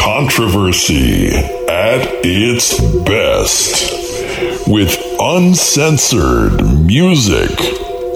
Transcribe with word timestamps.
controversy 0.00 1.28
at 1.28 2.00
its 2.24 2.80
best 3.04 4.66
with 4.66 4.96
uncensored 5.20 6.64
music, 6.86 7.50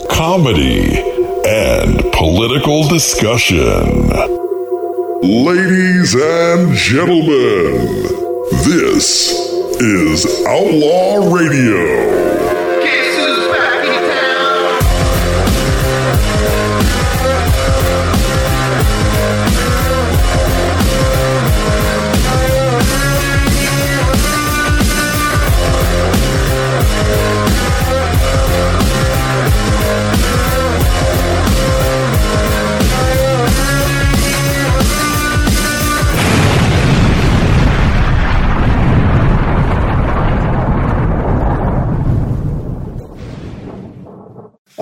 comedy, 0.08 0.96
and 1.46 2.10
political 2.12 2.88
discussion. 2.88 4.08
Ladies 5.22 6.14
and 6.14 6.74
gentlemen, 6.74 7.76
this 8.64 9.30
is 9.78 10.24
Outlaw 10.46 11.34
Radio. 11.36 12.33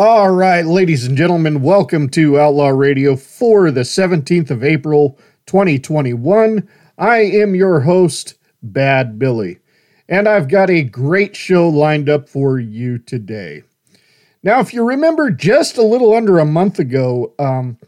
All 0.05 0.33
right, 0.33 0.67
ladies 0.67 1.07
and 1.07 1.17
gentlemen, 1.17 1.63
welcome 1.63 2.09
to 2.09 2.37
Outlaw 2.37 2.71
Radio 2.71 3.15
for 3.15 3.71
the 3.71 3.83
17th 3.83 4.51
of 4.51 4.65
April, 4.65 5.17
2021. 5.47 6.69
I 6.99 7.19
am 7.19 7.55
your 7.55 7.79
host, 7.79 8.35
Bad 8.65 9.17
Billy, 9.17 9.61
and 10.09 10.29
I've 10.29 10.49
got 10.49 10.71
a 10.71 10.83
great 10.83 11.37
show 11.37 11.69
lined 11.69 12.09
up 12.09 12.29
for 12.29 12.59
you 12.59 12.99
today. 12.99 13.63
Now, 14.43 14.59
if 14.59 14.75
you 14.75 14.85
remember 14.85 15.31
just 15.31 15.77
a 15.77 15.87
little 15.87 16.15
under 16.15 16.41
a 16.41 16.45
month 16.45 16.81
ago, 16.81 17.33
um, 17.39 17.79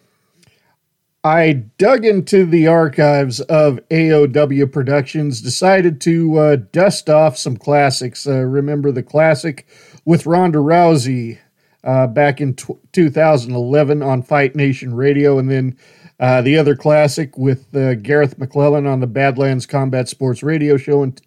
I 1.24 1.64
dug 1.78 2.04
into 2.04 2.46
the 2.46 2.68
archives 2.68 3.40
of 3.40 3.80
AOW 3.88 4.70
Productions, 4.70 5.40
decided 5.40 6.00
to 6.02 6.38
uh, 6.38 6.56
dust 6.70 7.10
off 7.10 7.36
some 7.36 7.56
classics. 7.56 8.24
Uh, 8.24 8.42
remember 8.42 8.92
the 8.92 9.02
classic 9.02 9.66
with 10.04 10.26
Ronda 10.26 10.58
Rousey 10.58 11.38
uh, 11.84 12.06
back 12.06 12.40
in 12.40 12.54
t- 12.54 12.74
2011 12.92 14.02
on 14.02 14.22
Fight 14.22 14.56
Nation 14.56 14.94
Radio, 14.94 15.38
and 15.38 15.50
then 15.50 15.76
uh, 16.18 16.40
the 16.42 16.56
other 16.56 16.74
classic 16.74 17.36
with 17.36 17.74
uh, 17.74 17.94
Gareth 17.94 18.38
McLellan 18.38 18.90
on 18.90 19.00
the 19.00 19.06
Badlands 19.06 19.66
Combat 19.66 20.08
Sports 20.08 20.42
Radio 20.42 20.76
Show 20.76 21.02
in 21.02 21.12
t- 21.12 21.24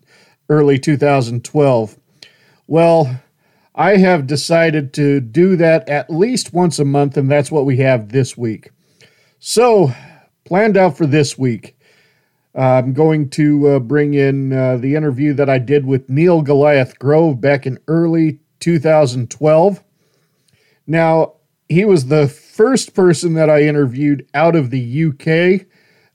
early 0.49 0.79
2012. 0.79 1.97
Well, 2.65 3.21
I 3.75 3.97
have 3.97 4.25
decided 4.25 4.93
to 4.95 5.19
do 5.19 5.55
that 5.57 5.87
at 5.87 6.09
least 6.09 6.53
once 6.53 6.79
a 6.79 6.85
month, 6.85 7.15
and 7.15 7.29
that's 7.29 7.51
what 7.51 7.65
we 7.65 7.77
have 7.77 8.09
this 8.09 8.35
week. 8.35 8.71
So, 9.39 9.93
planned 10.45 10.75
out 10.75 10.97
for 10.97 11.05
this 11.05 11.37
week. 11.37 11.77
I'm 12.55 12.93
going 12.93 13.29
to 13.31 13.67
uh, 13.67 13.79
bring 13.79 14.15
in 14.15 14.51
uh, 14.51 14.77
the 14.77 14.95
interview 14.95 15.33
that 15.35 15.47
I 15.47 15.59
did 15.59 15.85
with 15.85 16.09
Neil 16.09 16.41
Goliath 16.41 16.97
Grove 16.97 17.39
back 17.39 17.67
in 17.67 17.77
early 17.87 18.39
2012. 18.59 19.83
Now, 20.87 21.33
he 21.69 21.83
was 21.83 22.07
the 22.07 22.27
first 22.27 22.93
person 22.95 23.33
that 23.33 23.49
I 23.49 23.63
interviewed 23.63 24.27
out 24.33 24.55
of 24.55 24.69
the 24.71 25.05
UK. 25.05 25.67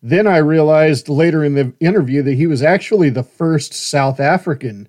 Then 0.03 0.27
I 0.27 0.39
realized 0.39 1.09
later 1.09 1.45
in 1.45 1.55
the 1.55 1.73
interview 1.79 2.23
that 2.23 2.35
he 2.35 2.47
was 2.47 2.63
actually 2.63 3.11
the 3.11 3.23
first 3.23 3.75
South 3.75 4.19
African 4.19 4.89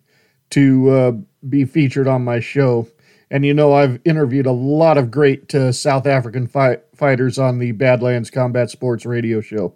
to 0.52 0.90
uh, 0.90 1.12
be 1.48 1.66
featured 1.66 2.08
on 2.08 2.24
my 2.24 2.40
show. 2.40 2.88
And 3.30 3.46
you 3.46 3.54
know, 3.54 3.74
I've 3.74 4.00
interviewed 4.06 4.46
a 4.46 4.52
lot 4.52 4.98
of 4.98 5.12
great 5.12 5.54
uh, 5.54 5.72
South 5.72 6.08
African 6.08 6.48
fighters 6.48 7.38
on 7.38 7.60
the 7.60 7.72
Badlands 7.72 8.30
Combat 8.30 8.70
Sports 8.70 9.06
Radio 9.06 9.42
Show. 9.42 9.76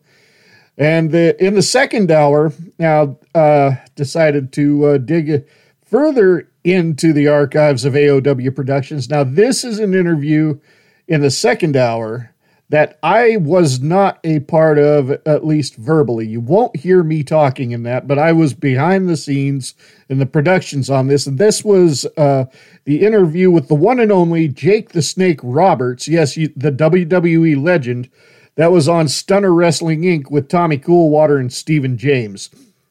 And 0.77 1.09
the, 1.09 1.43
in 1.43 1.55
the 1.55 1.63
second 1.63 2.11
hour, 2.11 2.53
now 2.77 3.17
uh, 3.33 3.75
decided 3.95 4.53
to 4.53 4.85
uh, 4.85 4.97
dig 4.99 5.47
further 5.83 6.46
into 6.67 7.13
the 7.13 7.27
archives 7.27 7.85
of 7.85 7.93
AOW 7.93 8.53
Productions. 8.53 9.09
Now, 9.09 9.23
this 9.23 9.63
is 9.63 9.79
an 9.79 9.93
interview 9.93 10.59
in 11.07 11.21
the 11.21 11.31
second 11.31 11.77
hour 11.77 12.33
that 12.69 12.99
I 13.01 13.37
was 13.37 13.79
not 13.79 14.19
a 14.25 14.41
part 14.41 14.77
of, 14.77 15.09
at 15.25 15.45
least 15.45 15.77
verbally. 15.77 16.27
You 16.27 16.41
won't 16.41 16.75
hear 16.75 17.01
me 17.01 17.23
talking 17.23 17.71
in 17.71 17.83
that, 17.83 18.07
but 18.07 18.19
I 18.19 18.33
was 18.33 18.53
behind 18.53 19.07
the 19.07 19.15
scenes 19.15 19.73
in 20.09 20.19
the 20.19 20.25
productions 20.25 20.89
on 20.89 21.07
this. 21.07 21.25
And 21.25 21.37
this 21.37 21.63
was 21.63 22.05
uh, 22.17 22.45
the 22.83 23.05
interview 23.05 23.49
with 23.49 23.69
the 23.69 23.75
one 23.75 24.01
and 24.01 24.11
only 24.11 24.49
Jake 24.49 24.89
the 24.89 25.01
Snake 25.01 25.39
Roberts. 25.41 26.09
Yes, 26.09 26.35
you, 26.35 26.51
the 26.57 26.71
WWE 26.71 27.63
legend 27.63 28.09
that 28.55 28.73
was 28.73 28.89
on 28.89 29.07
Stunner 29.07 29.53
Wrestling 29.53 30.01
Inc. 30.01 30.29
with 30.29 30.49
Tommy 30.49 30.77
Coolwater 30.77 31.37
and 31.37 31.53
Stephen 31.53 31.97
James. 31.97 32.49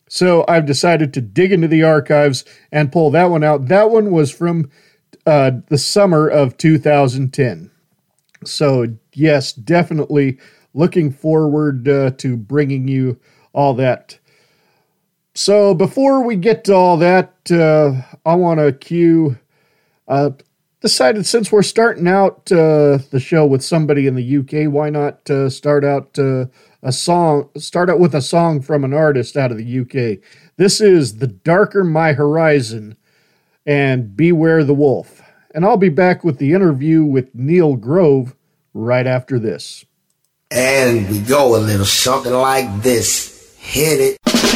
So 0.08 0.44
I've 0.48 0.66
decided 0.66 1.12
to 1.14 1.20
dig 1.20 1.52
into 1.52 1.68
the 1.68 1.82
archives 1.82 2.44
and 2.70 2.92
pull 2.92 3.10
that 3.10 3.30
one 3.30 3.42
out. 3.42 3.66
That 3.66 3.90
one 3.90 4.10
was 4.10 4.30
from 4.30 4.70
uh, 5.26 5.52
the 5.68 5.78
summer 5.78 6.28
of 6.28 6.56
2010. 6.56 7.70
So, 8.44 8.86
yes, 9.12 9.52
definitely 9.52 10.38
looking 10.74 11.10
forward 11.10 11.88
uh, 11.88 12.12
to 12.18 12.36
bringing 12.36 12.86
you 12.86 13.18
all 13.52 13.74
that. 13.74 14.18
So, 15.34 15.74
before 15.74 16.22
we 16.22 16.36
get 16.36 16.64
to 16.64 16.74
all 16.74 16.96
that, 16.98 17.34
uh, 17.50 18.02
I 18.24 18.34
want 18.36 18.60
to 18.60 18.72
cue. 18.72 19.38
Uh, 20.06 20.30
decided 20.86 21.26
since 21.26 21.50
we're 21.50 21.64
starting 21.64 22.06
out 22.06 22.52
uh, 22.52 22.98
the 23.10 23.18
show 23.18 23.44
with 23.44 23.64
somebody 23.64 24.06
in 24.06 24.14
the 24.14 24.36
UK, 24.38 24.72
why 24.72 24.88
not 24.88 25.28
uh, 25.28 25.50
start 25.50 25.84
out 25.84 26.16
uh, 26.16 26.46
a 26.80 26.92
song, 26.92 27.50
start 27.56 27.90
out 27.90 27.98
with 27.98 28.14
a 28.14 28.22
song 28.22 28.62
from 28.62 28.84
an 28.84 28.94
artist 28.94 29.36
out 29.36 29.50
of 29.50 29.58
the 29.58 29.80
UK. 29.80 30.22
This 30.58 30.80
is 30.80 31.18
The 31.18 31.26
Darker 31.26 31.82
My 31.82 32.12
Horizon 32.12 32.96
and 33.66 34.16
Beware 34.16 34.62
the 34.62 34.74
Wolf. 34.74 35.20
And 35.52 35.64
I'll 35.64 35.76
be 35.76 35.88
back 35.88 36.22
with 36.22 36.38
the 36.38 36.52
interview 36.52 37.02
with 37.02 37.34
Neil 37.34 37.74
Grove 37.74 38.36
right 38.72 39.08
after 39.08 39.40
this. 39.40 39.84
And 40.52 41.10
we 41.10 41.18
go 41.18 41.56
a 41.56 41.58
little 41.58 41.84
something 41.84 42.32
like 42.32 42.82
this. 42.82 43.56
Hit 43.58 44.18
it. 44.22 44.55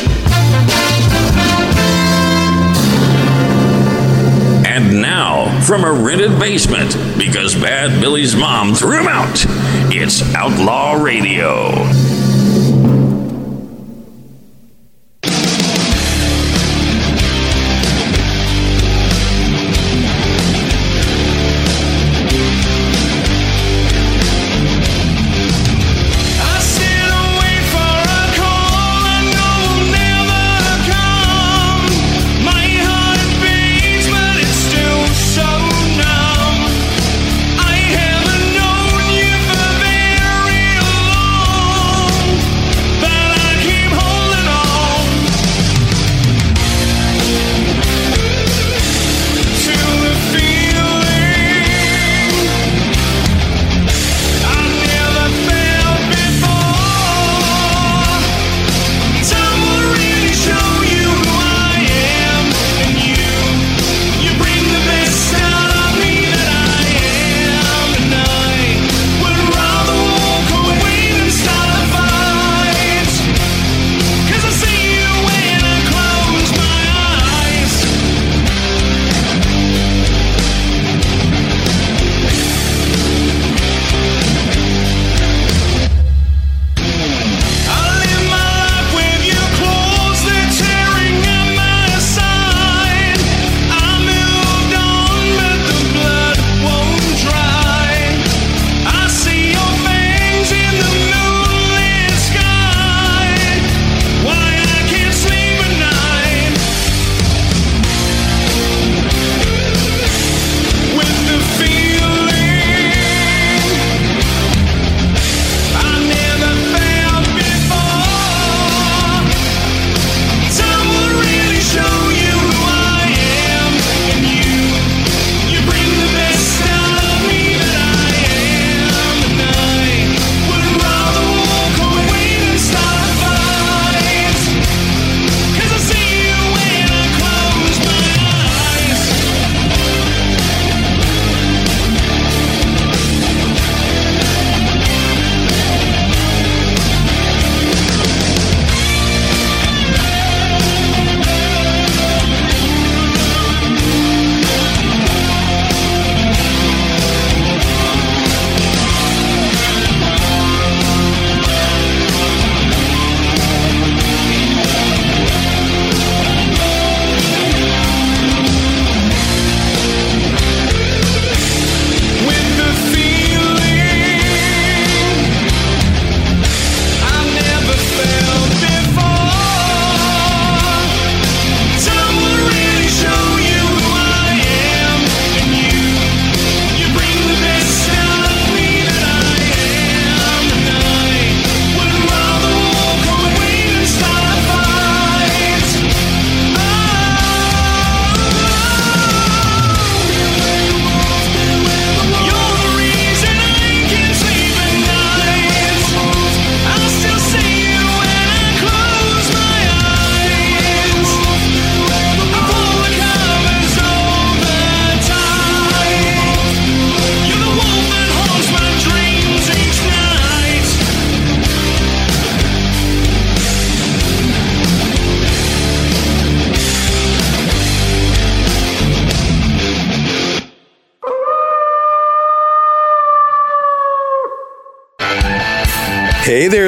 And 4.81 5.03
now, 5.03 5.61
from 5.61 5.85
a 5.85 5.93
rented 5.93 6.39
basement, 6.39 6.97
because 7.19 7.55
Bad 7.55 8.01
Billy's 8.01 8.35
mom 8.35 8.75
threw 8.75 8.99
him 9.01 9.09
out, 9.09 9.45
it's 9.93 10.23
Outlaw 10.35 10.95
Radio. 10.95 11.71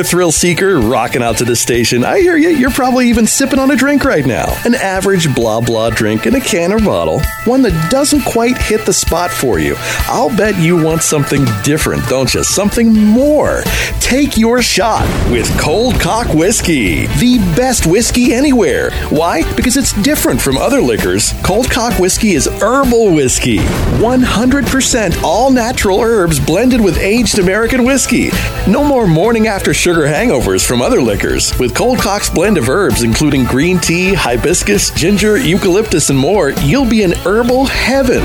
Thrill 0.03 0.33
seeker, 0.33 0.79
rocking 0.79 1.23
out 1.23 1.39
to 1.39 1.45
the 1.45 1.57
station. 1.57 2.05
I 2.05 2.21
hear 2.21 2.37
you. 2.37 2.51
You're 2.51 2.71
probably 2.71 3.09
even 3.09 3.27
sipping 3.27 3.59
on 3.59 3.71
a 3.71 3.77
drink 3.77 4.05
right 4.05 4.27
now. 4.27 4.47
An 4.65 4.75
average 4.75 5.35
blah 5.35 5.61
blah 5.61 5.91
drink 5.91 6.27
in 6.27 6.35
a 6.35 6.41
can 6.41 6.73
or 6.73 6.79
bottle. 6.79 7.21
One 7.45 7.63
that 7.63 7.91
doesn't 7.91 8.23
quite 8.23 8.57
hit 8.57 8.87
the 8.87 8.93
spot 8.93 9.33
for 9.33 9.59
you. 9.59 9.75
I'll 10.07 10.35
bet 10.37 10.57
you 10.59 10.81
want 10.81 11.03
something 11.03 11.45
different, 11.65 12.07
don't 12.09 12.33
you? 12.33 12.45
Something 12.45 12.93
more. 12.93 13.65
Take 13.99 14.37
your 14.37 14.63
shot 14.63 15.03
with 15.29 15.49
Cold 15.59 15.99
Cock 15.99 16.33
Whiskey. 16.35 17.07
The 17.19 17.39
best 17.57 17.85
whiskey 17.85 18.33
anywhere. 18.33 18.93
Why? 19.11 19.43
Because 19.57 19.77
it's 19.77 19.93
different 20.03 20.41
from 20.41 20.57
other 20.57 20.81
liquors. 20.81 21.33
Cold 21.43 21.69
Cock 21.69 21.99
Whiskey 21.99 22.35
is 22.35 22.47
herbal 22.47 23.13
whiskey. 23.13 23.59
100% 23.59 25.23
all 25.25 25.51
natural 25.51 26.01
herbs 26.01 26.39
blended 26.39 26.81
with 26.81 26.97
aged 26.99 27.41
American 27.41 27.85
whiskey. 27.85 28.31
No 28.69 28.85
more 28.85 29.09
morning 29.09 29.49
after 29.49 29.75
sugar 29.75 30.03
hangovers 30.03 30.65
from 30.65 30.81
other 30.81 31.03
liquors. 31.03 31.59
With 31.59 31.75
Cold 31.75 31.99
Cock's 31.99 32.31
blend 32.31 32.57
of 32.57 32.69
herbs, 32.69 33.03
including 33.03 33.45
green 33.47 33.81
tea, 33.81 34.15
hibiscus, 34.15 34.91
ginger, 34.91 35.37
eucalyptus, 35.39 36.11
and 36.11 36.19
more, 36.19 36.51
you'll 36.61 36.89
be 36.89 37.03
in 37.03 37.15
herbal 37.33 37.65
heaven. 37.65 38.23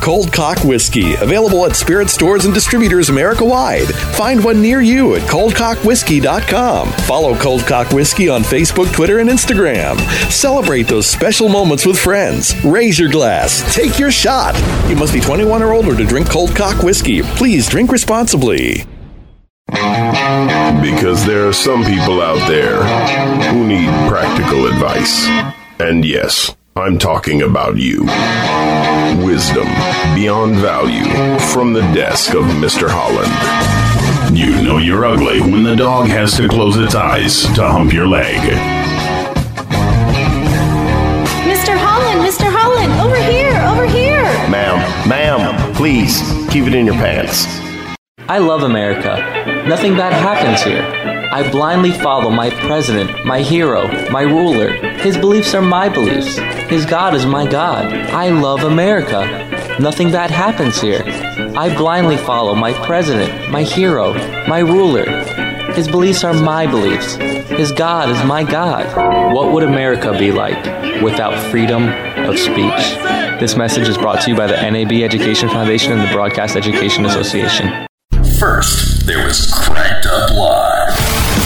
Cold 0.00 0.32
Cock 0.32 0.64
Whiskey, 0.64 1.14
available 1.16 1.66
at 1.66 1.76
spirit 1.76 2.08
stores 2.08 2.46
and 2.46 2.54
distributors 2.54 3.10
America 3.10 3.44
wide. 3.44 3.88
Find 4.16 4.42
one 4.42 4.62
near 4.62 4.80
you 4.80 5.14
at 5.14 5.22
coldcockwhiskey.com. 5.22 6.90
Follow 6.92 7.36
Cold 7.36 7.66
Cock 7.66 7.92
Whiskey 7.92 8.30
on 8.30 8.42
Facebook, 8.42 8.90
Twitter, 8.94 9.18
and 9.18 9.28
Instagram. 9.28 9.98
Celebrate 10.30 10.84
those 10.84 11.06
special 11.06 11.50
moments 11.50 11.84
with 11.84 11.98
friends. 11.98 12.54
Raise 12.64 12.98
your 12.98 13.10
glass. 13.10 13.62
Take 13.74 13.98
your 13.98 14.10
shot. 14.10 14.54
You 14.88 14.96
must 14.96 15.12
be 15.12 15.20
21 15.20 15.62
or 15.62 15.72
older 15.72 15.94
to 15.94 16.06
drink 16.06 16.30
Cold 16.30 16.56
Cock 16.56 16.82
Whiskey. 16.82 17.22
Please 17.22 17.68
drink 17.68 17.92
responsibly. 17.92 18.84
Because 19.68 21.26
there 21.26 21.46
are 21.46 21.52
some 21.52 21.84
people 21.84 22.22
out 22.22 22.48
there 22.48 22.82
who 23.50 23.66
need 23.66 23.88
practical 24.08 24.66
advice. 24.66 25.26
And 25.78 26.04
yes, 26.06 26.56
I'm 26.78 26.98
talking 26.98 27.40
about 27.40 27.78
you. 27.78 28.02
Wisdom 29.24 29.66
beyond 30.14 30.56
value 30.56 31.38
from 31.38 31.72
the 31.72 31.80
desk 31.94 32.34
of 32.34 32.44
Mr. 32.44 32.86
Holland. 32.90 33.32
You 34.36 34.62
know 34.62 34.76
you're 34.76 35.06
ugly 35.06 35.40
when 35.40 35.62
the 35.62 35.74
dog 35.74 36.08
has 36.08 36.36
to 36.36 36.46
close 36.46 36.76
its 36.76 36.94
eyes 36.94 37.44
to 37.54 37.66
hump 37.66 37.94
your 37.94 38.06
leg. 38.06 38.36
Mr. 41.48 41.74
Holland, 41.78 42.20
Mr. 42.20 42.44
Holland, 42.44 42.92
over 43.00 43.16
here, 43.16 43.58
over 43.70 43.86
here. 43.86 44.22
Ma'am, 44.50 45.08
ma'am, 45.08 45.74
please 45.74 46.20
keep 46.50 46.66
it 46.66 46.74
in 46.74 46.84
your 46.84 46.96
pants. 46.96 47.46
I 48.28 48.36
love 48.36 48.64
America. 48.64 49.16
Nothing 49.66 49.96
bad 49.96 50.12
happens 50.12 50.62
here. 50.62 51.15
I 51.32 51.48
blindly 51.50 51.90
follow 51.90 52.30
my 52.30 52.50
president, 52.50 53.24
my 53.24 53.40
hero, 53.40 53.88
my 54.10 54.22
ruler. 54.22 54.70
His 54.98 55.16
beliefs 55.16 55.54
are 55.54 55.62
my 55.62 55.88
beliefs. 55.88 56.36
His 56.68 56.86
God 56.86 57.14
is 57.14 57.26
my 57.26 57.46
God. 57.46 57.92
I 58.10 58.30
love 58.30 58.62
America. 58.62 59.26
Nothing 59.80 60.10
bad 60.10 60.30
happens 60.30 60.80
here. 60.80 61.02
I 61.56 61.74
blindly 61.76 62.16
follow 62.16 62.54
my 62.54 62.72
president, 62.86 63.50
my 63.50 63.62
hero, 63.62 64.14
my 64.46 64.60
ruler. 64.60 65.04
His 65.72 65.88
beliefs 65.88 66.24
are 66.24 66.32
my 66.32 66.66
beliefs. 66.66 67.14
His 67.14 67.72
God 67.72 68.08
is 68.08 68.24
my 68.24 68.42
God. 68.42 69.34
What 69.34 69.52
would 69.52 69.62
America 69.62 70.16
be 70.18 70.32
like 70.32 70.64
without 71.02 71.36
freedom 71.50 71.88
of 72.28 72.38
speech? 72.38 72.96
This 73.40 73.56
message 73.56 73.88
is 73.88 73.98
brought 73.98 74.22
to 74.22 74.30
you 74.30 74.36
by 74.36 74.46
the 74.46 74.56
NAB 74.56 74.92
Education 74.92 75.48
Foundation 75.48 75.92
and 75.92 76.00
the 76.00 76.12
Broadcast 76.12 76.56
Education 76.56 77.04
Association. 77.04 77.86
First, 78.38 79.06
there 79.06 79.24
was 79.24 79.50
Cranked 79.52 80.06
Up 80.06 80.30
Live. 80.30 80.85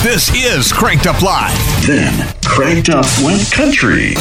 This 0.02 0.30
is 0.34 0.72
Cranked 0.72 1.06
Up 1.06 1.20
Live. 1.20 1.86
Then, 1.86 2.34
Cranked 2.42 2.88
Up 2.88 3.04
went 3.22 3.52
country. 3.52 4.14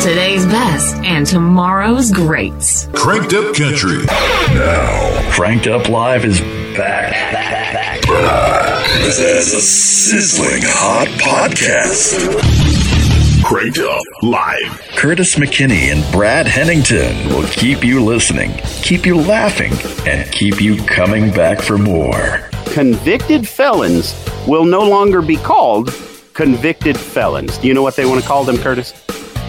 Today's 0.00 0.46
best 0.46 0.96
and 1.04 1.26
tomorrow's 1.26 2.10
greats. 2.10 2.86
Cranked 2.94 3.34
Up 3.34 3.54
Country. 3.54 4.06
Now, 4.54 5.30
Cranked 5.30 5.66
Up 5.66 5.90
Live 5.90 6.24
is 6.24 6.40
back. 6.74 7.12
back, 7.32 8.02
back. 8.06 8.88
As 9.02 9.18
a 9.18 9.60
sizzling 9.60 10.62
hot 10.64 11.08
podcast. 11.20 12.14
Cranked 13.44 13.78
Up 13.80 14.02
Live. 14.22 14.80
Curtis 14.96 15.34
McKinney 15.34 15.92
and 15.92 16.10
Brad 16.12 16.46
Hennington 16.46 17.28
will 17.28 17.46
keep 17.48 17.84
you 17.84 18.02
listening, 18.02 18.54
keep 18.80 19.04
you 19.04 19.16
laughing, 19.16 19.74
and 20.08 20.32
keep 20.32 20.62
you 20.62 20.82
coming 20.86 21.30
back 21.30 21.60
for 21.60 21.76
more. 21.76 22.48
Convicted 22.72 23.48
felons 23.48 24.14
will 24.46 24.64
no 24.64 24.82
longer 24.82 25.22
be 25.22 25.36
called 25.36 25.90
convicted 26.36 26.96
felons. 26.98 27.58
Do 27.58 27.66
you 27.66 27.74
know 27.74 27.82
what 27.82 27.96
they 27.96 28.04
want 28.04 28.20
to 28.20 28.28
call 28.28 28.44
them, 28.44 28.58
Curtis? 28.58 28.92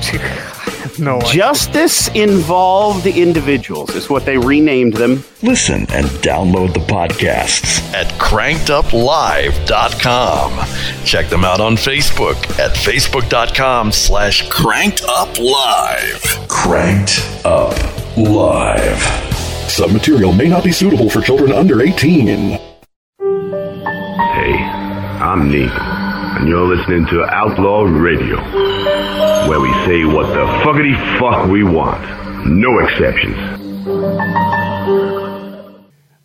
no. 0.99 1.19
Justice 1.21 2.07
involved 2.15 3.05
individuals 3.05 3.93
is 3.93 4.09
what 4.09 4.25
they 4.25 4.37
renamed 4.37 4.93
them. 4.93 5.21
Listen 5.43 5.81
and 5.91 6.07
download 6.23 6.73
the 6.73 6.79
podcasts 6.79 7.81
at 7.93 8.07
crankeduplive.com. 8.13 11.05
Check 11.05 11.27
them 11.27 11.43
out 11.43 11.59
on 11.59 11.75
Facebook 11.75 12.37
at 12.57 12.73
facebook.com 12.75 13.91
slash 13.91 14.47
crankeduplive. 14.47 16.47
Cranked 16.47 17.19
Up 17.45 17.75
Live. 18.15 19.01
Some 19.69 19.91
material 19.91 20.31
may 20.31 20.47
not 20.47 20.63
be 20.63 20.71
suitable 20.71 21.09
for 21.09 21.19
children 21.21 21.51
under 21.51 21.81
18. 21.81 22.76
I'm 25.27 25.51
Nick, 25.51 25.69
and 25.69 26.47
you're 26.47 26.73
listening 26.73 27.05
to 27.07 27.25
Outlaw 27.25 27.81
Radio, 27.81 28.37
where 29.49 29.59
we 29.59 29.69
say 29.85 30.05
what 30.05 30.27
the 30.27 30.45
fuckity 30.63 30.95
fuck 31.19 31.49
we 31.49 31.65
want. 31.65 32.01
No 32.47 32.79
exceptions. 32.79 33.35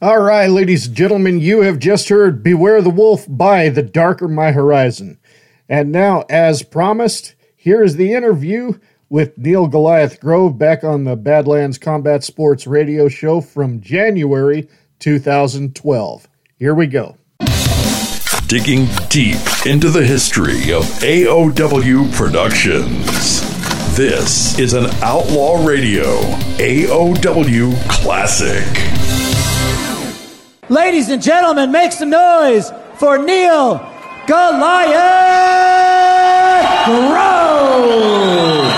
All 0.01 0.21
right, 0.21 0.47
ladies 0.47 0.87
and 0.87 0.95
gentlemen, 0.95 1.41
you 1.41 1.63
have 1.63 1.81
just 1.81 2.11
heard 2.11 2.45
Beware 2.45 2.81
the 2.81 2.91
Wolf 2.91 3.27
by 3.29 3.71
The 3.71 3.83
Darker 3.83 4.29
My 4.29 4.53
Horizon. 4.53 5.19
And 5.69 5.91
now, 5.91 6.25
as 6.31 6.63
promised, 6.63 7.35
here 7.57 7.83
is 7.83 7.97
the 7.97 8.13
interview 8.13 8.79
with 9.09 9.37
Neil 9.37 9.67
Goliath 9.67 10.21
Grove 10.21 10.59
back 10.59 10.85
on 10.85 11.03
the 11.03 11.17
Badlands 11.17 11.77
Combat 11.77 12.23
Sports 12.23 12.69
radio 12.69 13.09
show 13.09 13.41
from 13.41 13.81
January 13.81 14.69
2012. 15.01 16.29
Here 16.57 16.75
we 16.77 16.87
go. 16.87 17.17
Digging 18.53 18.85
deep 19.09 19.41
into 19.65 19.89
the 19.89 20.05
history 20.05 20.75
of 20.75 20.85
AOW 21.01 22.13
Productions. 22.13 23.41
This 23.97 24.59
is 24.59 24.75
an 24.75 24.93
Outlaw 25.01 25.65
Radio 25.65 26.21
AOW 26.61 27.73
Classic. 27.89 28.69
Ladies 30.69 31.09
and 31.09 31.23
gentlemen, 31.23 31.73
make 31.73 31.93
some 31.93 32.11
noise 32.11 32.71
for 32.99 33.17
Neil 33.17 33.79
Goliath 34.27 34.93
Grove. 36.85 38.69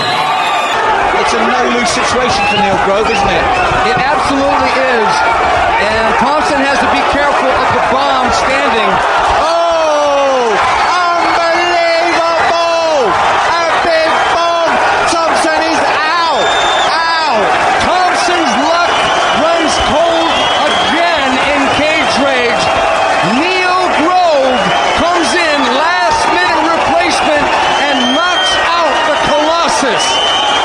It's 1.19 1.33
a 1.35 1.41
no-lose 1.51 1.91
situation 1.91 2.47
for 2.47 2.55
Neil 2.63 2.79
Grove, 2.87 3.11
isn't 3.11 3.27
it? 3.27 3.43
It 3.91 3.97
absolutely 3.99 4.71
is. 4.71 5.11
And 5.83 6.15
Thompson 6.23 6.63
has 6.63 6.79
to 6.79 6.87
be 6.95 7.03
careful 7.11 7.51
of 7.51 7.67
the 7.75 7.83
bomb 7.91 8.31
standing. 8.31 8.87
Oh! 9.43 10.55
Unbelievable! 10.95 12.31
A 13.51 13.67
big 13.83 14.07
bomb! 14.31 14.71
Thompson 15.11 15.59
is 15.67 15.81
out! 15.99 16.47
Out! 16.95 17.43
Thompson's 17.83 18.55
luck 18.63 18.93
runs 19.43 19.75
cold 19.91 20.31
again 20.63 21.31
in 21.51 21.61
cage 21.75 22.15
rage. 22.23 22.63
Neil 23.35 23.83
Grove 23.99 24.63
comes 25.03 25.27
in 25.35 25.59
last 25.75 26.23
minute 26.31 26.61
replacement 26.71 27.45
and 27.83 28.15
knocks 28.15 28.53
out 28.71 28.95
the 29.11 29.17
Colossus. 29.27 30.05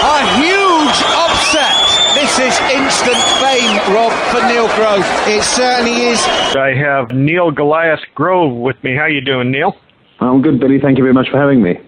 A 0.06 0.22
huge 0.38 0.98
upset. 1.18 1.74
This 2.14 2.38
is 2.38 2.54
instant 2.72 3.18
fame, 3.40 3.78
Rob, 3.94 4.12
for 4.30 4.40
Neil 4.46 4.68
Grove. 4.76 5.04
It 5.40 5.44
certainly 5.44 6.02
is. 6.02 6.22
I 6.54 6.74
have 6.74 7.12
Neil 7.12 7.50
Goliath 7.50 8.00
Grove 8.14 8.54
with 8.54 8.76
me. 8.84 8.94
How 8.94 9.06
you 9.06 9.22
doing, 9.22 9.50
Neil? 9.50 9.74
I'm 10.20 10.42
good, 10.42 10.60
Billy. 10.60 10.78
Thank 10.78 10.98
you 10.98 11.02
very 11.02 11.14
much 11.14 11.30
for 11.30 11.38
having 11.38 11.62
me. 11.62 11.80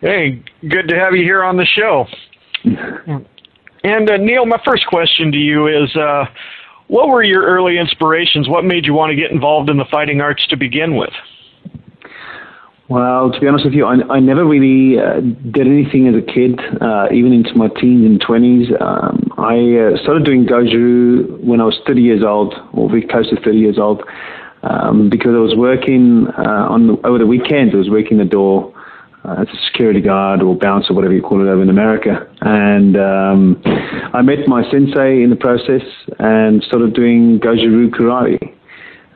Hey, 0.00 0.40
good 0.68 0.86
to 0.86 0.94
have 0.94 1.16
you 1.16 1.24
here 1.24 1.42
on 1.42 1.56
the 1.56 1.64
show. 1.64 2.06
and 3.82 4.08
uh, 4.08 4.16
Neil, 4.16 4.46
my 4.46 4.62
first 4.64 4.86
question 4.86 5.32
to 5.32 5.38
you 5.38 5.66
is, 5.66 5.96
uh, 5.96 6.26
what 6.86 7.08
were 7.08 7.24
your 7.24 7.42
early 7.42 7.78
inspirations? 7.78 8.48
What 8.48 8.64
made 8.64 8.86
you 8.86 8.94
want 8.94 9.10
to 9.10 9.16
get 9.16 9.32
involved 9.32 9.70
in 9.70 9.76
the 9.76 9.86
fighting 9.90 10.20
arts 10.20 10.46
to 10.46 10.56
begin 10.56 10.94
with? 10.94 11.10
Well, 12.90 13.30
to 13.30 13.40
be 13.40 13.46
honest 13.46 13.64
with 13.64 13.74
you, 13.74 13.86
I, 13.86 14.02
I 14.10 14.18
never 14.18 14.44
really 14.44 14.98
uh, 14.98 15.20
did 15.20 15.68
anything 15.68 16.08
as 16.08 16.16
a 16.16 16.26
kid, 16.26 16.58
uh, 16.82 17.06
even 17.12 17.32
into 17.32 17.54
my 17.54 17.68
teens 17.68 18.04
and 18.04 18.20
20s. 18.20 18.66
Um, 18.82 19.30
I 19.38 19.94
uh, 19.94 20.02
started 20.02 20.24
doing 20.24 20.44
Goju 20.44 21.38
when 21.44 21.60
I 21.60 21.64
was 21.64 21.78
30 21.86 22.02
years 22.02 22.24
old, 22.24 22.52
or 22.72 22.90
very 22.90 23.06
close 23.06 23.30
to 23.30 23.36
30 23.36 23.58
years 23.58 23.78
old. 23.78 24.02
um, 24.62 25.08
because 25.08 25.32
I 25.34 25.38
was 25.38 25.54
working 25.56 26.26
uh, 26.36 26.68
on 26.68 26.86
the, 26.88 27.06
over 27.06 27.18
the 27.18 27.26
weekends. 27.26 27.74
I 27.74 27.78
was 27.78 27.88
working 27.88 28.18
the 28.18 28.24
door 28.24 28.74
uh, 29.24 29.42
as 29.42 29.48
a 29.48 29.66
security 29.70 30.00
guard 30.00 30.42
or 30.42 30.54
bouncer, 30.56 30.92
whatever 30.92 31.14
you 31.14 31.22
call 31.22 31.40
it 31.40 31.50
over 31.50 31.62
in 31.62 31.70
America. 31.70 32.26
And 32.40 32.96
um, 32.96 33.62
I 34.12 34.22
met 34.22 34.46
my 34.46 34.62
sensei 34.70 35.22
in 35.22 35.30
the 35.30 35.36
process 35.36 35.82
and 36.18 36.62
started 36.62 36.94
doing 36.94 37.40
Goju-Ryu 37.40 37.90
karate. 37.90 38.54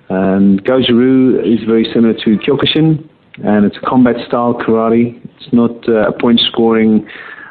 And 0.08 0.62
Goju-Ryu 0.64 1.40
is 1.40 1.64
very 1.66 1.90
similar 1.92 2.14
to 2.14 2.38
Kyokushin, 2.38 3.08
and 3.42 3.64
it's 3.64 3.76
a 3.76 3.80
combat 3.80 4.16
style 4.26 4.54
karate. 4.54 5.20
It's 5.36 5.52
not 5.52 5.88
uh, 5.88 6.08
a 6.08 6.12
point 6.12 6.40
scoring 6.40 7.08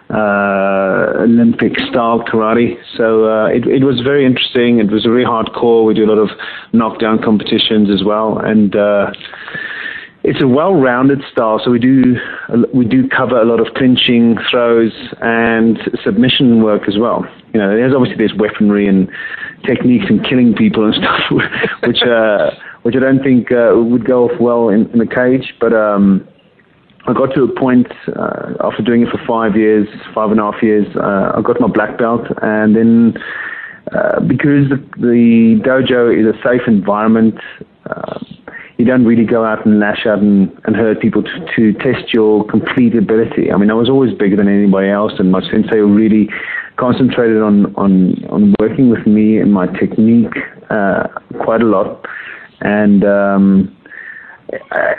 uh, 0.10 1.24
Olympic 1.24 1.78
style 1.90 2.24
karate. 2.24 2.78
So 2.96 3.26
uh, 3.26 3.48
it, 3.48 3.66
it 3.68 3.84
was 3.84 4.02
very 4.02 4.26
interesting. 4.26 4.80
It 4.80 4.92
was 4.92 5.04
very 5.04 5.26
hardcore. 5.26 5.86
We 5.86 5.94
do 5.94 6.06
a 6.06 6.12
lot 6.12 6.20
of 6.20 6.30
knockdown 6.72 7.22
competitions 7.22 7.90
as 7.90 8.04
well, 8.04 8.38
and 8.38 8.76
uh, 8.76 9.12
it's 10.24 10.42
a 10.42 10.48
well-rounded 10.48 11.22
style. 11.32 11.60
So 11.64 11.72
we 11.72 11.80
do 11.80 12.16
we 12.74 12.86
do 12.86 13.08
cover 13.10 13.42
a 13.42 13.46
lot 13.46 13.60
of 13.60 13.74
clinching, 13.76 14.38
throws, 14.50 14.94
and 15.22 15.80
submission 16.04 16.64
work 16.64 16.88
as 16.88 16.98
well. 16.98 17.26
You 17.54 17.60
know, 17.60 17.76
there's 17.76 17.94
obviously 17.94 18.18
there's 18.18 18.38
weaponry 18.38 18.88
and 18.88 19.10
techniques 19.66 20.06
and 20.10 20.24
killing 20.26 20.54
people 20.54 20.86
and 20.86 20.96
stuff, 21.04 21.20
which 21.88 22.02
uh, 22.04 22.52
which 22.84 22.96
I 22.96 23.00
don't 23.00 23.24
think 23.24 23.52
uh, 23.52 23.74
would 23.76 24.06
go 24.06 24.30
off 24.30 24.40
well 24.40 24.70
in, 24.70 24.90
in 24.92 25.00
the 25.00 25.08
cage, 25.08 25.54
but. 25.60 25.74
Um, 25.74 26.28
I 27.06 27.12
got 27.12 27.36
to 27.36 27.44
a 27.44 27.60
point 27.60 27.88
uh, 28.16 28.54
after 28.62 28.82
doing 28.82 29.02
it 29.02 29.10
for 29.10 29.20
five 29.28 29.58
years, 29.58 29.90
five 30.16 30.32
and 30.32 30.40
a 30.40 30.44
half 30.44 30.64
years. 30.64 30.88
Uh, 30.96 31.34
I 31.36 31.42
got 31.42 31.60
my 31.60 31.68
black 31.68 31.98
belt, 31.98 32.22
and 32.42 32.78
then 32.78 33.22
uh, 33.92 34.22
because 34.22 34.70
the, 34.70 34.78
the, 34.98 35.60
dojo 35.66 36.08
is 36.18 36.26
a 36.26 36.38
safe 36.42 36.62
environment, 36.66 37.36
uh, 37.90 38.20
you 38.78 38.86
don't 38.86 39.06
really 39.06 39.26
go 39.26 39.44
out 39.44 39.66
and 39.66 39.80
lash 39.80 40.06
out 40.06 40.20
and, 40.20 40.50
and 40.64 40.78
hurt 40.78 41.02
people 41.02 41.22
to, 41.22 41.46
to, 41.56 41.74
test 41.80 42.14
your 42.14 42.46
complete 42.48 42.96
ability. 42.96 43.52
I 43.52 43.58
mean, 43.58 43.70
I 43.70 43.74
was 43.74 43.90
always 43.90 44.14
bigger 44.14 44.38
than 44.38 44.48
anybody 44.48 44.90
else, 44.90 45.12
and 45.20 45.30
my 45.30 45.42
sensei 45.52 45.80
really 45.80 46.30
concentrated 46.78 47.42
on 47.42 47.76
on, 47.76 48.24
on 48.30 48.56
working 48.60 48.90
with 48.90 49.06
me 49.06 49.38
and 49.40 49.52
my 49.52 49.68
technique 49.68 50.34
uh, 50.70 51.08
quite 51.44 51.62
a 51.62 51.66
lot, 51.66 52.06
and. 52.64 53.04
Um, 53.04 53.78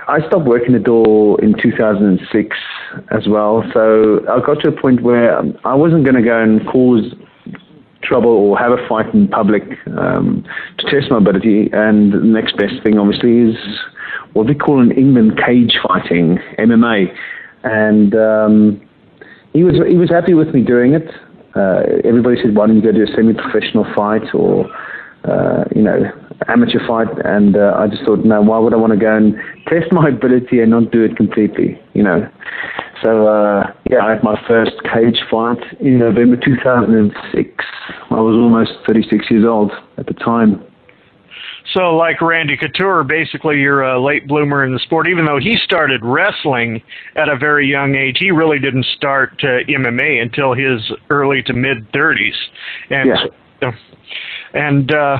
I 0.08 0.18
stopped 0.26 0.46
working 0.46 0.72
the 0.72 0.80
door 0.80 1.40
in 1.40 1.54
2006 1.60 2.56
as 3.10 3.28
well. 3.28 3.62
So 3.72 4.20
I 4.28 4.44
got 4.44 4.60
to 4.62 4.68
a 4.68 4.72
point 4.72 5.02
where 5.02 5.38
I 5.64 5.74
wasn't 5.74 6.04
going 6.04 6.16
to 6.16 6.22
go 6.22 6.42
and 6.42 6.66
cause 6.66 7.14
trouble 8.02 8.30
or 8.30 8.58
have 8.58 8.72
a 8.72 8.88
fight 8.88 9.12
in 9.14 9.28
public 9.28 9.62
um, 9.98 10.44
to 10.78 10.90
test 10.90 11.10
my 11.10 11.18
ability. 11.18 11.70
And 11.72 12.12
the 12.12 12.20
next 12.20 12.56
best 12.56 12.82
thing, 12.82 12.98
obviously, 12.98 13.50
is 13.50 13.56
what 14.32 14.46
we 14.46 14.54
call 14.54 14.80
in 14.80 14.92
England 14.92 15.40
cage 15.44 15.78
fighting, 15.86 16.38
MMA. 16.58 17.14
And 17.64 18.14
um, 18.14 18.88
he 19.52 19.64
was 19.64 19.74
he 19.88 19.96
was 19.96 20.10
happy 20.10 20.34
with 20.34 20.48
me 20.48 20.62
doing 20.62 20.94
it. 20.94 21.08
Uh, 21.56 21.82
everybody 22.04 22.36
said, 22.42 22.54
"Why 22.54 22.66
don't 22.66 22.76
you 22.76 22.82
go 22.82 22.92
do 22.92 23.04
a 23.04 23.14
semi-professional 23.14 23.86
fight 23.94 24.34
or 24.34 24.66
uh, 25.24 25.64
you 25.74 25.82
know 25.82 26.00
amateur 26.48 26.80
fight, 26.86 27.08
and 27.24 27.56
uh, 27.56 27.74
I 27.76 27.86
just 27.86 28.04
thought, 28.04 28.24
no, 28.24 28.42
why 28.42 28.58
would 28.58 28.72
I 28.72 28.76
want 28.76 28.92
to 28.92 28.98
go 28.98 29.16
and 29.16 29.34
test 29.66 29.92
my 29.92 30.08
ability 30.14 30.60
and 30.60 30.70
not 30.70 30.90
do 30.90 31.02
it 31.02 31.16
completely, 31.16 31.80
you 31.94 32.02
know? 32.02 32.28
So 33.02 33.28
uh, 33.28 33.72
yeah, 33.90 34.04
I 34.04 34.10
had 34.10 34.24
my 34.24 34.40
first 34.48 34.72
cage 34.84 35.20
fight 35.30 35.58
in 35.80 35.98
November 35.98 36.36
2006. 36.36 37.64
I 38.10 38.14
was 38.14 38.34
almost 38.34 38.72
36 38.86 39.30
years 39.30 39.44
old 39.46 39.72
at 39.98 40.06
the 40.06 40.14
time. 40.14 40.64
So, 41.72 41.96
like 41.96 42.20
Randy 42.20 42.56
Couture, 42.56 43.04
basically 43.04 43.58
you're 43.58 43.82
a 43.82 44.00
late 44.02 44.28
bloomer 44.28 44.64
in 44.64 44.72
the 44.72 44.78
sport. 44.78 45.08
Even 45.08 45.24
though 45.24 45.38
he 45.40 45.56
started 45.64 46.02
wrestling 46.04 46.82
at 47.16 47.28
a 47.28 47.36
very 47.36 47.66
young 47.66 47.94
age, 47.94 48.18
he 48.20 48.30
really 48.30 48.58
didn't 48.58 48.86
start 48.96 49.32
uh, 49.42 49.64
MMA 49.68 50.22
until 50.22 50.54
his 50.54 50.80
early 51.10 51.42
to 51.42 51.52
mid 51.52 51.90
30s. 51.92 52.34
And 52.90 53.10
yeah. 53.62 53.70
and 54.52 54.94
uh, 54.94 55.18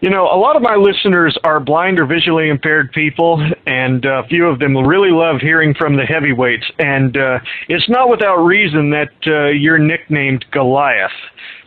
you 0.00 0.10
know, 0.10 0.24
a 0.24 0.36
lot 0.36 0.56
of 0.56 0.62
my 0.62 0.76
listeners 0.76 1.38
are 1.44 1.58
blind 1.58 1.98
or 1.98 2.06
visually 2.06 2.50
impaired 2.50 2.92
people, 2.92 3.42
and 3.66 4.04
a 4.04 4.24
few 4.28 4.46
of 4.46 4.58
them 4.58 4.76
really 4.76 5.10
love 5.10 5.40
hearing 5.40 5.74
from 5.74 5.96
the 5.96 6.04
heavyweights. 6.04 6.64
And 6.78 7.16
uh, 7.16 7.38
it's 7.68 7.88
not 7.88 8.10
without 8.10 8.36
reason 8.36 8.90
that 8.90 9.12
uh, 9.26 9.46
you're 9.48 9.78
nicknamed 9.78 10.44
Goliath. 10.50 11.10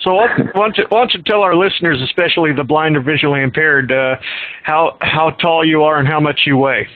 So, 0.01 0.13
why 0.13 0.27
don't, 0.53 0.77
you, 0.77 0.85
why 0.89 0.99
don't 0.99 1.13
you 1.13 1.23
tell 1.23 1.41
our 1.41 1.55
listeners, 1.55 2.01
especially 2.01 2.53
the 2.53 2.63
blind 2.63 2.95
or 2.95 3.01
visually 3.01 3.41
impaired, 3.41 3.91
uh, 3.91 4.15
how 4.63 4.97
how 5.01 5.31
tall 5.31 5.65
you 5.65 5.83
are 5.83 5.97
and 5.97 6.07
how 6.07 6.19
much 6.19 6.41
you 6.45 6.57
weigh? 6.57 6.87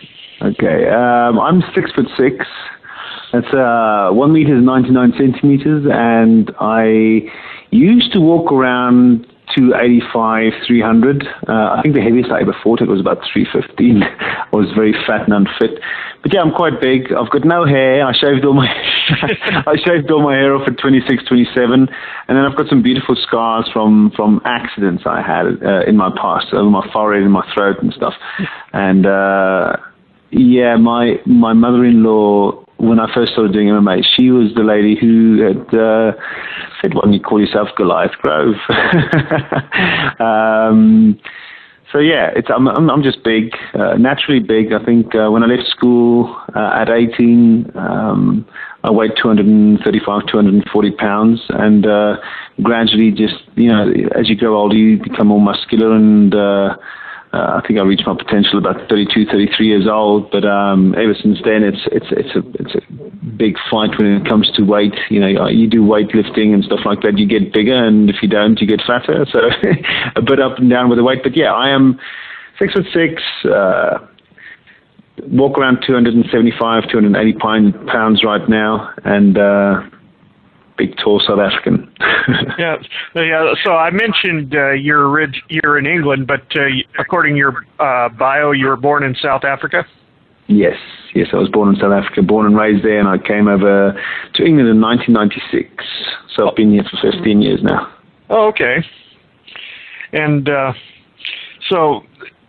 Okay, 0.41 0.87
um, 0.89 1.39
I'm 1.39 1.61
six 1.73 1.91
foot 1.93 2.07
six. 2.15 2.45
That's 3.33 3.51
uh, 3.53 4.09
one 4.11 4.31
meter 4.31 4.61
ninety 4.61 4.91
nine 4.91 5.13
centimeters, 5.17 5.85
and 5.91 6.51
I 6.59 7.29
used 7.71 8.13
to 8.13 8.19
walk 8.19 8.51
around 8.51 9.27
285, 9.55 10.53
300. 10.67 11.27
Uh, 11.47 11.51
I 11.77 11.81
think 11.81 11.95
the 11.95 12.01
heaviest 12.01 12.31
I 12.31 12.41
ever 12.41 12.55
fought 12.63 12.81
it 12.81 12.87
was 12.87 12.99
about 12.99 13.19
315. 13.31 14.03
I 14.03 14.55
was 14.55 14.71
very 14.75 14.93
fat 15.05 15.23
and 15.29 15.33
unfit. 15.33 15.79
But 16.21 16.33
yeah, 16.33 16.41
I'm 16.41 16.51
quite 16.51 16.79
big. 16.79 17.11
I've 17.11 17.29
got 17.29 17.43
no 17.43 17.65
hair. 17.65 18.05
I 18.05 18.13
shaved 18.13 18.45
all 18.45 18.53
my 18.53 18.65
I 19.67 19.75
shaved 19.83 20.09
all 20.09 20.23
my 20.23 20.35
hair 20.35 20.55
off 20.55 20.67
at 20.67 20.77
26, 20.77 21.25
27, 21.25 21.73
and 21.73 21.89
then 22.27 22.37
I've 22.37 22.55
got 22.55 22.69
some 22.69 22.81
beautiful 22.81 23.15
scars 23.15 23.69
from 23.73 24.11
from 24.15 24.41
accidents 24.45 25.03
I 25.05 25.21
had 25.21 25.45
uh, 25.61 25.83
in 25.85 25.97
my 25.97 26.09
past, 26.15 26.47
over 26.53 26.69
my 26.69 26.87
forehead 26.93 27.23
and 27.23 27.33
my 27.33 27.45
throat 27.53 27.77
and 27.81 27.91
stuff. 27.93 28.13
And 28.71 29.05
uh, 29.05 29.75
yeah, 30.31 30.77
my 30.77 31.19
my 31.25 31.53
mother-in-law 31.53 32.63
when 32.83 32.99
I 32.99 33.13
first 33.13 33.33
started 33.33 33.53
doing 33.53 33.67
MMA, 33.67 34.03
she 34.15 34.29
was 34.29 34.53
the 34.55 34.63
lady 34.63 34.95
who 34.99 35.41
had 35.41 35.73
uh, 35.73 36.11
said, 36.81 36.93
"Why 36.93 37.01
don't 37.03 37.13
you 37.13 37.21
call 37.21 37.39
yourself 37.39 37.69
Goliath 37.77 38.17
Grove?" 38.21 38.55
um, 40.19 41.19
so 41.91 41.99
yeah, 41.99 42.31
it's 42.35 42.49
I'm 42.49 42.67
I'm, 42.67 43.03
just 43.03 43.23
big, 43.23 43.53
uh, 43.73 43.93
naturally 43.97 44.39
big. 44.39 44.73
I 44.73 44.83
think 44.83 45.13
uh, 45.13 45.29
when 45.29 45.43
I 45.43 45.45
left 45.45 45.69
school 45.69 46.35
uh, 46.55 46.71
at 46.73 46.89
18, 46.89 47.71
um, 47.75 48.45
I 48.83 48.89
weighed 48.89 49.11
235, 49.21 50.25
240 50.25 50.91
pounds, 50.91 51.41
and 51.49 51.85
uh, 51.85 52.17
gradually, 52.63 53.11
just 53.11 53.35
you 53.55 53.69
know, 53.69 53.91
as 54.17 54.27
you 54.27 54.35
grow 54.35 54.57
older, 54.57 54.75
you 54.75 54.97
become 54.97 55.27
more 55.27 55.39
muscular 55.39 55.95
and 55.95 56.33
uh, 56.33 56.75
uh, 57.33 57.59
I 57.59 57.67
think 57.67 57.79
I 57.79 57.83
reached 57.83 58.05
my 58.05 58.15
potential 58.15 58.59
about 58.59 58.87
32, 58.89 59.25
33 59.25 59.67
years 59.67 59.87
old. 59.87 60.29
But 60.29 60.45
um, 60.45 60.93
ever 60.95 61.15
since 61.19 61.39
then, 61.43 61.63
it's 61.63 61.81
it's 61.91 62.05
it's 62.11 62.35
a 62.35 62.43
it's 62.61 62.75
a 62.75 63.25
big 63.25 63.55
fight 63.71 63.97
when 63.97 64.21
it 64.21 64.29
comes 64.29 64.51
to 64.51 64.61
weight. 64.61 64.93
You 65.09 65.19
know, 65.19 65.47
you 65.47 65.67
do 65.67 65.81
weightlifting 65.81 66.53
and 66.53 66.63
stuff 66.63 66.81
like 66.85 67.01
that. 67.01 67.17
You 67.17 67.25
get 67.25 67.51
bigger, 67.51 67.73
and 67.73 68.07
if 68.07 68.17
you 68.21 68.29
don't, 68.29 68.61
you 68.61 68.67
get 68.67 68.81
fatter. 68.85 69.25
So 69.31 69.39
a 70.15 70.21
bit 70.21 70.39
up 70.39 70.59
and 70.59 70.69
down 70.69 70.89
with 70.89 70.99
the 70.99 71.03
weight. 71.03 71.23
But 71.23 71.35
yeah, 71.35 71.51
I 71.51 71.69
am 71.69 71.99
six 72.59 72.73
foot 72.73 72.85
six. 72.93 73.23
Uh, 73.43 74.05
walk 75.27 75.57
around 75.57 75.79
275, 75.85 76.89
280 76.91 77.33
pounds 77.87 78.23
right 78.23 78.47
now, 78.47 78.93
and 79.05 79.37
uh, 79.39 79.81
big 80.77 80.95
tall 80.97 81.21
South 81.25 81.39
African. 81.39 81.91
yeah, 82.57 82.75
yeah. 83.15 83.53
So 83.63 83.71
I 83.73 83.89
mentioned 83.91 84.55
uh, 84.55 84.71
you're 84.71 85.27
you're 85.49 85.77
in 85.77 85.85
England, 85.85 86.27
but 86.27 86.41
uh, 86.55 86.65
according 86.99 87.33
to 87.33 87.37
your 87.37 87.65
uh, 87.79 88.09
bio, 88.09 88.51
you 88.51 88.67
were 88.67 88.77
born 88.77 89.03
in 89.03 89.15
South 89.15 89.43
Africa. 89.43 89.85
Yes, 90.47 90.77
yes, 91.15 91.27
I 91.33 91.37
was 91.37 91.49
born 91.49 91.69
in 91.69 91.75
South 91.79 91.93
Africa, 91.93 92.21
born 92.21 92.45
and 92.45 92.57
raised 92.57 92.83
there, 92.83 92.99
and 92.99 93.07
I 93.07 93.17
came 93.17 93.47
over 93.47 93.93
to 94.35 94.43
England 94.43 94.69
in 94.69 94.81
1996. 94.81 95.69
So 96.35 96.49
I've 96.49 96.55
been 96.55 96.71
here 96.71 96.83
for 96.83 97.11
15 97.11 97.41
years 97.41 97.59
now. 97.63 97.93
Oh, 98.29 98.47
okay. 98.49 98.83
And 100.11 100.49
uh, 100.49 100.73
so 101.69 102.01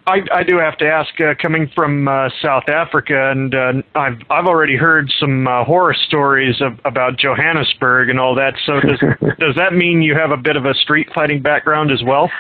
I, 0.07 0.19
I 0.33 0.43
do 0.43 0.59
have 0.59 0.77
to 0.79 0.87
ask, 0.87 1.19
uh, 1.21 1.35
coming 1.40 1.71
from 1.75 2.09
uh, 2.09 2.29
South 2.43 2.69
Africa, 2.69 3.31
and 3.31 3.55
uh, 3.55 3.73
I've 3.95 4.19
I've 4.29 4.47
already 4.47 4.77
heard 4.77 5.11
some 5.19 5.49
uh, 5.49 5.64
horror 5.64 5.95
stories 5.95 6.61
of, 6.61 6.79
about 6.85 7.19
Johannesburg 7.19 8.11
and 8.11 8.21
all 8.21 8.35
that. 8.35 8.55
So 8.67 8.81
does 8.81 9.01
does 9.38 9.55
that 9.57 9.73
mean 9.73 10.03
you 10.03 10.14
have 10.14 10.31
a 10.31 10.37
bit 10.37 10.57
of 10.57 10.67
a 10.67 10.75
street 10.75 11.09
fighting 11.14 11.40
background 11.40 11.90
as 11.90 12.03
well? 12.05 12.31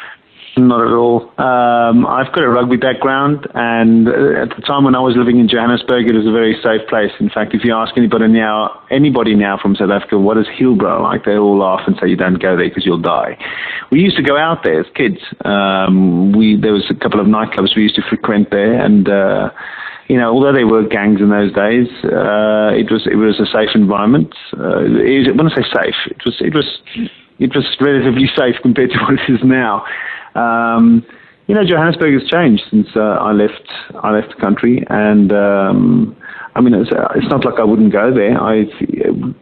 Not 0.56 0.86
at 0.86 0.94
all. 0.94 1.34
Um, 1.36 2.06
I've 2.06 2.32
got 2.32 2.44
a 2.44 2.48
rugby 2.48 2.76
background, 2.76 3.48
and 3.54 4.06
at 4.06 4.54
the 4.54 4.62
time 4.64 4.84
when 4.84 4.94
I 4.94 5.00
was 5.00 5.16
living 5.16 5.40
in 5.40 5.48
Johannesburg, 5.48 6.06
it 6.06 6.14
was 6.14 6.26
a 6.28 6.30
very 6.30 6.54
safe 6.62 6.86
place. 6.88 7.10
In 7.18 7.28
fact, 7.28 7.54
if 7.54 7.64
you 7.64 7.74
ask 7.74 7.96
anybody 7.96 8.28
now, 8.28 8.70
anybody 8.88 9.34
now 9.34 9.58
from 9.60 9.74
South 9.74 9.90
Africa, 9.90 10.16
what 10.16 10.38
is 10.38 10.46
Hillbrow 10.46 11.02
like, 11.02 11.24
they 11.24 11.34
all 11.34 11.58
laugh 11.58 11.80
and 11.88 11.96
say 12.00 12.08
you 12.08 12.16
don't 12.16 12.40
go 12.40 12.56
there 12.56 12.68
because 12.68 12.86
you'll 12.86 13.02
die. 13.02 13.36
We 13.90 13.98
used 13.98 14.16
to 14.16 14.22
go 14.22 14.36
out 14.38 14.62
there 14.62 14.78
as 14.78 14.86
kids. 14.94 15.18
Um, 15.44 16.30
we 16.30 16.54
there 16.54 16.72
was 16.72 16.86
a 16.88 16.94
couple 16.94 17.18
of 17.18 17.26
nightclubs 17.26 17.74
we 17.74 17.82
used 17.82 17.96
to 17.96 18.02
frequent 18.08 18.50
there, 18.50 18.74
and. 18.74 19.08
Uh, 19.08 19.50
you 20.06 20.18
know, 20.18 20.34
although 20.34 20.52
there 20.52 20.66
were 20.66 20.86
gangs 20.86 21.22
in 21.22 21.30
those 21.30 21.50
days, 21.54 21.88
uh, 22.04 22.76
it 22.76 22.92
was 22.92 23.08
it 23.10 23.16
was 23.16 23.40
a 23.40 23.46
safe 23.46 23.70
environment. 23.74 24.34
Uh, 24.52 24.84
it, 25.00 25.34
when 25.34 25.50
I 25.50 25.54
say 25.56 25.64
safe, 25.72 25.96
it 26.12 26.20
was 26.26 26.36
it 26.40 26.54
was 26.54 26.68
it 27.38 27.54
was 27.54 27.64
relatively 27.80 28.28
safe 28.36 28.56
compared 28.60 28.90
to 28.90 28.98
what 29.00 29.14
it 29.14 29.32
is 29.32 29.40
now. 29.42 29.82
Um, 30.34 31.04
you 31.46 31.54
know, 31.54 31.64
Johannesburg 31.64 32.20
has 32.20 32.28
changed 32.30 32.62
since 32.70 32.88
uh, 32.96 33.00
I 33.00 33.32
left. 33.32 33.68
I 34.02 34.10
left 34.12 34.34
the 34.34 34.40
country, 34.40 34.82
and 34.88 35.30
um, 35.32 36.16
I 36.56 36.60
mean, 36.60 36.72
it's, 36.74 36.90
uh, 36.92 37.08
it's 37.16 37.26
not 37.28 37.44
like 37.44 37.58
I 37.58 37.64
wouldn't 37.64 37.92
go 37.92 38.14
there. 38.14 38.40
I, 38.40 38.62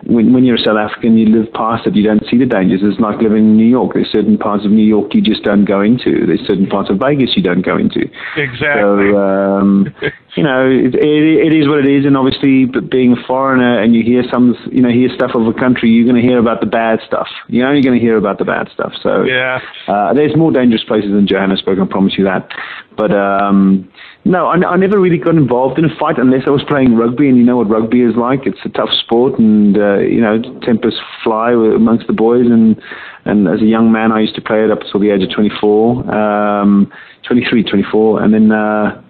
when, 0.08 0.32
when 0.32 0.44
you're 0.44 0.56
a 0.56 0.64
South 0.64 0.78
African, 0.78 1.18
you 1.18 1.28
live 1.28 1.52
past 1.52 1.86
it. 1.86 1.94
You 1.94 2.02
don't 2.02 2.24
see 2.30 2.38
the 2.38 2.46
dangers. 2.46 2.80
It's 2.82 2.98
like 2.98 3.20
living 3.20 3.52
in 3.52 3.56
New 3.56 3.68
York. 3.68 3.92
There's 3.92 4.10
certain 4.10 4.38
parts 4.38 4.64
of 4.64 4.70
New 4.70 4.84
York 4.84 5.14
you 5.14 5.20
just 5.20 5.42
don't 5.42 5.66
go 5.66 5.82
into. 5.82 6.24
There's 6.26 6.40
certain 6.46 6.66
parts 6.66 6.88
of 6.88 6.98
Vegas 6.98 7.36
you 7.36 7.42
don't 7.42 7.60
go 7.60 7.76
into. 7.76 8.08
Exactly. 8.36 9.12
So, 9.12 9.18
um, 9.20 9.94
you 10.36 10.42
know, 10.42 10.64
it, 10.64 10.94
it, 10.94 11.52
it 11.52 11.54
is 11.54 11.68
what 11.68 11.84
it 11.84 11.88
is. 11.92 12.06
And 12.06 12.16
obviously, 12.16 12.64
but 12.64 12.90
being 12.90 13.12
a 13.12 13.26
foreigner 13.26 13.80
and 13.82 13.94
you 13.94 14.02
hear 14.02 14.24
some, 14.32 14.56
you 14.72 14.80
know, 14.80 14.88
hear 14.88 15.10
stuff 15.14 15.32
of 15.34 15.46
a 15.46 15.52
country, 15.52 15.90
you're 15.90 16.08
going 16.08 16.20
to 16.20 16.26
hear 16.26 16.38
about 16.38 16.60
the 16.60 16.66
bad 16.66 17.00
stuff. 17.06 17.28
You're 17.48 17.68
only 17.68 17.82
going 17.82 17.98
to 17.98 18.02
hear 18.02 18.16
about 18.16 18.38
the 18.38 18.46
bad 18.46 18.70
stuff. 18.72 18.92
So, 19.02 19.24
yeah, 19.24 19.60
uh, 19.86 20.14
there's 20.14 20.34
more 20.34 20.50
dangerous 20.50 20.84
places 20.84 21.12
than 21.12 21.28
Johannesburg. 21.28 21.78
I 21.78 21.84
promise 21.84 22.14
you 22.16 22.24
that. 22.24 22.48
But 22.96 23.12
um, 23.12 23.90
no, 24.24 24.46
I, 24.46 24.54
I 24.54 24.76
never 24.76 25.00
really 25.00 25.18
got 25.18 25.34
involved 25.34 25.78
in 25.78 25.84
a 25.84 25.94
fight 25.98 26.16
unless 26.16 26.42
I 26.46 26.50
was 26.50 26.62
playing 26.68 26.94
rugby, 26.94 27.28
and 27.28 27.36
you 27.36 27.42
know 27.42 27.56
what 27.56 27.68
rugby 27.68 28.02
is 28.02 28.14
like. 28.14 28.46
It's 28.46 28.58
a 28.64 28.68
tough 28.68 28.90
sport, 29.02 29.38
and 29.38 29.76
uh, 29.76 29.98
you 29.98 30.20
know 30.20 30.40
tempers 30.62 30.98
fly 31.24 31.50
amongst 31.50 32.06
the 32.06 32.12
boys. 32.12 32.46
And 32.46 32.80
and 33.24 33.48
as 33.48 33.60
a 33.60 33.64
young 33.64 33.90
man, 33.90 34.12
I 34.12 34.20
used 34.20 34.36
to 34.36 34.40
play 34.40 34.62
it 34.62 34.70
up 34.70 34.82
until 34.82 35.00
the 35.00 35.10
age 35.10 35.22
of 35.22 35.34
24, 35.34 36.14
um, 36.14 36.92
23, 37.26 37.64
24, 37.64 38.22
and 38.22 38.32
then 38.32 38.52
uh, 38.52 39.02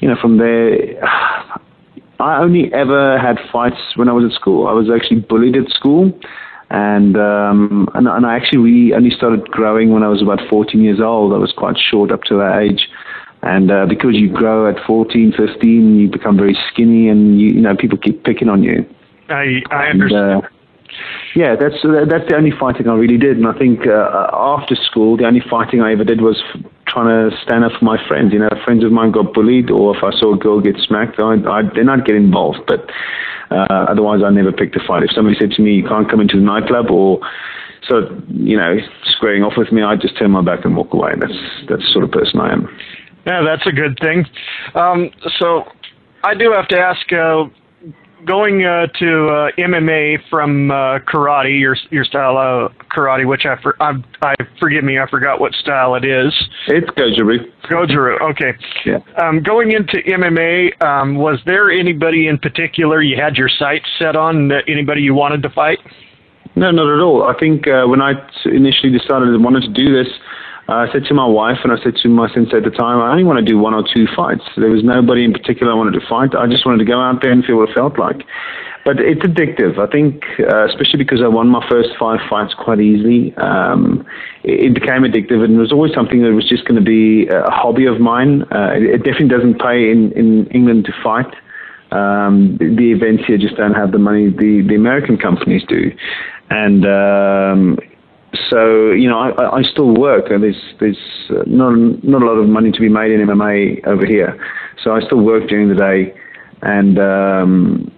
you 0.00 0.08
know 0.08 0.16
from 0.20 0.38
there. 0.38 0.98
I 2.18 2.42
only 2.42 2.70
ever 2.74 3.18
had 3.18 3.38
fights 3.50 3.80
when 3.96 4.10
I 4.10 4.12
was 4.12 4.30
at 4.30 4.38
school. 4.38 4.66
I 4.66 4.72
was 4.72 4.90
actually 4.94 5.20
bullied 5.20 5.56
at 5.56 5.70
school, 5.70 6.12
and 6.68 7.16
um, 7.16 7.88
and, 7.94 8.06
and 8.06 8.26
I 8.26 8.36
actually 8.36 8.58
really 8.58 8.94
only 8.94 9.08
started 9.08 9.50
growing 9.50 9.90
when 9.90 10.02
I 10.02 10.08
was 10.08 10.20
about 10.20 10.40
14 10.50 10.82
years 10.82 11.00
old. 11.00 11.32
I 11.32 11.38
was 11.38 11.50
quite 11.56 11.76
short 11.78 12.10
up 12.10 12.24
to 12.24 12.36
that 12.36 12.58
age 12.60 12.88
and 13.42 13.70
uh, 13.70 13.86
because 13.86 14.14
you 14.14 14.30
grow 14.30 14.68
at 14.68 14.76
14, 14.86 15.32
15, 15.36 15.98
you 15.98 16.08
become 16.08 16.36
very 16.36 16.56
skinny, 16.70 17.08
and 17.08 17.40
you, 17.40 17.48
you 17.48 17.60
know 17.60 17.76
people 17.76 17.98
keep 17.98 18.24
picking 18.24 18.48
on 18.48 18.62
you. 18.62 18.84
I 19.28 19.62
I 19.70 19.86
understand. 19.86 20.44
Uh, 20.44 20.48
yeah, 21.34 21.54
that's 21.54 21.76
that's 21.82 22.28
the 22.28 22.34
only 22.36 22.50
fighting 22.50 22.88
I 22.88 22.94
really 22.94 23.16
did, 23.16 23.36
and 23.36 23.46
I 23.46 23.56
think 23.56 23.86
uh, 23.86 24.30
after 24.32 24.74
school, 24.74 25.16
the 25.16 25.24
only 25.24 25.40
fighting 25.48 25.80
I 25.80 25.92
ever 25.92 26.04
did 26.04 26.20
was 26.20 26.42
trying 26.86 27.06
to 27.06 27.36
stand 27.42 27.64
up 27.64 27.72
for 27.78 27.84
my 27.84 27.96
friends. 28.08 28.32
You 28.32 28.40
know, 28.40 28.50
friends 28.64 28.84
of 28.84 28.90
mine 28.90 29.12
got 29.12 29.32
bullied, 29.32 29.70
or 29.70 29.96
if 29.96 30.02
I 30.02 30.10
saw 30.18 30.34
a 30.34 30.36
girl 30.36 30.60
get 30.60 30.76
smacked, 30.78 31.20
I'd, 31.20 31.46
I'd 31.46 31.74
then 31.74 31.88
I'd 31.88 32.04
get 32.04 32.16
involved. 32.16 32.60
But 32.66 32.90
uh, 33.50 33.86
otherwise, 33.88 34.22
I 34.24 34.30
never 34.30 34.52
picked 34.52 34.76
a 34.76 34.80
fight. 34.86 35.04
If 35.04 35.12
somebody 35.14 35.36
said 35.38 35.52
to 35.52 35.62
me, 35.62 35.74
"You 35.74 35.86
can't 35.86 36.10
come 36.10 36.20
into 36.20 36.36
the 36.36 36.42
nightclub," 36.42 36.90
or 36.90 37.20
so 37.88 38.10
you 38.28 38.56
know, 38.56 38.78
squaring 39.04 39.42
off 39.42 39.54
with 39.56 39.72
me, 39.72 39.82
I'd 39.82 40.00
just 40.00 40.18
turn 40.18 40.32
my 40.32 40.42
back 40.42 40.64
and 40.64 40.76
walk 40.76 40.92
away. 40.92 41.12
That's 41.18 41.38
that's 41.68 41.82
the 41.82 41.90
sort 41.92 42.04
of 42.04 42.10
person 42.10 42.40
I 42.40 42.52
am. 42.52 42.68
Yeah, 43.26 43.42
that's 43.44 43.66
a 43.66 43.72
good 43.72 43.98
thing. 44.00 44.26
Um, 44.74 45.10
so 45.38 45.64
I 46.24 46.34
do 46.34 46.52
have 46.52 46.68
to 46.68 46.78
ask. 46.78 47.12
Uh, 47.12 47.44
going 48.26 48.64
uh, 48.64 48.86
to 48.98 49.28
uh, 49.28 49.50
MMA 49.58 50.18
from 50.28 50.70
uh, 50.70 50.98
karate, 51.00 51.58
your 51.58 51.76
your 51.90 52.04
style 52.04 52.36
of 52.36 52.72
karate, 52.88 53.26
which 53.26 53.44
I, 53.44 53.60
for, 53.62 53.80
I 53.80 53.92
I 54.22 54.34
forgive 54.58 54.84
me, 54.84 54.98
I 54.98 55.08
forgot 55.08 55.40
what 55.40 55.52
style 55.54 55.94
it 55.94 56.04
is. 56.04 56.32
It's 56.68 56.88
Goju-Ryu. 56.90 57.50
Goju-Ryu, 57.70 58.18
okay. 58.30 58.52
Yeah. 58.84 58.98
Um, 59.22 59.42
going 59.42 59.72
into 59.72 59.98
MMA, 60.06 60.82
um, 60.82 61.16
was 61.16 61.38
there 61.46 61.70
anybody 61.70 62.28
in 62.28 62.38
particular 62.38 63.02
you 63.02 63.20
had 63.20 63.36
your 63.36 63.48
sights 63.48 63.86
set 63.98 64.16
on? 64.16 64.50
Anybody 64.68 65.02
you 65.02 65.14
wanted 65.14 65.42
to 65.42 65.50
fight? 65.50 65.78
No, 66.56 66.70
not 66.70 66.92
at 66.92 67.00
all. 67.00 67.24
I 67.24 67.38
think 67.38 67.68
uh, 67.68 67.86
when 67.86 68.02
I 68.02 68.12
initially 68.44 68.90
decided 68.92 69.32
I 69.32 69.36
wanted 69.36 69.62
to 69.62 69.72
do 69.72 69.92
this, 69.92 70.12
I 70.70 70.90
said 70.92 71.04
to 71.06 71.14
my 71.14 71.26
wife 71.26 71.58
and 71.64 71.72
I 71.72 71.82
said 71.82 71.96
to 71.96 72.08
my 72.08 72.32
sensei 72.32 72.58
at 72.58 72.64
the 72.64 72.70
time, 72.70 73.00
I 73.00 73.10
only 73.10 73.24
want 73.24 73.38
to 73.38 73.44
do 73.44 73.58
one 73.58 73.74
or 73.74 73.82
two 73.82 74.06
fights. 74.14 74.44
There 74.56 74.70
was 74.70 74.84
nobody 74.84 75.24
in 75.24 75.32
particular 75.32 75.72
I 75.72 75.74
wanted 75.74 75.98
to 75.98 76.06
fight. 76.06 76.34
I 76.34 76.46
just 76.46 76.64
wanted 76.64 76.78
to 76.78 76.84
go 76.84 77.00
out 77.00 77.22
there 77.22 77.32
and 77.32 77.44
feel 77.44 77.56
what 77.56 77.70
it 77.70 77.74
felt 77.74 77.98
like. 77.98 78.22
But 78.84 79.00
it's 79.00 79.20
addictive. 79.20 79.78
I 79.78 79.90
think, 79.90 80.22
uh, 80.38 80.66
especially 80.66 80.98
because 80.98 81.20
I 81.22 81.28
won 81.28 81.48
my 81.48 81.66
first 81.68 81.90
five 81.98 82.20
fights 82.30 82.54
quite 82.54 82.80
easily, 82.80 83.34
um, 83.36 84.06
it, 84.42 84.70
it, 84.70 84.74
became 84.74 85.02
addictive, 85.02 85.44
and 85.44 85.54
it 85.54 85.58
was 85.58 85.72
always 85.72 85.92
something 85.92 86.22
that 86.22 86.32
was 86.32 86.48
just 86.48 86.64
going 86.64 86.78
to 86.78 86.84
be 86.84 87.26
a 87.28 87.50
hobby 87.50 87.84
of 87.86 88.00
mine. 88.00 88.42
Uh, 88.44 88.72
it, 88.72 88.82
it, 88.84 88.98
definitely 88.98 89.28
doesn't 89.28 89.60
pay 89.60 89.90
in, 89.90 90.12
in 90.12 90.46
England 90.46 90.86
to 90.86 90.92
fight. 91.02 91.34
Um, 91.92 92.56
the, 92.58 92.74
the, 92.74 92.92
events 92.92 93.24
here 93.26 93.36
just 93.36 93.56
don't 93.56 93.74
have 93.74 93.90
the 93.90 93.98
money 93.98 94.30
the, 94.30 94.64
the 94.66 94.76
American 94.76 95.18
companies 95.18 95.62
do, 95.68 95.92
and 96.48 96.86
um, 96.86 97.78
so 98.48 98.92
you 98.92 99.08
know, 99.08 99.18
I, 99.18 99.58
I 99.58 99.62
still 99.62 99.94
work, 99.94 100.30
and 100.30 100.42
there's 100.42 100.62
there's 100.78 100.98
uh, 101.30 101.42
not 101.46 101.72
not 102.04 102.22
a 102.22 102.26
lot 102.26 102.38
of 102.38 102.48
money 102.48 102.70
to 102.70 102.80
be 102.80 102.88
made 102.88 103.10
in 103.10 103.20
MMA 103.26 103.86
over 103.86 104.06
here. 104.06 104.38
So 104.82 104.92
I 104.92 105.00
still 105.00 105.20
work 105.20 105.48
during 105.48 105.68
the 105.68 105.74
day, 105.74 106.14
and 106.62 106.98
um, 106.98 107.92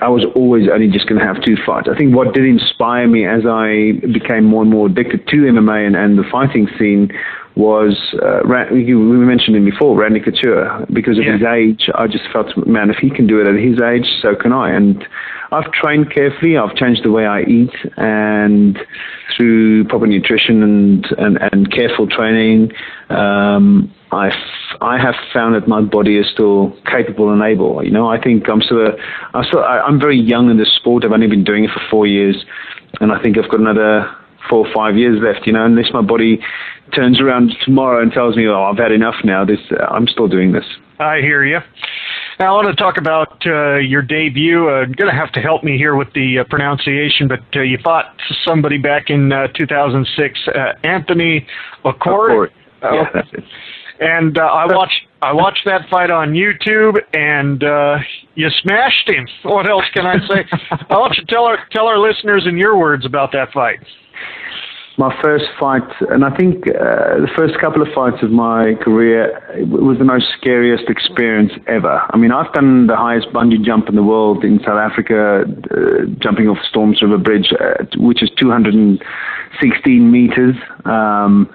I 0.00 0.08
was 0.08 0.26
always 0.34 0.68
only 0.72 0.88
just 0.88 1.08
going 1.08 1.20
to 1.20 1.26
have 1.26 1.42
two 1.42 1.56
fights. 1.64 1.88
I 1.90 1.96
think 1.96 2.14
what 2.14 2.34
did 2.34 2.44
inspire 2.44 3.06
me 3.06 3.26
as 3.26 3.42
I 3.46 4.00
became 4.12 4.44
more 4.44 4.62
and 4.62 4.70
more 4.70 4.86
addicted 4.86 5.26
to 5.28 5.36
MMA 5.36 5.86
and, 5.86 5.96
and 5.96 6.18
the 6.18 6.24
fighting 6.30 6.68
scene 6.78 7.10
was 7.56 8.14
uh, 8.22 8.40
we 8.70 8.84
mentioned 8.92 9.56
him 9.56 9.64
before, 9.64 9.98
Randy 9.98 10.20
Couture. 10.20 10.86
Because 10.92 11.18
of 11.18 11.24
yeah. 11.24 11.32
his 11.32 11.42
age, 11.42 11.90
I 11.94 12.06
just 12.06 12.24
felt, 12.32 12.54
man, 12.66 12.90
if 12.90 12.96
he 12.96 13.10
can 13.10 13.26
do 13.26 13.40
it 13.40 13.48
at 13.48 13.54
his 13.54 13.80
age, 13.80 14.06
so 14.20 14.36
can 14.36 14.52
I. 14.52 14.70
And 14.70 15.04
I've 15.52 15.72
trained 15.72 16.12
carefully. 16.12 16.58
I've 16.58 16.76
changed 16.76 17.04
the 17.04 17.10
way 17.10 17.24
I 17.24 17.42
eat, 17.42 17.72
and 17.96 18.78
through 19.36 19.84
proper 19.84 20.06
nutrition 20.06 20.62
and 20.62 21.06
and, 21.18 21.38
and 21.52 21.72
careful 21.72 22.06
training, 22.06 22.72
um, 23.10 23.92
I 24.12 24.30
I 24.80 24.98
have 24.98 25.14
found 25.32 25.54
that 25.54 25.66
my 25.66 25.80
body 25.80 26.18
is 26.18 26.26
still 26.30 26.76
capable 26.84 27.32
and 27.32 27.42
able. 27.42 27.82
You 27.82 27.90
know, 27.90 28.08
I 28.08 28.20
think 28.20 28.48
I'm 28.48 28.60
still 28.60 28.86
a, 28.86 28.90
I'm 29.34 29.44
still 29.44 29.60
I'm 29.60 29.98
very 29.98 30.20
young 30.20 30.50
in 30.50 30.58
this 30.58 30.74
sport. 30.76 31.04
I've 31.04 31.12
only 31.12 31.28
been 31.28 31.44
doing 31.44 31.64
it 31.64 31.70
for 31.70 31.80
four 31.90 32.06
years, 32.06 32.44
and 33.00 33.12
I 33.12 33.22
think 33.22 33.38
I've 33.38 33.50
got 33.50 33.60
another 33.60 34.10
four 34.50 34.66
or 34.66 34.74
five 34.74 34.96
years 34.96 35.22
left. 35.22 35.46
You 35.46 35.52
know, 35.52 35.64
unless 35.64 35.92
my 35.92 36.02
body 36.02 36.40
turns 36.94 37.20
around 37.20 37.52
tomorrow 37.64 38.02
and 38.02 38.12
tells 38.12 38.36
me, 38.36 38.46
"Oh, 38.46 38.64
I've 38.64 38.78
had 38.78 38.92
enough 38.92 39.16
now," 39.24 39.44
this 39.44 39.60
I'm 39.90 40.06
still 40.06 40.28
doing 40.28 40.52
this. 40.52 40.64
I 40.98 41.20
hear 41.20 41.44
you. 41.44 41.58
Now, 42.38 42.58
I 42.58 42.62
want 42.62 42.76
to 42.76 42.82
talk 42.82 42.98
about 42.98 43.46
uh, 43.46 43.76
your 43.76 44.02
debut. 44.02 44.68
Uh, 44.68 44.84
going 44.84 45.10
to 45.10 45.18
have 45.18 45.32
to 45.32 45.40
help 45.40 45.64
me 45.64 45.78
here 45.78 45.96
with 45.96 46.12
the 46.14 46.40
uh, 46.40 46.44
pronunciation, 46.44 47.28
but 47.28 47.40
uh, 47.54 47.62
you 47.62 47.78
fought 47.82 48.14
somebody 48.44 48.76
back 48.76 49.08
in 49.08 49.32
uh, 49.32 49.48
2006, 49.56 50.40
uh, 50.48 50.72
Anthony 50.84 51.46
Accord. 51.84 52.52
Yeah, 52.82 53.04
that's 53.12 53.28
it. 53.32 53.44
And 54.00 54.36
uh, 54.36 54.42
I 54.42 54.66
watched 54.66 55.00
I 55.22 55.32
watched 55.32 55.64
that 55.64 55.88
fight 55.90 56.10
on 56.10 56.32
YouTube, 56.32 56.98
and 57.14 57.64
uh, 57.64 57.96
you 58.34 58.50
smashed 58.62 59.08
him. 59.08 59.26
What 59.42 59.66
else 59.66 59.84
can 59.94 60.04
I 60.04 60.18
say? 60.28 60.44
I 60.90 60.98
want 60.98 61.16
you 61.16 61.24
to 61.24 61.32
tell 61.32 61.44
our 61.44 61.58
tell 61.72 61.86
our 61.86 61.98
listeners 61.98 62.46
in 62.46 62.58
your 62.58 62.76
words 62.76 63.06
about 63.06 63.32
that 63.32 63.52
fight 63.52 63.78
my 64.98 65.14
first 65.22 65.44
fight, 65.60 65.88
and 66.10 66.24
I 66.24 66.34
think 66.34 66.68
uh, 66.68 67.20
the 67.20 67.28
first 67.36 67.58
couple 67.60 67.82
of 67.82 67.88
fights 67.94 68.22
of 68.22 68.30
my 68.30 68.74
career 68.80 69.38
was 69.68 69.98
the 69.98 70.04
most 70.04 70.26
scariest 70.38 70.84
experience 70.88 71.52
ever. 71.66 72.02
I 72.10 72.16
mean, 72.16 72.32
I've 72.32 72.52
done 72.54 72.86
the 72.86 72.96
highest 72.96 73.28
bungee 73.28 73.62
jump 73.62 73.88
in 73.88 73.94
the 73.94 74.02
world 74.02 74.42
in 74.44 74.58
South 74.60 74.78
Africa, 74.78 75.44
uh, 75.70 76.06
jumping 76.18 76.48
off 76.48 76.58
Storms 76.68 77.02
River 77.02 77.18
Bridge, 77.18 77.52
uh, 77.52 77.84
which 77.98 78.22
is 78.22 78.30
216 78.38 80.10
meters. 80.10 80.56
Um, 80.86 81.54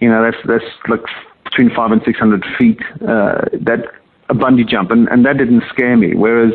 you 0.00 0.08
know, 0.08 0.22
that's 0.24 0.42
that's 0.46 0.72
like 0.88 1.04
between 1.44 1.74
five 1.74 1.92
and 1.92 2.00
600 2.04 2.44
feet. 2.58 2.80
Uh, 3.02 3.44
that 3.60 3.84
a 4.30 4.34
bungee 4.34 4.66
jump, 4.66 4.90
and, 4.90 5.08
and 5.08 5.26
that 5.26 5.36
didn't 5.36 5.64
scare 5.68 5.96
me. 5.96 6.14
Whereas 6.14 6.52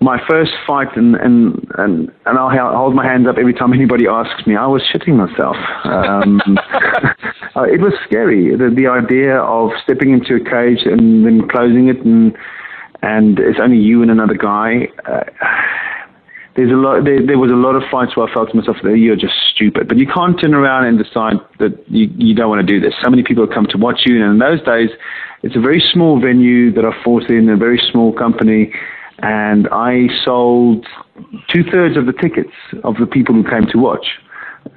my 0.00 0.18
first 0.28 0.52
fight, 0.66 0.96
and 0.96 1.14
and 1.16 1.66
and, 1.78 2.10
and 2.24 2.38
I'll 2.38 2.50
hold 2.76 2.94
my 2.94 3.04
hands 3.04 3.28
up 3.28 3.36
every 3.38 3.52
time 3.52 3.72
anybody 3.72 4.06
asks 4.08 4.46
me. 4.46 4.56
I 4.56 4.66
was 4.66 4.82
shitting 4.92 5.16
myself. 5.16 5.56
Um, 5.84 6.40
uh, 7.56 7.64
it 7.64 7.80
was 7.80 7.92
scary. 8.06 8.56
The, 8.56 8.72
the 8.74 8.86
idea 8.86 9.36
of 9.36 9.70
stepping 9.84 10.12
into 10.12 10.36
a 10.36 10.40
cage 10.40 10.86
and 10.86 11.26
then 11.26 11.46
closing 11.48 11.88
it, 11.88 11.98
and 12.04 12.36
and 13.02 13.38
it's 13.38 13.58
only 13.60 13.78
you 13.78 14.00
and 14.02 14.10
another 14.10 14.34
guy. 14.34 14.88
Uh, 15.04 15.24
there's 16.56 16.72
a 16.72 16.74
lot. 16.74 17.04
There, 17.04 17.24
there, 17.24 17.38
was 17.38 17.50
a 17.50 17.54
lot 17.54 17.76
of 17.76 17.82
fights 17.90 18.16
where 18.16 18.26
I 18.26 18.32
felt 18.32 18.50
to 18.50 18.56
myself 18.56 18.78
that 18.82 18.96
you're 18.96 19.16
just 19.16 19.34
stupid. 19.54 19.86
But 19.86 19.98
you 19.98 20.06
can't 20.06 20.40
turn 20.40 20.54
around 20.54 20.86
and 20.86 20.96
decide 20.98 21.36
that 21.58 21.76
you 21.88 22.08
you 22.16 22.34
don't 22.34 22.48
want 22.48 22.66
to 22.66 22.66
do 22.66 22.80
this. 22.80 22.94
So 23.02 23.10
many 23.10 23.22
people 23.22 23.46
come 23.46 23.66
to 23.66 23.76
watch 23.76 24.00
you, 24.06 24.16
and 24.16 24.32
in 24.32 24.38
those 24.38 24.64
days, 24.64 24.88
it's 25.42 25.56
a 25.56 25.60
very 25.60 25.82
small 25.92 26.18
venue 26.18 26.72
that 26.72 26.86
I 26.86 26.92
fought 27.04 27.28
in, 27.28 27.50
a 27.50 27.56
very 27.56 27.80
small 27.92 28.14
company 28.14 28.72
and 29.22 29.68
I 29.72 30.08
sold 30.24 30.86
two 31.48 31.62
thirds 31.64 31.96
of 31.96 32.06
the 32.06 32.12
tickets 32.12 32.52
of 32.84 32.96
the 32.96 33.06
people 33.06 33.34
who 33.34 33.48
came 33.48 33.66
to 33.66 33.78
watch. 33.78 34.06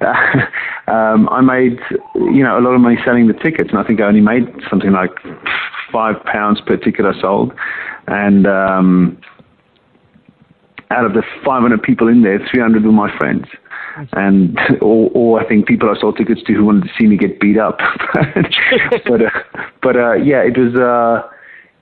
um, 0.88 1.28
I 1.28 1.40
made 1.40 1.78
you 2.14 2.42
know 2.42 2.58
a 2.58 2.62
lot 2.62 2.70
of 2.74 2.80
money 2.80 2.96
selling 3.04 3.26
the 3.26 3.34
tickets, 3.34 3.70
and 3.70 3.78
I 3.78 3.84
think 3.84 4.00
I 4.00 4.04
only 4.04 4.20
made 4.20 4.44
something 4.68 4.92
like 4.92 5.10
five 5.92 6.22
pounds 6.24 6.60
per 6.60 6.76
ticket 6.76 7.04
I 7.04 7.20
sold, 7.20 7.52
and 8.06 8.46
um, 8.46 9.18
out 10.90 11.04
of 11.04 11.12
the 11.12 11.22
500 11.44 11.82
people 11.82 12.08
in 12.08 12.22
there, 12.22 12.38
300 12.50 12.84
were 12.84 12.92
my 12.92 13.14
friends. 13.16 13.46
and 14.12 14.58
or, 14.80 15.10
or 15.14 15.40
I 15.40 15.48
think 15.48 15.66
people 15.66 15.88
I 15.88 16.00
sold 16.00 16.16
tickets 16.16 16.42
to 16.46 16.52
who 16.52 16.64
wanted 16.64 16.84
to 16.84 16.90
see 16.98 17.06
me 17.06 17.16
get 17.16 17.40
beat 17.40 17.58
up. 17.58 17.78
but 19.06 19.22
uh, 19.22 19.30
but 19.82 19.96
uh, 19.96 20.14
yeah, 20.14 20.42
it 20.42 20.56
was 20.56 20.74
uh, 20.74 21.28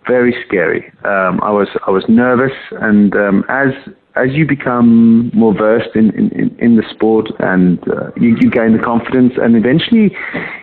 very 0.07 0.35
scary. 0.47 0.93
Um, 1.05 1.41
I 1.43 1.51
was 1.51 1.69
I 1.87 1.91
was 1.91 2.05
nervous, 2.09 2.57
and 2.81 3.15
um, 3.15 3.45
as 3.49 3.73
as 4.15 4.29
you 4.33 4.47
become 4.47 5.31
more 5.33 5.55
versed 5.55 5.95
in, 5.95 6.11
in, 6.11 6.55
in 6.59 6.77
the 6.77 6.83
sport 6.91 7.29
and 7.39 7.79
uh, 7.89 8.11
you, 8.17 8.37
you 8.41 8.51
gain 8.51 8.77
the 8.77 8.83
confidence 8.83 9.33
and 9.41 9.57
eventually 9.57 10.15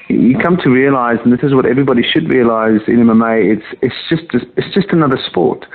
you 0.08 0.38
come 0.38 0.58
to 0.58 0.70
realize 0.70 1.18
and 1.24 1.34
this 1.34 1.42
is 1.42 1.54
what 1.56 1.66
everybody 1.66 2.04
should 2.04 2.30
realize 2.30 2.80
in 2.88 2.98
MMA 2.98 3.58
it's 3.58 3.66
it's 3.82 3.96
just 4.08 4.32
a, 4.36 4.48
it's 4.58 4.74
just 4.74 4.90
another 4.92 5.18
sport. 5.26 5.66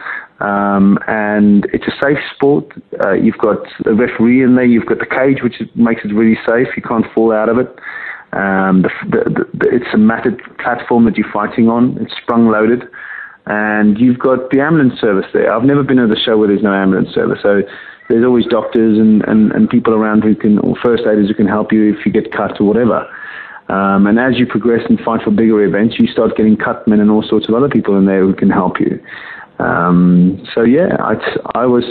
Um, 0.40 0.98
and 1.07 1.66
it's 1.72 1.87
a 1.87 1.94
safe 2.03 2.18
sport. 2.35 2.66
Uh, 3.05 3.12
you've 3.12 3.38
got 3.38 3.59
a 3.87 3.94
referee 3.94 4.42
in 4.42 4.57
there 4.57 4.64
you've 4.64 4.87
got 4.87 4.98
the 4.98 5.07
cage 5.07 5.42
which 5.42 5.61
makes 5.74 6.05
it 6.05 6.12
really 6.14 6.38
safe. 6.46 6.68
You 6.77 6.83
can't 6.83 7.07
fall 7.14 7.33
out 7.33 7.48
of 7.48 7.59
it. 7.59 7.68
Um, 8.33 8.83
the, 8.83 8.90
the, 9.11 9.46
the, 9.55 9.68
it's 9.70 9.94
a 9.94 9.98
matted 9.98 10.40
platform 10.59 11.05
that 11.05 11.16
you're 11.16 11.31
fighting 11.33 11.68
on. 11.68 11.98
It's 12.00 12.12
sprung 12.22 12.48
loaded 12.48 12.85
and 13.46 13.98
you've 13.98 14.18
got 14.18 14.50
the 14.50 14.61
ambulance 14.61 15.00
service 15.00 15.26
there. 15.33 15.52
I've 15.52 15.64
never 15.64 15.83
been 15.83 15.98
at 15.98 16.11
a 16.11 16.16
show 16.16 16.38
where 16.38 16.48
there's 16.48 16.62
no 16.62 16.72
ambulance 16.72 17.14
service, 17.14 17.40
so 17.42 17.62
there's 18.09 18.24
always 18.24 18.46
doctors 18.46 18.98
and, 18.98 19.22
and, 19.24 19.52
and 19.52 19.68
people 19.68 19.94
around 19.94 20.24
who 20.24 20.35
can, 20.35 20.59
or 20.59 20.74
first 20.83 21.04
aiders 21.04 21.28
who 21.28 21.35
can 21.35 21.48
help 21.48 21.72
you 21.72 21.94
if 21.94 22.04
you 22.04 22.12
get 22.12 22.33
cut 22.33 22.61
or 22.61 22.64
whatever. 22.64 23.07
Um, 23.68 24.07
and 24.07 24.18
as 24.18 24.38
you 24.38 24.46
progress 24.46 24.83
and 24.88 25.00
fight 25.00 25.22
for 25.22 25.30
bigger 25.30 25.64
events, 25.64 25.96
you 25.98 26.07
start 26.07 26.37
getting 26.37 26.57
cutmen 26.57 27.00
and 27.00 27.11
all 27.11 27.22
sorts 27.22 27.48
of 27.48 27.54
other 27.54 27.68
people 27.68 27.96
in 27.96 28.04
there 28.04 28.20
who 28.20 28.35
can 28.35 28.50
help 28.50 28.78
you. 28.78 29.00
Um, 29.59 30.44
so 30.54 30.62
yeah, 30.62 30.96
I, 30.98 31.14
I 31.54 31.64
was 31.64 31.85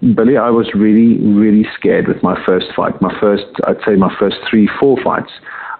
Billy. 0.00 0.36
I 0.36 0.50
was 0.50 0.70
really, 0.74 1.18
really 1.20 1.64
scared 1.78 2.08
with 2.08 2.22
my 2.22 2.42
first 2.44 2.66
fight. 2.74 3.00
My 3.00 3.14
first, 3.20 3.44
I'd 3.64 3.76
say, 3.86 3.94
my 3.96 4.14
first 4.18 4.36
three, 4.48 4.68
four 4.80 4.96
fights. 5.04 5.30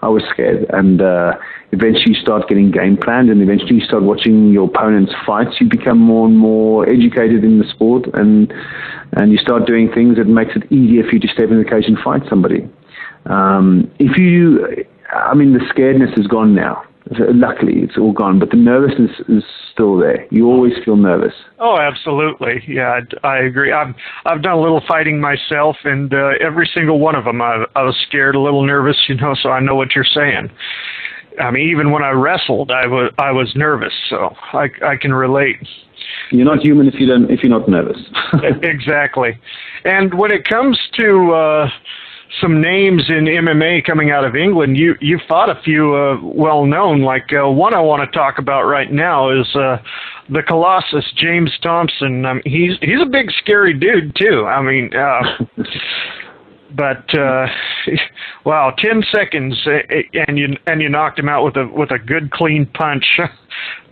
I 0.02 0.08
was 0.08 0.22
scared, 0.30 0.66
and 0.70 1.00
uh, 1.00 1.34
eventually 1.70 2.14
you 2.14 2.20
start 2.20 2.48
getting 2.48 2.70
game 2.70 2.96
plans 2.96 3.30
and 3.30 3.40
eventually 3.40 3.76
you 3.76 3.84
start 3.84 4.02
watching 4.02 4.52
your 4.52 4.66
opponents 4.66 5.12
fights 5.24 5.60
you 5.60 5.68
become 5.68 5.98
more 5.98 6.26
and 6.26 6.36
more 6.36 6.88
educated 6.88 7.44
in 7.44 7.58
the 7.58 7.68
sport 7.68 8.06
and 8.14 8.52
and 9.16 9.30
you 9.30 9.38
start 9.38 9.66
doing 9.66 9.90
things 9.92 10.16
that 10.16 10.26
makes 10.26 10.56
it 10.56 10.70
easier 10.72 11.02
for 11.04 11.12
you 11.12 11.20
to 11.20 11.28
step 11.28 11.50
in 11.50 11.58
the 11.58 11.68
cage 11.68 11.84
and 11.86 11.98
fight 11.98 12.22
somebody. 12.28 12.68
Um, 13.26 13.90
if 13.98 14.16
you 14.18 14.84
i 15.12 15.34
mean 15.34 15.52
the 15.52 15.60
scaredness 15.60 16.18
is 16.18 16.26
gone 16.26 16.54
now 16.54 16.82
luckily 17.34 17.80
it's 17.80 17.98
all 17.98 18.12
gone 18.12 18.38
but 18.38 18.50
the 18.50 18.56
nervousness 18.56 19.10
is 19.28 19.44
still 19.72 19.96
there. 19.98 20.26
You 20.30 20.46
always 20.46 20.74
feel 20.84 20.96
nervous. 20.96 21.34
Oh 21.58 21.78
absolutely. 21.78 22.62
Yeah 22.66 23.00
i, 23.22 23.26
I 23.26 23.38
agree. 23.38 23.72
I've 23.72 23.94
i've 24.26 24.42
done 24.42 24.52
a 24.52 24.60
little 24.60 24.82
fighting 24.86 25.20
myself 25.20 25.76
and 25.84 26.12
uh, 26.12 26.32
every 26.40 26.68
single 26.72 26.98
one 26.98 27.14
of 27.14 27.24
them 27.24 27.42
I, 27.42 27.64
I 27.76 27.82
was 27.82 27.96
scared 28.08 28.34
a 28.34 28.40
little 28.40 28.64
nervous 28.64 28.96
you 29.08 29.16
know 29.16 29.34
so 29.40 29.50
i 29.50 29.60
know 29.60 29.74
what 29.74 29.94
you're 29.94 30.04
saying. 30.04 30.50
I 31.40 31.50
mean, 31.50 31.68
even 31.68 31.90
when 31.90 32.02
I 32.02 32.10
wrestled, 32.10 32.70
I 32.70 32.86
was 32.86 33.12
I 33.18 33.32
was 33.32 33.52
nervous, 33.54 33.92
so 34.10 34.34
I 34.52 34.68
I 34.84 34.96
can 34.96 35.12
relate. 35.14 35.56
You're 36.30 36.44
not 36.44 36.60
human 36.60 36.88
if 36.88 36.94
you 36.94 37.06
don't 37.06 37.30
if 37.30 37.42
you're 37.42 37.50
not 37.50 37.68
nervous. 37.68 37.98
exactly, 38.62 39.38
and 39.84 40.14
when 40.14 40.32
it 40.32 40.46
comes 40.48 40.78
to 40.98 41.32
uh, 41.32 41.68
some 42.40 42.60
names 42.60 43.04
in 43.08 43.24
MMA 43.24 43.84
coming 43.84 44.10
out 44.10 44.24
of 44.24 44.34
England, 44.34 44.76
you 44.76 44.94
you 45.00 45.18
fought 45.28 45.50
a 45.50 45.60
few 45.62 45.94
uh, 45.94 46.18
well 46.22 46.64
known. 46.64 47.02
Like 47.02 47.32
uh, 47.32 47.48
one 47.48 47.74
I 47.74 47.80
want 47.80 48.02
to 48.02 48.18
talk 48.18 48.38
about 48.38 48.64
right 48.64 48.90
now 48.90 49.30
is 49.30 49.46
uh, 49.54 49.78
the 50.28 50.42
Colossus 50.42 51.04
James 51.16 51.50
Thompson. 51.62 52.24
Um, 52.24 52.40
he's 52.44 52.72
he's 52.80 53.00
a 53.02 53.08
big 53.10 53.30
scary 53.38 53.74
dude 53.74 54.16
too. 54.16 54.46
I 54.46 54.62
mean. 54.62 54.90
Uh, 54.94 55.44
but 56.74 57.04
uh, 57.14 57.46
wow, 58.44 58.74
ten 58.78 59.02
seconds 59.12 59.54
uh, 59.66 59.80
and 60.26 60.38
you 60.38 60.56
and 60.66 60.80
you 60.80 60.88
knocked 60.88 61.18
him 61.18 61.28
out 61.28 61.44
with 61.44 61.56
a 61.56 61.66
with 61.68 61.90
a 61.90 61.98
good 61.98 62.30
clean 62.30 62.66
punch. 62.66 63.04
it 63.18 63.30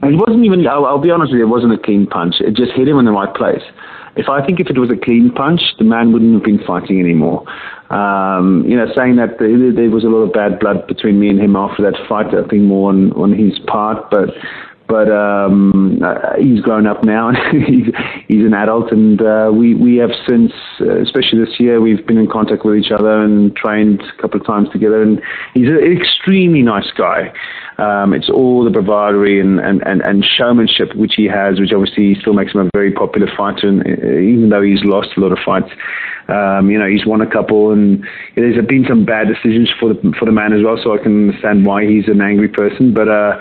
wasn't 0.02 0.44
even. 0.44 0.66
I'll, 0.66 0.86
I'll 0.86 0.98
be 0.98 1.10
honest 1.10 1.32
with 1.32 1.38
you, 1.38 1.46
it 1.46 1.50
wasn't 1.50 1.74
a 1.74 1.78
clean 1.78 2.06
punch. 2.06 2.36
It 2.40 2.54
just 2.54 2.72
hit 2.72 2.88
him 2.88 2.98
in 2.98 3.04
the 3.04 3.12
right 3.12 3.32
place. 3.34 3.62
If 4.16 4.28
I 4.28 4.44
think 4.44 4.60
if 4.60 4.68
it 4.68 4.78
was 4.78 4.90
a 4.90 4.96
clean 4.96 5.30
punch, 5.30 5.60
the 5.78 5.84
man 5.84 6.12
wouldn't 6.12 6.34
have 6.34 6.42
been 6.42 6.64
fighting 6.66 7.00
anymore. 7.00 7.44
Um, 7.90 8.64
you 8.68 8.76
know, 8.76 8.86
saying 8.94 9.16
that 9.16 9.38
there, 9.40 9.90
was 9.90 10.04
a 10.04 10.08
lot 10.08 10.22
of 10.22 10.32
bad 10.32 10.60
blood 10.60 10.86
between 10.86 11.18
me 11.18 11.28
and 11.28 11.40
him 11.40 11.56
after 11.56 11.82
that 11.82 11.98
fight, 12.08 12.32
I 12.32 12.46
think 12.48 12.62
more 12.62 12.90
on, 12.90 13.12
on 13.12 13.36
his 13.36 13.58
part, 13.66 14.10
but 14.10 14.30
but 14.90 15.08
um, 15.08 16.02
uh, 16.02 16.34
he's 16.36 16.60
grown 16.60 16.84
up 16.84 17.04
now 17.04 17.28
and 17.28 17.38
he's, 17.64 17.94
he's 18.26 18.44
an 18.44 18.54
adult. 18.54 18.90
And 18.90 19.22
uh, 19.22 19.50
we 19.54 19.74
we 19.74 19.96
have 19.98 20.10
since, 20.28 20.52
uh, 20.80 21.00
especially 21.00 21.44
this 21.44 21.60
year, 21.60 21.80
we've 21.80 22.04
been 22.04 22.18
in 22.18 22.26
contact 22.26 22.64
with 22.64 22.76
each 22.76 22.90
other 22.90 23.22
and 23.22 23.54
trained 23.54 24.02
a 24.02 24.20
couple 24.20 24.40
of 24.40 24.46
times 24.46 24.68
together. 24.72 25.00
And 25.00 25.22
he's 25.54 25.68
an 25.68 25.96
extremely 25.96 26.62
nice 26.62 26.90
guy. 26.98 27.32
Um, 27.78 28.12
it's 28.12 28.28
all 28.28 28.64
the 28.64 28.70
bravado 28.70 29.22
and, 29.22 29.60
and, 29.60 29.80
and, 29.86 30.02
and 30.02 30.24
showmanship 30.24 30.94
which 30.96 31.14
he 31.16 31.24
has, 31.26 31.58
which 31.58 31.72
obviously 31.72 32.14
still 32.20 32.34
makes 32.34 32.52
him 32.52 32.60
a 32.60 32.70
very 32.74 32.92
popular 32.92 33.28
fighter. 33.38 33.68
And 33.68 33.80
uh, 33.86 34.18
even 34.18 34.50
though 34.50 34.60
he's 34.60 34.82
lost 34.82 35.10
a 35.16 35.20
lot 35.20 35.32
of 35.32 35.38
fights, 35.46 35.70
um, 36.28 36.68
you 36.68 36.78
know, 36.78 36.86
he's 36.86 37.06
won 37.06 37.20
a 37.20 37.30
couple, 37.30 37.72
and 37.72 38.04
there's 38.36 38.64
been 38.66 38.84
some 38.88 39.04
bad 39.04 39.28
decisions 39.28 39.70
for 39.80 39.94
the 39.94 40.14
for 40.18 40.26
the 40.26 40.32
man 40.32 40.52
as 40.52 40.62
well. 40.62 40.78
So 40.82 40.94
I 40.94 40.98
can 40.98 41.28
understand 41.28 41.64
why 41.64 41.86
he's 41.86 42.08
an 42.08 42.20
angry 42.20 42.48
person, 42.48 42.92
but. 42.92 43.08
Uh, 43.08 43.38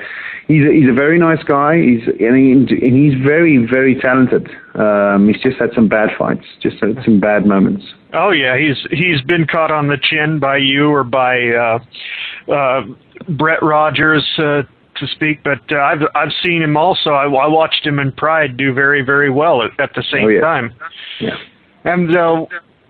he's 0.49 0.65
a, 0.65 0.73
he's 0.73 0.89
a 0.89 0.93
very 0.93 1.17
nice 1.17 1.41
guy. 1.43 1.77
He's 1.77 2.05
and, 2.19 2.35
he, 2.35 2.51
and 2.51 2.95
he's 2.97 3.13
very 3.23 3.65
very 3.65 3.95
talented. 3.95 4.49
Um, 4.75 5.29
he's 5.29 5.41
just 5.41 5.57
had 5.57 5.69
some 5.73 5.87
bad 5.87 6.09
fights, 6.17 6.45
just 6.61 6.77
had 6.81 6.97
some 7.05 7.21
bad 7.21 7.45
moments. 7.45 7.85
Oh 8.13 8.31
yeah, 8.31 8.57
he's 8.57 8.75
he's 8.91 9.21
been 9.21 9.47
caught 9.47 9.71
on 9.71 9.87
the 9.87 9.97
chin 10.01 10.39
by 10.39 10.57
you 10.57 10.89
or 10.89 11.05
by 11.05 11.37
uh, 11.49 11.79
uh, 12.51 12.81
Brett 13.29 13.63
Rogers. 13.63 14.27
Uh, 14.37 14.63
to 14.95 15.07
speak, 15.07 15.41
but 15.45 15.61
uh, 15.71 15.77
I've 15.77 16.01
I've 16.13 16.33
seen 16.43 16.61
him 16.61 16.75
also. 16.75 17.11
I, 17.11 17.23
I 17.23 17.47
watched 17.47 17.85
him 17.85 17.99
in 17.99 18.11
Pride 18.11 18.57
do 18.57 18.73
very 18.73 19.01
very 19.01 19.29
well 19.29 19.61
at, 19.63 19.71
at 19.79 19.91
the 19.95 20.03
same 20.11 20.25
oh, 20.25 20.27
yeah. 20.27 20.41
time. 20.41 20.73
Yeah. 21.21 21.37
And 21.85 22.13
uh, 22.17 22.45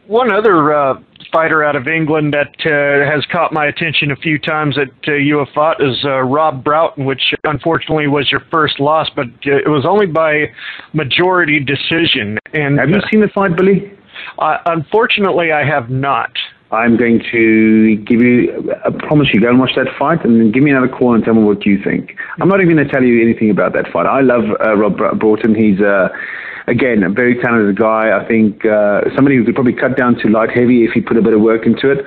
one 0.10 0.32
other 0.32 0.74
uh, 0.74 1.00
fighter 1.32 1.64
out 1.64 1.76
of 1.76 1.88
England 1.88 2.34
that 2.34 2.56
uh, 2.66 3.10
has 3.10 3.24
caught 3.32 3.54
my 3.54 3.68
attention 3.68 4.10
a 4.10 4.16
few 4.16 4.40
times 4.40 4.76
that 4.76 4.92
uh, 5.08 5.14
you 5.14 5.38
have 5.38 5.48
fought 5.54 5.80
is 5.80 6.04
uh, 6.04 6.22
Rob 6.22 6.64
Broughton, 6.64 7.06
which 7.06 7.22
unfortunately 7.44 8.08
was 8.08 8.32
your 8.32 8.42
first 8.50 8.80
loss, 8.80 9.08
but 9.16 9.28
uh, 9.28 9.58
it 9.58 9.70
was 9.70 9.86
only 9.88 10.08
by 10.08 10.46
majority 10.94 11.60
decision. 11.60 12.40
And 12.54 12.80
have 12.80 12.90
you 12.90 13.00
seen 13.12 13.22
the 13.22 13.28
fight, 13.28 13.56
Billy? 13.56 13.94
Uh, 14.40 14.58
unfortunately, 14.66 15.52
I 15.52 15.64
have 15.64 15.92
not. 15.92 16.32
I'm 16.72 16.98
going 16.98 17.22
to 17.32 17.96
give 17.98 18.22
you, 18.22 18.74
I 18.84 18.90
promise 18.90 19.28
you, 19.32 19.42
go 19.42 19.50
and 19.50 19.60
watch 19.60 19.72
that 19.76 19.88
fight 19.98 20.26
and 20.26 20.40
then 20.40 20.52
give 20.52 20.64
me 20.64 20.72
another 20.72 20.88
call 20.88 21.14
and 21.14 21.24
tell 21.24 21.36
me 21.36 21.44
what 21.44 21.66
you 21.68 21.82
think. 21.84 22.16
I'm 22.42 22.48
not 22.48 22.62
even 22.62 22.76
going 22.76 22.88
to 22.88 22.92
tell 22.92 23.04
you 23.04 23.22
anything 23.22 23.52
about 23.52 23.74
that 23.74 23.92
fight. 23.92 24.08
I 24.08 24.22
love 24.22 24.44
uh, 24.60 24.76
Rob 24.76 24.98
Broughton. 25.20 25.54
He's 25.54 25.80
uh, 25.80 26.10
again, 26.70 27.04
a 27.04 27.10
very 27.10 27.36
talented 27.42 27.78
guy. 27.78 28.18
I 28.18 28.28
think 28.28 28.66
uh, 28.66 29.02
somebody 29.16 29.36
who 29.36 29.44
could 29.44 29.56
probably 29.56 29.74
cut 29.74 29.98
down 29.98 30.16
to 30.22 30.30
light 30.30 30.50
heavy 30.52 30.86
if 30.86 30.92
he 30.92 31.02
put 31.02 31.18
a 31.18 31.22
bit 31.22 31.34
of 31.34 31.42
work 31.42 31.66
into 31.66 31.92
it, 31.92 32.06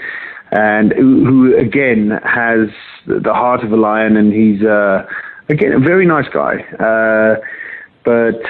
and 0.52 0.92
who, 0.92 1.24
who 1.24 1.58
again 1.58 2.12
has 2.24 2.68
the 3.06 3.32
heart 3.32 3.64
of 3.64 3.72
a 3.72 3.76
lion, 3.76 4.16
and 4.16 4.32
he's 4.32 4.62
uh, 4.62 5.04
again 5.48 5.72
a 5.72 5.80
very 5.80 6.06
nice 6.06 6.28
guy. 6.32 6.62
Uh, 6.78 7.36
but 8.04 8.40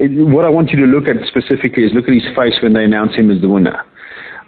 what 0.00 0.44
I 0.44 0.48
want 0.48 0.70
you 0.70 0.80
to 0.80 0.86
look 0.86 1.08
at 1.08 1.16
specifically 1.26 1.84
is 1.84 1.92
look 1.92 2.08
at 2.08 2.14
his 2.14 2.26
face 2.36 2.54
when 2.62 2.72
they 2.72 2.84
announce 2.84 3.14
him 3.14 3.30
as 3.30 3.40
the 3.40 3.48
winner. 3.48 3.84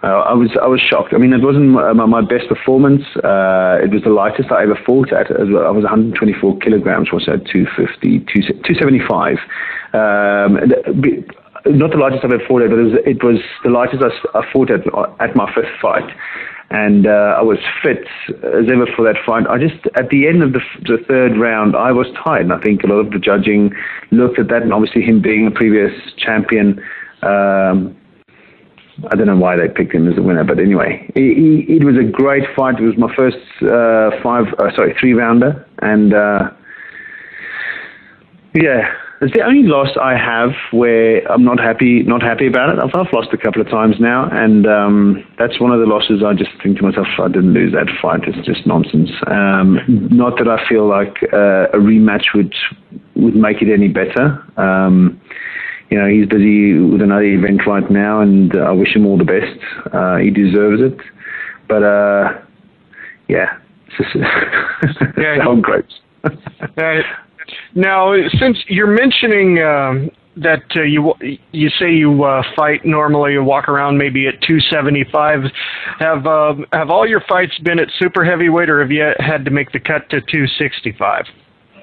Uh, 0.03 0.31
I 0.31 0.33
was 0.33 0.51
I 0.63 0.69
was 0.69 0.81
shocked. 0.81 1.13
I 1.13 1.19
mean, 1.19 1.33
it 1.33 1.43
wasn't 1.43 1.71
my, 1.71 1.93
my 1.93 2.21
best 2.23 2.47
performance. 2.49 3.03
Uh, 3.17 3.83
it 3.83 3.91
was 3.91 4.03
the 4.05 4.15
lightest 4.15 4.53
I 4.53 4.63
ever 4.63 4.79
fought 4.87 5.13
at. 5.13 5.27
I 5.27 5.43
was 5.75 5.83
124 5.83 6.59
kilograms, 6.59 7.11
was 7.11 7.27
at 7.27 7.45
250, 7.51 8.21
275. 8.31 9.39
Um, 9.93 10.59
not 11.67 11.91
the 11.91 11.99
largest 11.99 12.25
I've 12.25 12.33
ever 12.33 12.45
fought 12.47 12.63
at, 12.63 12.71
but 12.71 12.79
it 12.79 12.83
was, 12.83 12.99
it 13.05 13.25
was 13.25 13.41
the 13.65 13.71
largest 13.71 14.03
I, 14.03 14.39
I 14.39 14.53
fought 14.53 14.71
at 14.71 14.81
at 15.21 15.37
my 15.37 15.53
fifth 15.55 15.75
fight 15.83 16.09
and 16.71 17.07
uh, 17.07 17.37
I 17.39 17.43
was 17.43 17.59
fit 17.83 18.05
as 18.31 18.69
ever 18.71 18.87
for 18.95 19.05
that 19.05 19.17
fight. 19.25 19.47
I 19.49 19.59
just 19.59 19.87
at 19.97 20.11
the 20.11 20.29
end 20.29 20.43
of 20.43 20.53
the, 20.53 20.61
the 20.83 20.99
third 21.09 21.39
round, 21.39 21.75
I 21.75 21.93
was 21.93 22.07
tired, 22.25 22.43
and 22.43 22.53
I 22.53 22.61
think 22.61 22.83
a 22.85 22.87
lot 22.87 22.97
of 22.97 23.11
the 23.11 23.19
judging 23.19 23.73
looked 24.11 24.39
at 24.39 24.49
that, 24.49 24.63
and 24.63 24.73
obviously 24.73 25.03
him 25.03 25.23
being 25.23 25.47
a 25.47 25.51
previous 25.51 25.93
champion. 26.19 26.81
Um, 27.23 27.97
I 29.11 29.15
don't 29.15 29.27
know 29.27 29.37
why 29.37 29.57
they 29.57 29.69
picked 29.69 29.95
him 29.95 30.09
as 30.09 30.17
the 30.17 30.23
winner, 30.23 30.45
but 30.45 30.59
anyway, 30.59 31.09
it, 31.15 31.81
it 31.83 31.85
was 31.85 31.97
a 31.97 32.05
great 32.05 32.45
fight. 32.55 32.81
It 32.81 32.85
was 32.85 32.99
my 32.99 33.15
first 33.15 33.39
uh, 33.63 34.11
five, 34.23 34.47
uh, 34.59 34.75
sorry, 34.75 34.95
three 35.01 35.15
rounder, 35.15 35.67
and 35.79 36.13
uh, 36.13 36.51
yeah, 38.55 38.93
it's 39.21 39.35
the 39.35 39.43
only 39.43 39.63
loss 39.69 39.89
I 40.01 40.17
have 40.17 40.51
where 40.71 41.21
I'm 41.31 41.45
not 41.45 41.59
happy, 41.59 42.03
not 42.05 42.23
happy 42.23 42.47
about 42.47 42.71
it. 42.71 42.79
I've, 42.79 42.95
I've 42.95 43.13
lost 43.13 43.29
a 43.33 43.37
couple 43.39 43.61
of 43.61 43.69
times 43.69 43.97
now, 43.99 44.29
and 44.31 44.67
um, 44.67 45.25
that's 45.39 45.59
one 45.61 45.73
of 45.73 45.81
the 45.81 45.87
losses. 45.87 46.23
I 46.25 46.35
just 46.35 46.51
think 46.63 46.79
to 46.79 46.83
myself, 46.85 47.07
I 47.19 47.29
didn't 47.29 47.53
lose 47.53 47.73
that 47.73 47.89
fight. 48.01 48.21
It's 48.29 48.47
just 48.47 48.67
nonsense. 48.67 49.11
Um, 49.27 49.81
not 50.11 50.39
that 50.39 50.47
I 50.49 50.67
feel 50.69 50.87
like 50.89 51.17
uh, 51.33 51.69
a 51.75 51.79
rematch 51.79 52.27
would 52.35 52.55
would 53.17 53.35
make 53.35 53.61
it 53.61 53.73
any 53.73 53.89
better. 53.89 54.43
Um, 54.57 55.21
you 55.91 55.99
know, 55.99 56.07
he's 56.07 56.27
busy 56.29 56.79
with 56.79 57.01
another 57.03 57.23
event 57.25 57.63
right 57.67 57.91
now, 57.91 58.21
and 58.21 58.55
I 58.57 58.73
wish 58.73 58.95
him 58.95 59.07
all 59.07 59.17
the 59.19 59.25
best. 59.25 59.59
Uh, 59.93 60.17
he 60.19 60.31
deserves 60.31 60.81
it. 60.83 60.97
But 61.69 61.83
uh, 61.83 62.39
yeah, 63.29 63.57
it's 63.99 64.13
just 64.93 65.01
Yeah. 65.19 65.45
great. 65.61 65.87
Uh, 66.23 67.03
now, 67.75 68.15
since 68.41 68.59
you're 68.69 68.87
mentioning 68.87 69.63
um, 69.63 70.11
that 70.37 70.63
uh, 70.77 70.83
you 70.83 71.15
you 71.53 71.69
say 71.79 71.93
you 71.93 72.25
uh, 72.25 72.43
fight 72.57 72.85
normally, 72.85 73.33
you 73.33 73.43
walk 73.43 73.69
around 73.69 73.99
maybe 73.99 74.27
at 74.27 74.41
275, 74.43 75.45
have 75.99 76.27
uh, 76.27 76.55
have 76.73 76.91
all 76.91 77.07
your 77.07 77.23
fights 77.29 77.59
been 77.65 77.79
at 77.79 77.89
super 77.99 78.25
heavyweight, 78.25 78.71
or 78.71 78.81
have 78.81 78.91
you 78.91 79.13
had 79.19 79.45
to 79.45 79.51
make 79.51 79.73
the 79.73 79.81
cut 79.81 80.09
to 80.11 80.21
265? 80.21 81.25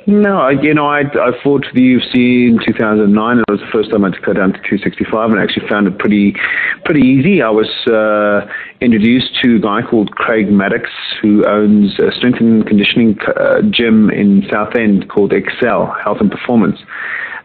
No, 0.08 0.50
you 0.50 0.74
know, 0.76 0.86
I, 0.86 1.00
I 1.02 1.32
fought 1.44 1.66
for 1.66 1.74
the 1.74 1.82
UFC 1.82 2.50
in 2.50 2.60
2009. 2.64 3.32
and 3.32 3.40
It 3.48 3.52
was 3.52 3.60
the 3.60 3.72
first 3.74 3.90
time 3.90 4.06
I 4.06 4.10
had 4.10 4.16
to 4.16 4.22
cut 4.22 4.36
down 4.36 4.54
to 4.54 4.60
265, 4.60 5.32
and 5.32 5.40
I 5.40 5.44
actually 5.44 5.68
found 5.68 5.88
it 5.88 5.98
pretty, 5.98 6.36
pretty 6.84 7.02
easy. 7.02 7.42
I 7.42 7.50
was 7.50 7.70
uh, 7.90 8.46
introduced 8.82 9.34
to 9.42 9.56
a 9.56 9.60
guy 9.60 9.82
called 9.82 10.12
Craig 10.12 10.52
Maddox, 10.52 10.92
who 11.24 11.44
owns 11.48 11.98
a 11.98 12.12
strength 12.16 12.40
and 12.40 12.68
conditioning 12.68 13.18
uh, 13.36 13.64
gym 13.72 14.12
in 14.12 14.46
Southend 14.52 15.10
called 15.10 15.34
Excel 15.34 15.92
Health 16.04 16.18
and 16.20 16.30
Performance, 16.30 16.78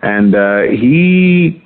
and 0.03 0.35
uh, 0.35 0.63
he 0.71 1.65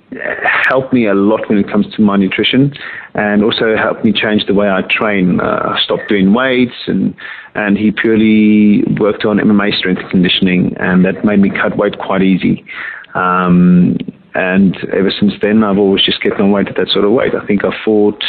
helped 0.69 0.93
me 0.93 1.09
a 1.09 1.15
lot 1.15 1.49
when 1.49 1.59
it 1.59 1.69
comes 1.69 1.93
to 1.95 2.03
my 2.03 2.17
nutrition, 2.17 2.73
and 3.15 3.43
also 3.43 3.75
helped 3.77 4.05
me 4.05 4.13
change 4.13 4.47
the 4.47 4.55
way 4.55 4.69
I 4.69 4.83
train. 4.89 5.41
Uh, 5.41 5.75
I 5.75 5.81
stopped 5.83 6.09
doing 6.09 6.33
weights, 6.33 6.87
and 6.87 7.17
and 7.55 7.79
he 7.79 7.91
purely 7.91 8.83
worked 8.99 9.25
on 9.25 9.39
MMA 9.39 9.77
strength 9.79 10.01
and 10.03 10.11
conditioning, 10.11 10.77
and 10.79 11.05
that 11.05 11.25
made 11.25 11.41
me 11.41 11.51
cut 11.51 11.77
weight 11.77 11.99
quite 11.99 12.23
easy. 12.23 12.65
Um, 13.15 13.97
and 14.35 14.77
ever 14.93 15.11
since 15.11 15.35
then, 15.41 15.63
I've 15.63 15.79
always 15.79 16.05
just 16.05 16.21
kept 16.23 16.41
on 16.41 16.51
weight 16.51 16.69
at 16.69 16.77
that 16.77 16.89
sort 16.89 17.05
of 17.05 17.13
weight. 17.13 17.35
I 17.35 17.47
think 17.47 17.65
I 17.65 17.71
fought 17.85 18.23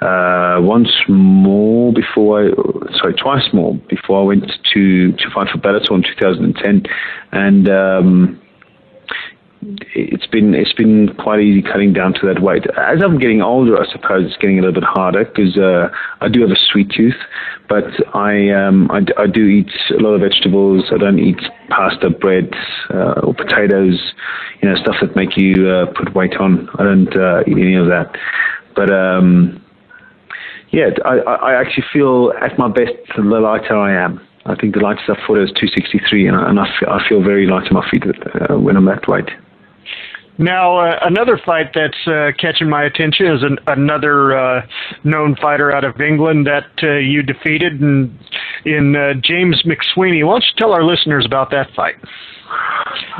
uh, 0.00 0.60
once 0.60 0.90
more 1.08 1.92
before 1.92 2.46
I, 2.46 2.50
sorry, 2.98 3.14
twice 3.14 3.52
more 3.52 3.74
before 3.88 4.20
I 4.20 4.24
went 4.24 4.50
to 4.72 5.12
to 5.12 5.30
fight 5.34 5.48
for 5.50 5.58
Bellator 5.58 5.92
in 5.92 6.02
2010, 6.02 6.84
and. 7.32 7.68
Um, 7.68 8.40
it's 9.94 10.26
been 10.26 10.54
it's 10.54 10.72
been 10.72 11.14
quite 11.16 11.40
easy 11.40 11.62
cutting 11.62 11.92
down 11.92 12.12
to 12.14 12.26
that 12.26 12.42
weight. 12.42 12.64
As 12.76 13.02
I'm 13.02 13.18
getting 13.18 13.42
older, 13.42 13.80
I 13.80 13.90
suppose 13.90 14.26
it's 14.26 14.36
getting 14.36 14.58
a 14.58 14.62
little 14.62 14.80
bit 14.80 14.84
harder 14.84 15.24
because 15.24 15.56
uh, 15.56 15.88
I 16.20 16.28
do 16.28 16.40
have 16.42 16.50
a 16.50 16.56
sweet 16.56 16.90
tooth, 16.90 17.16
but 17.68 17.84
I, 18.14 18.50
um, 18.50 18.90
I 18.90 19.04
I 19.16 19.26
do 19.26 19.46
eat 19.46 19.70
a 19.90 20.02
lot 20.02 20.14
of 20.14 20.20
vegetables. 20.20 20.84
I 20.92 20.98
don't 20.98 21.18
eat 21.18 21.40
pasta, 21.68 22.10
bread, 22.10 22.52
uh, 22.90 23.20
or 23.22 23.34
potatoes, 23.34 24.12
you 24.60 24.68
know, 24.68 24.76
stuff 24.76 24.96
that 25.00 25.16
make 25.16 25.36
you 25.36 25.68
uh, 25.68 25.86
put 25.86 26.14
weight 26.14 26.36
on. 26.36 26.68
I 26.78 26.82
don't 26.84 27.16
uh, 27.16 27.42
eat 27.46 27.58
any 27.58 27.76
of 27.76 27.86
that, 27.86 28.16
but. 28.74 28.90
Um, 28.90 29.60
yeah, 30.70 30.90
I, 31.04 31.18
I 31.18 31.34
I 31.52 31.60
actually 31.60 31.84
feel 31.92 32.32
at 32.42 32.58
my 32.58 32.66
best 32.66 32.94
the 33.14 33.22
lighter 33.22 33.76
I 33.76 33.94
am. 33.94 34.20
I 34.46 34.56
think 34.56 34.74
the 34.74 34.80
lightest 34.80 35.08
I've 35.08 35.22
fought 35.24 35.38
is 35.38 35.50
263, 35.50 36.26
and 36.26 36.36
I, 36.36 36.50
and 36.50 36.58
I, 36.58 36.66
feel, 36.78 36.88
I 36.90 37.08
feel 37.08 37.22
very 37.22 37.46
light 37.46 37.66
on 37.68 37.74
my 37.74 37.88
feet 37.90 38.02
uh, 38.04 38.58
when 38.58 38.76
I'm 38.76 38.84
that 38.86 39.06
weight. 39.06 39.30
Now, 40.38 40.78
uh, 40.78 40.98
another 41.02 41.38
fight 41.44 41.70
that's 41.74 42.06
uh, 42.06 42.32
catching 42.38 42.68
my 42.68 42.84
attention 42.84 43.26
is 43.26 43.42
an, 43.42 43.58
another 43.68 44.36
uh, 44.36 44.66
known 45.04 45.36
fighter 45.36 45.70
out 45.70 45.84
of 45.84 46.00
England 46.00 46.46
that 46.46 46.66
uh, 46.82 46.96
you 46.96 47.22
defeated 47.22 47.80
in, 47.80 48.18
in 48.64 48.96
uh, 48.96 49.14
James 49.22 49.62
McSweeney. 49.64 50.26
Why 50.26 50.34
don't 50.34 50.42
you 50.44 50.58
tell 50.58 50.72
our 50.72 50.82
listeners 50.82 51.24
about 51.24 51.50
that 51.50 51.68
fight? 51.76 51.94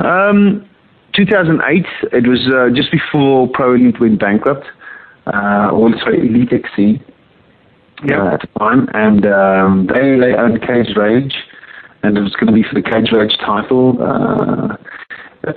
Um, 0.03 0.69
2008, 1.15 1.85
it 2.11 2.27
was 2.27 2.41
uh, 2.53 2.75
just 2.75 2.91
before 2.91 3.47
Pro 3.53 3.75
Elite 3.75 3.99
went 3.99 4.19
bankrupt. 4.19 4.65
Uh, 5.33 5.69
also 5.71 6.07
Elite 6.07 6.51
XC 6.51 7.01
uh, 8.11 8.33
at 8.33 8.41
the 8.41 8.47
time, 8.59 8.87
and 8.93 9.25
um, 9.25 9.87
they 9.87 10.19
they 10.19 10.35
owned 10.35 10.61
Cage 10.61 10.95
Rage, 10.95 11.33
and 12.03 12.17
it 12.17 12.21
was 12.21 12.35
going 12.35 12.47
to 12.47 12.53
be 12.53 12.61
for 12.61 12.75
the 12.75 12.83
Cage 12.83 13.11
Rage 13.11 13.35
title. 13.43 13.97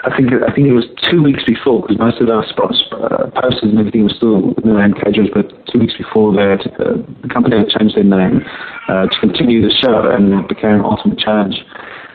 I 0.05 0.15
think 0.17 0.29
I 0.33 0.53
think 0.53 0.69
it 0.69 0.77
was 0.77 0.85
two 1.11 1.23
weeks 1.23 1.43
before 1.45 1.81
because 1.81 1.99
most 1.99 2.21
of 2.21 2.29
our 2.29 2.45
spots, 2.49 2.77
uh, 2.93 3.31
posters 3.33 3.71
and 3.73 3.79
everything 3.79 4.05
was 4.05 4.15
still 4.17 4.53
in 4.61 4.69
the 4.69 4.77
name 4.77 4.93
Rage, 5.01 5.31
but 5.33 5.49
two 5.73 5.79
weeks 5.81 5.95
before 5.97 6.33
that, 6.35 6.61
uh, 6.77 7.01
the 7.23 7.29
company 7.29 7.57
had 7.57 7.69
changed 7.69 7.97
their 7.97 8.05
name 8.05 8.45
uh, 8.89 9.07
to 9.07 9.17
continue 9.21 9.63
the 9.63 9.73
show, 9.81 10.11
and 10.11 10.45
it 10.45 10.49
became 10.49 10.85
Ultimate 10.85 11.19
Challenge. 11.19 11.57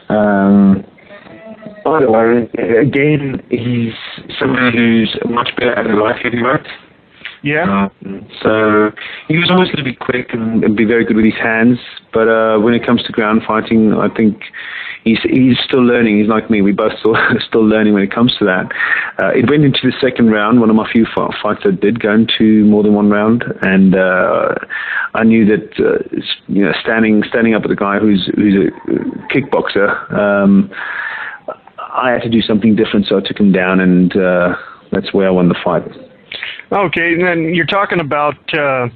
Um, 0.09 0.85
by 1.83 2.01
the 2.01 2.11
way, 2.11 2.45
again, 2.77 3.41
he's 3.49 3.93
somebody 4.39 4.77
who's 4.77 5.17
much 5.25 5.49
better 5.57 5.73
at 5.73 5.87
light 5.97 6.21
heavyweight. 6.21 6.67
Yeah. 7.43 7.89
Um, 8.05 8.27
so 8.41 8.91
he 9.27 9.37
was 9.37 9.51
always 9.51 9.67
going 9.67 9.83
to 9.83 9.89
be 9.89 9.95
quick 9.95 10.33
and, 10.33 10.63
and 10.63 10.77
be 10.77 10.85
very 10.85 11.03
good 11.03 11.17
with 11.17 11.25
his 11.25 11.35
hands, 11.35 11.77
but 12.13 12.29
uh, 12.29 12.57
when 12.59 12.73
it 12.73 12.85
comes 12.85 13.03
to 13.03 13.11
ground 13.11 13.41
fighting, 13.45 13.93
I 13.93 14.07
think 14.07 14.41
he's 15.03 15.19
he's 15.23 15.57
still 15.65 15.83
learning. 15.83 16.19
He's 16.19 16.29
like 16.29 16.49
me. 16.49 16.61
We 16.61 16.71
both 16.71 16.93
still 16.99 17.15
still 17.47 17.65
learning 17.65 17.93
when 17.93 18.03
it 18.03 18.13
comes 18.13 18.33
to 18.39 18.45
that. 18.45 18.71
Uh, 19.21 19.31
it 19.35 19.49
went 19.49 19.65
into 19.65 19.79
the 19.83 19.93
second 19.99 20.31
round. 20.31 20.61
One 20.61 20.69
of 20.69 20.75
my 20.75 20.89
few 20.91 21.05
fights 21.15 21.63
that 21.65 21.81
did 21.81 21.99
go 21.99 22.13
into 22.13 22.63
more 22.65 22.81
than 22.81 22.93
one 22.93 23.09
round, 23.09 23.43
and 23.61 23.95
uh, 23.95 24.55
I 25.13 25.23
knew 25.23 25.45
that 25.45 25.73
uh, 25.79 26.03
you 26.47 26.63
know 26.63 26.71
standing 26.81 27.23
standing 27.27 27.53
up 27.55 27.63
at 27.63 27.69
the 27.69 27.75
guy 27.75 27.99
who's 27.99 28.29
who's 28.35 28.55
a 28.55 29.33
kickboxer. 29.33 30.13
Um, 30.13 30.71
I 31.77 32.11
had 32.11 32.21
to 32.23 32.29
do 32.29 32.41
something 32.41 32.75
different, 32.75 33.07
so 33.07 33.17
I 33.17 33.21
took 33.21 33.39
him 33.39 33.51
down, 33.51 33.79
and 33.79 34.15
uh, 34.15 34.55
that's 34.91 35.13
where 35.13 35.27
I 35.27 35.31
won 35.31 35.49
the 35.49 35.59
fight. 35.63 35.83
Okay, 36.73 37.13
and 37.13 37.23
then 37.23 37.53
you're 37.53 37.67
talking 37.67 37.99
about 37.99 38.35
uh, 38.51 38.87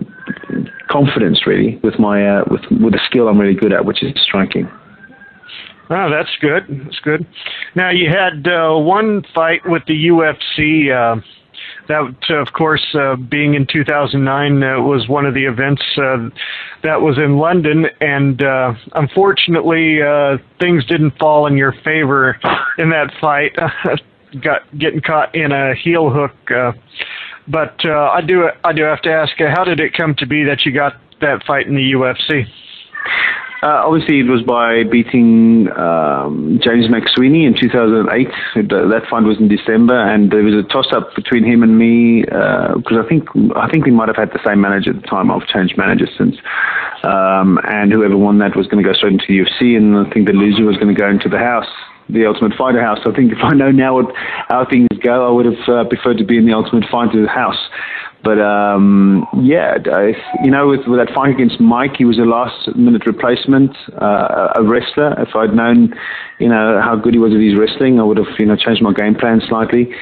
confidence 0.89 1.45
really 1.45 1.77
with 1.83 1.99
my 1.99 2.25
uh, 2.25 2.43
with 2.49 2.61
with 2.81 2.93
the 2.93 3.01
skill 3.05 3.27
I'm 3.27 3.37
really 3.37 3.53
good 3.53 3.73
at, 3.73 3.83
which 3.83 4.01
is 4.01 4.13
striking. 4.23 4.71
Oh, 5.89 6.09
that's 6.09 6.35
good. 6.41 6.63
That's 6.83 6.99
good. 6.99 7.25
Now 7.75 7.91
you 7.91 8.09
had 8.09 8.47
uh, 8.47 8.75
one 8.75 9.23
fight 9.33 9.61
with 9.65 9.83
the 9.87 10.07
UFC. 10.07 10.91
Uh, 10.91 11.21
that, 11.87 12.13
of 12.29 12.53
course, 12.53 12.85
uh, 12.93 13.15
being 13.15 13.53
in 13.53 13.65
2009, 13.65 14.63
uh, 14.63 14.81
was 14.81 15.07
one 15.07 15.25
of 15.25 15.33
the 15.33 15.45
events 15.45 15.81
uh, 15.97 16.29
that 16.83 17.01
was 17.01 17.17
in 17.17 17.37
London, 17.37 17.85
and 18.01 18.43
uh, 18.43 18.73
unfortunately, 18.95 20.01
uh, 20.01 20.37
things 20.59 20.85
didn't 20.85 21.17
fall 21.17 21.47
in 21.47 21.55
your 21.55 21.73
favor 21.83 22.37
in 22.77 22.89
that 22.89 23.11
fight. 23.21 23.55
Got 24.43 24.77
getting 24.77 24.99
caught 24.99 25.33
in 25.33 25.53
a 25.53 25.73
heel 25.75 26.09
hook. 26.09 26.35
Uh, 26.51 26.73
but 27.47 27.79
uh, 27.85 28.09
I 28.11 28.19
do 28.21 28.49
I 28.65 28.73
do 28.73 28.83
have 28.83 29.01
to 29.03 29.09
ask, 29.09 29.39
uh, 29.39 29.45
how 29.55 29.63
did 29.63 29.79
it 29.79 29.93
come 29.95 30.15
to 30.15 30.27
be 30.27 30.43
that 30.43 30.65
you 30.65 30.73
got 30.73 30.93
that 31.21 31.43
fight 31.47 31.65
in 31.65 31.75
the 31.75 31.93
UFC? 31.93 32.45
Uh, 33.63 33.81
obviously, 33.85 34.19
it 34.19 34.29
was 34.29 34.43
by 34.43 34.83
beating 34.83 35.67
um, 35.75 36.59
James 36.61 36.85
McSweeney 36.87 37.47
in 37.47 37.55
2008. 37.57 38.27
That 38.69 39.01
fight 39.09 39.23
was 39.23 39.39
in 39.39 39.47
December, 39.47 39.97
and 39.97 40.31
there 40.31 40.43
was 40.43 40.53
a 40.53 40.61
toss-up 40.67 41.15
between 41.15 41.43
him 41.43 41.63
and 41.63 41.77
me 41.77 42.21
because 42.21 42.97
uh, 42.97 43.03
I 43.03 43.09
think 43.09 43.27
I 43.55 43.67
think 43.69 43.85
we 43.85 43.91
might 43.91 44.09
have 44.09 44.15
had 44.15 44.29
the 44.29 44.39
same 44.45 44.61
manager 44.61 44.91
at 44.91 45.01
the 45.01 45.07
time. 45.07 45.31
I've 45.31 45.47
changed 45.47 45.75
managers 45.75 46.09
since, 46.17 46.37
um, 47.03 47.59
and 47.65 47.91
whoever 47.91 48.15
won 48.15 48.37
that 48.39 48.55
was 48.55 48.67
going 48.67 48.83
to 48.83 48.87
go 48.87 48.93
straight 48.93 49.13
into 49.13 49.25
the 49.27 49.39
UFC, 49.39 49.75
and 49.75 49.97
I 49.97 50.09
think 50.11 50.27
the 50.27 50.33
loser 50.33 50.63
was 50.63 50.77
going 50.77 50.93
to 50.93 50.99
go 50.99 51.09
into 51.09 51.29
the 51.29 51.39
house 51.39 51.69
the 52.09 52.25
Ultimate 52.25 52.53
Fighter 52.57 52.81
house. 52.81 52.99
I 53.05 53.11
think 53.11 53.33
if 53.33 53.39
I 53.43 53.53
know 53.53 53.71
now 53.71 53.95
what, 53.95 54.15
how 54.47 54.65
things 54.69 54.87
go, 55.03 55.27
I 55.27 55.31
would 55.31 55.45
have 55.45 55.67
uh, 55.67 55.83
preferred 55.83 56.17
to 56.19 56.23
be 56.23 56.37
in 56.37 56.45
the 56.45 56.53
Ultimate 56.53 56.85
Fighter 56.89 57.27
house. 57.27 57.59
But 58.23 58.41
um, 58.41 59.25
yeah, 59.41 59.77
I, 59.85 60.13
you 60.43 60.51
know, 60.51 60.67
with, 60.67 60.87
with 60.87 60.99
that 60.99 61.13
fight 61.13 61.29
against 61.29 61.59
Mike, 61.59 61.95
he 61.97 62.05
was 62.05 62.17
a 62.17 62.23
last-minute 62.23 63.05
replacement, 63.05 63.71
uh, 64.01 64.53
a 64.55 64.63
wrestler. 64.63 65.13
If 65.21 65.35
I'd 65.35 65.53
known, 65.53 65.93
you 66.39 66.49
know, 66.49 66.81
how 66.81 66.95
good 66.95 67.13
he 67.13 67.19
was 67.19 67.33
at 67.33 67.39
his 67.39 67.57
wrestling, 67.57 67.99
I 67.99 68.03
would 68.03 68.17
have, 68.17 68.27
you 68.39 68.45
know, 68.45 68.55
changed 68.55 68.81
my 68.81 68.93
game 68.93 69.15
plan 69.15 69.41
slightly. 69.47 69.93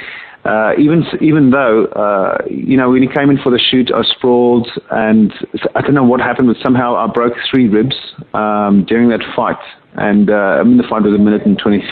Uh, 0.46 0.74
even 0.78 1.04
even 1.22 1.50
though 1.50 1.86
uh, 1.86 2.38
you 2.48 2.78
know 2.78 2.92
when 2.92 3.02
he 3.02 3.08
came 3.08 3.32
in 3.32 3.38
for 3.40 3.50
the 3.50 3.58
shoot, 3.58 3.92
I 3.92 4.04
sprawled 4.04 4.70
and 4.92 5.34
I 5.74 5.82
don't 5.82 5.96
know 5.96 6.04
what 6.04 6.20
happened, 6.20 6.48
but 6.48 6.58
somehow 6.64 6.96
I 6.96 7.08
broke 7.08 7.34
three 7.50 7.68
ribs 7.68 7.96
um, 8.36 8.86
during 8.88 9.10
that 9.10 9.22
fight. 9.36 9.58
And 9.96 10.30
uh, 10.30 10.60
I 10.60 10.64
mean, 10.64 10.78
the 10.78 10.84
fight 10.88 11.02
was 11.02 11.16
a 11.16 11.18
minute 11.18 11.48
and 11.48 11.58
twenty 11.58 11.84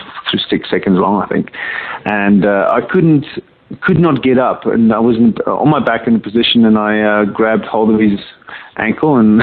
six 0.50 0.70
seconds 0.70 1.00
long, 1.00 1.24
I 1.24 1.28
think, 1.28 1.50
and 2.06 2.46
uh, 2.46 2.70
I 2.72 2.82
couldn't 2.82 3.26
could 3.82 4.00
not 4.00 4.24
get 4.24 4.38
up, 4.38 4.66
and 4.66 4.94
I 4.94 5.00
was 5.00 5.18
in, 5.18 5.36
on 5.48 5.70
my 5.70 5.84
back 5.84 6.08
in 6.08 6.16
a 6.16 6.20
position, 6.20 6.66
and 6.66 6.78
I 6.78 7.02
uh, 7.02 7.26
grabbed 7.26 7.66
hold 7.66 7.94
of 7.94 8.00
his 8.00 8.20
ankle 8.78 9.18
and 9.18 9.42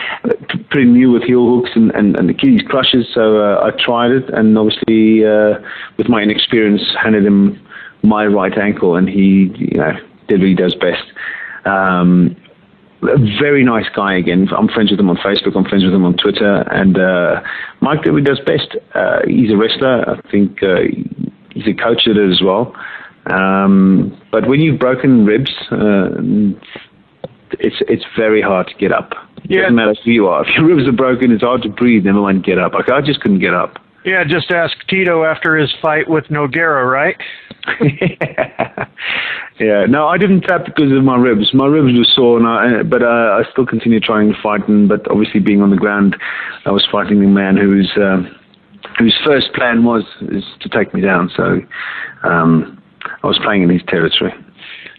pretty 0.70 0.90
new 0.90 1.10
with 1.10 1.22
heel 1.22 1.48
hooks 1.48 1.70
and, 1.74 1.90
and, 1.92 2.16
and 2.16 2.30
Achilles 2.30 2.62
crushes. 2.66 3.06
So 3.14 3.38
uh, 3.38 3.64
I 3.64 3.70
tried 3.84 4.10
it, 4.10 4.28
and 4.30 4.56
obviously, 4.56 5.24
uh, 5.24 5.60
with 5.96 6.08
my 6.08 6.22
inexperience, 6.22 6.82
handed 7.02 7.24
him 7.24 7.60
my 8.02 8.26
right 8.26 8.56
ankle, 8.56 8.96
and 8.96 9.08
he, 9.08 9.50
you 9.56 9.78
know, 9.78 9.92
did 10.28 10.40
what 10.40 10.48
he 10.48 10.54
does 10.54 10.74
best. 10.74 11.04
Um, 11.66 12.36
a 13.02 13.18
very 13.38 13.64
nice 13.64 13.88
guy 13.94 14.16
again. 14.16 14.48
I'm 14.56 14.68
friends 14.68 14.90
with 14.90 15.00
him 15.00 15.10
on 15.10 15.16
Facebook. 15.16 15.56
I'm 15.56 15.64
friends 15.64 15.84
with 15.84 15.92
him 15.92 16.04
on 16.04 16.16
Twitter. 16.16 16.62
And 16.70 16.98
uh, 16.98 17.42
Mike 17.80 18.02
did 18.02 18.12
what 18.12 18.20
he 18.20 18.24
does 18.24 18.40
best. 18.46 18.76
Uh, 18.94 19.20
he's 19.26 19.52
a 19.52 19.56
wrestler. 19.56 20.08
I 20.08 20.30
think 20.30 20.62
uh, 20.62 20.88
he's 21.52 21.66
a 21.66 21.74
coach 21.74 22.02
at 22.06 22.16
it 22.16 22.30
as 22.30 22.40
well. 22.42 22.74
Um, 23.26 24.20
but 24.30 24.48
when 24.48 24.60
you've 24.60 24.78
broken 24.78 25.24
ribs, 25.24 25.50
uh, 25.70 26.08
it's 27.58 27.76
it's 27.88 28.04
very 28.16 28.42
hard 28.42 28.68
to 28.68 28.74
get 28.74 28.92
up. 28.92 29.12
Yeah. 29.44 29.62
Doesn't 29.62 29.76
matter 29.76 29.94
who 30.04 30.10
you 30.10 30.26
are. 30.26 30.44
If 30.48 30.54
your 30.56 30.66
ribs 30.66 30.88
are 30.88 30.92
broken, 30.92 31.32
it's 31.32 31.42
hard 31.42 31.62
to 31.62 31.68
breathe. 31.68 32.04
Never 32.04 32.20
mind 32.20 32.44
get 32.44 32.58
up. 32.58 32.74
Like 32.74 32.90
I 32.90 33.00
just 33.00 33.20
couldn't 33.20 33.40
get 33.40 33.54
up. 33.54 33.78
Yeah, 34.04 34.22
just 34.22 34.50
ask 34.50 34.76
Tito 34.86 35.24
after 35.24 35.56
his 35.56 35.72
fight 35.80 36.10
with 36.10 36.24
Nogueira, 36.24 36.86
right? 36.90 37.16
yeah, 37.80 38.86
yeah. 39.58 39.86
no, 39.88 40.06
I 40.06 40.18
didn't 40.18 40.42
tap 40.42 40.66
because 40.66 40.92
of 40.92 41.02
my 41.02 41.16
ribs. 41.16 41.54
My 41.54 41.66
ribs 41.66 41.98
were 41.98 42.04
sore, 42.14 42.36
and 42.36 42.46
I, 42.46 42.82
but 42.82 43.02
uh, 43.02 43.06
I 43.06 43.44
still 43.50 43.64
continued 43.64 44.02
trying 44.02 44.30
to 44.34 44.42
fight. 44.42 44.68
And 44.68 44.90
but 44.90 45.10
obviously, 45.10 45.40
being 45.40 45.62
on 45.62 45.70
the 45.70 45.76
ground, 45.76 46.16
I 46.66 46.70
was 46.70 46.86
fighting 46.92 47.24
a 47.24 47.28
man 47.28 47.56
whose 47.56 47.90
uh, 47.96 48.22
whose 48.98 49.18
first 49.24 49.54
plan 49.54 49.84
was 49.84 50.04
is 50.20 50.44
to 50.60 50.68
take 50.68 50.92
me 50.92 51.00
down. 51.00 51.30
So 51.34 51.60
um, 52.24 52.82
I 53.22 53.26
was 53.26 53.38
playing 53.42 53.62
in 53.62 53.70
his 53.70 53.82
territory. 53.88 54.32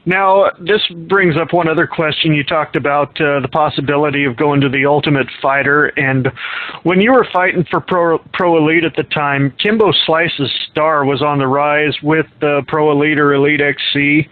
Now, 0.05 0.51
this 0.59 0.81
brings 1.07 1.35
up 1.35 1.51
one 1.51 1.67
other 1.67 1.87
question. 1.87 2.33
You 2.33 2.43
talked 2.43 2.75
about 2.75 3.19
uh, 3.19 3.39
the 3.39 3.47
possibility 3.51 4.25
of 4.25 4.37
going 4.37 4.61
to 4.61 4.69
the 4.69 4.85
Ultimate 4.85 5.27
Fighter, 5.41 5.87
and 5.97 6.27
when 6.83 7.01
you 7.01 7.11
were 7.11 7.27
fighting 7.33 7.65
for 7.71 7.81
Pro, 7.81 8.19
Pro 8.33 8.57
Elite 8.57 8.83
at 8.83 8.95
the 8.95 9.03
time, 9.03 9.51
Kimbo 9.57 9.91
Slice's 10.05 10.51
star 10.69 11.05
was 11.05 11.23
on 11.23 11.39
the 11.39 11.47
rise 11.47 11.95
with 12.03 12.27
the 12.39 12.61
Pro 12.67 12.91
Elite 12.91 13.17
or 13.17 13.33
Elite 13.33 13.61
XC, 13.61 14.29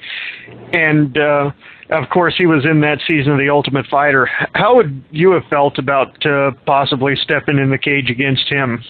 and 0.74 1.18
uh, 1.18 1.50
of 1.90 2.10
course 2.10 2.36
he 2.38 2.46
was 2.46 2.66
in 2.66 2.82
that 2.82 3.00
season 3.08 3.32
of 3.32 3.40
the 3.40 3.50
Ultimate 3.50 3.88
Fighter. 3.88 4.30
How 4.54 4.76
would 4.76 5.04
you 5.10 5.32
have 5.32 5.44
felt 5.50 5.80
about 5.80 6.24
uh, 6.24 6.52
possibly 6.68 7.16
stepping 7.16 7.58
in 7.58 7.72
the 7.72 7.80
cage 7.80 8.12
against 8.12 8.48
him? 8.48 8.84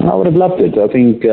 I 0.00 0.14
would 0.14 0.26
have 0.26 0.34
loved 0.34 0.62
it. 0.62 0.78
I 0.78 0.88
think. 0.88 1.24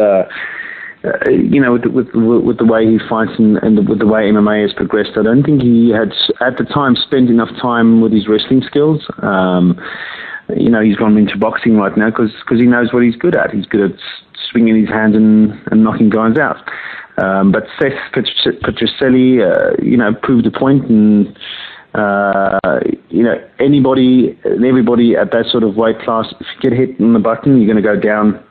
Uh 1.03 1.29
you 1.29 1.59
know, 1.59 1.73
with, 1.73 1.85
with 1.85 2.07
with 2.13 2.57
the 2.57 2.65
way 2.65 2.85
he 2.85 2.97
fights 3.09 3.33
and, 3.37 3.57
and 3.57 3.87
with 3.89 3.99
the 3.99 4.07
way 4.07 4.31
MMA 4.31 4.61
has 4.61 4.73
progressed, 4.73 5.17
I 5.17 5.23
don't 5.23 5.43
think 5.43 5.61
he 5.61 5.89
had 5.89 6.13
at 6.39 6.57
the 6.57 6.63
time 6.63 6.95
spent 6.95 7.29
enough 7.29 7.49
time 7.61 8.01
with 8.01 8.13
his 8.13 8.27
wrestling 8.27 8.61
skills. 8.65 9.05
Um, 9.21 9.79
you 10.55 10.69
know, 10.69 10.81
he's 10.81 10.95
gone 10.95 11.17
into 11.17 11.37
boxing 11.37 11.77
right 11.77 11.95
now 11.97 12.09
because 12.09 12.31
he 12.49 12.65
knows 12.65 12.93
what 12.93 13.03
he's 13.03 13.15
good 13.15 13.35
at. 13.35 13.51
He's 13.51 13.65
good 13.65 13.91
at 13.91 13.99
swinging 14.51 14.79
his 14.79 14.89
hands 14.89 15.15
and, 15.15 15.53
and 15.71 15.83
knocking 15.83 16.09
guys 16.09 16.37
out. 16.37 16.57
Um, 17.17 17.51
but 17.51 17.63
Seth 17.79 17.93
Petruzelli, 18.13 19.41
uh, 19.41 19.75
you 19.81 19.97
know, 19.97 20.13
proved 20.13 20.45
a 20.45 20.51
point 20.51 20.89
and. 20.89 21.37
Uh, 21.95 22.79
you 23.09 23.21
know, 23.21 23.35
anybody 23.59 24.35
everybody 24.45 25.15
at 25.15 25.31
that 25.31 25.45
sort 25.51 25.61
of 25.61 25.75
weight 25.75 25.99
class, 25.99 26.25
if 26.39 26.47
you 26.55 26.69
get 26.71 26.75
hit 26.75 26.99
in 26.99 27.13
the 27.13 27.19
button, 27.19 27.61
you're 27.61 27.71
going 27.71 27.83
to 27.83 27.87
go 27.87 27.95
down 27.95 28.43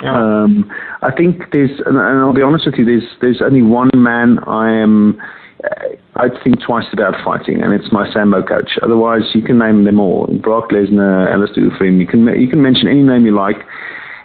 um, 0.00 0.70
I 1.02 1.12
think 1.12 1.52
there's, 1.52 1.70
and 1.86 1.98
I'll 1.98 2.34
be 2.34 2.42
honest 2.42 2.66
with 2.66 2.74
you, 2.76 2.84
there's 2.84 3.08
there's 3.20 3.42
only 3.42 3.62
one 3.62 3.90
man 3.94 4.38
I 4.46 4.72
am. 4.72 5.20
Uh, 5.62 5.96
I'd 6.16 6.42
think 6.42 6.60
twice 6.60 6.86
about 6.92 7.14
fighting, 7.24 7.62
and 7.62 7.72
it's 7.72 7.92
my 7.92 8.12
sambo 8.12 8.42
coach. 8.42 8.78
Otherwise, 8.82 9.22
you 9.34 9.42
can 9.42 9.58
name 9.58 9.84
them 9.84 10.00
all: 10.00 10.26
Brock 10.26 10.70
Lesnar, 10.70 11.32
Alistair 11.32 11.70
Overeem. 11.70 12.00
You 12.00 12.06
can 12.06 12.26
you 12.40 12.48
can 12.48 12.62
mention 12.62 12.88
any 12.88 13.02
name 13.02 13.24
you 13.24 13.34
like. 13.34 13.56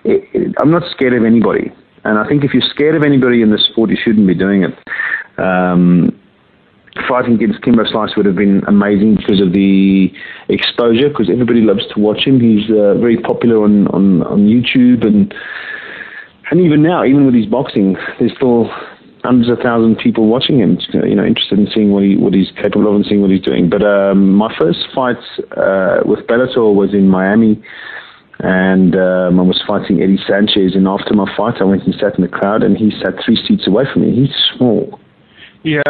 It, 0.03 0.27
it, 0.33 0.55
I'm 0.59 0.71
not 0.71 0.83
scared 0.91 1.13
of 1.13 1.23
anybody, 1.23 1.71
and 2.03 2.17
I 2.17 2.27
think 2.27 2.43
if 2.43 2.53
you're 2.53 2.69
scared 2.69 2.95
of 2.95 3.03
anybody 3.03 3.41
in 3.41 3.51
the 3.51 3.59
sport, 3.71 3.89
you 3.89 3.97
shouldn't 4.01 4.27
be 4.27 4.35
doing 4.35 4.63
it. 4.63 4.73
Um, 5.39 6.19
fighting 7.07 7.35
against 7.35 7.61
Kimbo 7.61 7.83
Slice 7.85 8.15
would 8.15 8.25
have 8.25 8.35
been 8.35 8.61
amazing 8.67 9.15
because 9.15 9.41
of 9.41 9.53
the 9.53 10.11
exposure, 10.49 11.09
because 11.09 11.29
everybody 11.29 11.61
loves 11.61 11.85
to 11.93 11.99
watch 11.99 12.25
him. 12.25 12.39
He's 12.39 12.69
uh, 12.69 12.95
very 12.95 13.17
popular 13.17 13.63
on, 13.63 13.87
on, 13.87 14.23
on 14.23 14.47
YouTube 14.47 15.05
and 15.05 15.33
and 16.51 16.61
even 16.61 16.81
now, 16.81 17.05
even 17.05 17.25
with 17.25 17.35
his 17.35 17.45
boxing, 17.45 17.95
there's 18.19 18.33
still 18.35 18.71
hundreds 19.23 19.49
of 19.49 19.59
thousands 19.59 19.97
of 19.97 20.03
people 20.03 20.27
watching 20.27 20.59
him, 20.59 20.79
you 20.93 21.15
know, 21.15 21.25
interested 21.25 21.59
in 21.59 21.67
seeing 21.73 21.91
what 21.91 22.03
he 22.03 22.15
what 22.15 22.33
he's 22.33 22.51
capable 22.51 22.89
of 22.89 22.95
and 22.95 23.05
seeing 23.05 23.21
what 23.21 23.29
he's 23.29 23.41
doing. 23.41 23.69
But 23.69 23.83
um, 23.83 24.33
my 24.33 24.53
first 24.57 24.79
fight 24.95 25.21
uh, 25.55 26.01
with 26.05 26.25
Bellator 26.25 26.73
was 26.73 26.93
in 26.93 27.07
Miami, 27.07 27.61
and 28.39 28.95
um, 28.95 29.39
I 29.39 29.43
was 29.43 29.61
fighting 29.67 30.01
Eddie 30.01 30.19
Sanchez. 30.27 30.73
And 30.75 30.87
after 30.87 31.13
my 31.13 31.31
fight, 31.37 31.61
I 31.61 31.65
went 31.65 31.83
and 31.83 31.93
sat 31.95 32.15
in 32.15 32.23
the 32.23 32.29
crowd, 32.29 32.63
and 32.63 32.77
he 32.77 32.91
sat 33.03 33.13
three 33.23 33.37
seats 33.47 33.67
away 33.67 33.83
from 33.91 34.03
me. 34.03 34.25
He's 34.25 34.35
small. 34.57 34.98
Yeah, 35.63 35.81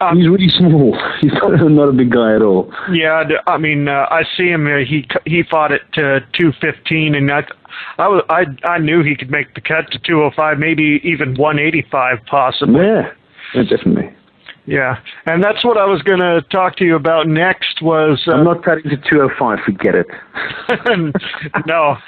um, 0.00 0.18
he's 0.18 0.28
really 0.28 0.48
small. 0.48 0.96
He's 1.20 1.32
not 1.42 1.88
a 1.88 1.92
big 1.92 2.12
guy 2.12 2.36
at 2.36 2.42
all. 2.42 2.72
Yeah, 2.92 3.24
I 3.48 3.58
mean, 3.58 3.88
uh, 3.88 4.06
I 4.10 4.22
see 4.36 4.46
him. 4.46 4.66
Uh, 4.68 4.84
he 4.88 5.08
he 5.26 5.42
fought 5.50 5.72
at 5.72 5.80
uh, 5.98 6.20
two 6.38 6.52
fifteen, 6.60 7.16
and 7.16 7.30
I, 7.30 7.42
I 7.98 8.06
was 8.06 8.22
I 8.30 8.44
I 8.64 8.78
knew 8.78 9.02
he 9.02 9.16
could 9.16 9.30
make 9.30 9.54
the 9.54 9.60
cut 9.60 9.90
to 9.90 9.98
two 9.98 10.22
oh 10.22 10.30
five, 10.36 10.58
maybe 10.58 11.00
even 11.02 11.34
one 11.34 11.58
eighty 11.58 11.84
five, 11.90 12.18
possibly. 12.30 12.80
Yeah, 12.80 13.12
yeah, 13.54 13.62
definitely. 13.64 14.14
Yeah, 14.66 15.00
and 15.26 15.42
that's 15.42 15.64
what 15.64 15.78
I 15.78 15.86
was 15.86 16.00
going 16.02 16.20
to 16.20 16.42
talk 16.52 16.76
to 16.76 16.84
you 16.84 16.94
about 16.94 17.26
next. 17.26 17.82
Was 17.82 18.22
uh, 18.28 18.32
I'm 18.32 18.44
not 18.44 18.62
cutting 18.62 18.88
to 18.90 18.96
two 18.98 19.22
oh 19.22 19.30
five. 19.36 19.58
Forget 19.64 19.96
it. 19.96 20.06
no. 21.66 21.96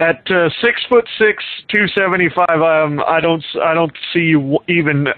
At 0.00 0.30
uh, 0.30 0.48
six 0.62 0.80
foot 0.88 1.08
six, 1.18 1.42
two 1.74 1.88
seventy 1.98 2.28
five, 2.28 2.60
um, 2.62 3.02
I 3.08 3.18
don't, 3.20 3.44
I 3.60 3.74
don't 3.74 3.90
see 4.12 4.20
you 4.20 4.58
even 4.68 5.08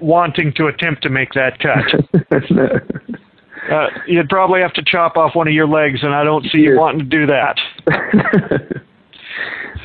wanting 0.00 0.52
to 0.56 0.66
attempt 0.66 1.02
to 1.02 1.10
make 1.10 1.32
that 1.34 1.58
cut. 1.58 1.84
uh, 3.72 3.86
you'd 4.06 4.28
probably 4.28 4.60
have 4.60 4.72
to 4.74 4.82
chop 4.84 5.16
off 5.16 5.34
one 5.34 5.48
of 5.48 5.54
your 5.54 5.68
legs, 5.68 6.00
and 6.02 6.14
I 6.14 6.24
don't 6.24 6.44
see 6.50 6.58
you 6.58 6.76
wanting 6.78 6.98
to 7.00 7.04
do 7.04 7.26
that. 7.26 7.56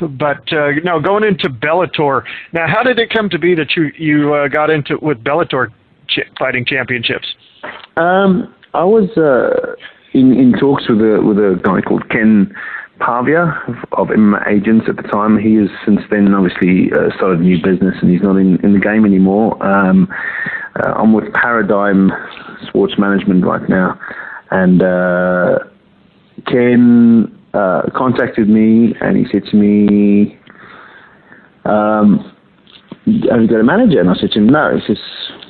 but 0.01 0.53
uh, 0.53 0.71
no, 0.83 0.99
going 0.99 1.23
into 1.23 1.49
Bellator. 1.49 2.23
Now, 2.53 2.67
how 2.67 2.83
did 2.83 2.99
it 2.99 3.09
come 3.11 3.29
to 3.29 3.39
be 3.39 3.55
that 3.55 3.75
you 3.75 3.91
you 3.97 4.33
uh, 4.33 4.47
got 4.47 4.69
into 4.69 4.97
with 5.01 5.23
Bellator 5.23 5.69
ch- 6.07 6.27
fighting 6.37 6.65
championships? 6.65 7.27
Um, 7.97 8.53
I 8.73 8.83
was 8.83 9.09
uh, 9.17 9.75
in 10.13 10.33
in 10.33 10.53
talks 10.59 10.87
with 10.89 10.99
a 10.99 11.21
with 11.21 11.37
a 11.37 11.59
guy 11.63 11.81
called 11.81 12.09
Ken 12.09 12.53
Pavia 12.99 13.55
of, 13.93 14.07
MMA 14.07 14.47
Agents 14.47 14.85
at 14.87 14.95
the 14.97 15.03
time. 15.03 15.37
He 15.37 15.55
has 15.55 15.69
since 15.85 16.01
then 16.09 16.33
obviously 16.33 16.91
uh, 16.91 17.15
started 17.15 17.39
a 17.39 17.43
new 17.43 17.57
business 17.57 17.95
and 18.01 18.11
he's 18.11 18.21
not 18.21 18.37
in, 18.37 18.63
in 18.63 18.73
the 18.73 18.79
game 18.79 19.05
anymore. 19.05 19.61
Um, 19.65 20.07
uh, 20.75 20.93
I'm 20.93 21.13
with 21.13 21.31
Paradigm 21.33 22.11
Sports 22.67 22.93
Management 22.97 23.45
right 23.45 23.67
now. 23.69 23.99
And 24.51 24.81
uh, 24.81 25.59
Ken 26.47 27.39
uh, 27.53 27.83
contacted 27.95 28.49
me 28.49 28.95
and 29.01 29.17
he 29.17 29.25
said 29.31 29.43
to 29.51 29.55
me, 29.55 30.37
um, 31.65 32.35
have 33.05 33.41
you 33.41 33.47
got 33.47 33.59
a 33.59 33.63
manager? 33.63 33.99
And 33.99 34.09
I 34.09 34.15
said 34.15 34.31
to 34.31 34.39
him, 34.39 34.47
no. 34.47 34.77
He 34.77 34.93
says, 34.93 35.01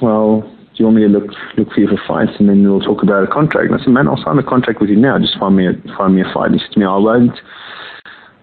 well, 0.02 0.44
you 0.80 0.86
want 0.86 0.98
me 0.98 1.04
to 1.04 1.10
look 1.10 1.30
look 1.58 1.72
for 1.72 1.80
you 1.80 1.88
for 1.88 2.00
fights 2.08 2.32
and 2.40 2.50
then 2.50 2.64
we'll 2.64 2.80
talk 2.80 3.04
about 3.04 3.24
a 3.24 3.28
contract? 3.28 3.72
And 3.72 3.80
I 3.80 3.84
said, 3.84 3.92
man, 3.92 4.08
I'll 4.08 4.24
sign 4.24 4.40
a 4.40 4.44
contract 4.44 4.82
with 4.82 4.90
you 4.90 4.96
now. 4.96 5.20
Just 5.20 5.38
find 5.38 5.56
me 5.56 5.68
a, 5.68 5.74
find 5.98 6.16
me 6.16 6.22
a 6.22 6.34
fight. 6.34 6.52
And 6.52 6.56
he 6.56 6.66
said 6.66 6.74
to 6.74 6.80
me, 6.80 6.86
I 6.86 6.98
won't 6.98 7.40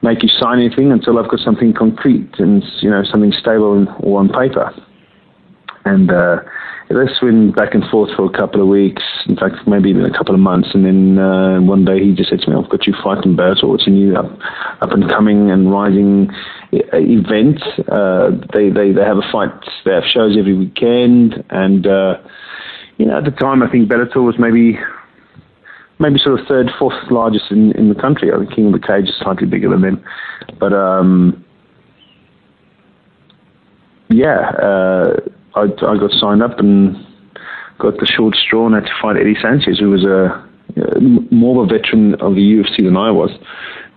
make 0.03 0.22
you 0.22 0.28
sign 0.28 0.61
anything 0.61 0.93
until 0.93 1.18
I've 1.18 1.30
got 1.30 1.41
something 1.41 1.72
concrete 1.72 2.39
and, 2.39 2.62
you 2.80 2.91
know, 2.91 3.03
something 3.11 3.32
stable 3.32 3.87
or 4.01 4.20
on 4.20 4.28
paper. 4.28 4.72
And 5.84 6.11
uh, 6.11 6.43
this 6.89 7.18
went 7.22 7.57
back 7.57 7.74
and 7.74 7.84
forth 7.91 8.11
for 8.16 8.26
a 8.26 8.37
couple 8.37 8.61
of 8.61 8.68
weeks, 8.68 9.03
in 9.26 9.37
fact, 9.37 9.66
maybe 9.66 9.91
even 9.91 10.05
a 10.05 10.16
couple 10.16 10.34
of 10.34 10.41
months. 10.41 10.68
And 10.74 10.84
then 10.84 11.18
uh, 11.18 11.61
one 11.61 11.84
day 11.84 12.03
he 12.03 12.14
just 12.14 12.30
said 12.30 12.41
to 12.41 12.51
me, 12.51 12.57
I've 12.57 12.70
got 12.70 12.87
you 12.87 12.95
fighting 13.03 13.37
Bellator. 13.37 13.74
It's 13.74 13.87
a 13.87 13.91
new 13.91 14.14
up, 14.16 14.30
up 14.80 14.93
and 14.93 15.09
coming 15.09 15.51
and 15.51 15.72
rising 15.72 16.30
event. 16.72 17.62
Uh, 17.90 18.30
they, 18.54 18.70
they, 18.70 18.92
they 18.92 19.02
have 19.02 19.18
a 19.18 19.32
fight, 19.32 19.50
they 19.84 19.92
have 19.92 20.04
shows 20.04 20.36
every 20.38 20.54
weekend. 20.56 21.44
And, 21.50 21.86
uh, 21.86 22.18
you 22.98 23.06
know, 23.06 23.18
at 23.18 23.24
the 23.24 23.30
time, 23.30 23.62
I 23.62 23.70
think 23.70 23.88
Bellator 23.88 24.24
was 24.24 24.36
maybe 24.38 24.78
maybe 25.98 26.18
sort 26.18 26.38
of 26.38 26.46
third, 26.46 26.70
fourth 26.78 27.10
largest 27.10 27.50
in, 27.50 27.72
in 27.72 27.88
the 27.88 27.94
country. 27.94 28.30
I 28.30 28.38
think 28.38 28.54
King 28.54 28.66
of 28.66 28.72
the 28.72 28.86
Cage 28.86 29.08
is 29.08 29.14
slightly 29.18 29.46
bigger 29.46 29.70
than 29.70 29.80
them. 29.80 30.04
But, 30.60 30.74
um, 30.74 31.42
yeah, 34.10 34.50
uh, 34.62 35.16
I, 35.54 35.62
I 35.62 35.96
got 35.98 36.10
signed 36.20 36.42
up 36.42 36.58
and 36.58 36.96
got 37.78 37.94
the 37.98 38.06
short 38.06 38.34
straw 38.36 38.66
and 38.66 38.74
had 38.74 38.84
to 38.84 38.92
fight 39.00 39.16
Eddie 39.16 39.36
Sanchez, 39.40 39.78
who 39.78 39.90
was 39.90 40.04
a 40.04 40.46
more 41.30 41.62
of 41.62 41.70
a 41.70 41.78
veteran 41.78 42.14
of 42.14 42.34
the 42.34 42.40
UFC 42.40 42.84
than 42.84 42.96
I 42.96 43.10
was, 43.10 43.30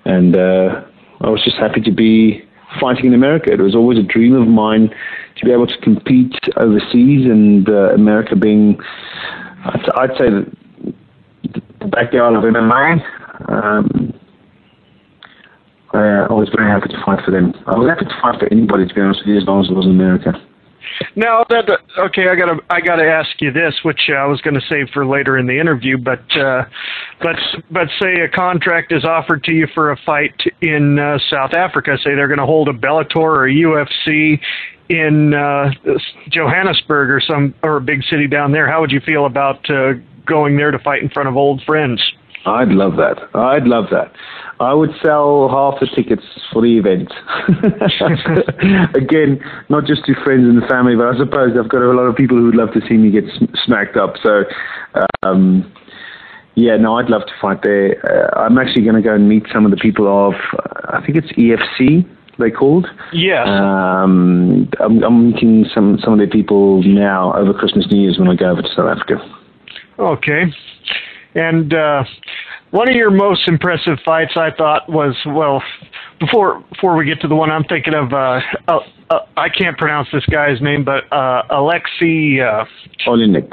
and 0.06 0.36
uh, 0.36 0.82
I 1.22 1.30
was 1.30 1.44
just 1.44 1.58
happy 1.58 1.82
to 1.82 1.92
be 1.92 2.44
fighting 2.80 3.06
in 3.06 3.14
America. 3.14 3.52
It 3.52 3.60
was 3.60 3.76
always 3.76 3.98
a 3.98 4.04
dream 4.04 4.36
of 4.36 4.48
mine 4.48 4.90
to 5.38 5.46
be 5.46 5.52
able 5.52 5.68
to 5.68 5.78
compete 5.82 6.36
overseas, 6.58 7.26
and 7.26 7.68
uh, 7.68 7.94
America 7.94 8.36
being, 8.36 8.78
I'd, 9.66 9.90
I'd 9.96 10.18
say, 10.18 10.30
the, 10.30 11.88
backyard 11.88 12.36
of 12.36 12.44
MMA. 12.44 13.02
Um, 13.50 14.14
I, 15.94 16.28
I 16.30 16.34
was 16.34 16.50
very 16.56 16.70
happy 16.70 16.90
to 16.90 17.02
fight 17.06 17.24
for 17.26 17.32
them. 17.32 17.54
I 17.66 17.78
was 17.78 17.90
happy 17.90 18.06
to 18.06 18.22
fight 18.22 18.40
for 18.40 18.52
anybody, 18.52 18.88
to 18.88 18.94
be 18.94 19.02
honest 19.02 19.22
with 19.22 19.30
you, 19.30 19.38
as 19.38 19.46
long 19.46 19.64
as 19.64 19.72
it 19.72 19.74
was 19.74 19.86
in 19.86 19.92
America. 19.92 20.34
Now 21.16 21.46
that 21.50 21.70
okay, 21.98 22.28
I 22.30 22.36
gotta 22.36 22.60
I 22.70 22.82
gotta 22.82 23.04
ask 23.04 23.30
you 23.40 23.52
this, 23.52 23.74
which 23.84 24.10
I 24.10 24.26
was 24.26 24.42
to 24.56 24.68
save 24.70 24.90
for 24.94 25.06
later 25.06 25.38
in 25.38 25.48
the 25.48 25.60
interview. 25.60 25.98
But 25.98 26.24
uh, 26.38 26.66
but 27.22 27.36
but 27.72 27.88
say 28.02 28.22
a 28.22 28.30
contract 28.30 28.92
is 28.92 29.06
offered 29.06 29.44
to 29.46 29.54
you 29.54 29.68
for 29.74 29.92
a 29.92 29.98
fight 30.06 30.40
in 30.62 31.00
uh, 31.00 31.18
South 31.30 31.54
Africa. 31.54 31.98
Say 32.04 32.16
they're 32.16 32.28
to 32.40 32.46
hold 32.46 32.68
a 32.68 32.74
Bellator 32.74 33.18
or 33.18 33.48
a 33.48 33.54
UFC 33.54 34.40
in 34.90 35.34
uh, 35.34 35.72
Johannesburg 36.30 37.10
or 37.10 37.22
some 37.22 37.54
or 37.64 37.78
a 37.78 37.82
big 37.82 38.04
city 38.10 38.28
down 38.28 38.52
there. 38.52 38.70
How 38.70 38.82
would 38.82 38.92
you 38.92 39.02
feel 39.02 39.26
about 39.26 39.70
uh, 39.70 39.94
going 40.26 40.58
there 40.58 40.72
to 40.72 40.80
fight 40.80 41.02
in 41.02 41.10
front 41.10 41.30
of 41.30 41.38
old 41.38 41.62
friends? 41.66 42.02
I'd 42.46 42.70
love 42.70 42.96
that. 42.98 43.18
I'd 43.36 43.66
love 43.66 43.86
that. 43.92 44.14
I 44.60 44.74
would 44.74 44.92
sell 45.02 45.48
half 45.50 45.80
the 45.80 45.88
tickets 45.88 46.24
for 46.52 46.62
the 46.62 46.78
event. 46.78 47.12
Again, 48.96 49.40
not 49.70 49.86
just 49.86 50.06
to 50.06 50.14
friends 50.24 50.44
and 50.44 50.62
family, 50.68 50.96
but 50.96 51.08
I 51.08 51.18
suppose 51.18 51.56
I've 51.58 51.70
got 51.70 51.82
a 51.82 51.92
lot 51.92 52.04
of 52.04 52.16
people 52.16 52.38
who 52.38 52.46
would 52.46 52.56
love 52.56 52.74
to 52.74 52.82
see 52.88 52.98
me 52.98 53.10
get 53.10 53.24
smacked 53.66 53.96
up. 53.96 54.16
So, 54.22 54.44
um, 55.24 55.72
yeah, 56.56 56.76
no, 56.76 56.98
I'd 56.98 57.10
love 57.10 57.26
to 57.26 57.34
fight 57.42 57.64
there. 57.64 57.96
Uh, 58.06 58.40
I'm 58.42 58.58
actually 58.58 58.84
going 58.84 58.96
to 58.96 59.02
go 59.02 59.16
and 59.16 59.30
meet 59.30 59.44
some 59.54 59.64
of 59.64 59.72
the 59.72 59.78
people 59.78 60.08
of, 60.08 60.34
uh, 60.34 60.98
I 60.98 61.06
think 61.06 61.18
it's 61.18 61.32
EFC 61.34 62.06
they 62.40 62.50
called. 62.50 62.88
Yeah. 63.14 63.44
Um, 63.44 64.70
I'm, 64.80 65.04
I'm 65.04 65.32
meeting 65.32 65.66
some 65.74 66.00
some 66.04 66.14
of 66.14 66.20
their 66.20 66.30
people 66.30 66.82
now 66.84 67.34
over 67.34 67.54
Christmas, 67.54 67.86
New 67.92 68.02
Year's 68.02 68.18
when 68.18 68.30
I 68.30 68.36
go 68.36 68.52
over 68.52 68.62
to 68.62 68.68
South 68.70 68.90
Africa. 68.90 69.18
Okay. 70.00 70.46
And 71.36 71.74
uh, 71.74 72.04
one 72.72 72.90
of 72.90 72.96
your 72.96 73.12
most 73.12 73.48
impressive 73.48 73.98
fights, 74.06 74.34
I 74.36 74.52
thought, 74.52 74.90
was 74.90 75.16
well. 75.26 75.62
Before 76.20 76.62
before 76.70 76.96
we 76.98 77.06
get 77.06 77.22
to 77.22 77.28
the 77.28 77.36
one 77.36 77.50
I'm 77.50 77.64
thinking 77.64 77.94
of, 77.94 78.14
uh, 78.14 78.42
uh, 78.68 78.80
uh, 79.10 79.20
I 79.38 79.50
can't 79.50 79.78
pronounce 79.78 80.10
this 80.12 80.26
guy's 80.26 80.62
name, 80.62 80.84
but 80.84 81.12
uh, 81.12 81.44
Alexei 81.50 82.40
uh, 82.42 82.66
Oleinik. 83.08 83.50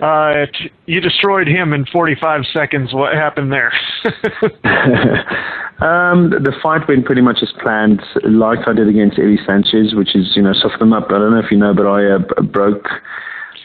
Uh, 0.00 0.46
you 0.86 1.00
destroyed 1.00 1.46
him 1.46 1.72
in 1.72 1.86
45 1.86 2.42
seconds. 2.52 2.92
What 2.92 3.14
happened 3.14 3.52
there? 3.52 3.72
um, 5.80 6.30
the 6.30 6.52
fight 6.62 6.88
went 6.88 7.04
pretty 7.04 7.20
much 7.20 7.38
as 7.42 7.52
planned, 7.62 8.02
like 8.24 8.66
I 8.66 8.72
did 8.72 8.88
against 8.88 9.18
Eddie 9.18 9.38
Sanchez, 9.46 9.94
which 9.94 10.14
is 10.14 10.32
you 10.36 10.42
know 10.42 10.52
soften 10.54 10.82
him 10.82 10.92
up. 10.92 11.06
I 11.10 11.18
don't 11.18 11.32
know 11.32 11.40
if 11.40 11.50
you 11.50 11.58
know, 11.58 11.74
but 11.74 11.86
I 11.86 12.10
uh, 12.12 12.42
broke 12.42 12.86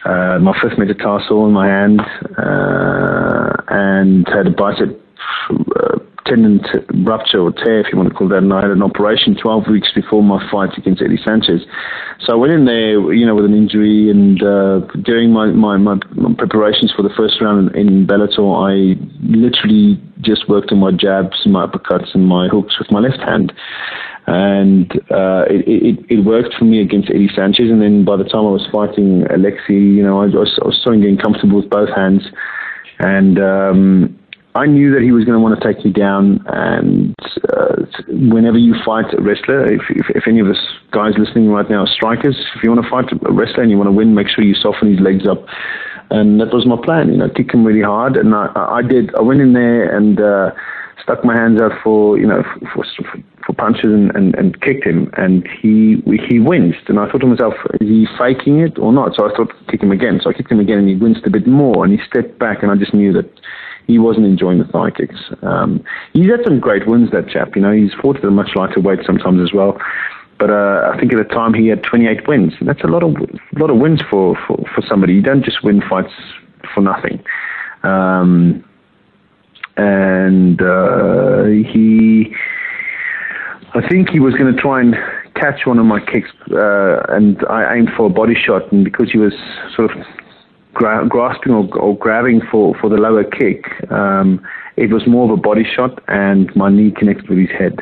uh, 0.06 0.40
my 0.40 0.58
fifth 0.62 0.78
metatarsal 0.78 1.46
in 1.46 1.52
my 1.52 1.68
hand 1.68 2.02
uh, 2.38 3.54
and 3.68 4.28
had 4.28 4.48
a 4.48 4.52
bicep 4.52 5.02
uh, 5.50 5.98
tendon 6.26 6.62
rupture 7.06 7.40
or 7.40 7.52
tear, 7.52 7.80
if 7.80 7.88
you 7.92 7.98
want 7.98 8.10
to 8.10 8.16
call 8.16 8.28
that. 8.30 8.40
And 8.40 8.54
I 8.54 8.62
had 8.62 8.72
an 8.72 8.84
operation 8.84 9.36
12 9.36 9.68
weeks 9.70 9.92
before 9.94 10.24
my 10.24 10.40
fight 10.52 10.78
against 10.78 11.02
Eddie 11.02 11.20
Sanchez. 11.24 11.62
So 12.22 12.34
I 12.34 12.36
went 12.36 12.54
in 12.54 12.66
there, 12.66 13.14
you 13.14 13.26
know, 13.26 13.36
with 13.36 13.46
an 13.46 13.54
injury 13.54 14.10
and 14.10 14.42
uh, 14.44 14.80
during 15.04 15.32
my, 15.32 15.48
my, 15.48 15.78
my, 15.78 15.98
preparations 16.38 16.94
for 16.96 17.04
the 17.04 17.14
first 17.16 17.42
round 17.42 17.76
in, 17.76 17.88
in 17.88 18.08
Bellator, 18.08 18.46
I 18.54 19.00
literally 19.22 20.02
just 20.22 20.50
worked 20.50 20.72
on 20.72 20.80
my 20.80 20.92
jabs, 20.92 21.46
my 21.46 21.66
uppercuts, 21.66 22.14
and 22.14 22.28
my 22.28 22.48
hooks 22.48 22.78
with 22.78 22.92
my 22.92 23.00
left 23.00 23.20
hand 23.20 23.54
and 24.28 24.92
uh, 25.10 25.46
it, 25.50 25.66
it, 25.66 26.06
it 26.08 26.20
worked 26.24 26.54
for 26.54 26.66
me 26.66 26.82
against 26.82 27.10
Eddie 27.10 27.32
Sanchez. 27.36 27.72
And 27.72 27.82
then 27.82 28.06
by 28.06 28.16
the 28.16 28.24
time 28.24 28.46
I 28.46 28.52
was 28.52 28.68
fighting 28.72 29.26
Alexei, 29.32 29.74
you 29.74 30.04
know, 30.04 30.22
I 30.22 30.26
was, 30.26 30.60
I 30.62 30.68
was 30.68 30.78
starting 30.80 31.02
getting 31.02 31.18
comfortable 31.18 31.58
with 31.58 31.70
both 31.70 31.90
hands, 31.96 32.22
and 33.00 33.40
um, 33.40 34.19
I 34.56 34.66
knew 34.66 34.94
that 34.94 35.02
he 35.02 35.12
was 35.12 35.26
going 35.26 35.38
to 35.38 35.40
want 35.40 35.60
to 35.60 35.74
take 35.74 35.86
me 35.86 35.92
down. 35.92 36.44
And 36.48 37.16
uh, 37.54 37.86
whenever 38.08 38.58
you 38.58 38.76
fight 38.84 39.14
a 39.14 39.22
wrestler, 39.22 39.72
if, 39.72 39.82
if, 39.90 40.08
if 40.16 40.28
any 40.28 40.40
of 40.40 40.48
us 40.48 40.58
guys 40.92 41.14
listening 41.18 41.50
right 41.50 41.70
now 41.70 41.82
are 41.82 41.88
strikers, 41.88 42.36
if 42.56 42.64
you 42.64 42.72
want 42.72 42.84
to 42.84 42.90
fight 42.90 43.06
a 43.12 43.32
wrestler 43.32 43.62
and 43.62 43.72
you 43.72 43.78
want 43.78 43.88
to 43.88 43.94
win, 43.94 44.16
make 44.16 44.28
sure 44.28 44.44
you 44.44 44.56
soften 44.56 44.90
his 44.90 45.00
legs 45.00 45.28
up. 45.28 45.46
And 46.10 46.42
that 46.42 46.52
was 46.52 46.66
my 46.66 46.78
plan, 46.84 47.10
you 47.10 47.18
know, 47.18 47.30
kick 47.30 47.54
him 47.54 47.64
really 47.64 47.84
hard. 47.84 48.18
And 48.18 48.34
I, 48.34 48.52
I 48.56 48.82
did. 48.82 49.14
I 49.16 49.22
went 49.22 49.42
in 49.42 49.54
there 49.54 49.96
and. 49.96 50.20
Uh, 50.20 50.52
stuck 51.02 51.24
my 51.24 51.34
hands 51.34 51.60
out 51.62 51.72
for 51.84 52.20
you 52.20 52.28
know 52.28 52.44
for, 52.74 52.84
for, 52.98 53.24
for 53.46 53.54
punches 53.54 53.86
and, 53.86 54.14
and, 54.16 54.36
and, 54.36 54.62
kicked 54.62 54.86
him, 54.86 55.10
and 55.18 55.48
he 55.48 56.04
he 56.28 56.40
winced. 56.40 56.88
And 56.88 57.00
I 57.00 57.10
thought 57.10 57.22
to 57.22 57.28
myself, 57.28 57.54
is 57.82 57.88
he 57.88 58.06
faking 58.18 58.60
it 58.60 58.78
or 58.78 58.92
not? 58.94 59.16
So 59.16 59.28
I 59.28 59.36
thought, 59.36 59.52
kick 59.70 59.82
him 59.82 59.92
again. 59.92 60.20
So 60.22 60.30
I 60.30 60.34
kicked 60.34 60.52
him 60.52 60.60
again, 60.60 60.78
and 60.78 60.90
he 60.90 60.96
winced 60.96 61.26
a 61.26 61.30
bit 61.30 61.48
more, 61.48 61.84
and 61.84 61.98
he 61.98 62.06
stepped 62.06 62.38
back, 62.38 62.62
and 62.62 62.72
I 62.72 62.76
just 62.76 62.94
knew 62.94 63.12
that 63.14 63.30
he 63.90 63.98
wasn't 63.98 64.26
enjoying 64.28 64.60
the 64.60 64.66
thigh 64.66 64.92
kicks. 64.92 65.16
Um, 65.42 65.84
he's 66.14 66.30
had 66.30 66.42
some 66.44 66.60
great 66.60 66.88
wins, 66.88 67.10
that 67.12 67.28
chap. 67.28 67.56
You 67.56 67.64
know, 67.64 67.72
he's 67.72 67.92
fought 68.00 68.18
at 68.18 68.24
a 68.24 68.30
much 68.30 68.52
lighter 68.56 68.80
weight 68.80 69.00
sometimes 69.04 69.42
as 69.42 69.52
well. 69.52 69.80
But 70.38 70.52
uh, 70.52 70.92
I 70.94 70.98
think 71.00 71.12
at 71.12 71.18
the 71.18 71.34
time 71.34 71.56
he 71.56 71.68
had 71.68 71.82
28 71.84 72.28
wins. 72.28 72.54
That's 72.62 72.84
a 72.84 72.88
lot 72.88 73.02
of 73.04 73.16
a 73.16 73.60
lot 73.60 73.72
of 73.72 73.78
wins 73.78 74.02
for, 74.08 74.38
for, 74.46 74.64
for 74.74 74.84
somebody. 74.88 75.14
You 75.14 75.24
don't 75.24 75.44
just 75.44 75.64
win 75.64 75.82
fights 75.90 76.14
for 76.74 76.82
nothing. 76.82 77.24
Um, 77.82 78.64
and 79.76 80.62
uh, 80.62 81.46
he, 81.46 82.36
I 83.74 83.88
think 83.90 84.10
he 84.10 84.20
was 84.20 84.36
going 84.36 84.54
to 84.54 84.62
try 84.62 84.82
and 84.82 84.96
catch 85.36 85.66
one 85.66 85.80
of 85.80 85.86
my 85.86 86.00
kicks, 86.00 86.30
uh, 86.52 87.02
and 87.10 87.44
I 87.50 87.76
aimed 87.76 87.90
for 87.98 88.06
a 88.06 88.10
body 88.10 88.36
shot, 88.36 88.72
and 88.72 88.84
because 88.84 89.10
he 89.12 89.18
was 89.18 89.34
sort 89.76 89.90
of 89.92 89.98
gra- 90.74 91.08
grasping 91.08 91.54
or, 91.54 91.78
or, 91.78 91.98
grabbing 91.98 92.42
for, 92.52 92.76
for 92.80 92.90
the 92.90 92.98
lower 92.98 93.24
kick, 93.24 93.66
um, 93.92 94.42
it 94.78 94.92
was 94.92 95.06
more 95.08 95.26
of 95.32 95.38
a 95.38 95.42
body 95.42 95.66
shot, 95.76 96.02
and 96.08 96.54
my 96.56 96.70
knee 96.70 96.92
connected 96.92 97.30
with 97.30 97.40
his 97.40 97.50
head. 97.50 97.80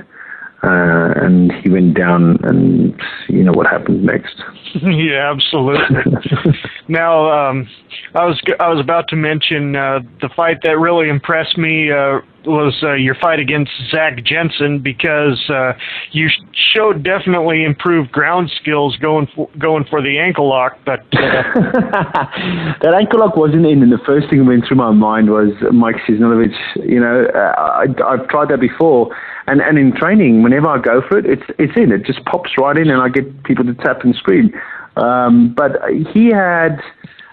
Uh, 0.64 1.14
and 1.22 1.52
he 1.64 1.70
went 1.70 1.96
down, 1.96 2.36
and 2.44 3.00
you 3.30 3.44
know 3.44 3.52
what 3.52 3.68
happened 3.68 4.04
next. 4.04 4.36
yeah, 4.82 5.32
absolutely. 5.32 5.98
now, 6.88 7.30
um, 7.30 7.70
I 8.16 8.26
was 8.26 8.42
I 8.60 8.68
was 8.68 8.80
about 8.80 9.08
to 9.10 9.16
mention 9.16 9.76
uh, 9.76 10.00
the 10.20 10.30
fight 10.36 10.58
that 10.64 10.80
really 10.80 11.10
impressed 11.10 11.60
me 11.60 11.92
uh, 11.92 12.22
was 12.48 12.76
uh, 12.84 12.94
your 12.94 13.16
fight 13.16 13.40
against 13.40 13.72
Zach 13.92 14.24
Jensen 14.24 14.80
because 14.80 15.40
uh, 15.50 15.74
you 16.12 16.30
showed 16.76 17.04
definitely 17.04 17.64
improved 17.64 18.12
ground 18.12 18.52
skills 18.60 18.96
going 18.98 19.28
for, 19.36 19.50
going 19.58 19.86
for 19.86 20.02
the 20.02 20.18
ankle 20.20 20.50
lock. 20.50 20.78
But 20.86 21.02
uh, 21.14 21.44
that 22.82 22.94
ankle 22.98 23.20
lock 23.20 23.36
wasn't 23.36 23.66
in, 23.66 23.84
and 23.84 23.92
the 23.92 24.02
first 24.06 24.30
thing 24.30 24.40
that 24.40 24.46
went 24.46 24.66
through 24.68 24.78
my 24.78 24.92
mind 24.92 25.30
was 25.30 25.52
Mike 25.72 25.98
Ciesnolevicz. 26.08 26.56
You 26.88 27.00
know, 27.00 27.28
uh, 27.34 27.54
I, 27.58 27.86
I've 28.06 28.28
tried 28.30 28.50
that 28.50 28.60
before, 28.60 29.16
and 29.48 29.62
and 29.62 29.78
in 29.78 29.96
training, 29.96 30.44
whenever 30.44 30.68
I 30.68 30.80
go 30.80 31.02
for 31.08 31.18
it, 31.18 31.26
it's 31.26 31.50
it's 31.60 31.74
in. 31.76 31.92
It 31.92 32.06
just 32.06 32.24
pops 32.26 32.52
right 32.58 32.78
in, 32.78 32.90
and 32.90 33.02
I 33.02 33.10
get 33.10 33.44
people 33.44 33.66
to 33.66 33.74
tap 33.74 34.04
and 34.04 34.16
scream. 34.16 34.52
Um, 34.98 35.54
but 35.54 35.74
he 36.14 36.32
had 36.32 36.82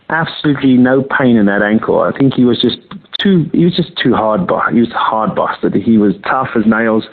absolutely 0.08 0.74
no 0.74 1.02
pain 1.02 1.36
in 1.36 1.46
that 1.46 1.62
ankle. 1.62 2.00
I 2.00 2.16
think 2.16 2.34
he 2.34 2.44
was 2.44 2.60
just 2.60 2.78
too. 3.20 3.48
He 3.52 3.64
was 3.64 3.74
just 3.74 3.96
too 3.96 4.14
hard. 4.14 4.40
He 4.72 4.80
was 4.80 4.90
hard 4.92 5.34
busted. 5.34 5.74
He 5.74 5.98
was 5.98 6.14
tough 6.24 6.48
as 6.56 6.66
nails. 6.66 7.04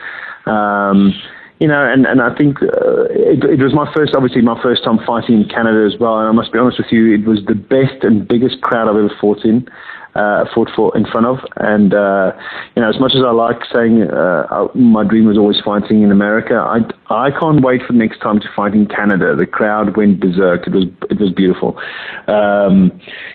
Um, 0.46 1.14
you 1.60 1.68
know, 1.68 1.86
and, 1.86 2.08
and 2.08 2.24
I 2.24 2.34
think 2.34 2.58
uh, 2.64 3.06
it, 3.12 3.44
it 3.44 3.62
was 3.62 3.72
my 3.72 3.86
first, 3.94 4.16
obviously 4.16 4.42
my 4.42 4.60
first 4.64 4.84
time 4.84 4.98
fighting 5.06 5.44
in 5.44 5.48
Canada 5.48 5.86
as 5.86 6.00
well. 6.00 6.18
And 6.18 6.28
I 6.28 6.32
must 6.32 6.52
be 6.52 6.58
honest 6.58 6.80
with 6.80 6.92
you, 6.92 7.14
it 7.14 7.26
was 7.26 7.46
the 7.46 7.54
best 7.54 8.04
and 8.04 8.28
biggest 8.28 8.62
crowd 8.62 8.90
I've 8.90 8.96
ever 8.96 9.14
fought 9.22 9.46
in 9.46 9.70
uh, 10.16 10.46
fought 10.54 10.70
for 10.76 10.96
in 10.98 11.06
front 11.06 11.26
of. 11.26 11.40
And 11.58 11.94
uh, 11.94 12.34
you 12.76 12.82
know, 12.82 12.90
as 12.90 13.00
much 13.00 13.14
as 13.16 13.22
I 13.26 13.32
like 13.32 13.62
saying 13.72 14.04
uh, 14.04 14.68
my 14.76 15.04
dream 15.04 15.26
was 15.26 15.38
always 15.38 15.60
fighting 15.64 16.02
in 16.04 16.12
America, 16.12 16.56
I 16.56 16.80
I 17.10 17.32
can't 17.32 17.62
wait 17.64 17.82
for 17.86 17.94
the 17.94 18.00
next 18.00 18.20
time 18.20 18.40
to 18.40 18.48
fight 18.56 18.74
in 18.74 18.88
Canada. 18.88 19.36
The 19.36 19.46
crowd 19.46 19.96
went 19.96 20.20
berserk. 20.20 20.68
It 20.68 20.74
was 20.74 20.86
it 21.10 21.20
was 21.20 21.32
beautiful. 21.32 21.80
Um, 22.28 22.92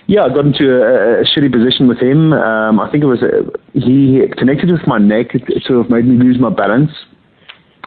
yeah, 0.06 0.24
I 0.24 0.28
got 0.28 0.46
into 0.46 0.82
a, 0.82 1.22
a 1.22 1.24
shitty 1.24 1.52
position 1.52 1.88
with 1.88 1.98
him. 1.98 2.32
Um, 2.32 2.80
I 2.80 2.90
think 2.90 3.02
it 3.02 3.08
was 3.08 3.22
a, 3.22 3.44
he 3.78 4.22
connected 4.36 4.70
with 4.70 4.86
my 4.86 4.98
neck. 4.98 5.34
It, 5.34 5.44
it 5.48 5.62
sort 5.64 5.84
of 5.84 5.90
made 5.90 6.06
me 6.06 6.16
lose 6.16 6.38
my 6.38 6.50
balance. 6.50 6.90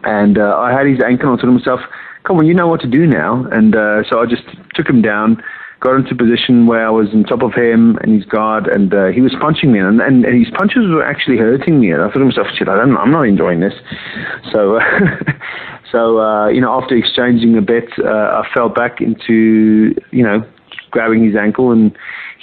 And 0.03 0.37
uh, 0.37 0.57
I 0.57 0.71
had 0.71 0.87
his 0.87 0.99
ankle. 1.05 1.35
Thought 1.35 1.41
to 1.41 1.51
myself, 1.51 1.81
"Come 2.23 2.37
on, 2.37 2.47
you 2.47 2.53
know 2.53 2.67
what 2.67 2.79
to 2.81 2.87
do 2.87 3.05
now." 3.05 3.45
And 3.51 3.75
uh, 3.75 4.03
so 4.09 4.19
I 4.19 4.25
just 4.25 4.43
took 4.73 4.87
him 4.87 5.01
down 5.01 5.43
got 5.79 5.95
into 5.95 6.13
a 6.13 6.17
position 6.17 6.67
where 6.67 6.85
I 6.85 6.89
was 6.89 7.07
on 7.13 7.23
top 7.23 7.41
of 7.41 7.53
him 7.53 7.97
and 8.01 8.13
his 8.13 8.25
guard, 8.25 8.67
and 8.67 8.93
uh, 8.93 9.07
he 9.07 9.21
was 9.21 9.33
punching 9.39 9.71
me, 9.71 9.79
and, 9.79 10.01
and, 10.01 10.25
and, 10.25 10.45
his 10.45 10.53
punches 10.57 10.89
were 10.89 11.03
actually 11.03 11.37
hurting 11.37 11.79
me. 11.79 11.91
And 11.91 12.01
I 12.01 12.07
thought 12.07 12.19
to 12.19 12.25
myself, 12.25 12.47
shit, 12.57 12.67
I 12.67 12.75
don't, 12.75 12.97
I'm 12.97 13.11
not 13.11 13.23
enjoying 13.23 13.61
this. 13.61 13.73
So, 14.51 14.75
uh, 14.75 14.81
so 15.91 16.19
uh, 16.19 16.47
you 16.49 16.59
know, 16.59 16.71
after 16.71 16.95
exchanging 16.95 17.57
a 17.57 17.61
bit, 17.61 17.85
uh, 17.97 18.43
I 18.43 18.47
fell 18.53 18.67
back 18.67 18.99
into, 18.99 19.95
you 20.11 20.23
know, 20.23 20.43
grabbing 20.91 21.23
his 21.23 21.35
ankle, 21.35 21.71
and 21.71 21.95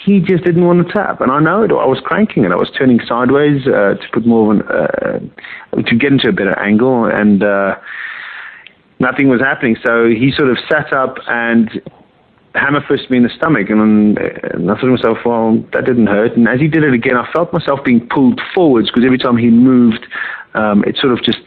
he 0.02 0.20
just 0.20 0.44
didn't 0.44 0.64
want 0.64 0.86
to 0.86 0.92
tap. 0.92 1.20
And 1.20 1.30
I 1.30 1.40
know 1.40 1.62
it. 1.62 1.70
I 1.70 1.86
was 1.86 2.00
cranking 2.02 2.44
it. 2.44 2.52
I 2.52 2.56
was 2.56 2.70
turning 2.78 3.00
sideways 3.06 3.66
uh, 3.66 3.94
to 4.00 4.06
put 4.14 4.26
more 4.26 4.54
of 4.54 4.60
an, 4.60 4.66
uh, 4.68 5.82
to 5.82 5.96
get 5.96 6.12
into 6.12 6.28
a 6.28 6.32
better 6.32 6.58
angle, 6.58 7.04
and 7.04 7.40
nothing 8.98 9.28
was 9.28 9.42
happening. 9.42 9.76
So 9.84 10.08
he 10.08 10.32
sort 10.34 10.48
of 10.48 10.56
sat 10.70 10.90
up 10.94 11.16
and 11.28 11.82
hammer 12.56 12.84
fisted 12.88 13.10
me 13.10 13.18
in 13.18 13.22
the 13.22 13.30
stomach, 13.36 13.70
and, 13.70 14.18
and 14.18 14.70
I 14.70 14.74
thought 14.74 14.82
to 14.82 14.96
myself, 14.96 15.18
well, 15.24 15.62
that 15.72 15.84
didn't 15.84 16.06
hurt. 16.06 16.36
And 16.36 16.48
as 16.48 16.60
he 16.60 16.68
did 16.68 16.84
it 16.84 16.92
again, 16.92 17.16
I 17.16 17.30
felt 17.32 17.52
myself 17.52 17.80
being 17.84 18.06
pulled 18.08 18.40
forwards 18.54 18.90
because 18.90 19.04
every 19.04 19.18
time 19.18 19.36
he 19.36 19.50
moved, 19.50 20.06
um, 20.54 20.82
it 20.84 20.96
sort 20.96 21.12
of 21.12 21.22
just, 21.22 21.44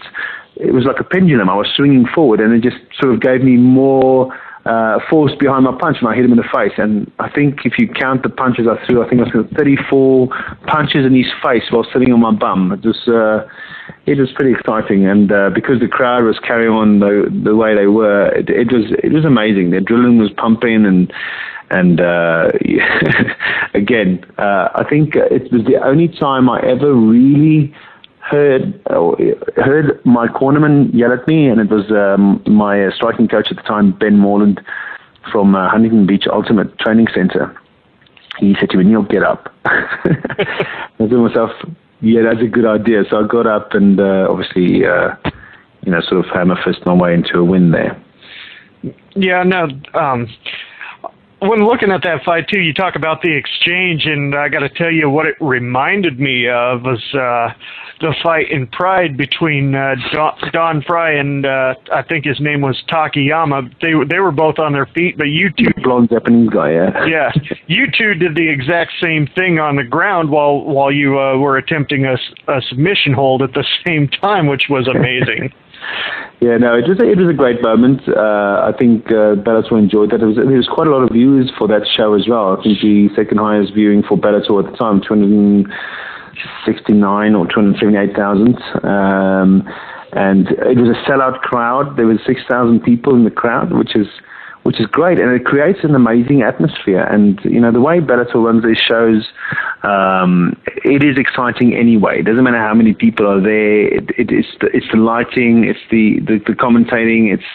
it 0.55 0.73
was 0.73 0.85
like 0.85 0.99
a 0.99 1.03
pendulum. 1.03 1.49
I 1.49 1.55
was 1.55 1.67
swinging 1.75 2.05
forward, 2.13 2.39
and 2.39 2.53
it 2.53 2.61
just 2.61 2.77
sort 2.99 3.13
of 3.13 3.21
gave 3.21 3.43
me 3.43 3.57
more 3.57 4.33
uh, 4.65 4.99
force 5.09 5.33
behind 5.39 5.65
my 5.65 5.75
punch, 5.79 5.97
and 5.99 6.07
I 6.07 6.15
hit 6.15 6.25
him 6.25 6.31
in 6.31 6.37
the 6.37 6.49
face. 6.53 6.73
And 6.77 7.11
I 7.19 7.29
think 7.29 7.65
if 7.65 7.73
you 7.77 7.87
count 7.87 8.23
the 8.23 8.29
punches 8.29 8.67
I 8.67 8.83
threw, 8.85 9.03
I 9.03 9.09
think 9.09 9.21
I 9.21 9.29
threw 9.29 9.47
34 9.57 10.27
punches 10.67 11.05
in 11.05 11.15
his 11.15 11.31
face 11.41 11.63
while 11.69 11.85
sitting 11.91 12.11
on 12.13 12.19
my 12.19 12.31
bum. 12.31 12.71
It 12.71 12.85
was. 12.85 13.07
Uh, 13.07 13.47
it 14.05 14.17
was 14.17 14.29
pretty 14.33 14.51
exciting, 14.51 15.05
and 15.05 15.31
uh, 15.31 15.49
because 15.53 15.79
the 15.79 15.87
crowd 15.87 16.23
was 16.23 16.39
carrying 16.39 16.71
on 16.71 16.99
the 16.99 17.29
the 17.43 17.55
way 17.55 17.75
they 17.75 17.85
were, 17.85 18.27
it, 18.29 18.49
it 18.49 18.71
was 18.71 18.85
it 19.03 19.11
was 19.11 19.23
amazing. 19.23 19.69
The 19.69 19.77
adrenaline 19.77 20.19
was 20.19 20.31
pumping, 20.31 20.85
and 20.85 21.13
and 21.69 22.01
uh, 22.01 22.49
again, 23.73 24.25
uh, 24.37 24.69
I 24.75 24.83
think 24.89 25.15
it 25.15 25.51
was 25.51 25.63
the 25.65 25.77
only 25.83 26.07
time 26.07 26.49
I 26.49 26.59
ever 26.61 26.93
really 26.93 27.73
heard 28.29 28.81
heard 29.57 29.99
my 30.05 30.27
cornerman 30.27 30.93
yell 30.93 31.13
at 31.13 31.27
me, 31.27 31.47
and 31.47 31.59
it 31.59 31.69
was 31.69 31.91
um, 31.91 32.43
my 32.45 32.85
uh, 32.85 32.91
striking 32.95 33.27
coach 33.27 33.47
at 33.51 33.57
the 33.57 33.63
time, 33.63 33.91
Ben 33.91 34.17
Morland, 34.17 34.61
from 35.31 35.55
uh, 35.55 35.69
Huntington 35.69 36.05
Beach 36.05 36.25
Ultimate 36.31 36.77
Training 36.79 37.07
Center. 37.13 37.55
He 38.39 38.55
said 38.59 38.69
to 38.71 38.77
me, 38.77 38.85
"Neil, 38.85 39.03
get 39.03 39.23
up." 39.23 39.53
I 39.65 40.87
said 40.97 41.09
to 41.09 41.17
myself, 41.17 41.51
yeah, 42.01 42.21
that's 42.23 42.41
a 42.41 42.47
good 42.47 42.65
idea. 42.65 43.03
So 43.09 43.23
I 43.23 43.27
got 43.27 43.45
up 43.45 43.73
and 43.73 43.99
uh, 43.99 44.27
obviously, 44.29 44.85
uh, 44.85 45.15
you 45.85 45.91
know, 45.91 46.01
sort 46.01 46.25
of 46.25 46.31
hammer 46.33 46.57
fist 46.63 46.85
my 46.85 46.93
way 46.93 47.13
into 47.13 47.37
a 47.39 47.43
win 47.43 47.71
there. 47.71 48.01
Yeah, 49.15 49.43
no. 49.43 49.67
Um, 49.93 50.27
when 51.41 51.65
looking 51.65 51.91
at 51.91 52.03
that 52.03 52.23
fight 52.25 52.47
too, 52.49 52.59
you 52.59 52.73
talk 52.73 52.95
about 52.95 53.21
the 53.21 53.35
exchange, 53.35 54.05
and 54.05 54.35
I 54.35 54.49
got 54.49 54.59
to 54.59 54.69
tell 54.69 54.91
you 54.91 55.09
what 55.09 55.25
it 55.25 55.35
reminded 55.39 56.19
me 56.19 56.47
of 56.47 56.83
was 56.83 57.03
uh, 57.13 57.53
the 58.01 58.13
fight 58.23 58.51
in 58.51 58.67
Pride 58.67 59.17
between 59.17 59.75
uh, 59.75 59.95
Don, 60.11 60.37
Don 60.51 60.81
Frye 60.81 61.13
and 61.13 61.45
uh, 61.45 61.75
I 61.93 62.01
think 62.03 62.25
his 62.25 62.39
name 62.39 62.61
was 62.61 62.81
Takayama. 62.89 63.73
They 63.81 63.93
they 64.09 64.19
were 64.19 64.31
both 64.31 64.59
on 64.59 64.73
their 64.73 64.85
feet, 64.87 65.17
but 65.17 65.25
you 65.25 65.49
two 65.51 65.71
blonde 65.83 66.09
Japanese 66.09 66.49
guy, 66.49 66.71
yeah. 66.71 67.05
yeah, 67.07 67.31
you 67.67 67.87
two 67.97 68.13
did 68.13 68.35
the 68.35 68.49
exact 68.49 68.93
same 69.01 69.27
thing 69.27 69.59
on 69.59 69.75
the 69.75 69.83
ground 69.83 70.29
while 70.29 70.61
while 70.61 70.91
you 70.91 71.19
uh, 71.19 71.37
were 71.37 71.57
attempting 71.57 72.05
a, 72.05 72.15
a 72.47 72.61
submission 72.69 73.13
hold 73.13 73.41
at 73.41 73.53
the 73.53 73.65
same 73.85 74.07
time, 74.07 74.47
which 74.47 74.63
was 74.69 74.87
amazing. 74.87 75.53
Yeah, 76.41 76.57
no, 76.57 76.75
it 76.77 76.87
was 76.87 76.99
a, 76.99 77.09
it 77.09 77.17
was 77.17 77.27
a 77.27 77.33
great 77.33 77.61
moment. 77.61 78.07
Uh, 78.07 78.61
I 78.63 78.71
think 78.79 79.07
uh, 79.07 79.35
Bellator 79.43 79.77
enjoyed 79.77 80.11
that. 80.11 80.19
There 80.19 80.27
was, 80.27 80.37
there 80.37 80.47
was 80.47 80.69
quite 80.71 80.87
a 80.87 80.91
lot 80.91 81.03
of 81.03 81.09
views 81.11 81.51
for 81.57 81.67
that 81.67 81.85
show 81.97 82.13
as 82.13 82.29
well. 82.29 82.55
I 82.55 82.61
think 82.63 82.79
the 82.79 83.09
second 83.13 83.39
highest 83.39 83.73
viewing 83.73 84.03
for 84.07 84.17
Bellator 84.17 84.63
at 84.63 84.71
the 84.71 84.77
time, 84.77 85.01
269 85.03 87.35
or 87.35 87.45
278,000. 87.45 88.55
Um, 88.87 89.67
and 90.13 90.47
it 90.63 90.77
was 90.79 90.95
a 90.95 90.99
sellout 91.03 91.41
crowd. 91.41 91.97
There 91.97 92.07
was 92.07 92.19
6,000 92.25 92.79
people 92.81 93.15
in 93.15 93.25
the 93.25 93.31
crowd, 93.31 93.73
which 93.73 93.93
is 93.95 94.07
which 94.69 94.79
is 94.79 94.85
great, 94.85 95.19
and 95.19 95.31
it 95.31 95.45
creates 95.45 95.79
an 95.81 95.95
amazing 95.95 96.43
atmosphere. 96.43 97.01
And 97.01 97.39
you 97.43 97.59
know 97.59 97.71
the 97.71 97.81
way 97.81 97.99
Bellator 98.01 98.35
runs 98.35 98.63
these 98.63 98.77
shows, 98.77 99.27
um, 99.81 100.55
it 100.85 101.03
is 101.03 101.17
exciting 101.17 101.73
anyway. 101.73 102.19
It 102.19 102.27
doesn't 102.27 102.43
matter 102.43 102.59
how 102.59 102.75
many 102.75 102.93
people 102.93 103.25
are 103.25 103.41
there. 103.41 103.87
It, 103.87 104.11
it, 104.15 104.29
it's 104.29 104.53
the, 104.61 104.67
it's 104.67 104.85
the 104.91 104.99
lighting, 104.99 105.63
it's 105.63 105.79
the 105.89 106.19
the, 106.19 106.37
the 106.45 106.53
commentating, 106.53 107.33
it's 107.33 107.49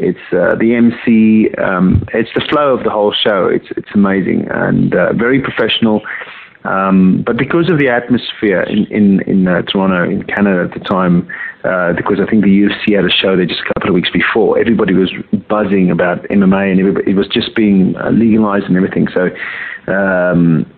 it's 0.00 0.32
uh, 0.32 0.56
the 0.56 0.74
MC, 0.74 1.54
um, 1.62 2.04
it's 2.12 2.30
the 2.34 2.44
flow 2.50 2.74
of 2.76 2.82
the 2.82 2.90
whole 2.90 3.12
show. 3.12 3.46
It's 3.46 3.66
it's 3.76 3.90
amazing 3.94 4.48
and 4.50 4.96
uh, 4.96 5.12
very 5.12 5.40
professional. 5.40 6.02
Um, 6.68 7.22
but 7.24 7.38
because 7.38 7.70
of 7.70 7.78
the 7.78 7.88
atmosphere 7.88 8.62
in 8.62 8.84
in, 8.86 9.20
in 9.22 9.48
uh, 9.48 9.62
Toronto, 9.62 10.04
in 10.04 10.22
Canada 10.24 10.68
at 10.68 10.78
the 10.78 10.84
time, 10.84 11.26
uh, 11.64 11.94
because 11.94 12.20
I 12.20 12.28
think 12.28 12.44
the 12.44 12.50
UFC 12.50 12.94
had 12.94 13.06
a 13.06 13.10
show 13.10 13.36
there 13.36 13.46
just 13.46 13.62
a 13.62 13.72
couple 13.74 13.88
of 13.88 13.94
weeks 13.94 14.10
before. 14.10 14.58
Everybody 14.58 14.92
was 14.92 15.10
buzzing 15.48 15.90
about 15.90 16.22
MMA, 16.24 16.70
and 16.70 16.98
it 17.08 17.14
was 17.14 17.26
just 17.28 17.56
being 17.56 17.96
uh, 17.96 18.10
legalized 18.10 18.66
and 18.66 18.76
everything. 18.76 19.08
So 19.14 19.30
um, 19.90 20.70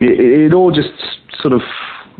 it, 0.00 0.20
it, 0.20 0.54
all 0.54 0.72
just 0.72 0.94
sort 1.38 1.52
of 1.52 1.60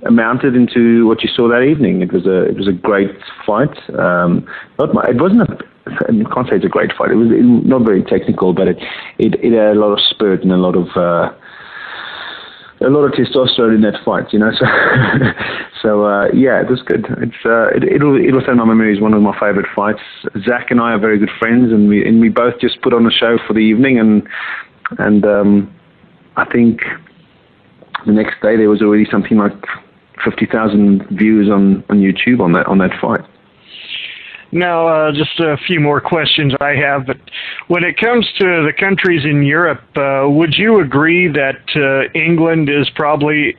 amounted 0.05 0.55
into 0.55 1.07
what 1.07 1.23
you 1.23 1.31
saw 1.35 1.49
that 1.49 1.62
evening. 1.62 2.03
It 2.03 2.12
was 2.12 2.27
a 2.27 2.45
it 2.45 2.57
was 2.57 2.69
a 2.69 2.73
great 2.73 3.17
fight. 3.47 3.77
Um, 3.99 4.47
not 4.79 4.93
my, 4.93 5.05
it 5.09 5.19
wasn't 5.19 5.49
a 5.49 5.59
I 5.87 6.12
can't 6.35 6.49
say 6.51 6.57
it's 6.57 6.64
a 6.64 6.69
great 6.69 6.93
fight. 6.99 7.12
It 7.12 7.14
was 7.14 7.31
not 7.31 7.83
very 7.87 8.03
technical, 8.03 8.53
but 8.53 8.67
it, 8.67 8.77
it, 9.19 9.37
it 9.37 9.53
had 9.53 9.77
a 9.77 9.81
lot 9.81 9.93
of 9.93 10.01
spirit 10.01 10.43
and 10.43 10.51
a 10.51 10.57
lot 10.57 10.75
of 10.75 10.89
uh, 10.97 11.33
a 12.81 12.91
lot 12.91 13.05
of 13.05 13.12
testosterone 13.12 13.74
in 13.74 13.81
that 13.83 14.03
fight, 14.05 14.33
you 14.33 14.39
know. 14.39 14.51
So, 14.53 14.66
so 15.83 16.05
uh, 16.05 16.29
yeah, 16.33 16.61
it 16.61 16.68
was 16.68 16.83
good. 16.83 17.07
It's 17.18 17.45
uh, 17.45 17.68
it, 17.68 17.85
it'll 17.85 18.16
it'll 18.16 18.43
stay 18.43 18.53
in 18.53 18.59
my 18.59 18.64
memory 18.64 18.95
as 18.95 19.01
one 19.01 19.14
of 19.14 19.22
my 19.22 19.33
favorite 19.39 19.66
fights. 19.74 20.01
Zach 20.45 20.70
and 20.70 20.81
I 20.81 20.93
are 20.93 20.99
very 20.99 21.18
good 21.18 21.31
friends, 21.39 21.72
and 21.72 21.89
we 21.89 22.07
and 22.07 22.20
we 22.20 22.29
both 22.29 22.61
just 22.61 22.83
put 22.83 22.93
on 22.93 23.07
a 23.07 23.11
show 23.11 23.39
for 23.47 23.55
the 23.55 23.61
evening, 23.61 23.99
and 23.99 24.29
and 24.99 25.24
um, 25.24 25.74
I 26.37 26.45
think 26.45 26.83
the 28.05 28.12
next 28.12 28.41
day 28.43 28.57
there 28.57 28.68
was 28.68 28.83
already 28.83 29.07
something 29.11 29.39
like 29.39 29.57
fifty 30.24 30.47
thousand 30.47 31.07
views 31.11 31.49
on 31.51 31.83
on 31.89 32.01
YouTube 32.01 32.41
on 32.41 32.53
that 32.53 32.66
on 32.66 32.79
that 32.79 32.93
fight. 33.01 33.24
Now, 34.57 34.88
uh, 34.88 35.12
just 35.12 35.38
a 35.38 35.59
few 35.66 35.80
more 35.80 36.00
questions 36.00 36.54
I 36.61 36.74
have. 36.76 37.07
But 37.07 37.18
when 37.68 37.84
it 37.84 37.98
comes 37.98 38.26
to 38.38 38.44
the 38.64 38.72
countries 38.72 39.22
in 39.24 39.42
Europe, 39.42 39.82
uh, 39.96 40.24
would 40.28 40.54
you 40.57 40.80
agree 40.80 41.28
that 41.28 41.61
uh, 41.76 42.11
England 42.18 42.70
is 42.70 42.88
probably 42.94 43.54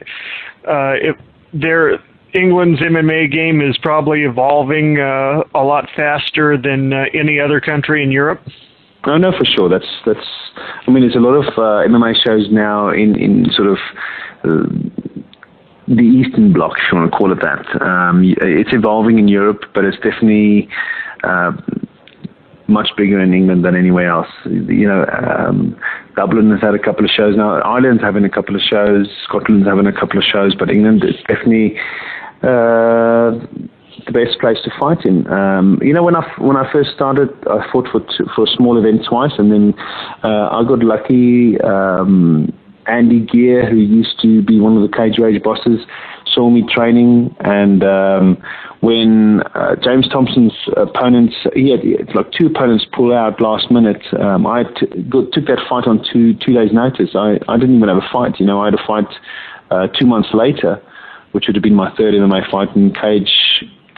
uh, 0.68 0.94
their 1.54 2.00
England's 2.34 2.80
MMA 2.80 3.32
game 3.32 3.62
is 3.62 3.78
probably 3.78 4.24
evolving 4.24 5.00
uh, 5.00 5.44
a 5.54 5.64
lot 5.64 5.88
faster 5.96 6.58
than 6.58 6.92
uh, 6.92 7.06
any 7.14 7.40
other 7.40 7.62
country 7.62 8.04
in 8.04 8.12
Europe? 8.12 8.42
No, 9.06 9.18
no, 9.18 9.32
for 9.32 9.46
sure. 9.46 9.70
That's 9.70 9.88
that's. 10.04 10.28
I 10.88 10.92
mean, 10.92 11.04
there's 11.04 11.16
a 11.16 11.20
lot 11.20 11.36
of 11.36 11.54
MMA 11.54 12.16
shows 12.26 12.48
now 12.50 12.90
in 12.90 13.16
in 13.20 13.46
sort 13.54 13.68
of 13.70 13.78
the 15.88 16.04
Eastern 16.04 16.54
Bloc, 16.54 16.74
if 16.78 16.92
you 16.92 16.98
want 16.98 17.12
to 17.12 17.18
call 17.18 17.32
it 17.32 17.40
that. 17.42 17.82
Um, 17.82 18.24
it's 18.42 18.74
evolving 18.74 19.20
in 19.20 19.28
Europe, 19.28 19.64
but 19.74 19.86
it's 19.86 19.98
definitely 19.98 20.68
uh, 21.24 21.52
much 22.68 22.90
bigger 22.98 23.20
in 23.20 23.34
England 23.34 23.64
than 23.64 23.76
anywhere 23.76 24.10
else. 24.10 24.28
You 24.46 24.88
know, 24.88 25.06
um, 25.06 25.80
Dublin 26.16 26.52
has 26.52 26.62
had 26.62 26.76
a 26.76 26.80
couple 26.80 27.06
of 27.06 27.12
shows 27.12 27.38
now. 27.38 27.62
Ireland's 27.62 28.02
having 28.02 28.26
a 28.26 28.30
couple 28.30 28.56
of 28.56 28.62
shows. 28.62 29.08
Scotland's 29.24 29.68
having 29.68 29.88
a 29.88 29.94
couple 29.94 30.18
of 30.18 30.26
shows, 30.26 30.56
but 30.56 30.70
England 30.70 31.04
is 31.06 31.16
definitely 31.28 31.80
uh, 32.44 33.32
the 34.06 34.12
best 34.12 34.40
place 34.40 34.58
to 34.66 34.72
fight 34.80 35.06
in. 35.06 35.26
Um, 35.32 35.80
you 35.82 35.94
know, 35.94 36.04
when 36.04 36.16
I 36.16 36.24
when 36.40 36.58
I 36.58 36.70
first 36.72 36.92
started, 36.96 37.30
I 37.50 37.66
fought 37.72 37.88
for 37.92 38.02
two, 38.02 38.28
for 38.36 38.44
a 38.44 38.48
small 38.48 38.78
event 38.78 39.06
twice, 39.08 39.34
and 39.38 39.52
then 39.52 39.74
uh, 40.24 40.50
I 40.52 40.64
got 40.68 40.80
lucky. 40.80 41.60
Um, 41.62 42.54
Andy 42.88 43.20
Geer, 43.20 43.70
who 43.70 43.78
used 43.78 44.20
to 44.22 44.42
be 44.42 44.60
one 44.60 44.76
of 44.78 44.90
the 44.90 44.96
Cage 44.96 45.20
Rage 45.20 45.42
bosses, 45.44 45.80
saw 46.34 46.50
me 46.50 46.64
training, 46.74 47.36
and 47.40 47.84
um, 47.84 48.38
when 48.82 49.42
uh, 49.56 49.76
James 49.84 50.08
Thompson's 50.08 50.54
opponents, 50.76 51.36
he 51.54 51.72
had, 51.72 51.82
he 51.82 51.94
had, 51.94 52.14
like 52.16 52.32
two 52.32 52.48
opponents 52.48 52.86
pull 52.94 53.14
out 53.14 53.42
last 53.42 53.72
minute. 53.72 54.02
Um, 54.20 54.46
I 54.46 54.64
t- 54.64 55.04
got, 55.10 55.32
took 55.34 55.46
that 55.48 55.60
fight 55.70 55.88
on 55.88 56.06
two 56.12 56.34
two 56.36 56.54
days' 56.54 56.72
notice. 56.72 57.12
I, 57.16 57.40
I 57.48 57.58
didn't 57.58 57.78
even 57.78 57.90
have 57.90 57.98
a 57.98 58.10
fight. 58.12 58.40
You 58.40 58.46
know, 58.46 58.62
I 58.62 58.66
had 58.66 58.76
a 58.76 58.86
fight 58.86 59.08
uh, 59.72 59.88
two 60.00 60.06
months 60.06 60.30
later, 60.34 60.82
which 61.32 61.46
would 61.48 61.56
have 61.56 61.64
been 61.64 61.76
my 61.76 61.94
third 61.96 62.14
MMA 62.14 62.50
fight 62.52 62.76
in 62.76 62.94
Cage. 62.94 63.32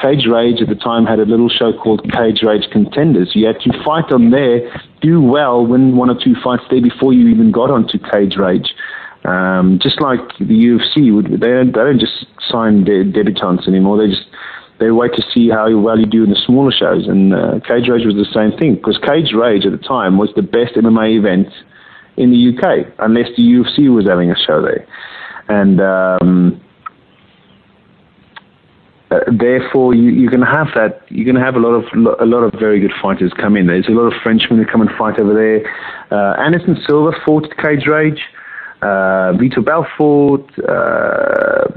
Cage 0.02 0.26
Rage 0.32 0.62
at 0.62 0.70
the 0.70 0.76
time 0.76 1.06
had 1.06 1.20
a 1.20 1.26
little 1.26 1.50
show 1.50 1.74
called 1.74 2.02
Cage 2.12 2.42
Rage 2.44 2.70
Contenders. 2.72 3.32
You 3.34 3.48
had 3.48 3.60
to 3.62 3.84
fight 3.84 4.12
on 4.12 4.32
there, 4.32 4.72
do 5.02 5.22
well, 5.22 5.66
win 5.66 5.98
one 5.98 6.10
or 6.10 6.16
two 6.16 6.36
fights 6.44 6.64
there 6.70 6.82
before 6.82 7.14
you 7.14 7.28
even 7.28 7.52
got 7.52 7.70
onto 7.70 8.00
Cage 8.00 8.38
Rage. 8.38 8.74
Um, 9.26 9.80
just 9.82 10.00
like 10.02 10.20
the 10.40 10.46
UFC, 10.46 11.12
they 11.30 11.38
don't, 11.38 11.68
they 11.68 11.84
don't 11.84 12.00
just 12.00 12.26
sign 12.50 12.86
their 12.86 13.04
debutants 13.04 13.68
anymore. 13.68 13.98
They 13.98 14.08
just 14.14 14.28
they 14.80 14.92
wait 14.92 15.12
to 15.14 15.24
see 15.34 15.50
how 15.50 15.76
well 15.78 16.00
you 16.00 16.06
do 16.06 16.24
in 16.24 16.30
the 16.30 16.42
smaller 16.46 16.72
shows. 16.72 17.08
And 17.08 17.34
uh, 17.34 17.60
Cage 17.68 17.90
Rage 17.90 18.06
was 18.06 18.16
the 18.16 18.28
same 18.34 18.58
thing 18.58 18.76
because 18.76 18.98
Cage 18.98 19.34
Rage 19.36 19.66
at 19.66 19.74
the 19.74 19.86
time 19.86 20.18
was 20.18 20.30
the 20.36 20.42
best 20.42 20.76
MMA 20.76 21.20
event 21.20 21.48
in 22.16 22.32
the 22.32 22.56
UK, 22.56 22.94
unless 23.00 23.28
the 23.36 23.44
UFC 23.44 23.94
was 23.94 24.08
having 24.08 24.32
a 24.32 24.36
show 24.36 24.62
there. 24.62 24.88
And 25.50 25.82
um, 25.82 26.62
uh, 29.12 29.20
therefore, 29.32 29.96
you, 29.96 30.12
you're 30.12 30.30
going 30.30 30.46
to 30.46 30.52
have 30.52 30.68
that. 30.76 31.02
You're 31.10 31.26
going 31.26 31.36
to 31.36 31.44
have 31.44 31.56
a 31.56 31.60
lot 31.60 31.74
of 31.74 31.86
a 32.20 32.26
lot 32.26 32.44
of 32.44 32.60
very 32.60 32.80
good 32.80 32.94
fighters 33.02 33.34
come 33.40 33.58
in. 33.58 33.68
There's 33.68 33.88
a 33.88 33.92
lot 33.92 34.12
of 34.12 34.14
Frenchmen 34.22 34.60
who 34.60 34.66
come 34.66 34.82
and 34.82 34.90
fight 34.98 35.20
over 35.20 35.34
there. 35.34 35.66
Uh, 36.12 36.40
Anderson 36.42 36.78
Silva 36.88 37.12
fought 37.26 37.48
Cage 37.58 37.88
Rage. 37.88 38.22
Uh, 38.82 39.36
Vitor 39.36 39.66
Belfort. 39.66 40.48
Uh, 40.60 41.68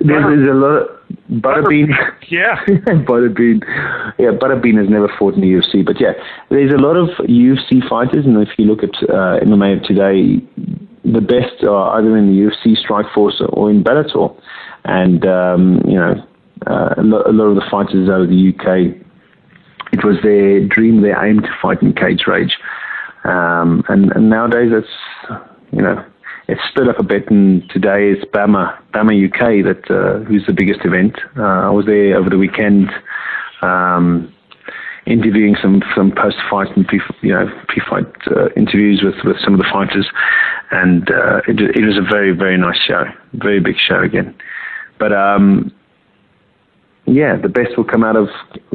there's, 0.00 0.24
there's 0.24 0.48
a 0.48 0.54
lot 0.54 0.74
of 0.82 0.98
Butterbean. 1.30 1.88
Yeah. 2.30 2.62
Butterbean. 3.08 3.62
Yeah, 4.18 4.32
Butterbean 4.32 4.78
has 4.78 4.90
never 4.90 5.08
fought 5.18 5.34
in 5.34 5.40
the 5.40 5.46
UFC. 5.46 5.84
But 5.84 5.98
yeah, 5.98 6.12
there's 6.50 6.72
a 6.72 6.76
lot 6.76 6.96
of 6.96 7.08
UFC 7.26 7.88
fighters, 7.88 8.26
and 8.26 8.36
if 8.36 8.50
you 8.58 8.66
look 8.66 8.82
at 8.82 8.94
uh, 9.08 9.40
MMA 9.40 9.86
today, 9.86 10.44
the 11.04 11.22
best 11.22 11.64
are 11.64 11.98
either 11.98 12.16
in 12.18 12.26
the 12.26 12.50
UFC, 12.50 12.76
Strikeforce, 12.76 13.40
or 13.56 13.70
in 13.70 13.82
Bellator. 13.82 14.38
And, 14.84 15.24
um, 15.26 15.80
you 15.86 15.96
know, 15.96 16.22
uh, 16.68 16.94
a, 16.96 17.02
lot, 17.02 17.26
of 17.26 17.54
the 17.56 17.64
fighters 17.70 18.08
out 18.08 18.22
of 18.22 18.28
the 18.28 18.52
UK, 18.52 18.94
it 19.92 20.04
was 20.04 20.16
their 20.22 20.60
dream, 20.66 21.02
their 21.02 21.24
aim 21.24 21.40
to 21.40 21.48
fight 21.62 21.80
in 21.82 21.92
cage 21.94 22.24
rage. 22.26 22.58
Um, 23.24 23.82
and, 23.88 24.12
and 24.12 24.28
nowadays, 24.28 24.70
it's, 24.72 25.40
you 25.72 25.82
know, 25.82 26.04
it's 26.48 26.60
split 26.70 26.88
up 26.88 26.98
a 26.98 27.02
bit, 27.02 27.30
and 27.30 27.68
today 27.70 28.10
it's 28.10 28.24
Bama, 28.32 28.78
BAMMA 28.92 29.28
UK, 29.28 29.64
that 29.64 29.90
uh, 29.90 30.24
who's 30.24 30.46
the 30.46 30.52
biggest 30.52 30.80
event. 30.84 31.18
Uh, 31.36 31.42
I 31.42 31.70
was 31.70 31.84
there 31.84 32.16
over 32.16 32.30
the 32.30 32.38
weekend, 32.38 32.90
um, 33.60 34.32
interviewing 35.06 35.56
some 35.60 35.82
some 35.94 36.10
post 36.10 36.36
fight 36.50 36.74
and 36.74 36.86
you 37.20 37.34
know 37.34 37.46
pre 37.68 37.82
fight 37.88 38.06
uh, 38.28 38.48
interviews 38.56 39.02
with 39.02 39.16
with 39.24 39.36
some 39.44 39.52
of 39.52 39.58
the 39.58 39.68
fighters, 39.70 40.08
and 40.70 41.10
uh, 41.10 41.42
it 41.46 41.60
it 41.60 41.84
was 41.84 41.98
a 41.98 42.02
very 42.02 42.32
very 42.32 42.56
nice 42.56 42.78
show, 42.78 43.04
very 43.34 43.60
big 43.60 43.76
show 43.76 44.00
again. 44.00 44.34
But 44.98 45.12
um, 45.12 45.70
yeah, 47.08 47.36
the 47.36 47.48
best 47.48 47.76
will 47.76 47.84
come 47.84 48.04
out 48.04 48.16
of 48.16 48.28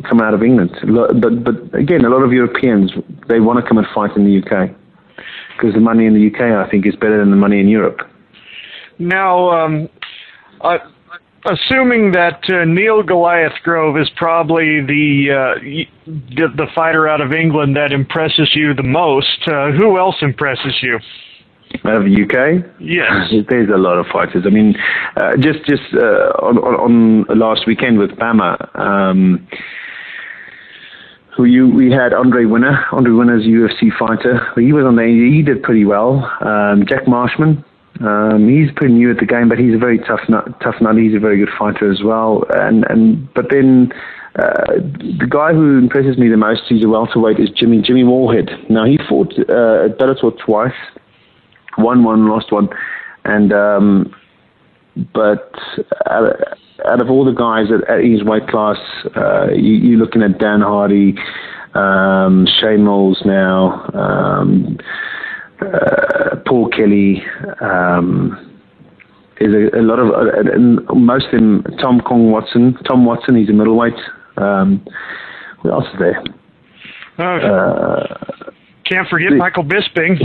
come 0.09 0.21
out 0.21 0.33
of 0.33 0.43
England. 0.43 0.71
But 0.83 1.43
but 1.43 1.77
again, 1.77 2.05
a 2.05 2.09
lot 2.09 2.23
of 2.23 2.31
Europeans 2.31 2.91
they 3.27 3.39
want 3.39 3.63
to 3.63 3.67
come 3.67 3.77
and 3.77 3.87
fight 3.93 4.15
in 4.15 4.25
the 4.25 4.41
UK 4.41 4.75
because 5.55 5.73
the 5.73 5.79
money 5.79 6.05
in 6.05 6.13
the 6.13 6.27
UK, 6.27 6.41
I 6.41 6.69
think, 6.69 6.85
is 6.85 6.95
better 6.95 7.17
than 7.17 7.29
the 7.29 7.37
money 7.37 7.59
in 7.59 7.67
Europe. 7.67 7.99
Now, 8.99 9.49
um, 9.51 9.89
uh, 10.61 10.77
assuming 11.45 12.11
that 12.11 12.41
uh, 12.49 12.65
Neil 12.65 13.03
Goliath 13.03 13.53
Grove 13.63 13.97
is 13.97 14.09
probably 14.15 14.81
the, 14.81 15.29
uh, 15.31 15.59
the, 16.05 16.47
the 16.55 16.67
fighter 16.75 17.07
out 17.07 17.21
of 17.21 17.33
England 17.33 17.75
that 17.75 17.91
impresses 17.91 18.51
you 18.55 18.73
the 18.73 18.83
most, 18.83 19.47
uh, 19.47 19.71
who 19.71 19.97
else 19.97 20.15
impresses 20.21 20.79
you? 20.81 20.99
Out 21.85 21.97
of 21.97 22.03
the 22.05 22.15
UK? 22.23 22.63
Yes. 22.79 23.31
There's 23.49 23.69
a 23.69 23.77
lot 23.77 23.97
of 23.97 24.05
fighters. 24.07 24.43
I 24.45 24.49
mean, 24.49 24.75
uh, 25.17 25.35
just 25.37 25.59
just 25.67 25.83
uh, 25.93 26.31
on, 26.41 26.57
on, 26.59 27.25
on 27.29 27.39
last 27.39 27.67
weekend 27.67 27.97
with 27.99 28.11
BAMMA, 28.11 28.79
Um, 28.79 29.47
who 31.35 31.45
you 31.45 31.67
we 31.67 31.91
had 31.91 32.13
Andre 32.13 32.45
Winner. 32.45 32.85
Andre 32.91 33.11
Winner's 33.11 33.43
UFC 33.43 33.89
fighter. 33.97 34.39
He 34.55 34.71
was 34.71 34.85
on 34.85 34.95
there. 34.95 35.07
He 35.07 35.41
did 35.41 35.63
pretty 35.63 35.83
well. 35.85 36.29
Um, 36.41 36.85
Jack 36.87 37.07
Marshman. 37.07 37.65
Um, 38.01 38.47
he's 38.49 38.71
pretty 38.75 38.93
new 38.93 39.11
at 39.11 39.17
the 39.17 39.25
game, 39.25 39.49
but 39.49 39.57
he's 39.59 39.75
a 39.75 39.77
very 39.77 39.99
tough 39.99 40.21
nut. 40.29 40.45
Tough 40.61 40.75
nut. 40.81 40.95
He's 40.97 41.15
a 41.15 41.19
very 41.19 41.37
good 41.37 41.53
fighter 41.57 41.91
as 41.91 42.01
well. 42.03 42.43
And 42.51 42.85
and 42.89 43.31
but 43.33 43.49
then. 43.49 43.91
Uh, 44.35 44.81
the 45.19 45.27
guy 45.29 45.53
who 45.53 45.77
impresses 45.77 46.17
me 46.17 46.27
the 46.27 46.35
most, 46.35 46.63
he's 46.67 46.83
a 46.83 46.89
welterweight, 46.89 47.39
is 47.39 47.49
Jimmy 47.51 47.83
Jimmy 47.83 48.01
Moorhead. 48.03 48.49
Now 48.67 48.83
he 48.83 48.97
fought 49.07 49.31
uh, 49.37 49.85
at 49.85 49.99
Bellator 49.99 50.35
twice, 50.43 50.73
won 51.77 52.03
one, 52.03 52.27
lost 52.27 52.51
one, 52.51 52.69
and 53.25 53.53
um, 53.53 54.13
but 55.13 55.51
out, 56.09 56.35
out 56.85 57.01
of 57.01 57.09
all 57.09 57.25
the 57.25 57.31
guys 57.31 57.67
at, 57.71 57.89
at 57.89 58.03
his 58.03 58.23
weight 58.23 58.47
class, 58.47 58.77
uh, 59.15 59.47
you, 59.51 59.95
are 59.95 59.99
looking 59.99 60.21
at 60.21 60.39
Dan 60.39 60.61
Hardy, 60.61 61.15
um, 61.73 62.47
Shane 62.59 62.83
Moles 62.83 63.21
now, 63.25 63.89
um, 63.93 64.77
uh, 65.61 66.35
Paul 66.45 66.69
Kelly. 66.69 67.23
Um, 67.61 68.49
there's 69.39 69.71
a, 69.73 69.79
a 69.79 69.81
lot 69.81 69.99
of, 69.99 70.09
uh, 70.09 70.93
most 70.93 71.25
of 71.25 71.31
them, 71.31 71.63
Tom 71.81 71.99
Kong 72.01 72.31
Watson. 72.31 72.77
Tom 72.87 73.05
Watson, 73.05 73.35
he's 73.35 73.49
a 73.49 73.53
middleweight. 73.53 73.93
Um, 74.37 74.85
who 75.61 75.71
else 75.71 75.85
is 75.93 75.99
there? 75.99 76.23
Uh, 77.17 78.51
can't 78.85 79.07
forget 79.07 79.31
the, 79.31 79.37
Michael 79.37 79.63
Bisping. 79.63 80.19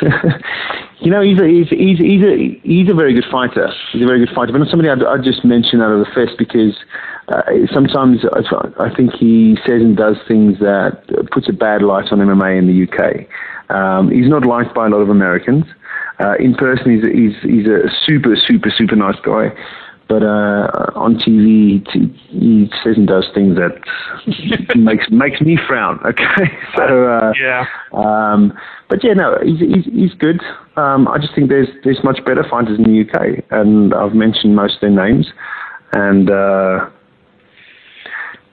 you 1.00 1.10
know, 1.10 1.22
he's 1.22 1.38
a, 1.38 1.46
he's, 1.46 1.68
he's, 1.68 1.98
he's, 1.98 2.22
a, 2.22 2.60
he's 2.62 2.90
a 2.90 2.94
very 2.94 3.14
good 3.14 3.26
fighter. 3.30 3.70
He's 3.92 4.02
a 4.02 4.06
very 4.06 4.24
good 4.24 4.34
fighter. 4.34 4.52
But 4.52 4.58
not 4.58 4.68
somebody 4.68 4.88
I'd, 4.88 5.02
I'd 5.02 5.24
just 5.24 5.44
mention 5.44 5.80
out 5.82 5.92
of 5.92 6.00
the 6.00 6.10
fist 6.14 6.38
because 6.38 6.76
uh, 7.28 7.42
sometimes 7.72 8.24
I, 8.32 8.84
I 8.84 8.94
think 8.94 9.12
he 9.14 9.56
says 9.66 9.82
and 9.82 9.96
does 9.96 10.16
things 10.26 10.58
that 10.60 11.02
puts 11.32 11.48
a 11.48 11.52
bad 11.52 11.82
light 11.82 12.10
on 12.12 12.18
MMA 12.18 12.58
in 12.58 12.66
the 12.66 12.86
UK. 12.86 13.28
Um, 13.74 14.10
he's 14.10 14.28
not 14.28 14.46
liked 14.46 14.74
by 14.74 14.86
a 14.86 14.88
lot 14.88 15.00
of 15.00 15.10
Americans. 15.10 15.64
Uh, 16.20 16.34
in 16.40 16.54
person, 16.54 16.96
he's, 16.96 17.04
he's, 17.04 17.36
he's 17.42 17.66
a 17.66 17.88
super, 18.04 18.34
super, 18.34 18.70
super 18.70 18.96
nice 18.96 19.18
guy 19.24 19.52
but 20.08 20.22
uh, 20.22 20.90
on 20.96 21.16
TV 21.16 21.86
he 22.30 22.70
says 22.82 22.96
and 22.96 23.06
does 23.06 23.26
things 23.34 23.56
that 23.56 23.76
makes 24.76 25.06
makes 25.10 25.40
me 25.40 25.58
frown. 25.68 26.00
Okay, 26.04 26.24
so 26.76 27.06
uh, 27.06 27.32
yeah. 27.40 27.66
Um, 27.92 28.52
but 28.88 29.04
yeah, 29.04 29.12
no, 29.12 29.38
he's 29.44 29.60
he's, 29.60 29.84
he's 29.92 30.14
good. 30.14 30.40
Um, 30.76 31.08
I 31.08 31.18
just 31.18 31.34
think 31.34 31.50
there's 31.50 31.68
there's 31.84 32.02
much 32.02 32.24
better 32.24 32.44
fighters 32.48 32.78
in 32.78 32.84
the 32.84 33.02
UK, 33.02 33.44
and 33.50 33.94
I've 33.94 34.14
mentioned 34.14 34.56
most 34.56 34.76
of 34.76 34.80
their 34.80 34.90
names, 34.90 35.26
and. 35.92 36.30
Uh, 36.30 36.90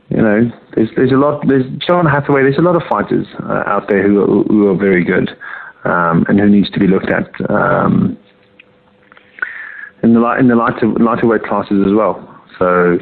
you 0.10 0.22
know, 0.22 0.52
there's 0.76 0.90
there's 0.96 1.12
a 1.12 1.16
lot. 1.16 1.44
There's 1.48 1.66
John 1.80 2.06
Hathaway. 2.06 2.44
There's 2.44 2.60
a 2.60 2.62
lot 2.62 2.76
of 2.76 2.84
fighters 2.88 3.26
uh, 3.44 3.64
out 3.66 3.90
there 3.90 4.08
who 4.08 4.22
are, 4.22 4.44
who 4.44 4.68
are 4.68 4.78
very 4.78 5.04
good, 5.04 5.30
um, 5.84 6.26
and 6.28 6.40
who 6.40 6.48
needs 6.48 6.70
to 6.72 6.80
be 6.80 6.86
looked 6.86 7.10
at. 7.12 7.28
Um, 7.50 8.16
in 10.06 10.14
the 10.14 10.20
light 10.20 10.40
in 10.40 10.48
the 10.48 10.56
lighter 10.56 10.88
lighter 10.88 11.28
weight 11.28 11.44
classes 11.44 11.84
as 11.86 11.94
well. 11.94 12.16
So, 12.60 13.00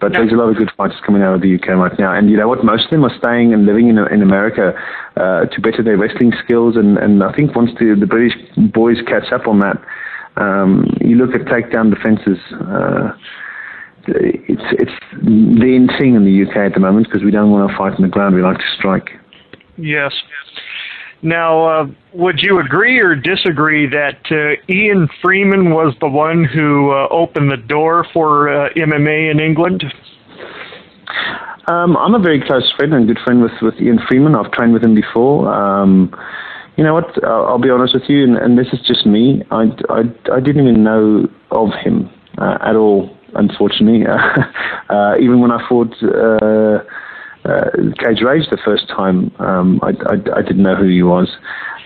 but 0.00 0.12
there's 0.12 0.32
a 0.32 0.36
lot 0.36 0.48
of 0.48 0.56
good 0.56 0.70
fighters 0.76 0.96
coming 1.04 1.22
out 1.22 1.34
of 1.34 1.42
the 1.42 1.54
UK 1.54 1.68
right 1.76 1.96
now, 1.98 2.16
and 2.16 2.30
you 2.30 2.36
know 2.36 2.48
what? 2.48 2.64
Most 2.64 2.86
of 2.86 2.90
them 2.90 3.04
are 3.04 3.16
staying 3.18 3.52
and 3.52 3.66
living 3.66 3.88
in 3.88 3.98
in 3.98 4.22
America 4.22 4.72
uh, 5.16 5.44
to 5.44 5.60
better 5.60 5.82
their 5.82 5.98
wrestling 5.98 6.32
skills, 6.42 6.76
and 6.76 6.96
and 6.96 7.22
I 7.22 7.32
think 7.32 7.54
once 7.54 7.70
the 7.78 7.94
the 7.98 8.06
British 8.06 8.34
boys 8.72 8.96
catch 9.06 9.30
up 9.30 9.46
on 9.46 9.60
that, 9.60 9.76
um, 10.36 10.88
you 11.00 11.16
look 11.16 11.34
at 11.34 11.46
takedown 11.46 11.94
defenses. 11.94 12.38
Uh, 12.50 13.12
it's 14.08 14.68
it's 14.80 14.98
the 15.22 15.74
in 15.74 15.88
thing 15.98 16.14
in 16.14 16.24
the 16.24 16.48
UK 16.48 16.56
at 16.56 16.74
the 16.74 16.80
moment 16.80 17.08
because 17.08 17.24
we 17.24 17.30
don't 17.30 17.50
want 17.50 17.68
to 17.68 17.76
fight 17.76 17.92
on 17.92 18.02
the 18.02 18.08
ground. 18.08 18.34
We 18.34 18.42
like 18.42 18.58
to 18.58 18.70
strike. 18.78 19.10
Yes. 19.76 20.14
Now, 21.22 21.64
uh, 21.66 21.86
would 22.12 22.40
you 22.40 22.60
agree 22.60 22.98
or 22.98 23.14
disagree 23.14 23.88
that 23.88 24.18
uh, 24.30 24.72
Ian 24.72 25.08
Freeman 25.22 25.70
was 25.70 25.94
the 26.00 26.08
one 26.08 26.44
who 26.44 26.92
uh, 26.92 27.08
opened 27.10 27.50
the 27.50 27.56
door 27.56 28.06
for 28.12 28.48
uh, 28.48 28.68
MMA 28.74 29.30
in 29.30 29.40
England? 29.40 29.84
Um, 31.68 31.96
I'm 31.96 32.14
a 32.14 32.18
very 32.18 32.40
close 32.40 32.70
friend 32.76 32.94
and 32.94 33.06
good 33.06 33.18
friend 33.24 33.42
with, 33.42 33.52
with 33.60 33.74
Ian 33.80 33.98
Freeman. 34.06 34.36
I've 34.36 34.52
trained 34.52 34.72
with 34.72 34.84
him 34.84 34.94
before. 34.94 35.52
Um, 35.52 36.14
you 36.76 36.84
know 36.84 36.94
what? 36.94 37.24
I'll, 37.24 37.46
I'll, 37.46 37.58
be 37.58 37.70
honest 37.70 37.94
with 37.94 38.04
you, 38.08 38.22
and, 38.22 38.36
and, 38.36 38.58
this 38.58 38.68
is 38.72 38.80
just 38.86 39.06
me. 39.06 39.42
I, 39.50 39.64
I, 39.88 40.02
I 40.32 40.40
didn't 40.40 40.68
even 40.68 40.84
know 40.84 41.26
of 41.50 41.70
him 41.82 42.10
uh, 42.38 42.58
at 42.60 42.76
all, 42.76 43.16
unfortunately. 43.34 44.04
Uh, 44.88 45.16
even 45.20 45.40
when 45.40 45.50
I 45.50 45.68
fought 45.68 45.92
uh, 47.48 47.70
Cage 47.98 48.22
Rage 48.22 48.48
the 48.50 48.58
first 48.64 48.88
time, 48.88 49.32
um, 49.38 49.80
I, 49.82 49.90
I, 50.10 50.38
I, 50.38 50.42
didn't 50.42 50.62
know 50.62 50.74
who 50.74 50.88
he 50.88 51.02
was. 51.02 51.28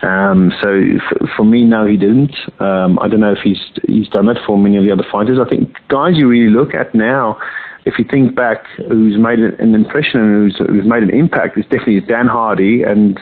Um, 0.02 0.52
so 0.62 0.68
f- 0.70 1.28
for 1.36 1.44
me, 1.44 1.64
no, 1.64 1.86
he 1.86 1.96
didn't. 1.96 2.34
Um, 2.60 2.98
I 2.98 3.08
don't 3.08 3.20
know 3.20 3.32
if 3.32 3.40
he's 3.44 3.60
he's 3.86 4.08
done 4.08 4.26
that 4.26 4.38
for 4.46 4.56
many 4.56 4.78
of 4.78 4.84
the 4.84 4.92
other 4.92 5.06
fighters. 5.12 5.38
I 5.38 5.48
think 5.48 5.76
guys 5.88 6.12
you 6.16 6.28
really 6.28 6.50
look 6.50 6.74
at 6.74 6.94
now 6.94 7.38
if 7.84 7.98
you 7.98 8.04
think 8.10 8.34
back, 8.34 8.64
who's 8.88 9.16
made 9.18 9.38
an 9.38 9.74
impression 9.74 10.20
and 10.20 10.52
who's, 10.52 10.58
who's 10.58 10.86
made 10.86 11.02
an 11.02 11.10
impact 11.10 11.58
is 11.58 11.64
definitely 11.64 12.00
Dan 12.00 12.26
Hardy 12.26 12.82
and 12.82 13.18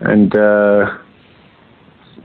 and 0.00 0.34
uh, 0.34 0.98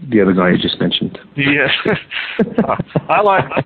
the 0.09 0.21
other 0.21 0.33
guy 0.33 0.51
you 0.51 0.57
just 0.57 0.79
mentioned. 0.79 1.17
Yeah, 1.35 1.67
I 3.09 3.21
like 3.21 3.65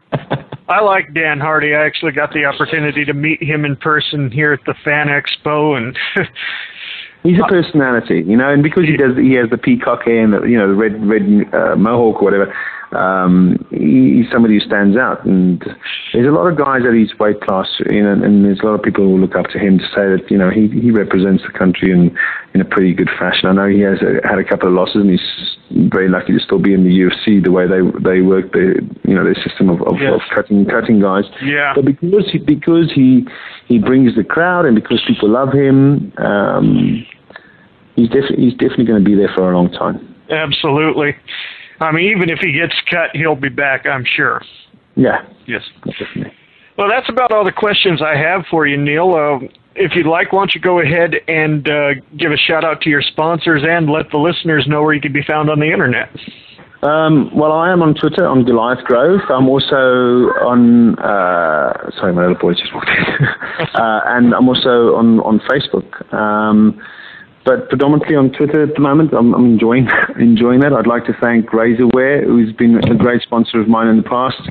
I 0.67 0.81
like 0.81 1.13
Dan 1.13 1.39
Hardy. 1.39 1.75
I 1.75 1.85
actually 1.85 2.11
got 2.11 2.33
the 2.33 2.45
opportunity 2.45 3.03
to 3.05 3.13
meet 3.13 3.41
him 3.41 3.65
in 3.65 3.75
person 3.75 4.31
here 4.31 4.53
at 4.53 4.63
the 4.65 4.75
Fan 4.83 5.07
Expo, 5.07 5.75
and 5.75 5.97
he's 7.23 7.39
a 7.39 7.47
personality, 7.47 8.23
you 8.25 8.37
know. 8.37 8.49
And 8.51 8.63
because 8.63 8.85
he 8.85 8.95
does, 8.95 9.17
he 9.17 9.33
has 9.33 9.49
the 9.49 9.57
peacock 9.57 10.03
hair 10.05 10.23
and 10.23 10.33
the 10.33 10.41
you 10.43 10.57
know 10.57 10.67
the 10.67 10.75
red 10.75 11.05
red 11.05 11.53
uh, 11.53 11.75
mohawk 11.75 12.21
or 12.21 12.25
whatever 12.25 12.55
um, 12.91 13.57
he's 13.71 14.29
somebody 14.31 14.55
who 14.55 14.59
stands 14.59 14.97
out. 14.97 15.25
And 15.25 15.63
there's 16.13 16.27
a 16.27 16.31
lot 16.31 16.47
of 16.47 16.57
guys 16.57 16.81
at 16.87 16.93
his 16.93 17.17
weight 17.19 17.41
class, 17.41 17.67
you 17.89 18.03
know, 18.03 18.13
and 18.13 18.45
there's 18.45 18.59
a 18.59 18.65
lot 18.65 18.75
of 18.75 18.83
people 18.83 19.05
who 19.05 19.17
look 19.17 19.35
up 19.35 19.47
to 19.51 19.59
him 19.59 19.79
to 19.79 19.85
say 19.85 20.09
that 20.11 20.25
you 20.29 20.37
know 20.37 20.49
he 20.49 20.67
he 20.67 20.91
represents 20.91 21.43
the 21.43 21.57
country 21.57 21.91
in 21.91 22.15
in 22.53 22.61
a 22.61 22.65
pretty 22.65 22.93
good 22.93 23.09
fashion. 23.17 23.47
I 23.47 23.53
know 23.53 23.67
he 23.67 23.81
has 23.81 23.99
a, 24.01 24.27
had 24.27 24.39
a 24.39 24.43
couple 24.43 24.67
of 24.67 24.73
losses, 24.73 24.97
and 24.97 25.09
he's 25.09 25.89
very 25.89 26.09
lucky 26.09 26.33
to 26.33 26.39
still 26.39 26.59
be 26.59 26.73
in 26.73 26.83
the 26.83 26.91
UFC 26.91 27.43
the 27.43 27.51
way 27.51 27.65
they 27.67 27.79
they 28.03 28.21
work 28.21 28.51
their 28.51 28.81
you 28.81 29.15
know 29.15 29.23
their 29.23 29.35
system 29.35 29.69
of, 29.69 29.81
of, 29.83 29.95
yes. 29.99 30.13
of 30.15 30.21
cutting 30.35 30.65
cutting 30.65 30.99
guys. 30.99 31.25
Yeah. 31.41 31.73
But 31.75 31.85
because 31.85 32.29
he, 32.31 32.39
because 32.39 32.91
he 32.93 33.25
he 33.67 33.79
brings 33.79 34.15
the 34.15 34.23
crowd 34.23 34.65
and 34.65 34.75
because 34.75 35.01
people 35.07 35.29
love 35.29 35.53
him. 35.53 36.11
Um, 36.17 37.05
he's 37.95 38.09
definitely 38.09 38.45
he's 38.45 38.53
definitely 38.53 38.85
going 38.85 39.03
to 39.03 39.09
be 39.09 39.15
there 39.15 39.31
for 39.35 39.51
a 39.51 39.55
long 39.55 39.71
time. 39.71 40.07
Absolutely. 40.29 41.15
I 41.81 41.91
mean, 41.91 42.15
even 42.15 42.29
if 42.29 42.39
he 42.39 42.53
gets 42.53 42.75
cut, 42.89 43.09
he'll 43.13 43.35
be 43.35 43.49
back, 43.49 43.85
I'm 43.85 44.05
sure. 44.05 44.41
Yeah. 44.95 45.27
Yes. 45.47 45.63
Well, 46.77 46.87
that's 46.89 47.09
about 47.09 47.31
all 47.31 47.43
the 47.43 47.51
questions 47.51 48.01
I 48.01 48.15
have 48.15 48.45
for 48.49 48.65
you, 48.67 48.77
Neil. 48.77 49.13
Uh, 49.13 49.47
if 49.75 49.93
you'd 49.95 50.05
like, 50.05 50.31
why 50.31 50.41
don't 50.41 50.55
you 50.55 50.61
go 50.61 50.79
ahead 50.79 51.15
and 51.27 51.67
uh, 51.67 51.93
give 52.17 52.31
a 52.31 52.37
shout 52.37 52.63
out 52.63 52.81
to 52.81 52.89
your 52.89 53.01
sponsors 53.01 53.63
and 53.67 53.89
let 53.89 54.11
the 54.11 54.17
listeners 54.17 54.65
know 54.67 54.81
where 54.83 54.93
you 54.93 55.01
can 55.01 55.13
be 55.13 55.23
found 55.23 55.49
on 55.49 55.59
the 55.59 55.71
internet. 55.71 56.09
Um, 56.83 57.29
well, 57.35 57.51
I 57.51 57.71
am 57.71 57.81
on 57.83 57.93
Twitter 57.93 58.27
on 58.27 58.43
Goliath 58.43 58.83
Grove. 58.85 59.21
I'm 59.29 59.47
also 59.47 59.75
on. 60.41 60.97
Uh, 60.97 61.91
sorry, 61.99 62.13
my 62.13 62.21
little 62.21 62.37
boy 62.37 62.53
just 62.53 62.73
walked 62.73 62.89
in. 62.89 63.25
uh, 63.75 64.01
and 64.05 64.33
I'm 64.33 64.49
also 64.49 64.95
on 64.95 65.19
on 65.19 65.39
Facebook. 65.41 66.11
Um, 66.11 66.81
but 67.45 67.69
predominantly 67.69 68.15
on 68.15 68.31
Twitter 68.31 68.63
at 68.63 68.75
the 68.75 68.79
moment. 68.81 69.13
I'm, 69.13 69.33
I'm, 69.33 69.45
enjoying 69.45 69.87
enjoying 70.19 70.59
that. 70.61 70.73
I'd 70.73 70.87
like 70.87 71.05
to 71.05 71.13
thank 71.19 71.47
Razorware, 71.47 72.23
who's 72.23 72.53
been 72.53 72.77
a 72.77 72.95
great 72.95 73.21
sponsor 73.21 73.59
of 73.59 73.67
mine 73.67 73.87
in 73.87 73.97
the 73.97 74.03
past. 74.03 74.41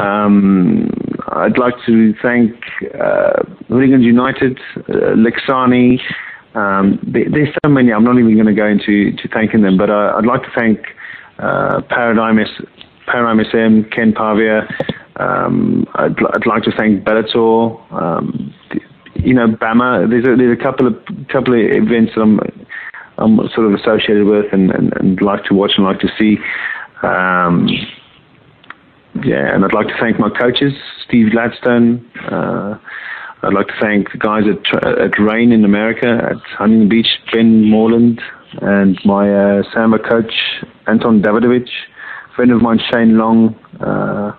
Um, 0.00 0.90
I'd 1.28 1.58
like 1.58 1.74
to 1.86 2.14
thank 2.22 2.54
uh, 3.00 3.42
United, 3.70 4.58
uh, 4.76 5.14
Lexani. 5.16 6.00
Um, 6.54 6.98
there, 7.02 7.24
there's 7.30 7.54
so 7.64 7.70
many. 7.70 7.92
I'm 7.92 8.04
not 8.04 8.18
even 8.18 8.34
going 8.34 8.46
to 8.46 8.54
go 8.54 8.66
into 8.66 9.12
to 9.16 9.28
thanking 9.28 9.62
them, 9.62 9.76
but 9.76 9.90
uh, 9.90 10.14
I'd 10.16 10.26
like 10.26 10.42
to 10.42 10.50
thank 10.54 10.80
uh, 11.38 11.82
Paradigm, 11.88 12.38
S, 12.38 12.48
Paradigm 13.06 13.44
SM, 13.44 13.90
Ken 13.90 14.12
Pavia. 14.12 14.68
Um, 15.16 15.86
I'd, 15.94 16.16
I'd, 16.34 16.46
like 16.46 16.62
to 16.64 16.72
thank 16.76 17.04
Bellator. 17.04 17.92
Um, 17.92 18.54
you 19.18 19.34
know, 19.34 19.48
BAMMA. 19.48 20.08
There's 20.08 20.24
a, 20.24 20.36
there's 20.36 20.58
a 20.58 20.62
couple 20.62 20.86
of 20.86 20.94
couple 21.28 21.54
of 21.54 21.60
events 21.60 22.12
that 22.14 22.22
I'm 22.22 22.40
I'm 23.18 23.36
sort 23.54 23.66
of 23.66 23.74
associated 23.74 24.24
with 24.24 24.46
and, 24.52 24.70
and, 24.70 24.92
and 24.96 25.20
like 25.20 25.44
to 25.44 25.54
watch 25.54 25.72
and 25.76 25.84
like 25.84 26.00
to 26.00 26.08
see. 26.18 26.38
Um, 27.02 27.68
yeah, 29.24 29.52
and 29.52 29.64
I'd 29.64 29.74
like 29.74 29.88
to 29.88 29.96
thank 29.98 30.18
my 30.18 30.30
coaches, 30.30 30.72
Steve 31.06 31.32
Gladstone. 31.32 32.08
Uh, 32.30 32.78
I'd 33.42 33.54
like 33.54 33.68
to 33.68 33.74
thank 33.80 34.12
the 34.12 34.18
guys 34.18 34.44
at 34.46 34.84
at 34.86 35.18
Reign 35.18 35.52
in 35.52 35.64
America, 35.64 36.06
at 36.30 36.36
Huntington 36.56 36.88
Beach, 36.88 37.08
Ben 37.32 37.68
Moreland, 37.68 38.20
and 38.62 38.98
my 39.04 39.32
uh, 39.32 39.62
Sambo 39.72 39.98
coach, 39.98 40.32
Anton 40.86 41.22
Davidovich, 41.22 41.70
friend 42.34 42.52
of 42.52 42.62
mine, 42.62 42.80
Shane 42.92 43.18
Long. 43.18 43.54
Uh, 43.80 44.32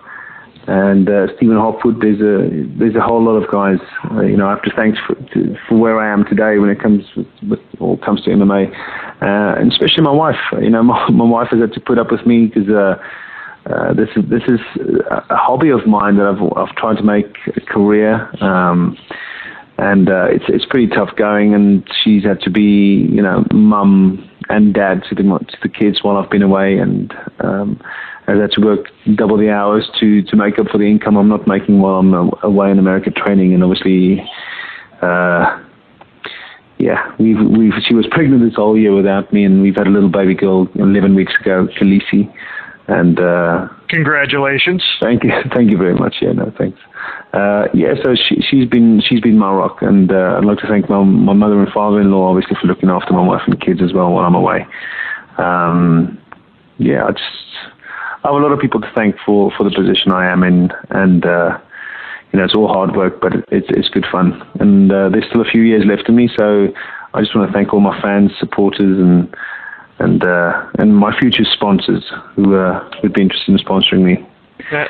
and 0.66 1.08
uh, 1.08 1.26
Stephen 1.36 1.56
Hopwood. 1.56 2.00
There's 2.00 2.20
a 2.20 2.48
there's 2.78 2.94
a 2.94 3.00
whole 3.00 3.22
lot 3.22 3.36
of 3.36 3.50
guys. 3.50 3.78
Uh, 4.10 4.22
you 4.22 4.36
know, 4.36 4.46
I 4.46 4.50
have 4.50 4.62
to 4.62 4.72
thank 4.76 4.96
for, 5.06 5.14
to, 5.14 5.56
for 5.68 5.78
where 5.78 6.00
I 6.00 6.12
am 6.12 6.24
today 6.24 6.58
when 6.58 6.70
it 6.70 6.80
comes 6.80 7.04
with, 7.16 7.26
with 7.48 7.60
all 7.80 7.96
comes 7.98 8.22
to 8.24 8.30
MMA, 8.30 8.70
uh, 9.22 9.60
and 9.60 9.72
especially 9.72 10.02
my 10.02 10.12
wife. 10.12 10.40
You 10.60 10.70
know, 10.70 10.82
my, 10.84 11.10
my 11.10 11.24
wife 11.24 11.48
has 11.50 11.60
had 11.60 11.72
to 11.74 11.80
put 11.80 11.98
up 11.98 12.10
with 12.10 12.26
me 12.26 12.46
because. 12.46 12.68
Uh, 12.68 12.96
uh, 13.66 13.92
this 13.92 14.08
is 14.16 14.24
this 14.30 14.42
is 14.48 14.58
a 15.10 15.36
hobby 15.36 15.68
of 15.68 15.86
mine 15.86 16.16
that 16.16 16.26
I've 16.26 16.40
I've 16.56 16.74
tried 16.76 16.96
to 16.96 17.02
make 17.02 17.36
a 17.54 17.60
career, 17.60 18.30
um, 18.42 18.96
and 19.76 20.08
uh, 20.08 20.28
it's 20.30 20.46
it's 20.48 20.64
pretty 20.64 20.86
tough 20.86 21.14
going. 21.14 21.52
And 21.52 21.86
she's 22.02 22.24
had 22.24 22.40
to 22.40 22.50
be 22.50 23.06
you 23.12 23.20
know 23.20 23.44
mum 23.52 24.30
and 24.48 24.72
dad 24.72 25.02
to 25.10 25.14
the 25.14 25.22
to 25.22 25.58
the 25.62 25.68
kids 25.68 26.02
while 26.02 26.16
I've 26.16 26.30
been 26.30 26.42
away, 26.42 26.78
and 26.78 27.12
um, 27.40 27.80
I've 28.26 28.38
had 28.38 28.52
to 28.52 28.60
work 28.60 28.86
double 29.16 29.36
the 29.36 29.50
hours 29.50 29.88
to, 30.00 30.22
to 30.22 30.36
make 30.36 30.58
up 30.58 30.68
for 30.68 30.78
the 30.78 30.84
income 30.84 31.16
I'm 31.16 31.28
not 31.28 31.46
making 31.46 31.80
while 31.80 31.96
I'm 31.96 32.14
away 32.42 32.70
in 32.70 32.78
America 32.78 33.10
training. 33.10 33.54
And 33.54 33.64
obviously, 33.64 34.20
uh, 35.02 35.60
yeah, 36.78 37.14
we've, 37.18 37.38
we've, 37.38 37.72
she 37.86 37.94
was 37.94 38.06
pregnant 38.10 38.42
this 38.42 38.56
whole 38.56 38.78
year 38.78 38.94
without 38.94 39.32
me, 39.32 39.44
and 39.44 39.62
we've 39.62 39.76
had 39.76 39.86
a 39.86 39.90
little 39.90 40.08
baby 40.08 40.34
girl 40.34 40.68
11 40.76 41.14
weeks 41.14 41.32
ago, 41.40 41.68
Khaleesi. 41.78 42.32
And 42.88 43.20
uh, 43.20 43.68
congratulations! 43.88 44.82
Thank 45.00 45.22
you, 45.22 45.30
thank 45.54 45.70
you 45.70 45.78
very 45.78 45.94
much. 45.94 46.16
Yeah, 46.20 46.32
no, 46.32 46.52
thanks. 46.58 46.80
Uh, 47.32 47.66
yeah, 47.72 47.94
so 48.02 48.16
she, 48.16 48.42
she's 48.42 48.68
been 48.68 49.00
she's 49.08 49.20
been 49.20 49.38
my 49.38 49.52
rock, 49.52 49.78
and 49.80 50.10
uh, 50.10 50.34
I'd 50.36 50.44
like 50.44 50.58
to 50.58 50.66
thank 50.66 50.90
my 50.90 51.00
my 51.04 51.32
mother 51.32 51.60
and 51.60 51.70
father-in-law, 51.72 52.30
obviously, 52.30 52.56
for 52.60 52.66
looking 52.66 52.88
after 52.88 53.12
my 53.12 53.22
wife 53.22 53.42
and 53.46 53.60
kids 53.60 53.80
as 53.80 53.92
well 53.92 54.10
while 54.10 54.24
I'm 54.24 54.34
away. 54.34 54.66
Um, 55.38 56.18
yeah, 56.78 57.04
I 57.04 57.12
just 57.12 57.24
I 58.22 58.28
have 58.28 58.34
a 58.34 58.44
lot 58.44 58.52
of 58.52 58.60
people 58.60 58.80
to 58.80 58.92
thank 58.94 59.16
for, 59.24 59.50
for 59.56 59.64
the 59.64 59.70
position 59.70 60.12
I 60.12 60.30
am 60.30 60.42
in, 60.42 60.70
and 60.90 61.24
uh, 61.24 61.58
you 62.32 62.38
know 62.38 62.44
it's 62.44 62.54
all 62.54 62.68
hard 62.68 62.94
work, 62.94 63.20
but 63.20 63.32
it's 63.50 63.66
it's 63.70 63.88
good 63.88 64.04
fun, 64.12 64.46
and 64.60 64.92
uh, 64.92 65.08
there's 65.08 65.24
still 65.28 65.40
a 65.40 65.50
few 65.50 65.62
years 65.62 65.84
left 65.86 66.08
of 66.08 66.14
me. 66.14 66.28
So 66.38 66.68
I 67.14 67.20
just 67.20 67.34
want 67.34 67.48
to 67.48 67.52
thank 67.52 67.72
all 67.72 67.80
my 67.80 67.98
fans, 68.02 68.32
supporters, 68.38 68.98
and 68.98 69.34
and 70.00 70.22
uh, 70.22 70.68
and 70.78 70.94
my 70.94 71.18
future 71.18 71.44
sponsors 71.50 72.04
who 72.36 72.56
uh, 72.56 72.86
would 73.02 73.14
be 73.14 73.22
interested 73.22 73.52
in 73.52 73.58
sponsoring 73.58 74.02
me. 74.02 74.28
Yeah, 74.70 74.88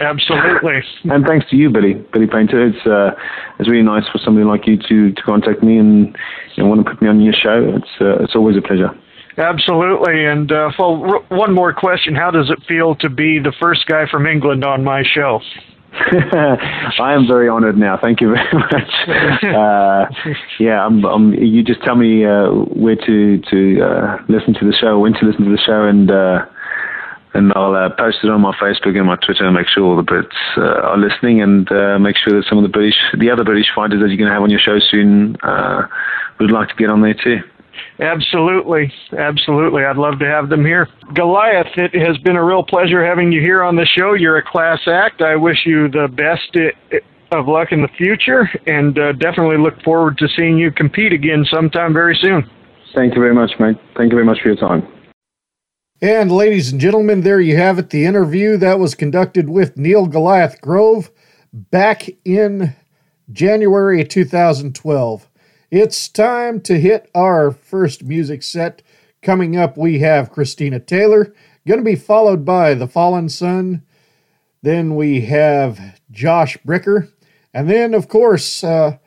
absolutely. 0.00 0.80
and 1.04 1.26
thanks 1.26 1.50
to 1.50 1.56
you, 1.56 1.68
Billy, 1.68 1.94
Billy 2.12 2.26
Painter. 2.26 2.66
It's 2.66 2.86
uh, 2.86 3.10
it's 3.58 3.68
really 3.68 3.84
nice 3.84 4.08
for 4.10 4.18
somebody 4.18 4.46
like 4.46 4.66
you 4.66 4.78
to 4.78 5.12
to 5.12 5.22
contact 5.22 5.62
me 5.62 5.76
and 5.76 6.16
know, 6.56 6.66
want 6.66 6.84
to 6.84 6.90
put 6.90 7.02
me 7.02 7.08
on 7.08 7.20
your 7.20 7.34
show. 7.34 7.76
It's 7.76 8.00
uh, 8.00 8.22
it's 8.24 8.34
always 8.34 8.56
a 8.56 8.62
pleasure. 8.62 8.96
Absolutely. 9.38 10.24
And 10.26 10.50
uh, 10.52 10.70
for 10.76 11.22
one 11.28 11.54
more 11.54 11.72
question, 11.72 12.14
how 12.14 12.30
does 12.30 12.50
it 12.50 12.62
feel 12.66 12.94
to 12.96 13.08
be 13.08 13.38
the 13.38 13.52
first 13.60 13.86
guy 13.86 14.06
from 14.10 14.26
England 14.26 14.64
on 14.64 14.84
my 14.84 15.02
show? 15.02 15.40
I 15.92 17.12
am 17.12 17.26
very 17.26 17.48
honored 17.48 17.76
now. 17.76 17.98
Thank 18.00 18.20
you 18.20 18.34
very 18.34 18.52
much. 18.52 19.44
Uh, 19.44 20.06
yeah, 20.58 20.84
I'm, 20.84 21.04
I'm, 21.04 21.34
you 21.34 21.62
just 21.62 21.82
tell 21.82 21.96
me 21.96 22.24
uh, 22.24 22.48
where 22.50 22.96
to 22.96 23.38
to 23.38 23.80
uh, 23.80 24.16
listen 24.28 24.54
to 24.54 24.66
the 24.66 24.72
show, 24.72 24.98
when 24.98 25.12
to 25.14 25.26
listen 25.26 25.44
to 25.44 25.50
the 25.50 25.60
show, 25.64 25.84
and 25.84 26.10
uh, 26.10 26.46
and 27.34 27.52
I'll 27.54 27.74
uh, 27.74 27.90
post 27.90 28.18
it 28.24 28.30
on 28.30 28.40
my 28.40 28.54
Facebook 28.56 28.96
and 28.96 29.06
my 29.06 29.16
Twitter 29.16 29.44
and 29.44 29.54
make 29.54 29.68
sure 29.68 29.84
all 29.84 29.96
the 29.96 30.02
Brits 30.02 30.32
uh, 30.56 30.88
are 30.88 30.96
listening, 30.96 31.42
and 31.42 31.68
make 32.02 32.16
sure 32.16 32.40
that 32.40 32.46
some 32.48 32.56
of 32.56 32.64
the 32.64 32.72
British, 32.72 32.96
the 33.18 33.30
other 33.30 33.44
British 33.44 33.68
fighters 33.74 34.00
that 34.00 34.08
you're 34.08 34.16
going 34.16 34.28
to 34.28 34.34
have 34.34 34.42
on 34.42 34.50
your 34.50 34.60
show 34.60 34.78
soon, 34.78 35.36
would 36.40 36.50
like 36.50 36.68
to 36.68 36.74
get 36.74 36.88
on 36.88 37.02
there 37.02 37.14
too. 37.14 37.40
Absolutely. 38.00 38.92
Absolutely. 39.16 39.84
I'd 39.84 39.96
love 39.96 40.18
to 40.18 40.26
have 40.26 40.48
them 40.48 40.64
here. 40.64 40.88
Goliath, 41.14 41.68
it 41.76 41.94
has 41.94 42.18
been 42.18 42.36
a 42.36 42.44
real 42.44 42.62
pleasure 42.62 43.04
having 43.04 43.32
you 43.32 43.40
here 43.40 43.62
on 43.62 43.76
the 43.76 43.86
show. 43.86 44.14
You're 44.14 44.38
a 44.38 44.42
class 44.42 44.80
act. 44.86 45.22
I 45.22 45.36
wish 45.36 45.58
you 45.64 45.88
the 45.88 46.08
best 46.08 46.56
of 47.32 47.48
luck 47.48 47.72
in 47.72 47.82
the 47.82 47.88
future 47.96 48.48
and 48.66 48.98
uh, 48.98 49.12
definitely 49.12 49.56
look 49.56 49.80
forward 49.82 50.18
to 50.18 50.28
seeing 50.36 50.58
you 50.58 50.70
compete 50.70 51.12
again 51.12 51.44
sometime 51.50 51.92
very 51.92 52.16
soon. 52.20 52.48
Thank 52.94 53.14
you 53.14 53.20
very 53.20 53.34
much, 53.34 53.52
mate. 53.58 53.76
Thank 53.96 54.12
you 54.12 54.16
very 54.16 54.26
much 54.26 54.40
for 54.42 54.48
your 54.48 54.56
time. 54.56 54.86
And 56.02 56.32
ladies 56.32 56.72
and 56.72 56.80
gentlemen, 56.80 57.20
there 57.20 57.40
you 57.40 57.56
have 57.56 57.78
it. 57.78 57.90
The 57.90 58.04
interview 58.04 58.56
that 58.56 58.78
was 58.78 58.94
conducted 58.94 59.48
with 59.48 59.76
Neil 59.76 60.06
Goliath 60.06 60.60
Grove 60.60 61.10
back 61.52 62.08
in 62.24 62.74
January 63.30 64.04
2012. 64.04 65.28
It's 65.72 66.06
time 66.06 66.60
to 66.64 66.78
hit 66.78 67.10
our 67.14 67.50
first 67.50 68.04
music 68.04 68.42
set. 68.42 68.82
Coming 69.22 69.56
up, 69.56 69.78
we 69.78 70.00
have 70.00 70.30
Christina 70.30 70.78
Taylor, 70.78 71.34
going 71.66 71.80
to 71.80 71.84
be 71.84 71.96
followed 71.96 72.44
by 72.44 72.74
The 72.74 72.86
Fallen 72.86 73.30
Sun. 73.30 73.82
Then 74.60 74.96
we 74.96 75.22
have 75.22 75.98
Josh 76.10 76.58
Bricker. 76.58 77.10
And 77.54 77.70
then, 77.70 77.94
of 77.94 78.06
course, 78.06 78.62
uh, 78.62 78.98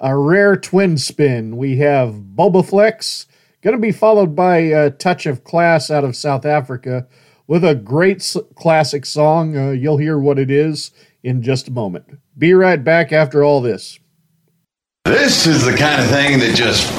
a 0.00 0.16
rare 0.16 0.56
twin 0.56 0.96
spin. 0.96 1.58
We 1.58 1.76
have 1.76 2.14
Bobaflex 2.14 3.26
Going 3.60 3.76
to 3.76 3.82
be 3.82 3.92
followed 3.92 4.34
by 4.34 4.58
a 4.58 4.90
touch 4.90 5.26
of 5.26 5.44
class 5.44 5.90
out 5.90 6.04
of 6.04 6.16
South 6.16 6.46
Africa 6.46 7.06
with 7.46 7.62
a 7.62 7.74
great 7.74 8.34
classic 8.54 9.04
song. 9.04 9.54
Uh, 9.54 9.70
you'll 9.72 9.98
hear 9.98 10.18
what 10.18 10.38
it 10.38 10.50
is 10.50 10.92
in 11.22 11.42
just 11.42 11.68
a 11.68 11.72
moment. 11.72 12.18
Be 12.38 12.54
right 12.54 12.82
back 12.82 13.12
after 13.12 13.44
all 13.44 13.60
this. 13.60 13.98
This 15.06 15.46
is 15.46 15.64
the 15.64 15.72
kind 15.72 16.02
of 16.02 16.08
thing 16.08 16.40
that 16.40 16.56
just 16.56 16.90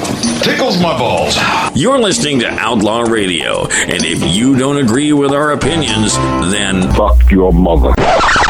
tickles 0.42 0.80
my 0.80 0.96
balls. 0.98 1.36
You're 1.74 1.98
listening 1.98 2.38
to 2.40 2.48
Outlaw 2.48 3.02
Radio, 3.02 3.66
and 3.66 4.02
if 4.02 4.34
you 4.34 4.56
don't 4.56 4.78
agree 4.78 5.12
with 5.12 5.32
our 5.32 5.52
opinions, 5.52 6.16
then 6.50 6.90
fuck 6.94 7.30
your 7.30 7.52
mother. 7.52 7.92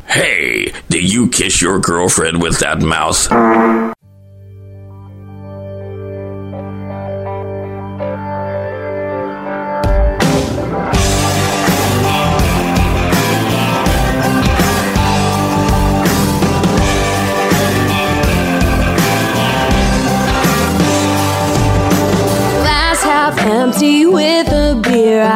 Hey, 0.07 0.73
do 0.89 1.05
you 1.05 1.29
kiss 1.29 1.61
your 1.61 1.81
girlfriend 1.81 2.41
with 2.41 2.61
that 2.61 2.81
mouth? 2.81 3.98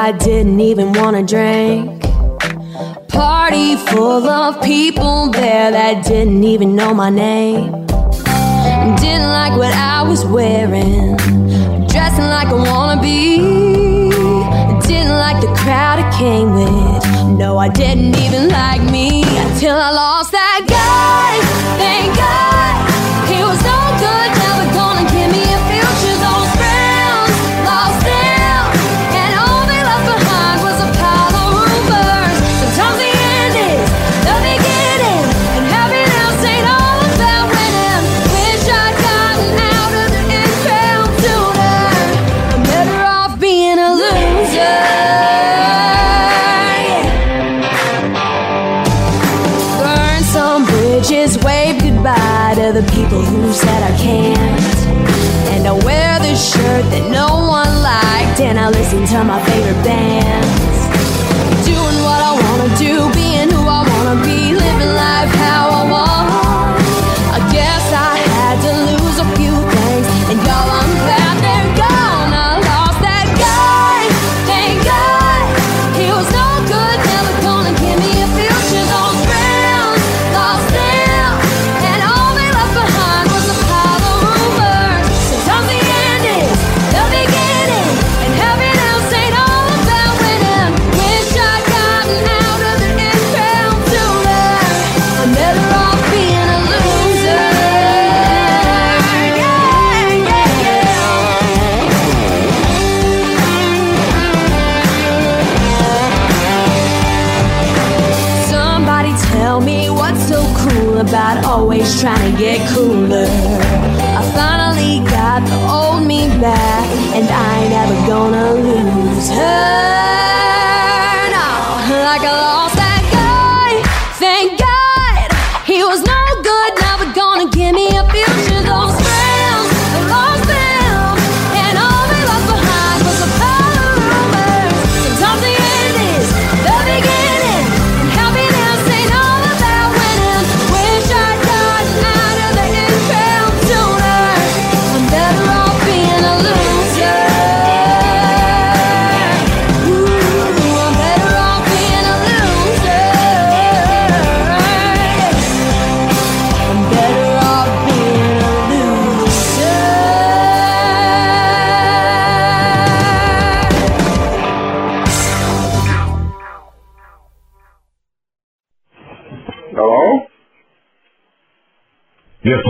I 0.04 0.10
didn't 0.10 0.58
even 0.58 0.92
want 0.94 1.16
to 1.16 1.22
drink. 1.22 2.02
Party 3.08 3.76
full 3.76 4.28
of 4.28 4.60
people 4.60 5.30
there 5.30 5.70
that 5.70 6.04
didn't 6.04 6.42
even 6.42 6.74
know 6.74 6.92
my 6.92 7.08
name. 7.08 7.70
Didn't 8.96 9.30
like 9.38 9.56
what 9.56 9.72
I 9.72 10.02
was 10.02 10.26
wearing, 10.26 11.16
dressing 11.86 12.28
like 12.36 12.48
a 12.48 12.58
wannabe. 12.66 14.10
Didn't 14.88 15.16
like 15.26 15.40
the 15.40 15.54
crowd 15.62 16.00
I 16.00 16.10
came 16.18 16.52
with. 16.52 17.38
No, 17.38 17.58
I 17.58 17.68
didn't 17.68 18.16
even 18.16 18.48
like 18.48 18.82
me 18.82 19.22
until 19.22 19.76
I 19.76 19.92
lost 19.92 20.32
that 20.32 20.64
guy. 20.66 21.78
Thank 21.78 22.16
God 22.16 22.51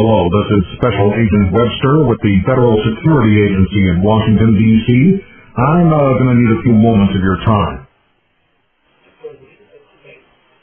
hello. 0.03 0.27
This 0.35 0.49
is 0.59 0.63
Special 0.83 1.15
Agent 1.15 1.55
Webster 1.55 2.03
with 2.11 2.19
the 2.27 2.35
Federal 2.43 2.75
Security 2.75 3.39
Agency 3.39 3.83
in 3.87 4.03
Washington, 4.03 4.51
D.C. 4.59 4.91
I'm 5.55 5.95
uh, 5.95 6.19
going 6.19 6.27
to 6.27 6.39
need 6.43 6.53
a 6.59 6.61
few 6.67 6.75
moments 6.75 7.15
of 7.15 7.23
your 7.23 7.39
time. 7.47 7.87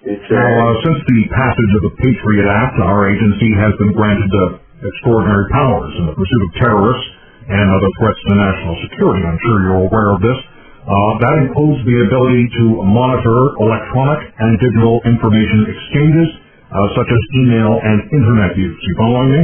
Now, 0.03 0.43
uh, 0.43 0.75
since 0.83 0.99
the 1.07 1.19
passage 1.31 1.71
of 1.71 1.81
the 1.87 1.93
Patriot 2.03 2.51
Act, 2.51 2.83
our 2.83 3.07
agency 3.07 3.47
has 3.55 3.71
been 3.79 3.95
granted 3.95 4.27
uh, 4.27 4.59
extraordinary 4.83 5.47
powers 5.55 5.95
in 6.03 6.11
the 6.11 6.15
pursuit 6.19 6.41
of 6.43 6.51
terrorists 6.59 7.07
and 7.47 7.63
other 7.63 7.91
threats 7.95 8.19
to 8.19 8.31
national 8.35 8.75
security. 8.91 9.23
I'm 9.23 9.39
sure 9.39 9.55
you're 9.63 9.83
aware 9.87 10.09
of 10.15 10.19
this. 10.19 10.39
Uh, 10.83 11.11
that 11.23 11.35
includes 11.47 11.79
the 11.87 11.95
ability 12.11 12.43
to 12.59 12.83
monitor 12.83 13.55
electronic 13.55 14.19
and 14.35 14.51
digital 14.59 14.99
information 15.07 15.59
exchanges, 15.71 16.27
uh, 16.71 16.87
such 16.97 17.09
as 17.09 17.21
email 17.41 17.77
and 17.81 17.97
internet 18.13 18.57
use. 18.57 18.77
You 18.81 18.95
following 18.97 19.31
me? 19.33 19.43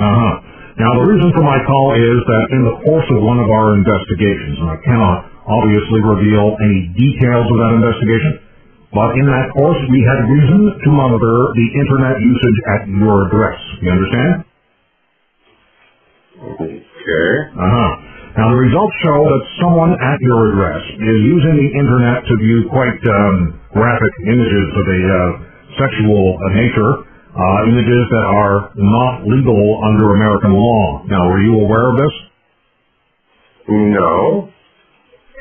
Uh-huh. 0.00 0.34
Now, 0.80 0.92
the 0.98 1.06
reason 1.06 1.30
for 1.36 1.44
my 1.44 1.60
call 1.68 1.92
is 1.94 2.18
that 2.24 2.44
in 2.56 2.62
the 2.64 2.76
course 2.88 3.08
of 3.12 3.20
one 3.22 3.38
of 3.38 3.48
our 3.52 3.76
investigations, 3.76 4.56
and 4.58 4.70
I 4.72 4.78
cannot 4.82 5.18
obviously 5.46 6.00
reveal 6.00 6.56
any 6.64 6.88
details 6.96 7.46
of 7.46 7.56
that 7.60 7.72
investigation, 7.76 8.32
but 8.94 9.14
in 9.20 9.26
that 9.28 9.52
course, 9.54 9.78
we 9.92 10.00
had 10.02 10.18
reason 10.32 10.60
to 10.82 10.88
monitor 10.90 11.36
the 11.54 11.68
internet 11.76 12.16
usage 12.24 12.58
at 12.74 12.80
your 12.88 13.28
address. 13.28 13.58
You 13.84 13.90
understand? 13.92 14.32
Okay. 16.40 16.74
Uh-huh. 17.54 17.90
Now, 18.38 18.46
the 18.54 18.62
results 18.62 18.94
show 19.02 19.20
that 19.26 19.42
someone 19.58 19.90
at 19.98 20.18
your 20.22 20.54
address 20.54 20.82
is 21.02 21.18
using 21.26 21.54
the 21.58 21.70
internet 21.74 22.22
to 22.22 22.34
view 22.38 22.58
quite 22.70 22.94
um, 23.10 23.58
graphic 23.74 24.14
images 24.22 24.66
of 24.70 24.84
a 24.86 25.00
uh, 25.02 25.18
sexual 25.74 26.38
uh, 26.38 26.42
nature, 26.54 26.92
uh, 27.34 27.70
images 27.74 28.02
that 28.14 28.26
are 28.30 28.70
not 28.78 29.26
legal 29.26 29.58
under 29.82 30.14
American 30.14 30.54
law. 30.54 31.02
Now, 31.10 31.26
were 31.26 31.42
you 31.42 31.58
aware 31.58 31.90
of 31.90 31.96
this? 31.98 32.14
No. 33.98 34.46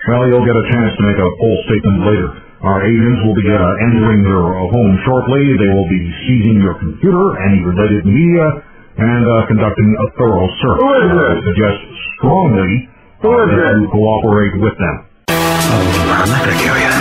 Well, 0.10 0.24
you'll 0.26 0.48
get 0.50 0.58
a 0.58 0.66
chance 0.74 0.92
to 0.98 1.04
make 1.06 1.20
a 1.22 1.30
full 1.38 1.58
statement 1.70 2.00
later. 2.10 2.30
Our 2.66 2.90
agents 2.90 3.20
will 3.22 3.38
be 3.38 3.50
uh, 3.54 3.86
entering 3.86 4.26
your 4.26 4.50
uh, 4.50 4.66
home 4.66 4.94
shortly. 5.06 5.46
They 5.62 5.72
will 5.78 5.90
be 5.94 6.02
seizing 6.26 6.58
your 6.58 6.74
computer, 6.82 7.38
any 7.46 7.62
related 7.62 8.10
media, 8.10 8.66
and 8.98 9.24
uh, 9.30 9.46
conducting 9.46 9.90
a 9.94 10.08
thorough 10.18 10.50
search. 10.58 10.80
Who 10.82 10.90
is 11.06 11.10
this? 11.14 11.38
Suggest 11.54 11.99
strongly 12.20 12.90
Who 13.24 13.32
is 13.32 13.48
that 13.56 13.72
this? 13.72 13.80
you 13.80 13.88
cooperate 13.96 14.54
with 14.60 14.76
them. 14.76 14.96
Oh, 15.32 16.20
I'm 16.20 16.28
not 16.28 16.44
gonna 16.44 16.60
kill 16.60 16.76
you. 16.76 16.92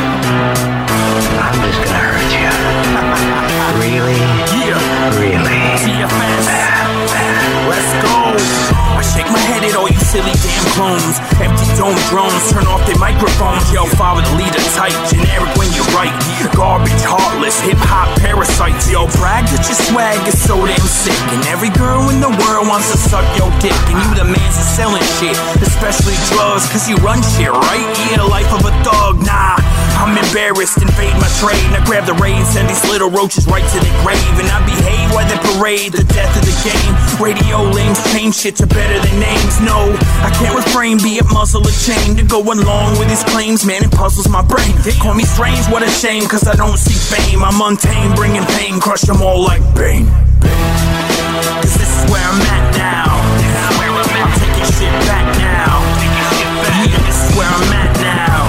I'm 1.39 1.59
just 1.59 1.81
gonna 1.83 2.07
hurt 2.07 2.31
you. 2.39 2.51
really? 3.83 4.19
Yeah. 4.63 5.19
Really? 5.19 5.59
TFS. 5.83 6.47
Let's 7.67 7.93
go. 8.03 8.15
I 8.99 9.03
shake 9.03 9.31
my 9.31 9.43
head 9.43 9.63
at 9.67 9.75
all 9.75 9.89
you 9.91 9.99
silly 10.07 10.35
damn 10.39 10.67
clones. 10.79 11.19
Empty 11.43 11.68
dome 11.79 11.95
drones, 12.11 12.43
turn 12.51 12.67
off 12.67 12.83
their 12.91 12.99
microphones. 12.99 13.63
Yo, 13.71 13.87
follow 13.95 14.21
the 14.21 14.35
leader 14.35 14.61
tight, 14.75 14.93
generic 15.07 15.49
when 15.55 15.71
you 15.73 15.87
write. 15.95 16.13
Garbage, 16.59 17.07
heartless, 17.07 17.63
hip 17.63 17.79
hop 17.79 18.11
parasites. 18.19 18.91
Yo, 18.91 19.07
brag 19.23 19.47
that 19.55 19.63
your 19.63 19.79
swag 19.79 20.19
is 20.27 20.35
so 20.35 20.59
damn 20.59 20.83
sick. 20.83 21.15
And 21.31 21.39
every 21.47 21.71
girl 21.79 22.11
in 22.11 22.19
the 22.19 22.35
world 22.35 22.67
wants 22.67 22.91
to 22.91 22.99
suck 22.99 23.23
your 23.39 23.47
dick. 23.63 23.79
And 23.87 23.95
you 23.95 24.11
the 24.19 24.27
man's 24.27 24.59
that's 24.59 24.75
selling 24.75 25.07
shit, 25.23 25.39
especially 25.63 26.19
drugs, 26.35 26.67
cause 26.75 26.91
you 26.91 26.99
run 26.99 27.23
shit, 27.39 27.55
right? 27.55 27.87
Yeah, 28.11 28.27
life 28.27 28.51
of 28.51 28.67
a 28.67 28.75
thug, 28.83 29.23
nah. 29.23 29.63
I'm 30.03 30.19
embarrassed, 30.19 30.83
invade 30.83 31.15
my 31.23 31.31
trade. 31.39 31.63
And 31.71 31.79
I 31.79 31.83
grab 31.87 32.11
the 32.11 32.19
reins, 32.19 32.51
send 32.51 32.67
these 32.67 32.83
little 32.91 33.11
roaches 33.11 33.47
right 33.47 33.63
to 33.63 33.79
the 33.79 33.93
grave. 34.03 34.35
And 34.43 34.51
I 34.51 34.59
behave 34.67 35.15
while 35.15 35.27
they 35.31 35.39
parade 35.55 35.95
the 35.95 36.03
death 36.11 36.35
of 36.35 36.43
the 36.43 36.57
game. 36.67 36.91
Radio 37.23 37.63
lames 37.71 38.03
change 38.11 38.35
shit 38.35 38.59
to 38.59 38.67
better 38.67 38.99
than 38.99 39.15
names. 39.23 39.63
No, 39.63 39.95
I 40.27 40.35
can't 40.35 40.59
refrain, 40.59 40.99
be 40.99 41.23
it 41.23 41.27
muzzle 41.31 41.63
or 41.69 41.77
chain 41.85 42.17
to 42.17 42.25
go 42.25 42.41
along 42.41 42.99
with 42.99 43.09
his 43.09 43.23
claims. 43.25 43.65
Man, 43.65 43.85
it 43.85 43.93
puzzles 43.93 44.29
my 44.29 44.43
brain. 44.43 44.73
They 44.83 44.93
call 44.93 45.15
me 45.15 45.25
strange, 45.25 45.67
what 45.67 45.83
a 45.83 45.91
shame, 45.91 46.25
cause 46.27 46.47
I 46.49 46.55
don't 46.57 46.79
see 46.79 46.97
fame. 46.97 47.45
I'm 47.45 47.61
untamed, 47.61 48.17
bringing 48.17 48.45
pain, 48.57 48.81
crush 48.81 49.03
them 49.03 49.21
all 49.21 49.43
like 49.43 49.63
Bane. 49.75 50.07
Cause 51.61 51.75
this 51.77 51.91
is 51.93 52.11
where 52.11 52.25
I'm 52.25 52.41
at 52.41 52.77
now. 52.77 53.13
I'm 54.19 54.33
taking 54.41 54.71
shit 54.77 54.93
back 55.07 55.27
now. 55.37 55.79
Yeah, 56.89 56.99
this 57.07 57.19
is 57.29 57.37
where 57.37 57.49
I'm 57.49 57.73
at 57.73 57.93
now. 58.01 58.49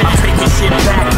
I'm 0.00 0.16
taking 0.24 0.50
shit 0.56 0.72
back 0.88 1.13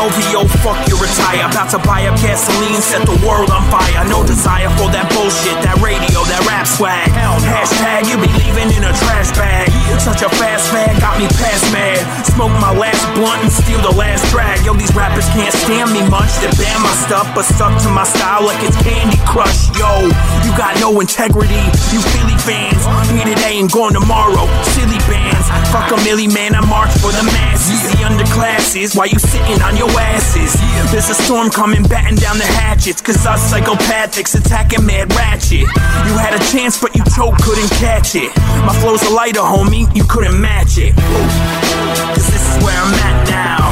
Yo, 0.00 0.48
fuck 0.64 0.80
you, 0.88 0.96
retire. 0.96 1.44
About 1.44 1.68
to 1.76 1.78
buy 1.84 2.08
up 2.08 2.16
gasoline, 2.24 2.80
set 2.80 3.04
the 3.04 3.12
world 3.20 3.52
on 3.52 3.60
fire. 3.68 4.00
No 4.08 4.24
desire 4.24 4.72
for 4.80 4.88
that 4.96 5.04
bullshit, 5.12 5.52
that 5.60 5.76
radio, 5.84 6.24
that 6.24 6.40
rap 6.48 6.64
swag. 6.64 7.12
Hashtag, 7.44 8.08
you 8.08 8.16
be 8.16 8.32
leaving 8.40 8.72
in 8.72 8.80
a 8.80 8.96
trash 8.96 9.28
bag. 9.36 9.68
Such 10.00 10.24
a 10.24 10.32
fast 10.40 10.72
fad, 10.72 10.96
got 11.04 11.20
me 11.20 11.28
past 11.36 11.68
mad. 11.76 12.00
Smoke 12.24 12.56
my 12.56 12.72
last 12.72 13.04
blunt 13.12 13.44
and 13.44 13.52
steal 13.52 13.76
the 13.84 13.92
last 13.92 14.24
drag. 14.32 14.64
Yo, 14.64 14.72
these 14.72 14.94
rappers 14.96 15.28
can't 15.36 15.52
stand 15.52 15.92
me 15.92 16.00
much. 16.08 16.32
They 16.40 16.48
ban 16.56 16.80
my 16.80 16.94
stuff, 17.04 17.28
but 17.36 17.44
stuck 17.44 17.76
to 17.84 17.90
my 17.92 18.08
style 18.08 18.48
like 18.48 18.56
it's 18.64 18.80
Candy 18.80 19.20
Crush. 19.28 19.68
Yo, 19.76 20.08
you 20.40 20.50
got 20.56 20.80
no 20.80 20.96
integrity. 21.04 21.60
You 21.92 22.00
Philly 22.16 22.38
fans, 22.40 22.80
here 23.12 23.28
today 23.28 23.60
and 23.60 23.68
gone 23.68 23.92
tomorrow. 23.92 24.48
Silly 24.72 24.96
bands, 25.04 25.44
fuck 25.68 25.92
a 25.92 26.00
milli 26.08 26.32
man. 26.32 26.56
I 26.56 26.64
march 26.64 26.96
for 26.96 27.12
the 27.12 27.26
masses. 27.36 27.92
The 27.92 28.00
underclasses, 28.08 28.96
why 28.96 29.12
you 29.12 29.18
sitting 29.20 29.60
on 29.60 29.76
your 29.76 29.89
asses? 29.98 30.54
There's 30.90 31.08
a 31.10 31.14
storm 31.14 31.50
coming, 31.50 31.82
batting 31.82 32.16
down 32.16 32.38
the 32.38 32.44
hatchets. 32.44 33.00
Cause 33.00 33.24
us 33.26 33.52
psychopathics 33.52 34.38
attacking 34.38 34.84
mad 34.84 35.12
ratchet. 35.14 35.66
You 36.06 36.12
had 36.18 36.34
a 36.34 36.42
chance, 36.52 36.80
but 36.80 36.94
you 36.94 37.02
choke, 37.16 37.36
couldn't 37.38 37.70
catch 37.78 38.14
it. 38.14 38.34
My 38.66 38.74
flow's 38.80 39.02
a 39.02 39.10
lighter, 39.10 39.40
homie, 39.40 39.88
you 39.94 40.04
couldn't 40.04 40.40
match 40.40 40.78
it. 40.78 40.94
Cause 40.94 42.26
this 42.30 42.44
is 42.44 42.64
where 42.64 42.76
I'm 42.76 42.94
at 42.94 43.28
now. 43.28 43.70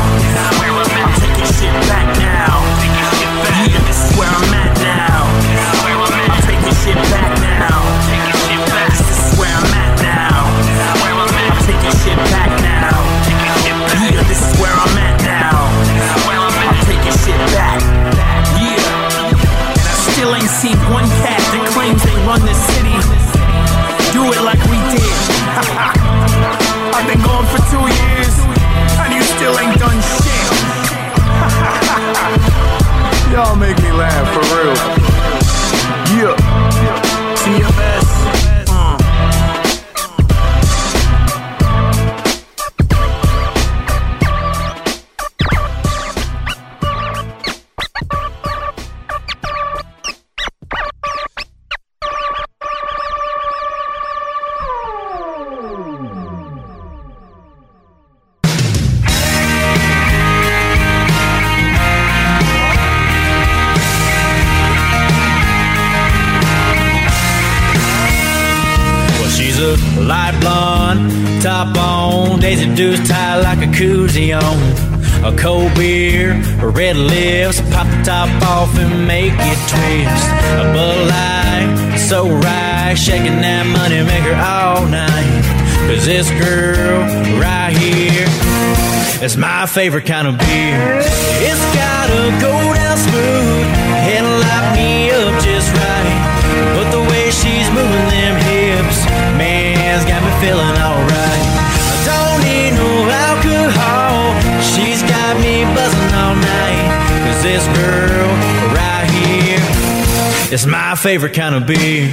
I'm 1.05 1.21
taking 1.21 1.47
shit 1.59 1.73
back 1.89 2.19
now. 2.19 2.58
A 75.29 75.37
cold 75.37 75.75
beer, 75.75 76.33
her 76.57 76.71
red 76.71 76.97
lips, 76.97 77.61
pop 77.69 77.87
the 77.87 78.03
top 78.03 78.31
off 78.49 78.75
and 78.79 79.07
make 79.07 79.35
it 79.37 79.61
twist. 79.69 80.25
A 80.57 80.65
Bud 80.73 80.97
Light, 81.05 81.99
so 81.99 82.31
right, 82.31 82.95
shaking 82.97 83.43
that 83.45 83.67
money 83.69 84.01
maker 84.09 84.33
all 84.33 84.89
night. 84.89 85.45
Cause 85.85 86.07
this 86.07 86.31
girl 86.41 87.05
right 87.37 87.77
here 87.77 88.25
is 89.21 89.37
my 89.37 89.67
favorite 89.67 90.07
kind 90.07 90.29
of 90.29 90.39
beer. 90.39 90.81
It's 91.45 91.65
gotta 91.77 92.33
go 92.41 92.57
down 92.73 92.97
smooth 92.97 93.69
and 94.09 94.25
light 94.25 94.81
me 94.81 95.13
up 95.13 95.45
just 95.45 95.69
right. 95.77 96.17
But 96.73 96.89
the 96.89 97.05
way 97.05 97.29
she's 97.37 97.69
moving 97.77 98.09
them 98.09 98.35
hips, 98.49 99.05
man's 99.37 100.09
got 100.09 100.25
me 100.25 100.33
feeling 100.41 100.73
alright. 100.81 101.48
Is 110.51 110.67
my 110.67 110.95
favorite 110.95 111.35
kind 111.35 111.55
of 111.55 111.67
beer. 111.67 112.09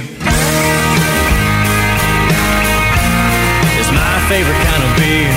It's 3.78 3.90
my 3.90 4.26
favorite 4.28 4.60
kind 4.60 4.82
of 4.84 4.92
beer. 5.00 5.32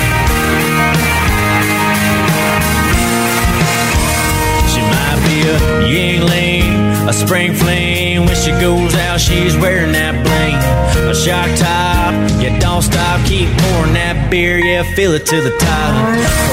She 4.68 4.82
might 4.84 5.18
be 5.24 5.48
a 5.48 5.56
Yuengling, 5.88 7.08
a 7.08 7.12
spring 7.14 7.54
fling. 7.54 8.26
When 8.26 8.36
she 8.36 8.50
goes 8.60 8.94
out, 8.94 9.18
she's 9.18 9.56
wearing 9.56 9.92
that 9.92 10.22
bling. 10.22 10.60
A 11.08 11.14
shock 11.14 11.48
top, 11.56 12.12
yeah, 12.38 12.58
don't 12.58 12.82
stop, 12.82 13.24
keep 13.24 13.48
pouring 13.60 13.94
that 13.94 14.30
beer, 14.30 14.58
yeah, 14.58 14.82
fill 14.94 15.12
it 15.12 15.24
to 15.24 15.40
the 15.40 15.56
top. 15.56 15.94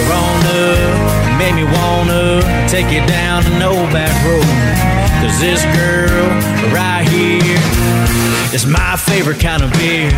Corona, 0.07 1.37
made 1.37 1.55
me 1.55 1.65
wanna 1.65 2.41
take 2.69 2.89
you 2.89 3.05
down 3.05 3.45
an 3.47 3.61
old 3.61 3.91
back 3.91 4.15
road. 4.25 5.06
Cause 5.21 5.39
this 5.41 5.63
girl 5.73 6.29
right 6.69 7.01
here 7.09 7.57
It's 8.53 8.65
my 8.65 8.95
favorite 8.95 9.39
kind 9.39 9.63
of 9.63 9.71
beer. 9.73 10.13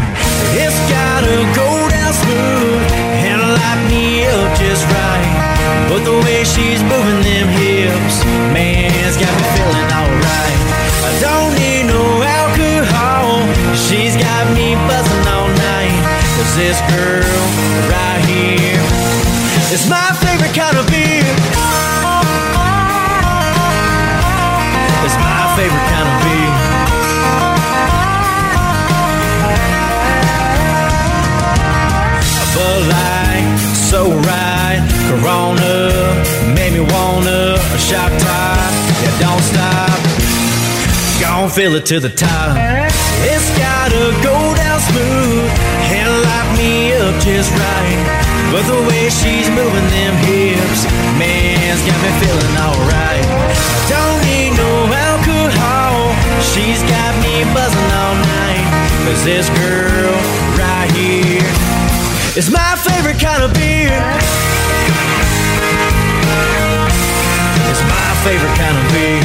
It's 0.60 0.80
gotta 0.92 1.40
go 1.56 1.88
down 1.88 2.14
smooth 2.14 2.84
and 3.24 3.40
light 3.42 3.82
me 3.88 4.28
up 4.28 4.52
just 4.60 4.84
right. 4.92 5.88
But 5.88 6.04
the 6.04 6.20
way 6.24 6.44
she's 6.44 6.84
moving 6.84 7.22
them 7.24 7.48
hips, 7.48 8.24
man, 8.52 8.92
it's 9.08 9.16
got 9.16 9.32
me 9.40 9.46
feeling 9.56 9.90
alright. 9.96 10.60
I 11.08 11.12
don't 11.24 11.54
need 11.56 11.88
no 11.88 12.04
alcohol. 12.20 13.44
She's 13.76 14.16
got 14.20 14.44
me 14.52 14.76
buzzing 14.88 15.26
all 15.32 15.48
night. 15.48 15.96
Cause 16.36 16.52
this 16.60 16.80
girl 16.92 17.40
right 17.88 18.22
here 18.28 18.84
is 19.72 19.88
my 19.90 20.12
favorite 20.20 20.54
kind 20.54 20.78
of 20.78 20.86
beer. 20.92 21.99
Favorite 25.60 25.88
kind 25.92 26.08
of 26.08 26.18
beer. 26.24 26.54
Bud 32.56 32.82
Light, 32.96 33.48
so 33.90 34.02
right. 34.32 34.82
Corona 35.10 35.76
made 36.56 36.74
me 36.78 36.84
wanna 36.96 37.60
shock 37.88 38.12
top. 38.24 38.72
Yeah, 39.02 39.16
don't 39.26 39.44
stop. 39.52 40.00
Gon' 41.20 41.50
fill 41.50 41.76
it 41.76 41.86
to 41.92 42.00
the 42.00 42.14
top. 42.28 42.56
It's 43.32 43.50
gotta 43.60 44.06
go 44.24 44.38
down 44.62 44.80
smooth 44.90 45.50
and 45.98 46.10
light 46.26 46.50
me 46.60 46.94
up 47.04 47.16
just 47.20 47.52
right. 47.66 48.00
But 48.54 48.64
the 48.72 48.80
way 48.88 49.10
she's 49.20 49.50
moving 49.60 49.88
them 49.98 50.16
hips, 50.24 50.82
man's 51.20 51.82
got 51.88 52.00
me 52.04 52.12
feeling 52.22 52.56
alright. 52.66 53.26
Don't 53.92 54.20
need 54.24 54.52
no 54.56 54.72
alcohol. 54.88 55.09
She's 56.42 56.82
got 56.84 57.14
me 57.22 57.44
buzzing 57.54 57.92
all 58.00 58.16
night. 58.16 58.66
Cause 59.06 59.24
this 59.24 59.50
girl 59.50 60.16
right 60.58 60.90
here 60.92 61.44
is 62.38 62.50
my 62.50 62.76
favorite 62.76 63.20
kind 63.20 63.44
of 63.44 63.54
beer. 63.54 64.00
It's 67.70 67.84
my 67.84 68.10
favorite 68.24 68.56
kind 68.56 68.78
of 68.78 68.86
beer. 68.94 69.24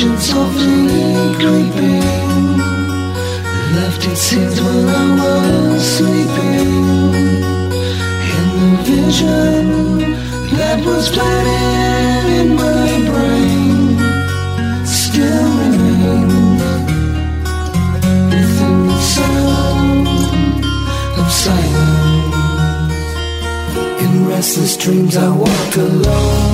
Vision 0.00 0.18
softly 0.18 1.34
creeping 1.36 2.56
left 3.76 4.02
its 4.06 4.20
seeds 4.22 4.58
when 4.58 4.88
I 4.88 4.92
was 5.20 5.82
sleeping. 5.96 7.12
In 8.36 8.46
the 8.60 8.70
vision 8.88 9.64
that 10.56 10.78
was 10.86 11.10
planted 11.10 12.28
in 12.40 12.48
my 12.56 12.90
brain 13.10 13.98
still 14.86 15.50
remains 15.60 16.62
within 18.32 18.86
the 18.86 19.00
sound 19.16 20.06
of 21.20 21.28
silence. 21.30 22.40
In 24.02 24.10
restless 24.26 24.76
dreams, 24.78 25.16
I 25.18 25.28
walk 25.28 25.76
alone. 25.76 26.49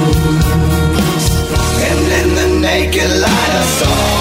And 1.88 2.00
in 2.18 2.28
the 2.38 2.48
naked 2.60 3.10
light 3.22 3.52
I 3.60 3.64
saw 3.78 4.11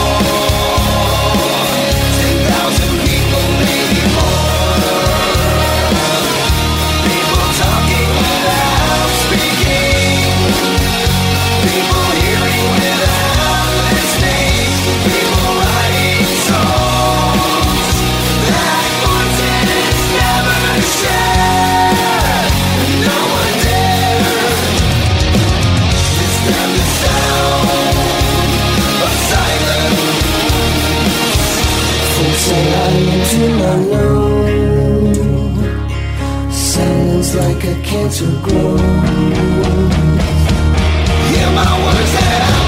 Too 33.31 33.45
unknown. 33.73 35.15
Silence 36.51 37.33
like 37.33 37.63
a 37.63 37.75
cancer 37.81 38.31
grows. 38.43 38.81
Hear 41.29 41.49
my 41.59 41.71
words 41.85 42.11
that 42.17 42.41
I 42.57 42.60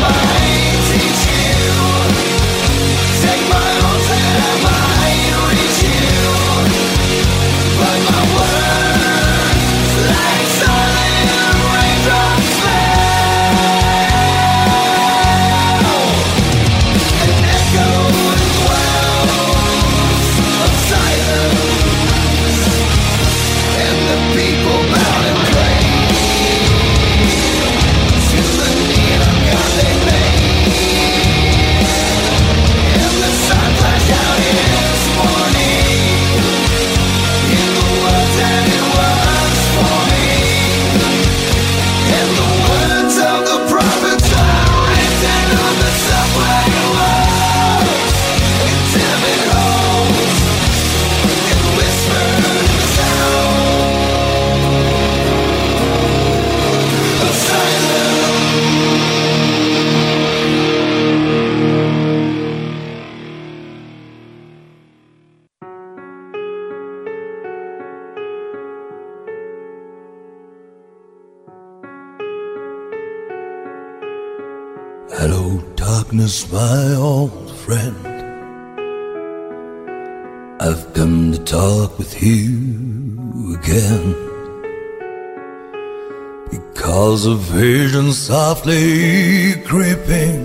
a 87.14 87.36
vision 87.36 88.12
softly 88.12 89.54
creeping. 89.70 90.40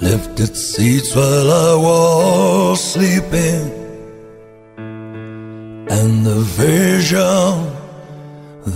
Lifted 0.00 0.56
seats 0.56 1.10
while 1.16 1.50
I 1.50 1.74
was 1.86 2.92
sleeping, 2.92 3.64
and 5.96 6.12
the 6.30 6.40
vision 6.64 7.50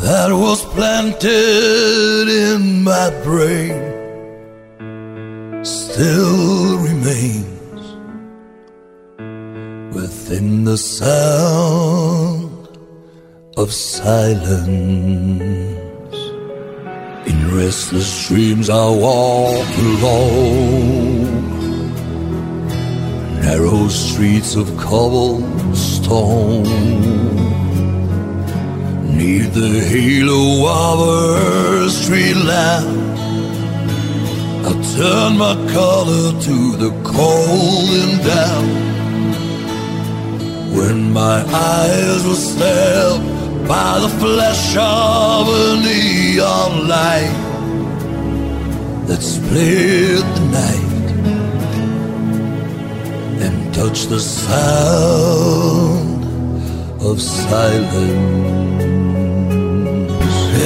that 0.03 0.31
was 0.45 0.61
planted 0.75 2.27
in 2.47 2.83
my 2.83 3.09
brain 3.23 3.79
still 5.65 6.79
remains 6.89 7.83
within 9.95 10.65
the 10.65 10.79
sound 10.79 12.40
of 13.61 13.73
silence. 13.74 14.70
In 17.31 17.39
restless 17.55 18.27
dreams 18.27 18.70
I 18.70 18.89
walk 18.89 19.69
alone. 19.91 21.51
Narrow 23.43 23.89
streets 23.89 24.57
of 24.57 24.74
cobblestone. 24.78 26.62
Neath 29.19 29.53
the 29.53 29.81
halo 29.93 30.43
of 30.87 30.99
a 31.09 31.91
street 31.91 32.37
lamp 32.37 32.89
I 34.69 34.73
turn 34.97 35.37
my 35.37 35.55
collar 35.74 36.32
to 36.49 36.57
the 36.82 36.93
cold 37.05 37.91
and 38.03 38.16
damp. 38.24 38.70
When 40.77 41.12
my 41.12 41.45
eyes 41.45 42.24
were 42.27 42.43
stabbed 42.53 43.40
by 43.71 43.93
the 44.05 44.13
flash 44.23 44.77
of 44.77 45.49
a 45.49 45.67
neon 45.87 46.73
light 46.89 47.37
That 49.07 49.23
split 49.23 50.25
the 50.37 50.45
night 50.61 51.09
And 53.45 53.57
touched 53.73 54.09
the 54.09 54.21
sound 54.21 55.71
of 57.03 57.21
silence. 57.21 57.93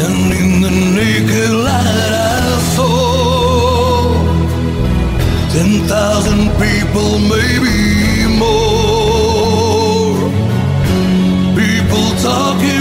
And 0.03 0.33
in 0.41 0.51
the 0.63 0.71
naked 0.99 1.51
light 1.69 2.13
I 2.13 2.59
saw 2.75 2.95
ten 5.55 5.71
thousand 5.93 6.43
people, 6.65 7.11
maybe 7.35 7.79
more. 8.43 10.15
People 11.57 12.07
talking 12.29 12.74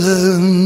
silence. 0.00 0.63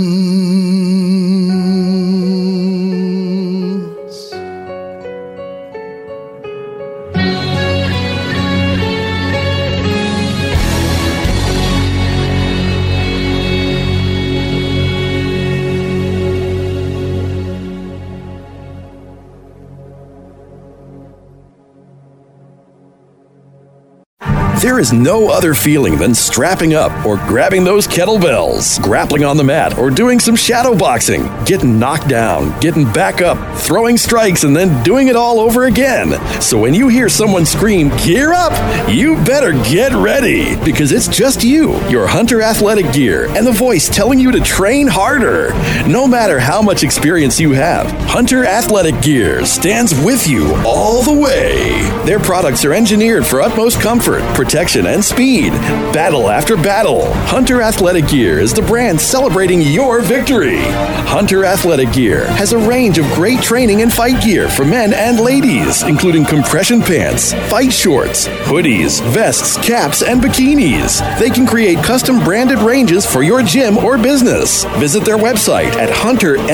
Is 24.88 24.92
no 24.92 25.30
other 25.30 25.54
feeling 25.54 25.98
than 25.98 26.14
strapping 26.14 26.72
up 26.74 27.04
or 27.04 27.16
grabbing 27.16 27.64
those 27.64 27.86
kettlebells, 27.86 28.80
grappling 28.82 29.24
on 29.24 29.36
the 29.36 29.44
mat, 29.44 29.76
or 29.78 29.90
doing 29.90 30.18
some 30.18 30.36
shadow 30.36 30.74
boxing, 30.74 31.28
getting 31.44 31.78
knocked 31.78 32.08
down, 32.08 32.58
getting 32.60 32.90
back 32.92 33.20
up, 33.20 33.38
throwing 33.58 33.96
strikes, 33.96 34.44
and 34.44 34.56
then 34.56 34.82
doing 34.82 35.08
it 35.08 35.16
all 35.16 35.40
over 35.40 35.64
again. 35.64 36.18
So 36.40 36.58
when 36.58 36.74
you 36.74 36.88
hear 36.88 37.08
someone 37.08 37.44
scream, 37.44 37.90
Gear 37.98 38.32
up! 38.32 38.52
you 38.88 39.16
better 39.24 39.52
get 39.64 39.92
ready 39.92 40.56
because 40.64 40.92
it's 40.92 41.08
just 41.08 41.44
you, 41.44 41.78
your 41.88 42.06
Hunter 42.06 42.40
athletic 42.40 42.90
gear, 42.92 43.26
and 43.36 43.46
the 43.46 43.52
voice 43.52 43.88
telling 43.88 44.18
you 44.18 44.32
to 44.32 44.40
train 44.40 44.86
harder. 44.86 45.52
No 45.86 46.06
matter 46.06 46.38
how 46.38 46.62
much 46.62 46.82
experience 46.82 47.38
you 47.38 47.52
have, 47.52 47.90
Hunter 48.08 48.44
athletic 48.44 49.00
gear 49.02 49.44
stands 49.44 49.94
with 50.02 50.26
you 50.26 50.54
all 50.64 51.02
the 51.02 51.12
way. 51.12 51.82
Their 52.06 52.18
products 52.18 52.64
are 52.64 52.72
engineered 52.72 53.26
for 53.26 53.42
utmost 53.42 53.80
comfort, 53.80 54.22
protection, 54.34 54.77
and 54.86 55.04
speed. 55.04 55.52
Battle 55.92 56.30
after 56.30 56.56
battle, 56.56 57.12
Hunter 57.26 57.62
Athletic 57.62 58.08
Gear 58.08 58.38
is 58.38 58.52
the 58.52 58.62
brand 58.62 59.00
celebrating 59.00 59.60
your 59.60 60.00
victory. 60.00 60.58
Hunter 60.58 61.44
Athletic 61.44 61.92
Gear 61.92 62.26
has 62.26 62.52
a 62.52 62.58
range 62.58 62.98
of 62.98 63.04
great 63.14 63.40
training 63.40 63.82
and 63.82 63.92
fight 63.92 64.22
gear 64.22 64.48
for 64.48 64.64
men 64.64 64.92
and 64.92 65.18
ladies, 65.20 65.82
including 65.82 66.24
compression 66.24 66.80
pants, 66.80 67.32
fight 67.50 67.72
shorts, 67.72 68.28
hoodies, 68.46 69.02
vests, 69.12 69.56
caps, 69.66 70.02
and 70.02 70.20
bikinis. 70.20 71.00
They 71.18 71.30
can 71.30 71.46
create 71.46 71.82
custom 71.84 72.22
branded 72.22 72.58
ranges 72.58 73.06
for 73.06 73.22
your 73.22 73.42
gym 73.42 73.78
or 73.78 73.98
business. 73.98 74.64
Visit 74.78 75.04
their 75.04 75.18
website 75.18 75.74
at 75.76 75.88
huntermma.co.za. 75.88 76.48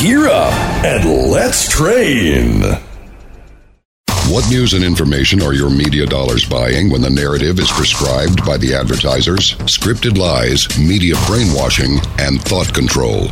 Gear 0.00 0.28
up 0.28 0.52
and 0.84 1.30
let's 1.30 1.68
train. 1.68 2.87
What 4.30 4.50
news 4.50 4.74
and 4.74 4.84
information 4.84 5.40
are 5.40 5.54
your 5.54 5.70
media 5.70 6.04
dollars 6.04 6.44
buying 6.44 6.90
when 6.90 7.00
the 7.00 7.08
narrative 7.08 7.58
is 7.58 7.70
prescribed 7.70 8.44
by 8.44 8.58
the 8.58 8.74
advertisers? 8.74 9.54
Scripted 9.64 10.18
lies, 10.18 10.68
media 10.78 11.14
brainwashing, 11.26 11.96
and 12.18 12.38
thought 12.42 12.74
control. 12.74 13.28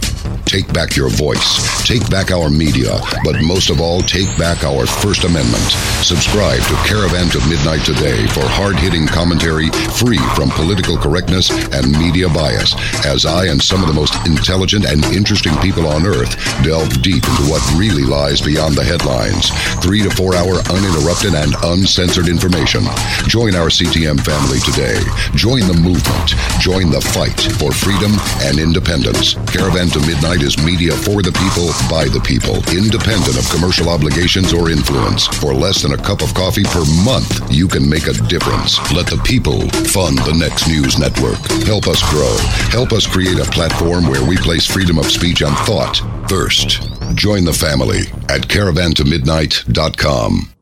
Take 0.47 0.73
back 0.73 0.97
your 0.97 1.11
voice. 1.11 1.59
Take 1.85 2.09
back 2.09 2.31
our 2.31 2.49
media. 2.49 2.97
But 3.25 3.43
most 3.43 3.69
of 3.69 3.81
all, 3.81 4.01
take 4.01 4.31
back 4.39 4.63
our 4.63 4.87
First 4.87 5.25
Amendment. 5.25 5.69
Subscribe 6.07 6.63
to 6.63 6.75
Caravan 6.87 7.29
to 7.35 7.43
Midnight 7.51 7.85
today 7.85 8.27
for 8.31 8.47
hard 8.47 8.77
hitting 8.77 9.07
commentary 9.07 9.69
free 9.99 10.23
from 10.39 10.49
political 10.51 10.97
correctness 10.97 11.51
and 11.75 11.91
media 11.99 12.29
bias 12.31 12.79
as 13.05 13.27
I 13.27 13.47
and 13.47 13.61
some 13.61 13.83
of 13.83 13.89
the 13.89 13.95
most 13.95 14.15
intelligent 14.25 14.87
and 14.87 15.05
interesting 15.13 15.55
people 15.59 15.89
on 15.89 16.07
earth 16.07 16.39
delve 16.63 17.03
deep 17.03 17.27
into 17.27 17.51
what 17.51 17.61
really 17.75 18.07
lies 18.07 18.41
beyond 18.41 18.77
the 18.77 18.87
headlines. 18.87 19.51
Three 19.83 20.03
to 20.03 20.11
four 20.15 20.35
hour 20.37 20.63
uninterrupted 20.87 21.35
and 21.35 21.55
uncensored 21.65 22.29
information. 22.29 22.83
Join 23.27 23.55
our 23.55 23.69
CTM 23.69 24.23
family 24.23 24.61
today. 24.61 24.99
Join 25.35 25.67
the 25.67 25.75
movement. 25.75 26.35
Join 26.61 26.91
the 26.91 27.01
fight 27.01 27.41
for 27.59 27.73
freedom 27.73 28.15
and 28.47 28.59
independence. 28.59 29.35
Caravan 29.51 29.89
to 29.91 30.01
Midnight 30.07 30.43
is 30.43 30.59
media 30.63 30.93
for 30.93 31.23
the 31.23 31.35
people, 31.35 31.75
by 31.91 32.07
the 32.07 32.23
people, 32.23 32.63
independent 32.71 33.39
of 33.39 33.49
commercial 33.51 33.89
obligations 33.89 34.53
or 34.53 34.71
influence. 34.71 35.27
For 35.27 35.55
less 35.55 35.83
than 35.83 35.93
a 35.93 36.03
cup 36.03 36.23
of 36.23 36.33
coffee 36.35 36.65
per 36.65 36.85
month, 37.03 37.31
you 37.51 37.67
can 37.67 37.89
make 37.89 38.07
a 38.07 38.15
difference. 38.31 38.79
Let 38.93 39.07
the 39.07 39.21
people 39.25 39.67
fund 39.91 40.19
the 40.23 40.37
next 40.39 40.69
news 40.69 40.99
network. 40.99 41.39
Help 41.67 41.89
us 41.89 42.03
grow. 42.11 42.37
Help 42.71 42.93
us 42.93 43.07
create 43.07 43.39
a 43.39 43.51
platform 43.51 44.07
where 44.07 44.27
we 44.27 44.37
place 44.39 44.67
freedom 44.67 44.99
of 44.99 45.11
speech 45.11 45.43
and 45.43 45.57
thought 45.67 45.99
first. 46.29 46.83
Join 47.15 47.45
the 47.45 47.53
family 47.53 48.07
at 48.29 48.47
caravantomidnight.com. 48.47 50.56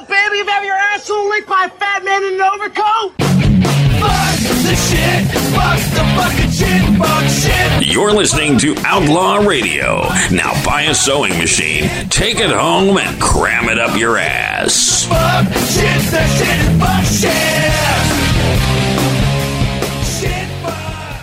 Yo, 0.09 0.15
baby, 0.15 0.39
you 0.39 0.47
have 0.47 0.65
your 0.65 0.74
asshole 0.74 1.28
licked 1.28 1.49
by 1.49 1.65
a 1.65 1.69
fat 1.69 2.05
man 2.05 2.23
in 2.23 2.35
an 2.35 2.41
overcoat? 2.41 3.15
Fuck 3.99 4.39
the 4.62 4.74
shit, 4.77 5.27
fuck 5.53 5.81
the 5.95 6.05
fucking 6.15 6.51
shit, 6.51 6.99
fuck 6.99 7.24
shit. 7.24 7.87
You're 7.93 8.12
listening 8.12 8.59
to 8.59 8.77
Outlaw 8.85 9.39
Radio. 9.47 10.03
Now 10.31 10.53
buy 10.65 10.83
a 10.83 10.95
sewing 10.95 11.37
machine, 11.39 11.89
take 12.09 12.39
it 12.39 12.51
home, 12.51 12.99
and 12.99 13.20
cram 13.20 13.69
it 13.69 13.78
up 13.78 13.97
your 13.99 14.19
ass. 14.19 15.07
Fuck 15.07 15.47
shit, 15.47 16.03
the 16.11 16.27
shit, 16.37 16.81
fuck 16.81 17.05
shit. 17.05 17.73
Shit, 20.05 20.49
fuck. 20.62 21.23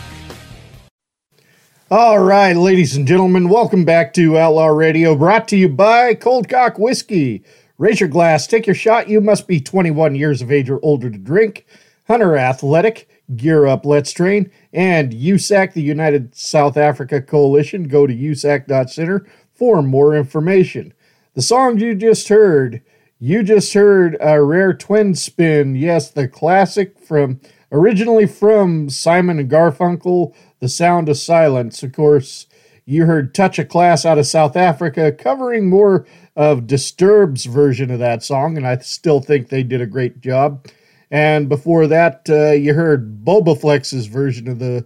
All 1.91 2.19
right, 2.19 2.53
ladies 2.53 2.95
and 2.95 3.07
gentlemen, 3.07 3.49
welcome 3.49 3.85
back 3.85 4.13
to 4.15 4.37
Outlaw 4.37 4.67
Radio, 4.67 5.15
brought 5.15 5.47
to 5.49 5.57
you 5.57 5.69
by 5.69 6.15
Cold 6.15 6.49
Cock 6.49 6.77
Whiskey. 6.79 7.43
Raise 7.77 7.99
your 7.99 8.09
glass, 8.09 8.45
take 8.45 8.67
your 8.67 8.75
shot. 8.75 9.09
You 9.09 9.19
must 9.19 9.47
be 9.47 9.59
21 9.59 10.15
years 10.15 10.41
of 10.41 10.51
age 10.51 10.69
or 10.69 10.79
older 10.83 11.09
to 11.09 11.17
drink. 11.17 11.65
Hunter 12.07 12.37
Athletic, 12.37 13.09
Gear 13.35 13.65
Up, 13.65 13.85
Let's 13.85 14.11
Train, 14.11 14.51
and 14.71 15.11
USAC, 15.13 15.73
the 15.73 15.81
United 15.81 16.35
South 16.35 16.77
Africa 16.77 17.21
Coalition. 17.21 17.87
Go 17.87 18.05
to 18.05 18.13
usac.center 18.13 19.25
for 19.53 19.81
more 19.81 20.15
information. 20.15 20.93
The 21.33 21.41
song 21.41 21.79
you 21.79 21.95
just 21.95 22.27
heard, 22.27 22.81
you 23.19 23.41
just 23.41 23.73
heard 23.73 24.17
a 24.19 24.43
rare 24.43 24.73
twin 24.73 25.15
spin. 25.15 25.75
Yes, 25.75 26.11
the 26.11 26.27
classic 26.27 26.99
from 26.99 27.39
originally 27.71 28.27
from 28.27 28.89
Simon 28.89 29.39
and 29.39 29.49
Garfunkel, 29.49 30.35
The 30.59 30.69
Sound 30.69 31.09
of 31.09 31.17
Silence. 31.17 31.81
Of 31.81 31.93
course, 31.93 32.45
you 32.85 33.05
heard 33.05 33.33
Touch 33.33 33.59
a 33.59 33.65
Class 33.65 34.05
out 34.05 34.17
of 34.17 34.27
South 34.27 34.55
Africa 34.55 35.11
covering 35.11 35.69
more 35.69 36.05
of 36.35 36.67
Disturbed's 36.67 37.45
version 37.45 37.91
of 37.91 37.99
that 37.99 38.23
song, 38.23 38.57
and 38.57 38.67
I 38.67 38.77
still 38.79 39.21
think 39.21 39.49
they 39.49 39.63
did 39.63 39.81
a 39.81 39.85
great 39.85 40.21
job. 40.21 40.67
And 41.11 41.47
before 41.47 41.87
that, 41.87 42.27
uh, 42.29 42.51
you 42.51 42.73
heard 42.73 43.23
Bobaflex's 43.23 44.07
version 44.07 44.47
of 44.47 44.59
the 44.59 44.85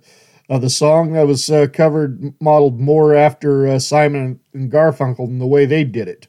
of 0.49 0.61
the 0.61 0.69
song 0.69 1.11
that 1.11 1.27
was 1.27 1.49
uh, 1.49 1.67
covered, 1.73 2.33
modeled 2.39 2.79
more 2.79 3.13
after 3.13 3.67
uh, 3.67 3.79
Simon 3.79 4.39
and 4.53 4.71
Garfunkel 4.71 5.27
and 5.27 5.41
the 5.41 5.47
way 5.47 5.65
they 5.65 5.83
did 5.83 6.07
it. 6.07 6.27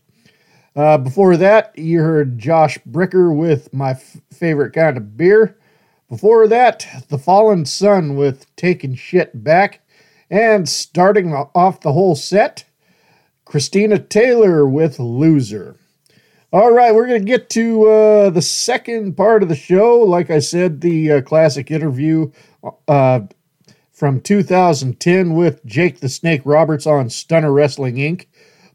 Uh, 0.74 0.98
before 0.98 1.36
that, 1.36 1.76
you 1.78 2.00
heard 2.00 2.38
Josh 2.38 2.78
Bricker 2.88 3.34
with 3.34 3.72
My 3.72 3.90
F- 3.90 4.16
Favorite 4.32 4.72
Kind 4.72 4.96
of 4.96 5.16
Beer. 5.16 5.56
Before 6.08 6.48
that, 6.48 6.86
The 7.08 7.18
Fallen 7.18 7.64
Sun 7.64 8.16
with 8.16 8.46
Taking 8.56 8.94
Shit 8.94 9.44
Back. 9.44 9.80
And 10.30 10.68
starting 10.68 11.32
off 11.32 11.80
the 11.80 11.92
whole 11.92 12.14
set, 12.14 12.64
Christina 13.44 13.98
Taylor 13.98 14.68
with 14.68 14.98
Loser. 14.98 15.76
All 16.50 16.72
right, 16.72 16.94
we're 16.94 17.06
going 17.06 17.20
to 17.20 17.26
get 17.26 17.50
to 17.50 17.84
uh, 17.84 18.30
the 18.30 18.40
second 18.40 19.16
part 19.16 19.42
of 19.42 19.50
the 19.50 19.56
show. 19.56 19.98
Like 19.98 20.30
I 20.30 20.38
said, 20.38 20.80
the 20.80 21.12
uh, 21.12 21.20
classic 21.20 21.70
interview 21.70 22.30
uh, 22.86 23.20
from 23.92 24.20
2010 24.20 25.34
with 25.34 25.64
Jake 25.66 26.00
the 26.00 26.08
Snake 26.08 26.42
Roberts 26.44 26.86
on 26.86 27.10
Stunner 27.10 27.52
Wrestling 27.52 27.96
Inc. 27.96 28.26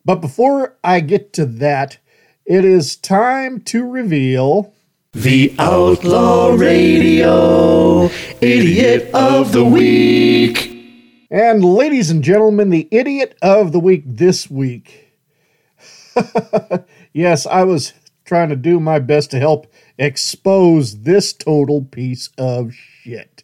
But 0.05 0.21
before 0.21 0.77
I 0.83 0.99
get 0.99 1.33
to 1.33 1.45
that, 1.45 1.97
it 2.45 2.65
is 2.65 2.95
time 2.95 3.61
to 3.61 3.87
reveal 3.87 4.73
The 5.13 5.55
Outlaw 5.57 6.53
Radio 6.55 8.09
Idiot 8.41 9.09
of 9.13 9.51
the 9.51 9.65
Week. 9.65 10.72
And 11.33 11.65
ladies 11.65 12.11
and 12.11 12.23
gentlemen, 12.23 12.69
the 12.69 12.87
idiot 12.91 13.35
of 13.41 13.71
the 13.71 13.79
week 13.79 14.03
this 14.05 14.51
week. 14.51 15.17
yes, 17.11 17.47
I 17.47 17.63
was 17.63 17.93
trying 18.23 18.49
to 18.49 18.55
do 18.55 18.79
my 18.79 18.99
best 18.99 19.31
to 19.31 19.39
help 19.39 19.65
expose 19.97 21.01
this 21.01 21.33
total 21.33 21.85
piece 21.85 22.29
of 22.37 22.75
shit. 22.75 23.43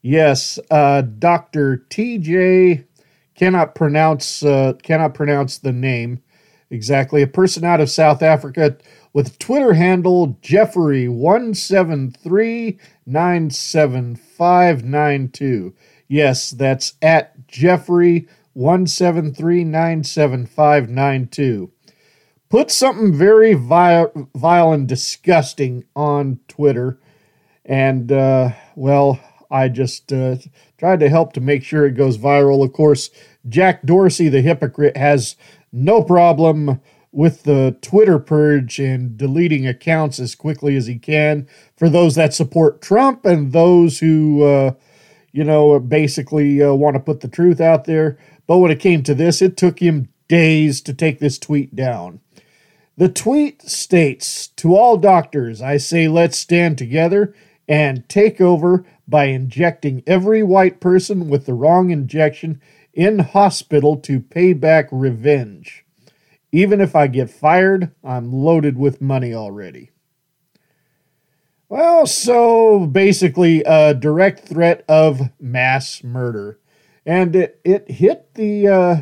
Yes, 0.00 0.58
uh, 0.70 1.02
Dr. 1.02 1.84
TJ 1.90 2.86
cannot 3.34 3.74
pronounce 3.74 4.42
uh, 4.42 4.72
cannot 4.82 5.12
pronounce 5.12 5.58
the 5.58 5.74
name 5.74 6.22
exactly. 6.70 7.20
A 7.20 7.26
person 7.26 7.64
out 7.64 7.82
of 7.82 7.90
South 7.90 8.22
Africa 8.22 8.78
with 9.12 9.38
Twitter 9.38 9.74
handle 9.74 10.38
Jeffrey 10.40 11.06
one 11.06 11.52
seven 11.52 12.12
three 12.12 12.78
nine 13.04 13.50
seven 13.50 14.16
five 14.16 14.84
nine 14.84 15.28
two. 15.28 15.74
Yes, 16.10 16.50
that's 16.50 16.94
at 17.00 17.46
Jeffrey 17.46 18.26
one 18.52 18.88
seven 18.88 19.32
three 19.32 19.62
nine 19.62 20.02
seven 20.02 20.44
five 20.44 20.88
nine 20.88 21.28
two. 21.28 21.70
Put 22.48 22.72
something 22.72 23.14
very 23.14 23.54
vile, 23.54 24.28
vile 24.34 24.72
and 24.72 24.88
disgusting 24.88 25.84
on 25.94 26.40
Twitter, 26.48 26.98
and 27.64 28.10
uh, 28.10 28.50
well, 28.74 29.20
I 29.52 29.68
just 29.68 30.12
uh, 30.12 30.38
tried 30.78 30.98
to 30.98 31.08
help 31.08 31.32
to 31.34 31.40
make 31.40 31.62
sure 31.62 31.86
it 31.86 31.92
goes 31.92 32.18
viral. 32.18 32.64
Of 32.64 32.72
course, 32.72 33.10
Jack 33.48 33.84
Dorsey, 33.84 34.28
the 34.28 34.42
hypocrite, 34.42 34.96
has 34.96 35.36
no 35.70 36.02
problem 36.02 36.80
with 37.12 37.44
the 37.44 37.76
Twitter 37.82 38.18
purge 38.18 38.80
and 38.80 39.16
deleting 39.16 39.64
accounts 39.64 40.18
as 40.18 40.34
quickly 40.34 40.74
as 40.74 40.88
he 40.88 40.98
can 40.98 41.46
for 41.76 41.88
those 41.88 42.16
that 42.16 42.34
support 42.34 42.82
Trump 42.82 43.24
and 43.24 43.52
those 43.52 44.00
who, 44.00 44.42
uh, 44.42 44.72
you 45.32 45.44
know, 45.44 45.78
basically 45.78 46.62
uh, 46.62 46.72
want 46.72 46.94
to 46.94 47.00
put 47.00 47.20
the 47.20 47.28
truth 47.28 47.60
out 47.60 47.84
there. 47.84 48.18
But 48.46 48.58
when 48.58 48.70
it 48.70 48.80
came 48.80 49.02
to 49.04 49.14
this, 49.14 49.40
it 49.40 49.56
took 49.56 49.80
him 49.80 50.08
days 50.28 50.80
to 50.82 50.94
take 50.94 51.18
this 51.18 51.38
tweet 51.38 51.74
down. 51.74 52.20
The 52.96 53.08
tweet 53.08 53.62
states 53.62 54.48
To 54.56 54.76
all 54.76 54.96
doctors, 54.96 55.62
I 55.62 55.76
say 55.76 56.08
let's 56.08 56.36
stand 56.36 56.76
together 56.76 57.34
and 57.68 58.08
take 58.08 58.40
over 58.40 58.84
by 59.06 59.24
injecting 59.26 60.02
every 60.06 60.42
white 60.42 60.80
person 60.80 61.28
with 61.28 61.46
the 61.46 61.54
wrong 61.54 61.90
injection 61.90 62.60
in 62.92 63.20
hospital 63.20 63.96
to 63.96 64.20
pay 64.20 64.52
back 64.52 64.88
revenge. 64.90 65.84
Even 66.52 66.80
if 66.80 66.96
I 66.96 67.06
get 67.06 67.30
fired, 67.30 67.92
I'm 68.02 68.32
loaded 68.32 68.76
with 68.76 69.00
money 69.00 69.32
already. 69.32 69.90
Well, 71.70 72.04
so 72.04 72.84
basically, 72.88 73.62
a 73.62 73.94
direct 73.94 74.40
threat 74.40 74.84
of 74.88 75.30
mass 75.38 76.02
murder, 76.02 76.58
and 77.06 77.36
it 77.36 77.60
it 77.64 77.88
hit 77.88 78.34
the 78.34 78.66
uh, 78.66 78.96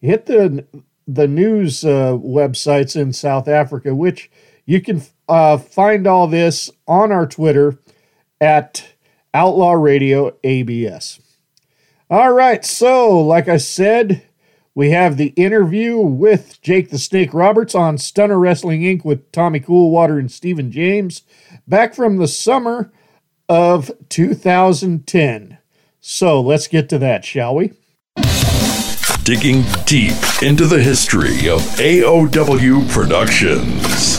hit 0.00 0.26
the 0.26 0.68
the 1.08 1.26
news 1.26 1.84
uh, 1.84 2.12
websites 2.12 2.94
in 2.94 3.12
South 3.12 3.48
Africa, 3.48 3.92
which 3.92 4.30
you 4.64 4.80
can 4.80 5.02
uh, 5.28 5.58
find 5.58 6.06
all 6.06 6.28
this 6.28 6.70
on 6.86 7.10
our 7.10 7.26
Twitter 7.26 7.76
at 8.40 8.92
Outlaw 9.34 9.72
Radio 9.72 10.36
ABS. 10.44 11.18
All 12.08 12.32
right, 12.32 12.64
so 12.64 13.18
like 13.18 13.48
I 13.48 13.56
said, 13.56 14.22
we 14.76 14.90
have 14.90 15.16
the 15.16 15.34
interview 15.36 15.98
with 15.98 16.62
Jake 16.62 16.90
the 16.90 16.98
Snake 16.98 17.34
Roberts 17.34 17.74
on 17.74 17.98
Stunner 17.98 18.38
Wrestling 18.38 18.82
Inc. 18.82 19.04
with 19.04 19.32
Tommy 19.32 19.58
Coolwater 19.58 20.18
and 20.18 20.30
Stephen 20.30 20.70
James 20.70 21.22
back 21.70 21.94
from 21.94 22.18
the 22.18 22.28
summer 22.28 22.92
of 23.48 23.90
2010. 24.10 25.58
So 26.00 26.40
let's 26.40 26.66
get 26.66 26.88
to 26.90 26.98
that, 26.98 27.24
shall 27.24 27.54
we? 27.54 27.72
Digging 29.22 29.62
deep 29.86 30.16
into 30.42 30.66
the 30.66 30.80
history 30.82 31.48
of 31.48 31.60
AOW 31.78 32.90
Productions. 32.90 34.18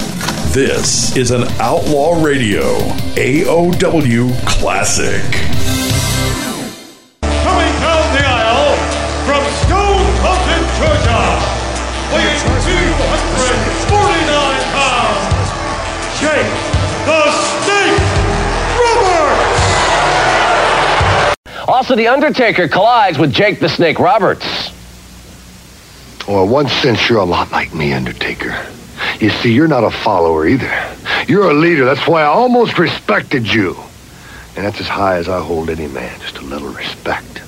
This 0.54 1.16
is 1.18 1.32
an 1.32 1.44
Outlaw 1.60 2.24
Radio 2.24 2.78
AOW 3.16 4.48
Classic. 4.48 5.61
Also, 21.82 21.96
The 21.96 22.10
Undertaker 22.10 22.68
collides 22.68 23.18
with 23.18 23.34
Jake 23.34 23.60
the 23.60 23.68
Snake 23.68 23.98
Roberts. 23.98 24.46
Well, 26.28 26.48
one 26.48 26.68
sense, 26.68 27.10
you're 27.10 27.18
a 27.18 27.26
lot 27.26 27.52
like 27.52 27.74
me, 27.74 27.92
Undertaker. 27.92 28.56
You 29.20 29.32
see, 29.32 29.52
you're 29.52 29.68
not 29.68 29.84
a 29.84 29.90
follower 29.90 30.46
either. 30.46 30.72
You're 31.28 31.50
a 31.50 31.56
leader. 31.56 31.84
That's 31.86 32.08
why 32.08 32.22
I 32.22 32.26
almost 32.26 32.78
respected 32.78 33.52
you. 33.52 33.76
And 34.56 34.64
that's 34.64 34.80
as 34.80 34.88
high 34.88 35.18
as 35.18 35.28
I 35.28 35.42
hold 35.42 35.72
any 35.72 35.88
man, 35.88 36.20
just 36.20 36.38
a 36.38 36.42
little 36.42 36.70
respect. 36.70 37.42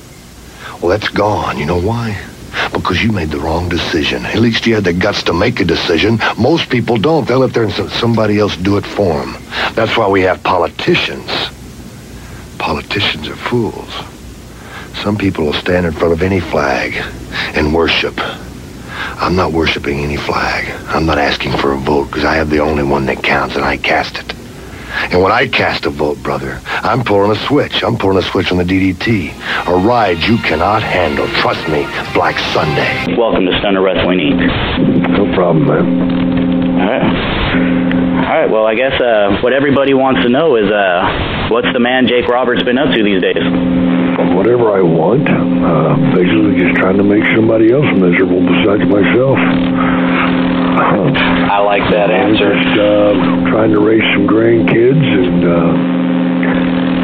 Well, 0.82 0.90
that's 0.90 1.10
gone. 1.10 1.60
You 1.60 1.68
know 1.68 1.80
why? 1.80 2.20
Because 2.74 3.04
you 3.04 3.12
made 3.12 3.30
the 3.30 3.40
wrong 3.40 3.70
decision. 3.70 4.26
At 4.26 4.40
least 4.40 4.66
you 4.66 4.74
had 4.74 4.84
the 4.84 4.94
guts 4.94 5.22
to 5.26 5.34
make 5.34 5.60
a 5.60 5.64
decision. 5.64 6.18
Most 6.40 6.72
people 6.72 6.98
don't. 6.98 7.28
They'll 7.28 7.38
let 7.38 7.54
their 7.54 7.70
somebody 7.70 8.40
else 8.40 8.58
do 8.58 8.78
it 8.78 8.86
for 8.88 9.14
them. 9.14 9.36
That's 9.76 9.96
why 9.96 10.08
we 10.08 10.22
have 10.22 10.42
politicians. 10.42 11.30
Politicians 12.58 13.28
are 13.28 13.36
fools. 13.36 13.94
Some 15.02 15.18
people 15.18 15.46
will 15.46 15.54
stand 15.54 15.86
in 15.86 15.92
front 15.92 16.14
of 16.14 16.22
any 16.22 16.40
flag 16.40 16.94
and 17.56 17.74
worship. 17.74 18.14
I'm 18.18 19.36
not 19.36 19.52
worshiping 19.52 20.00
any 20.00 20.18
flag. 20.18 20.70
I'm 20.88 21.06
not 21.06 21.18
asking 21.18 21.58
for 21.58 21.74
a 21.74 21.78
vote 21.78 22.06
because 22.06 22.24
I 22.26 22.36
have 22.36 22.50
the 22.50 22.60
only 22.60 22.84
one 22.84 23.06
that 23.08 23.24
counts 23.24 23.56
and 23.56 23.66
I 23.66 23.78
cast 23.78 24.18
it. 24.18 24.34
And 25.12 25.22
when 25.22 25.32
I 25.32 25.48
cast 25.48 25.86
a 25.86 25.90
vote, 25.90 26.22
brother, 26.22 26.62
I'm 26.66 27.04
pulling 27.04 27.32
a 27.32 27.48
switch. 27.48 27.84
I'm 27.84 27.98
pulling 27.98 28.18
a 28.18 28.22
switch 28.22 28.52
on 28.52 28.58
the 28.60 28.64
DDT. 28.64 29.34
A 29.68 29.76
ride 29.76 30.20
you 30.20 30.38
cannot 30.38 30.84
handle. 30.84 31.28
Trust 31.42 31.68
me, 31.68 31.84
Black 32.14 32.38
Sunday. 32.54 33.16
Welcome 33.18 33.46
to 33.46 33.58
Stunner 33.60 33.82
Wrestling 33.82 34.20
Inc. 34.20 35.18
No 35.18 35.34
problem, 35.36 35.68
man. 35.68 36.80
All 36.80 36.88
right. 36.88 38.28
All 38.28 38.40
right. 38.40 38.50
Well, 38.50 38.66
I 38.66 38.76
guess 38.76 39.00
uh, 39.02 39.40
what 39.42 39.52
everybody 39.54 39.94
wants 39.94 40.22
to 40.22 40.30
know 40.30 40.56
is 40.56 40.70
uh, 40.72 41.48
what's 41.50 41.68
the 41.74 41.80
man 41.80 42.08
Jake 42.08 42.28
Roberts 42.28 42.62
been 42.64 42.78
up 42.78 42.94
to 42.96 43.04
these 43.04 43.22
days? 43.22 43.93
Whatever 44.14 44.72
I 44.72 44.82
want. 44.82 45.26
Uh, 45.26 45.96
basically 46.14 46.54
just 46.62 46.76
trying 46.78 46.98
to 46.98 47.04
make 47.04 47.24
somebody 47.36 47.72
else 47.72 47.86
miserable 47.98 48.42
besides 48.46 48.86
myself. 48.86 49.40
I 51.50 51.60
like 51.60 51.82
that 51.92 52.12
answer. 52.12 52.54
Just 52.54 52.78
uh, 52.78 53.14
trying 53.50 53.72
to 53.72 53.80
raise 53.80 54.04
some 54.14 54.28
grandkids 54.28 55.02
and 55.02 55.46
uh, 55.46 55.74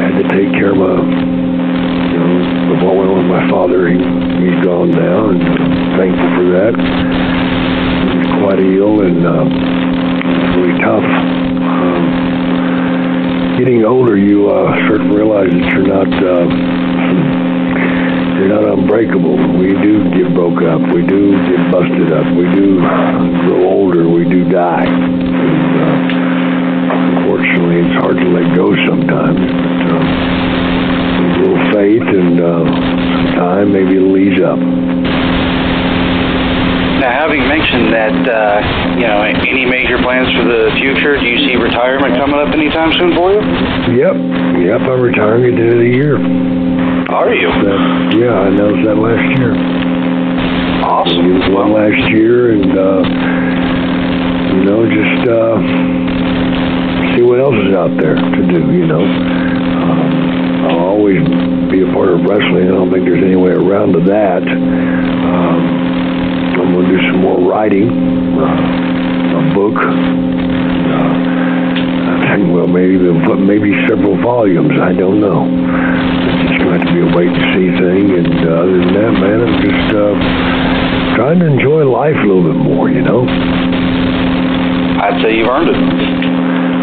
had 0.06 0.22
to 0.22 0.26
take 0.30 0.52
care 0.54 0.70
of 0.70 0.78
my, 0.78 1.02
you 2.10 2.18
know, 2.18 2.74
of 2.74 2.82
what 2.82 2.94
went 2.94 3.10
on 3.10 3.18
with 3.18 3.30
my 3.30 3.48
father. 3.50 3.88
He, 3.88 3.98
he's 3.98 4.62
gone 4.62 4.90
now, 4.90 5.30
and 5.30 5.42
I'm 5.42 5.98
thankful 5.98 6.30
for 6.38 6.46
that. 6.54 6.74
He's 6.78 8.30
quite 8.38 8.60
ill 8.60 9.02
and 9.02 9.26
uh, 9.26 9.44
really 10.58 10.78
tough. 10.78 11.02
Um, 11.02 12.02
getting 13.58 13.84
older, 13.84 14.16
you 14.16 14.50
uh, 14.50 14.76
start 14.86 15.00
to 15.02 15.10
realize 15.10 15.50
that 15.50 15.72
you're 15.74 15.86
not. 15.86 16.06
Uh, 16.06 16.99
you're 18.40 18.48
not 18.48 18.64
unbreakable. 18.64 19.36
We 19.60 19.76
do 19.76 20.08
get 20.16 20.32
broke 20.32 20.64
up. 20.64 20.80
We 20.80 21.04
do 21.04 21.36
get 21.44 21.60
busted 21.68 22.08
up. 22.08 22.24
We 22.32 22.48
do 22.56 22.80
grow 22.80 23.68
older. 23.68 24.08
We 24.08 24.24
do 24.24 24.48
die. 24.48 24.88
And, 24.88 25.76
uh, 25.76 27.20
unfortunately, 27.20 27.84
it's 27.84 28.00
hard 28.00 28.16
to 28.16 28.28
let 28.32 28.56
go 28.56 28.72
sometimes. 28.88 29.44
But, 29.44 29.92
uh, 29.92 30.00
with 31.20 31.36
a 31.36 31.40
little 31.44 31.64
faith 31.68 32.08
and 32.16 32.40
uh, 32.40 32.64
some 32.64 33.28
time, 33.36 33.72
maybe 33.76 34.00
it'll 34.00 34.16
ease 34.16 34.40
up. 34.40 34.56
Now, 36.96 37.12
having 37.12 37.44
mentioned 37.44 37.92
that, 37.92 38.24
uh, 38.24 38.96
you 38.96 39.04
know, 39.04 39.20
any 39.20 39.66
major 39.68 40.00
plans 40.00 40.32
for 40.32 40.44
the 40.44 40.72
future? 40.80 41.20
Do 41.20 41.26
you 41.26 41.44
see 41.44 41.56
retirement 41.56 42.16
coming 42.16 42.40
up 42.40 42.48
anytime 42.56 42.92
soon 42.96 43.12
for 43.12 43.32
you? 43.32 43.40
Yep. 44.00 44.16
Yep. 44.64 44.80
I'm 44.88 45.00
retiring 45.00 45.44
at 45.52 45.56
the 45.56 45.62
end 45.62 45.72
of 45.72 45.80
the 45.80 45.92
year. 45.92 46.59
Are 47.10 47.34
you? 47.34 47.50
That, 47.50 48.14
yeah, 48.22 48.30
I 48.30 48.46
announced 48.54 48.86
that 48.86 48.94
last 48.94 49.26
year. 49.34 49.50
Awesome. 50.86 51.26
It 51.26 51.42
was 51.42 51.50
one 51.50 51.74
last 51.74 51.98
year, 52.14 52.54
and 52.54 52.70
uh, 52.70 53.02
you 54.54 54.62
know, 54.62 54.86
just 54.86 55.26
uh, 55.26 55.58
see 57.10 57.22
what 57.26 57.42
else 57.42 57.58
is 57.66 57.74
out 57.74 57.90
there 57.98 58.14
to 58.14 58.42
do. 58.46 58.62
You 58.70 58.86
know, 58.86 59.02
um, 59.02 60.70
I'll 60.70 60.86
always 60.94 61.18
be 61.66 61.82
a 61.82 61.90
part 61.92 62.14
of 62.14 62.22
wrestling. 62.22 62.70
I 62.70 62.78
don't 62.78 62.92
think 62.94 63.04
there's 63.04 63.24
any 63.26 63.34
way 63.34 63.58
around 63.58 63.92
to 63.98 64.00
that. 64.06 64.46
Um, 64.46 65.58
I'm 66.62 66.72
going 66.72 66.86
to 66.86 66.94
do 66.94 66.98
some 67.10 67.22
more 67.22 67.42
writing, 67.42 67.90
uh, 68.38 69.34
a 69.34 69.42
book. 69.50 69.74
Well, 72.30 72.70
maybe 72.70 72.94
maybe 73.42 73.74
several 73.90 74.14
volumes. 74.22 74.78
I 74.78 74.94
don't 74.94 75.18
know. 75.18 75.50
It's 75.50 76.62
going 76.62 76.78
to 76.78 76.86
to 76.86 76.92
be 76.94 77.02
a 77.02 77.10
wait 77.10 77.26
and 77.26 77.46
see 77.58 77.74
thing. 77.74 78.06
And 78.14 78.46
uh, 78.46 78.54
other 78.54 78.78
than 78.78 78.94
that, 78.94 79.12
man, 79.18 79.38
I'm 79.42 79.56
just 79.58 79.88
uh, 79.90 80.14
trying 81.18 81.40
to 81.42 81.46
enjoy 81.46 81.90
life 81.90 82.14
a 82.14 82.26
little 82.26 82.46
bit 82.46 82.54
more. 82.54 82.88
You 82.88 83.02
know. 83.02 83.26
I'd 85.02 85.18
say 85.26 85.42
you've 85.42 85.48
earned 85.48 85.74
it. 85.74 85.80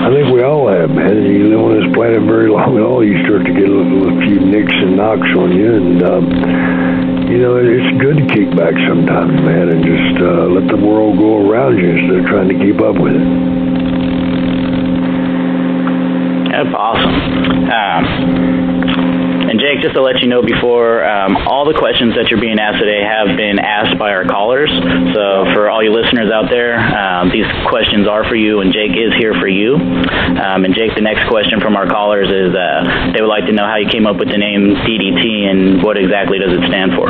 I 0.03 0.11
think 0.11 0.35
we 0.35 0.43
all 0.43 0.67
have, 0.67 0.91
man. 0.91 1.23
You 1.23 1.47
live 1.47 1.63
on 1.63 1.79
this 1.79 1.89
planet 1.95 2.27
very 2.27 2.51
long 2.51 2.75
at 2.75 2.83
all, 2.83 2.99
you 2.99 3.15
start 3.23 3.47
to 3.47 3.53
get 3.55 3.67
a, 3.67 3.71
little, 3.71 4.03
a 4.03 4.15
few 4.27 4.39
nicks 4.43 4.75
and 4.75 4.95
knocks 4.99 5.31
on 5.31 5.55
you, 5.55 5.71
and 5.79 6.03
um, 6.03 6.23
you 7.31 7.39
know 7.39 7.55
it's 7.55 7.91
good 8.03 8.19
to 8.19 8.25
kick 8.35 8.51
back 8.51 8.75
sometimes, 8.83 9.31
man, 9.47 9.71
and 9.71 9.79
just 9.79 10.19
uh, 10.19 10.43
let 10.51 10.67
the 10.67 10.75
world 10.75 11.17
go 11.17 11.47
around 11.47 11.79
you 11.79 11.87
instead 11.87 12.19
of 12.19 12.25
trying 12.27 12.51
to 12.51 12.57
keep 12.59 12.83
up 12.83 12.99
with 12.99 13.15
it. 13.15 13.66
Awesome. 16.57 17.69
Um, 17.69 18.57
and 19.47 19.61
Jake, 19.61 19.79
just 19.79 19.95
to 19.95 20.01
let 20.01 20.19
you 20.19 20.27
know 20.27 20.41
before, 20.41 21.05
um, 21.07 21.37
all 21.47 21.63
the 21.63 21.77
questions 21.77 22.19
that 22.19 22.27
you're 22.27 22.41
being 22.41 22.59
asked 22.59 22.83
today 22.83 22.99
have 22.99 23.37
been 23.37 23.63
asked 23.63 23.95
by 23.95 24.11
our 24.11 24.25
callers. 24.25 24.67
So 25.13 25.47
for 25.53 25.69
all 25.69 25.79
you 25.79 25.93
listeners 25.93 26.27
out 26.33 26.49
there, 26.49 26.75
um, 26.75 27.31
these 27.31 27.47
questions 27.69 28.09
are 28.09 28.27
for 28.27 28.35
you, 28.35 28.59
and 28.59 28.73
Jake 28.73 28.91
is 28.91 29.15
here 29.15 29.37
for 29.39 29.47
you. 29.47 29.77
Um, 29.77 30.65
and 30.65 30.75
Jake, 30.75 30.97
the 30.99 31.05
next 31.05 31.29
question 31.31 31.61
from 31.61 31.77
our 31.77 31.87
callers 31.87 32.27
is 32.27 32.51
uh, 32.51 33.13
they 33.15 33.21
would 33.23 33.31
like 33.31 33.45
to 33.47 33.53
know 33.55 33.63
how 33.63 33.77
you 33.77 33.87
came 33.87 34.03
up 34.03 34.17
with 34.17 34.27
the 34.27 34.37
name 34.37 34.75
DDT 34.83 35.47
and 35.47 35.79
what 35.79 35.95
exactly 35.95 36.41
does 36.41 36.51
it 36.51 36.67
stand 36.67 36.91
for. 36.97 37.07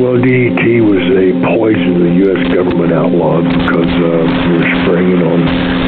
Well, 0.00 0.16
DDT 0.16 0.80
was 0.80 1.04
a 1.12 1.28
poison 1.44 2.00
the 2.00 2.14
U.S. 2.24 2.40
government 2.56 2.88
outlawed 2.88 3.44
because 3.44 3.92
uh, 4.00 4.24
we 4.48 4.52
were 4.64 4.70
spraying 4.80 5.10
it 5.12 5.20
on 5.20 5.83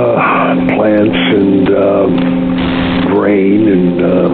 uh, 0.00 0.76
plants 0.76 1.20
and 1.36 1.68
uh, 1.68 2.06
grain 3.12 3.68
and 3.68 4.00
uh, 4.00 4.28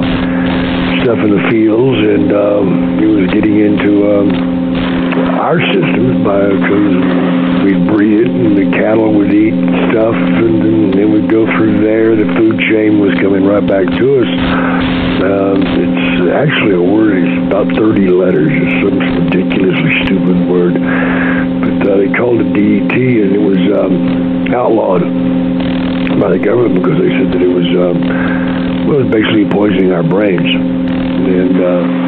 stuff 1.02 1.18
in 1.18 1.30
the 1.34 1.42
fields, 1.50 1.98
and 1.98 2.30
um, 2.30 2.98
it 3.02 3.10
was 3.10 3.26
getting 3.34 3.58
into 3.58 4.06
um, 4.06 4.30
our 5.42 5.58
systems 5.74 6.22
because 6.22 6.94
we'd 7.66 7.82
breed 7.90 8.20
it, 8.22 8.30
and 8.30 8.54
the 8.56 8.70
cattle 8.78 9.12
would 9.12 9.34
eat 9.34 9.54
stuff, 9.90 10.14
and 10.14 10.62
then 10.94 11.10
would 11.16 11.30
go 11.30 11.46
through 11.56 11.82
there. 11.82 12.14
The 12.14 12.28
food 12.36 12.60
chain 12.68 13.00
was 13.00 13.16
coming 13.18 13.44
right 13.44 13.64
back 13.64 13.88
to 13.88 14.06
us. 14.20 14.30
Um, 15.24 15.58
it's 15.64 16.30
actually 16.36 16.76
a 16.76 16.84
word. 16.84 17.24
It's 17.24 17.38
about 17.48 17.72
30 17.72 18.06
letters. 18.12 18.52
It's 18.52 18.76
some 18.84 19.00
ridiculously 19.00 19.92
stupid 20.04 20.38
word, 20.46 20.76
uh, 21.86 21.96
they 21.96 22.10
called 22.12 22.40
it 22.42 22.50
DDT, 22.50 22.94
and 23.22 23.30
it 23.32 23.42
was 23.42 23.62
um, 23.78 24.52
outlawed 24.52 25.06
by 26.20 26.30
the 26.34 26.38
government 26.42 26.82
because 26.82 26.98
they 26.98 27.12
said 27.14 27.30
that 27.30 27.42
it 27.42 27.52
was 27.52 27.68
um, 27.78 27.98
it 28.90 28.96
was 29.02 29.06
basically 29.10 29.46
poisoning 29.50 29.92
our 29.92 30.02
brains. 30.02 30.46
And 30.46 31.56
uh, 31.62 32.06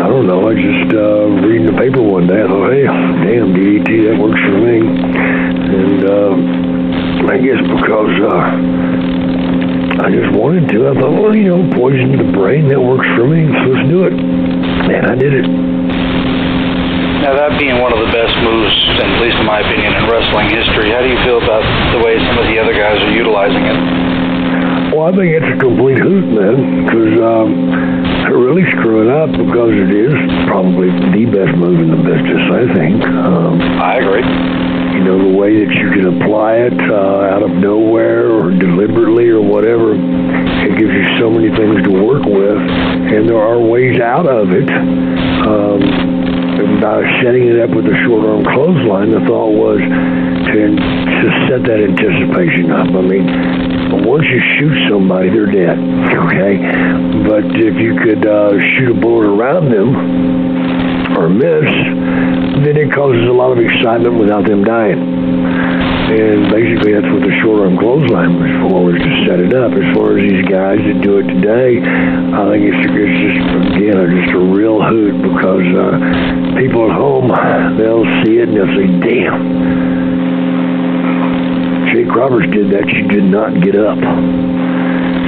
I 0.00 0.08
don't 0.08 0.26
know. 0.26 0.48
I 0.48 0.54
just 0.54 0.94
uh, 0.94 1.26
reading 1.44 1.66
the 1.66 1.76
paper 1.76 2.00
one 2.00 2.26
day. 2.26 2.40
I 2.42 2.46
thought, 2.46 2.72
hey, 2.72 2.84
damn 2.84 3.52
DDT, 3.52 3.88
that 4.08 4.16
works 4.16 4.40
for 4.40 4.58
me. 4.58 4.80
And 4.80 6.00
uh, 6.04 6.32
I 7.28 7.36
guess 7.38 7.60
because 7.60 8.14
uh, 8.24 10.04
I 10.04 10.08
just 10.10 10.32
wanted 10.32 10.68
to, 10.70 10.88
I 10.88 10.94
thought, 10.94 11.12
well, 11.12 11.34
you 11.34 11.44
know, 11.44 11.68
poison 11.76 12.16
the 12.16 12.32
brain, 12.32 12.68
that 12.68 12.80
works 12.80 13.06
for 13.16 13.26
me. 13.26 13.52
So 13.52 13.64
let's 13.68 13.88
do 13.88 14.04
it. 14.04 14.14
And 14.14 15.06
I 15.06 15.14
did 15.14 15.34
it. 15.34 15.69
Now, 17.20 17.36
that 17.36 17.60
being 17.60 17.76
one 17.84 17.92
of 17.92 18.00
the 18.00 18.08
best 18.08 18.32
moves, 18.40 18.72
at 18.96 19.20
least 19.20 19.36
in 19.36 19.44
my 19.44 19.60
opinion, 19.60 19.92
in 19.92 20.08
wrestling 20.08 20.48
history, 20.48 20.88
how 20.88 21.04
do 21.04 21.08
you 21.12 21.20
feel 21.20 21.36
about 21.36 21.60
the 21.92 22.00
way 22.00 22.16
some 22.16 22.40
of 22.40 22.48
the 22.48 22.56
other 22.56 22.72
guys 22.72 22.96
are 22.96 23.12
utilizing 23.12 23.60
it? 23.60 23.76
Well, 24.96 25.04
I 25.04 25.12
think 25.12 25.28
it's 25.36 25.52
a 25.52 25.60
complete 25.60 26.00
hoot, 26.00 26.26
man, 26.32 26.80
because 26.80 27.14
um, 27.20 27.48
they're 28.24 28.40
really 28.40 28.64
screwing 28.72 29.12
up 29.12 29.30
because 29.36 29.68
it 29.68 29.92
is 29.92 30.16
probably 30.48 30.88
the 31.12 31.28
best 31.28 31.52
move 31.60 31.84
in 31.84 31.92
the 31.92 32.00
business, 32.00 32.40
I 32.48 32.64
think. 32.72 33.04
Um, 33.04 33.60
I 33.76 34.00
agree. 34.00 34.24
You 34.96 35.04
know, 35.04 35.20
the 35.20 35.36
way 35.36 35.60
that 35.60 35.70
you 35.76 35.92
can 35.92 36.16
apply 36.16 36.72
it 36.72 36.78
uh, 36.88 37.36
out 37.36 37.44
of 37.44 37.52
nowhere 37.52 38.32
or 38.32 38.50
deliberately 38.50 39.28
or 39.28 39.44
whatever, 39.44 39.92
it 39.92 40.72
gives 40.80 40.90
you 40.90 41.04
so 41.20 41.28
many 41.28 41.52
things 41.52 41.84
to 41.84 41.92
work 42.00 42.24
with, 42.24 42.58
and 43.12 43.28
there 43.28 43.38
are 43.44 43.60
ways 43.60 44.00
out 44.00 44.26
of 44.26 44.50
it. 44.56 44.68
Um, 44.72 46.09
by 46.80 47.02
setting 47.22 47.48
it 47.48 47.60
up 47.60 47.70
with 47.70 47.86
a 47.86 47.96
short 48.04 48.24
arm 48.24 48.44
clothesline, 48.44 49.10
the 49.10 49.20
thought 49.26 49.52
was 49.52 49.80
to, 49.80 50.60
to 50.76 51.26
set 51.48 51.62
that 51.64 51.80
anticipation 51.80 52.70
up. 52.70 52.88
I 52.88 53.00
mean, 53.00 53.26
once 54.04 54.24
you 54.24 54.40
shoot 54.58 54.88
somebody, 54.88 55.30
they're 55.30 55.46
dead, 55.46 55.78
okay? 55.78 56.60
But 57.24 57.44
if 57.56 57.76
you 57.76 57.96
could 57.96 58.26
uh, 58.26 58.58
shoot 58.76 58.90
a 58.92 58.98
bullet 59.00 59.28
around 59.28 59.70
them 59.70 61.16
or 61.16 61.28
miss, 61.28 61.68
then 62.64 62.76
it 62.76 62.92
causes 62.92 63.26
a 63.28 63.32
lot 63.32 63.52
of 63.52 63.58
excitement 63.58 64.18
without 64.18 64.46
them 64.46 64.64
dying. 64.64 65.00
And 66.10 66.50
basically, 66.50 66.92
that's 66.92 67.06
what 67.06 67.22
the 67.22 67.30
short 67.38 67.62
arm 67.62 67.78
clothesline 67.78 68.34
was 68.34 68.50
for, 68.66 68.82
was 68.82 68.98
to 68.98 69.12
set 69.30 69.38
it 69.38 69.54
up. 69.54 69.70
As 69.70 69.94
far 69.94 70.18
as 70.18 70.26
these 70.26 70.42
guys 70.50 70.82
that 70.82 70.98
do 71.06 71.22
it 71.22 71.30
today, 71.30 71.78
I 71.78 72.50
think 72.50 72.66
it's, 72.66 72.82
it's 72.82 73.18
just, 73.22 73.38
just 74.06 74.32
a 74.32 74.38
real 74.38 74.80
hoot 74.80 75.20
because 75.20 75.66
uh, 75.76 75.98
people 76.56 76.88
at 76.88 76.96
home, 76.96 77.28
they'll 77.76 78.06
see 78.24 78.38
it 78.38 78.48
and 78.48 78.56
they'll 78.56 78.72
say, 78.76 78.86
damn. 79.02 79.90
Jake 81.92 82.14
Roberts 82.14 82.48
did 82.52 82.70
that. 82.70 82.88
She 82.88 83.02
did 83.08 83.24
not 83.24 83.60
get 83.62 83.74
up. 83.74 83.98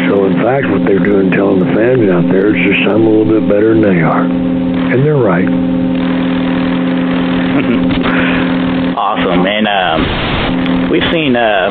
So, 0.09 0.27
in 0.27 0.35
fact, 0.43 0.69
what 0.71 0.85
they're 0.87 1.03
doing, 1.03 1.31
telling 1.31 1.59
the 1.59 1.67
fans 1.75 2.09
out 2.11 2.31
there, 2.31 2.55
is 2.55 2.63
just 2.63 2.87
I'm 2.89 3.03
a 3.03 3.09
little 3.09 3.25
bit 3.25 3.49
better 3.49 3.75
than 3.75 3.83
they 3.83 4.03
are. 4.03 4.25
And 4.25 5.05
they're 5.05 5.17
right. 5.17 5.49
awesome. 8.97 9.45
And 9.47 9.67
um, 9.67 10.91
we've 10.91 11.11
seen 11.13 11.35
uh, 11.35 11.71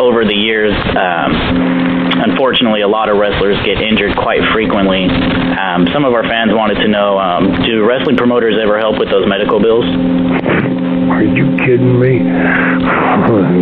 over 0.00 0.24
the 0.24 0.34
years, 0.34 0.74
um, 0.96 1.32
unfortunately, 2.22 2.82
a 2.82 2.88
lot 2.88 3.08
of 3.08 3.16
wrestlers 3.16 3.56
get 3.64 3.80
injured 3.80 4.16
quite 4.16 4.40
frequently. 4.52 5.08
Um, 5.08 5.88
some 5.92 6.04
of 6.04 6.12
our 6.12 6.22
fans 6.24 6.52
wanted 6.52 6.76
to 6.82 6.88
know 6.88 7.18
um, 7.18 7.62
do 7.64 7.84
wrestling 7.84 8.16
promoters 8.16 8.56
ever 8.60 8.78
help 8.78 8.98
with 8.98 9.10
those 9.10 9.26
medical 9.26 9.60
bills? 9.60 9.84
Are 11.10 11.24
you 11.24 11.56
kidding 11.64 11.98
me? 11.98 12.20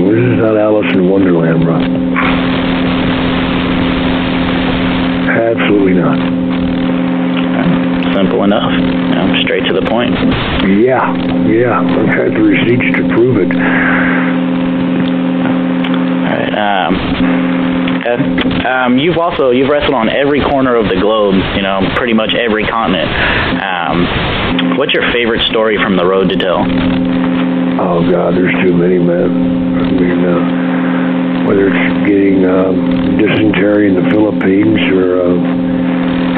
This 0.08 0.24
is 0.24 0.38
not 0.40 0.56
Alice 0.56 0.86
in 0.94 1.08
Wonderland, 1.10 1.62
bro. 1.62 1.76
Absolutely 5.38 5.94
not. 5.94 6.18
Simple 8.14 8.44
enough. 8.44 8.72
You 8.72 9.14
know, 9.14 9.40
straight 9.44 9.64
to 9.66 9.74
the 9.74 9.86
point. 9.86 10.14
Yeah, 10.80 11.14
yeah. 11.46 11.80
I've 11.80 12.08
had 12.08 12.32
the 12.34 12.40
receipts 12.40 12.96
to 12.96 13.02
prove 13.14 13.36
it. 13.38 13.52
All 16.24 16.32
right. 16.32 16.52
Um, 16.56 17.47
um, 18.66 18.98
you've 18.98 19.18
also 19.18 19.50
you've 19.50 19.68
wrestled 19.68 19.94
on 19.94 20.08
every 20.08 20.40
corner 20.40 20.76
of 20.76 20.88
the 20.88 20.96
globe. 21.00 21.34
You 21.56 21.62
know, 21.62 21.80
pretty 21.96 22.14
much 22.14 22.34
every 22.34 22.66
continent. 22.66 23.10
Um, 23.60 24.76
what's 24.78 24.92
your 24.92 25.10
favorite 25.12 25.42
story 25.50 25.76
from 25.82 25.96
the 25.96 26.04
road 26.04 26.28
to 26.30 26.36
tell? 26.36 26.64
Oh 27.80 28.02
God, 28.10 28.34
there's 28.34 28.54
too 28.62 28.74
many, 28.74 28.98
man. 28.98 29.30
I 29.78 29.90
mean, 29.92 30.24
uh, 30.24 31.46
whether 31.46 31.68
it's 31.68 32.08
getting 32.08 32.44
um, 32.44 33.16
dysentery 33.18 33.88
in 33.88 33.94
the 33.94 34.10
Philippines 34.10 34.78
or 34.92 35.22
uh, 35.22 35.77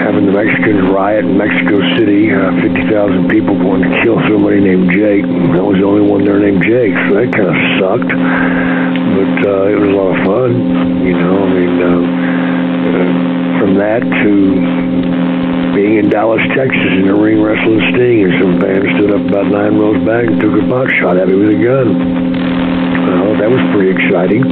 having 0.01 0.25
the 0.25 0.33
Mexicans 0.33 0.81
riot 0.89 1.29
in 1.29 1.37
Mexico 1.37 1.77
City, 2.01 2.33
uh, 2.33 2.57
50,000 2.65 3.29
people 3.29 3.53
wanting 3.53 3.93
to 3.93 3.97
kill 4.01 4.17
somebody 4.33 4.61
named 4.61 4.89
Jake. 4.91 5.25
I 5.25 5.61
was 5.61 5.77
the 5.77 5.85
only 5.85 6.05
one 6.05 6.25
there 6.25 6.41
named 6.41 6.65
Jake, 6.65 6.97
so 7.09 7.21
that 7.21 7.29
kind 7.37 7.49
of 7.53 7.59
sucked. 7.77 8.09
But 8.09 9.37
uh, 9.45 9.73
it 9.73 9.77
was 9.77 9.91
a 9.93 9.97
lot 9.97 10.11
of 10.17 10.21
fun, 10.25 10.53
you 11.05 11.13
know. 11.13 11.37
I 11.45 11.49
mean, 11.53 11.75
uh, 11.85 12.01
uh, 12.81 13.09
from 13.61 13.71
that 13.77 14.01
to 14.01 14.33
being 15.77 16.01
in 16.01 16.09
Dallas, 16.09 16.43
Texas, 16.57 16.93
in 16.97 17.07
the 17.07 17.15
ring 17.15 17.45
wrestling 17.45 17.85
Sting, 17.93 18.25
and 18.25 18.33
some 18.41 18.55
fan 18.57 18.81
stood 18.97 19.13
up 19.13 19.23
about 19.29 19.53
nine 19.53 19.77
rows 19.77 20.01
back 20.09 20.25
and 20.25 20.41
took 20.41 20.57
a 20.57 20.65
pot 20.65 20.89
shot 20.97 21.21
at 21.21 21.29
me 21.29 21.37
with 21.37 21.53
a 21.53 21.61
gun. 21.61 21.89
Well, 23.05 23.37
that 23.37 23.51
was 23.53 23.61
pretty 23.77 23.93
exciting. 23.93 24.49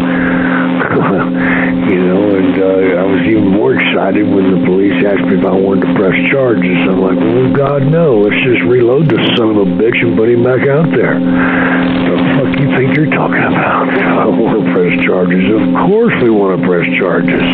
you 1.91 2.01
know, 2.07 2.39
and 2.39 2.55
uh, 2.55 3.03
I 3.03 3.05
was 3.05 3.23
even 3.27 3.51
more 3.51 3.75
excited 3.75 4.23
when 4.23 4.47
the 4.55 4.63
police 4.63 4.95
asked 5.03 5.27
me 5.27 5.39
if 5.39 5.45
I 5.45 5.51
wanted 5.51 5.91
to 5.91 5.93
press 5.99 6.15
charges. 6.31 6.79
I'm 6.87 7.03
like, 7.03 7.19
well, 7.19 7.51
God, 7.51 7.83
no. 7.91 8.23
Let's 8.23 8.39
just 8.47 8.63
reload 8.71 9.11
this 9.11 9.23
son 9.35 9.59
of 9.59 9.59
a 9.59 9.69
bitch 9.75 9.99
and 9.99 10.15
put 10.15 10.31
him 10.31 10.47
back 10.47 10.63
out 10.71 10.87
there. 10.95 11.19
The 11.19 12.15
fuck 12.39 12.53
you 12.63 12.69
think 12.79 12.95
you're 12.95 13.11
talking 13.11 13.43
about? 13.43 13.91
I 14.23 14.27
want 14.31 14.63
to 14.63 14.65
press 14.71 14.95
charges. 15.03 15.43
Of 15.51 15.67
course 15.91 16.15
we 16.23 16.31
want 16.31 16.55
to 16.55 16.61
press 16.63 16.87
charges. 16.99 17.47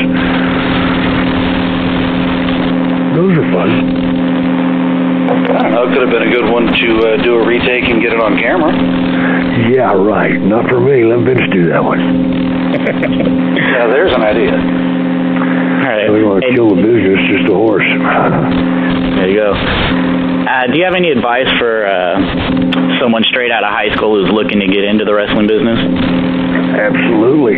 Those 3.16 3.32
are 3.40 3.48
fun. 3.56 4.03
I 5.44 5.62
don't 5.62 5.72
know. 5.72 5.84
It 5.84 5.92
could 5.92 6.02
have 6.08 6.14
been 6.14 6.26
a 6.28 6.32
good 6.32 6.48
one 6.48 6.66
to 6.66 6.88
uh, 7.04 7.22
do 7.22 7.36
a 7.36 7.46
retake 7.46 7.84
and 7.84 8.00
get 8.00 8.12
it 8.12 8.20
on 8.20 8.36
camera. 8.36 8.72
Yeah, 9.68 9.92
right. 9.92 10.40
Not 10.40 10.68
for 10.68 10.80
me. 10.80 11.04
Let 11.04 11.20
Vince 11.24 11.44
do 11.52 11.68
that 11.68 11.82
one. 11.82 12.00
yeah, 13.74 13.86
there's 13.86 14.12
an 14.12 14.22
idea. 14.22 14.56
All 14.56 15.90
right. 15.90 16.10
We 16.10 16.24
want 16.24 16.42
to 16.42 16.50
kill 16.54 16.72
the 16.72 16.80
business, 16.80 17.20
just 17.28 17.46
a 17.50 17.54
horse. 17.54 17.84
There 17.84 19.28
you 19.28 19.36
go. 19.36 19.52
Uh, 19.52 20.66
do 20.72 20.78
you 20.78 20.84
have 20.84 20.94
any 20.94 21.10
advice 21.10 21.48
for 21.58 21.86
uh, 21.86 23.00
someone 23.00 23.24
straight 23.24 23.52
out 23.52 23.64
of 23.64 23.72
high 23.72 23.92
school 23.96 24.16
who's 24.16 24.32
looking 24.32 24.60
to 24.60 24.68
get 24.68 24.84
into 24.84 25.04
the 25.04 25.14
wrestling 25.14 25.46
business? 25.46 26.43
Absolutely. 26.74 27.56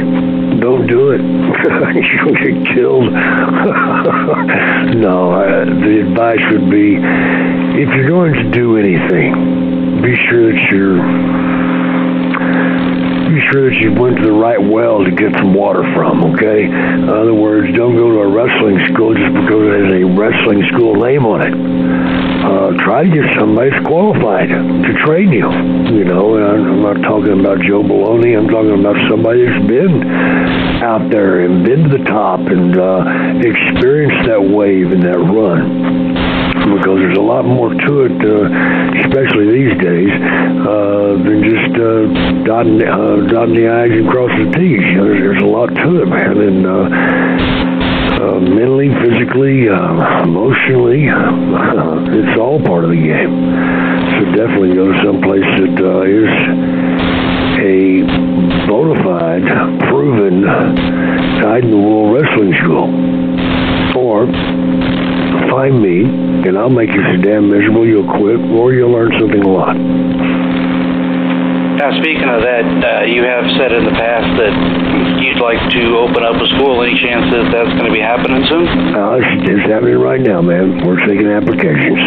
Don't 0.60 0.86
do 0.86 1.10
it. 1.10 1.20
You'll 1.24 2.34
get 2.34 2.74
killed. 2.74 3.12
no, 5.00 5.32
uh, 5.32 5.64
the 5.64 6.00
advice 6.06 6.40
would 6.52 6.70
be 6.70 6.96
if 7.80 7.88
you're 7.94 8.08
going 8.08 8.32
to 8.34 8.50
do 8.50 8.76
anything, 8.78 10.00
be 10.02 10.16
sure 10.28 10.52
that 10.52 10.60
you're 10.70 10.96
be 13.36 13.42
sure 13.52 13.68
that 13.68 13.76
you 13.76 13.92
went 13.92 14.16
to 14.16 14.24
the 14.24 14.32
right 14.32 14.56
well 14.56 15.04
to 15.04 15.12
get 15.12 15.28
some 15.36 15.52
water 15.52 15.84
from, 15.92 16.24
okay? 16.32 16.64
In 16.64 17.08
other 17.08 17.34
words, 17.34 17.68
don't 17.76 17.92
go 17.92 18.08
to 18.08 18.20
a 18.24 18.28
wrestling 18.32 18.80
school 18.88 19.12
just 19.12 19.28
because 19.28 19.60
it 19.60 19.72
has 19.76 19.92
a 19.92 20.04
wrestling 20.16 20.64
school 20.72 20.96
name 20.96 21.28
on 21.28 21.44
it. 21.44 21.52
Uh, 21.52 22.72
try 22.80 23.04
to 23.04 23.10
get 23.12 23.26
somebody 23.36 23.68
that's 23.68 23.84
qualified 23.84 24.48
to 24.48 24.90
train 25.04 25.32
you. 25.32 25.44
You 25.92 26.04
know, 26.08 26.38
I'm 26.40 26.80
not 26.80 26.96
talking 27.04 27.36
about 27.36 27.60
Joe 27.60 27.84
Baloney. 27.84 28.32
I'm 28.32 28.48
talking 28.48 28.78
about 28.78 28.96
somebody 29.10 29.44
that's 29.44 29.66
been 29.68 30.00
out 30.80 31.10
there 31.10 31.44
and 31.44 31.60
been 31.64 31.90
to 31.90 31.98
the 31.98 32.04
top 32.08 32.40
and 32.40 32.72
uh, 32.72 33.04
experienced 33.44 34.28
that 34.32 34.40
wave 34.40 34.92
and 34.92 35.02
that 35.02 35.18
run 35.18 36.45
because 36.74 36.98
there's 36.98 37.18
a 37.18 37.22
lot 37.22 37.44
more 37.44 37.70
to 37.70 37.92
it, 38.10 38.18
uh, 38.18 38.50
especially 39.06 39.46
these 39.54 39.74
days, 39.78 40.10
uh, 40.66 41.14
than 41.22 41.38
just 41.46 41.72
uh, 41.78 42.10
dotting, 42.42 42.82
uh, 42.82 43.22
dotting 43.30 43.54
the 43.54 43.70
I's 43.70 43.92
and 43.94 44.08
crossing 44.10 44.50
the 44.50 44.58
T's. 44.58 44.82
You 44.82 44.96
know, 44.98 45.04
there's, 45.06 45.22
there's 45.22 45.42
a 45.42 45.46
lot 45.46 45.70
to 45.70 46.02
it, 46.02 46.06
man. 46.06 46.36
And 46.42 46.66
uh, 46.66 46.86
uh, 48.16 48.40
mentally, 48.40 48.88
physically, 48.98 49.68
uh, 49.68 50.24
emotionally, 50.24 51.08
uh, 51.08 52.16
it's 52.16 52.38
all 52.40 52.58
part 52.60 52.84
of 52.84 52.90
the 52.90 52.96
game. 52.96 53.34
So 54.16 54.24
definitely 54.34 54.74
go 54.74 54.90
to 54.90 54.98
some 55.04 55.20
place 55.20 55.44
that 55.44 55.76
uh, 55.78 56.02
is 56.02 56.32
a 57.62 58.02
bona 58.66 58.96
fide, 59.04 59.46
proven, 59.88 60.42
guide 61.40 61.64
in 61.64 61.70
the 61.70 61.76
world 61.76 62.14
wrestling 62.14 62.54
school. 62.64 62.90
Or 63.96 64.26
find 65.50 65.80
me, 65.80 66.04
and 66.46 66.58
I'll 66.58 66.70
make 66.70 66.90
you 66.90 67.02
so 67.02 67.16
damn 67.22 67.50
miserable 67.50 67.86
you'll 67.86 68.08
quit, 68.18 68.40
or 68.54 68.72
you'll 68.72 68.92
learn 68.92 69.12
something 69.18 69.42
a 69.42 69.48
lot. 69.48 69.76
Now, 71.76 71.92
speaking 72.00 72.24
of 72.24 72.40
that, 72.40 72.64
uh, 72.64 73.04
you 73.04 73.20
have 73.22 73.44
said 73.60 73.70
in 73.70 73.84
the 73.84 73.92
past 73.92 74.26
that 74.40 74.54
you'd 75.20 75.38
like 75.44 75.60
to 75.76 75.82
open 76.00 76.24
up 76.24 76.40
a 76.40 76.48
school. 76.56 76.80
Any 76.82 76.96
chance 76.96 77.28
that 77.30 77.52
that's 77.52 77.72
going 77.76 77.84
to 77.84 77.92
be 77.92 78.00
happening 78.00 78.42
soon? 78.48 78.64
Uh, 78.96 79.20
it's, 79.20 79.44
it's 79.44 79.66
happening 79.68 80.00
right 80.00 80.20
now, 80.20 80.40
man. 80.40 80.80
We're 80.82 81.04
taking 81.04 81.28
applications. 81.28 82.00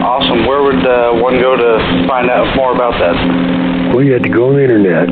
Awesome. 0.00 0.48
Where 0.48 0.64
would 0.64 0.80
uh, 0.80 1.20
one 1.20 1.36
go 1.38 1.60
to 1.60 1.70
find 2.08 2.30
out 2.32 2.48
more 2.56 2.72
about 2.72 2.96
that? 2.96 3.92
Well, 3.92 4.04
you 4.04 4.16
have 4.16 4.22
to 4.22 4.32
go 4.32 4.48
on 4.48 4.56
the 4.56 4.64
internet, 4.64 5.08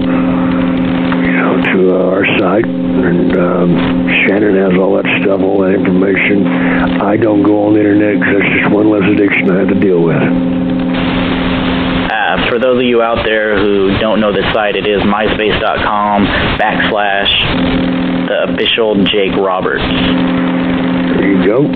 know, 1.56 1.72
to 1.72 1.94
uh, 1.94 2.10
our 2.10 2.24
site, 2.38 2.64
and 2.66 3.36
um, 3.36 4.08
Shannon 4.26 4.56
has 4.56 4.78
all 4.78 4.96
that 4.96 5.06
stuff, 5.22 5.40
all 5.40 5.62
that 5.62 5.74
information. 5.74 6.46
I 7.02 7.16
don't 7.16 7.42
go 7.42 7.66
on 7.66 7.74
the 7.74 7.80
internet 7.80 8.20
because 8.20 8.40
that's 8.40 8.52
just 8.60 8.70
one 8.72 8.90
less 8.90 9.04
addiction 9.08 9.50
I 9.50 9.58
have 9.60 9.68
to 9.68 9.80
deal 9.80 10.02
with. 10.02 10.16
Uh, 12.12 12.48
for 12.48 12.58
those 12.58 12.78
of 12.78 12.86
you 12.86 13.02
out 13.02 13.24
there 13.24 13.58
who 13.58 13.96
don't 13.98 14.20
know 14.20 14.32
the 14.32 14.44
site, 14.52 14.76
it 14.76 14.86
is 14.86 15.02
myspace.com 15.02 16.26
backslash 16.58 17.32
the 18.28 18.52
official 18.52 19.04
Jake 19.04 19.36
Roberts. 19.36 19.84
There 21.16 21.32
you 21.32 21.46
go. 21.46 21.66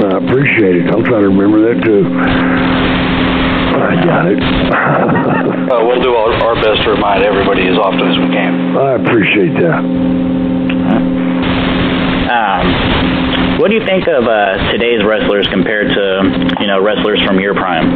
I 0.00 0.16
appreciate 0.16 0.76
it. 0.76 0.90
I'll 0.90 1.02
try 1.02 1.20
to 1.20 1.28
remember 1.28 1.60
that 1.72 1.84
too. 1.84 2.89
I 3.80 4.04
got 4.04 4.26
it. 4.28 4.38
Uh, 4.40 5.84
we'll 5.86 6.02
do 6.02 6.14
our, 6.14 6.32
our 6.44 6.54
best 6.56 6.82
to 6.84 6.90
remind 6.90 7.22
everybody 7.24 7.66
as 7.68 7.78
often 7.78 8.06
as 8.06 8.18
we 8.18 8.28
can. 8.28 8.76
I 8.76 8.94
appreciate 9.00 9.54
that. 9.56 9.80
Um, 12.30 13.58
what 13.58 13.68
do 13.68 13.74
you 13.74 13.84
think 13.84 14.06
of 14.06 14.24
uh, 14.24 14.70
today's 14.70 15.04
wrestlers 15.04 15.46
compared 15.50 15.88
to 15.88 16.54
you 16.60 16.66
know 16.66 16.80
wrestlers 16.82 17.20
from 17.26 17.40
your 17.40 17.54
prime? 17.54 17.88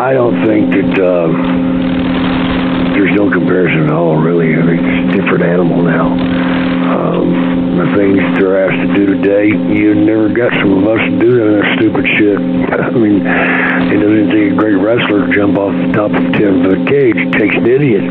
I 0.00 0.12
don't 0.12 0.46
think 0.46 0.70
that 0.72 0.98
uh, 1.00 1.28
there's 2.94 3.14
no 3.16 3.30
comparison 3.30 3.84
at 3.84 3.92
all, 3.92 4.16
really. 4.16 4.54
I 4.54 4.64
think 4.66 4.80
it's 4.82 5.14
a 5.14 5.20
different 5.20 5.44
animal 5.44 5.82
now. 5.82 6.06
Um, 6.08 7.57
the 7.76 7.84
things 7.96 8.20
they're 8.38 8.64
asked 8.64 8.80
to 8.80 8.88
do 8.94 9.06
today, 9.18 9.48
you 9.48 9.94
never 9.94 10.28
got 10.28 10.52
some 10.62 10.78
of 10.80 10.86
us 10.88 11.00
to 11.04 11.18
do 11.18 11.36
that 11.36 11.76
stupid 11.76 12.06
shit. 12.16 12.38
I 12.88 12.90
mean, 12.96 13.20
it 13.20 13.98
doesn't 14.00 14.30
take 14.32 14.52
a 14.52 14.54
great 14.56 14.76
wrestler 14.80 15.26
to 15.26 15.32
jump 15.34 15.58
off 15.58 15.74
the 15.74 15.92
top 15.92 16.12
of 16.14 16.24
a 16.24 16.30
10 16.32 16.62
foot 16.64 16.86
cage. 16.88 17.16
It 17.18 17.32
takes 17.36 17.56
an 17.56 17.66
idiot, 17.68 18.04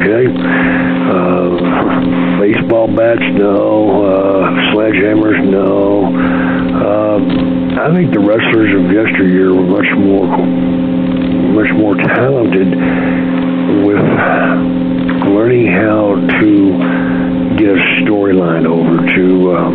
okay? 0.00 0.24
Uh, 0.30 1.48
baseball 2.40 2.88
bats, 2.88 3.20
no. 3.36 4.06
Uh, 4.06 4.50
sledgehammers, 4.72 5.44
no. 5.44 6.08
Uh, 6.80 7.18
I 7.84 7.92
think 7.92 8.12
the 8.12 8.20
wrestlers 8.20 8.72
of 8.72 8.90
yesteryear 8.92 9.52
were 9.52 9.66
much 9.66 9.90
more 9.98 10.28
much 11.54 11.70
more 11.76 11.94
talented 11.94 12.66
with 13.86 14.02
learning 15.30 15.70
how 15.70 16.16
to 16.40 17.03
get 17.56 17.70
a 17.70 17.80
storyline 18.02 18.66
over 18.66 18.98
to 19.14 19.56
um, 19.56 19.74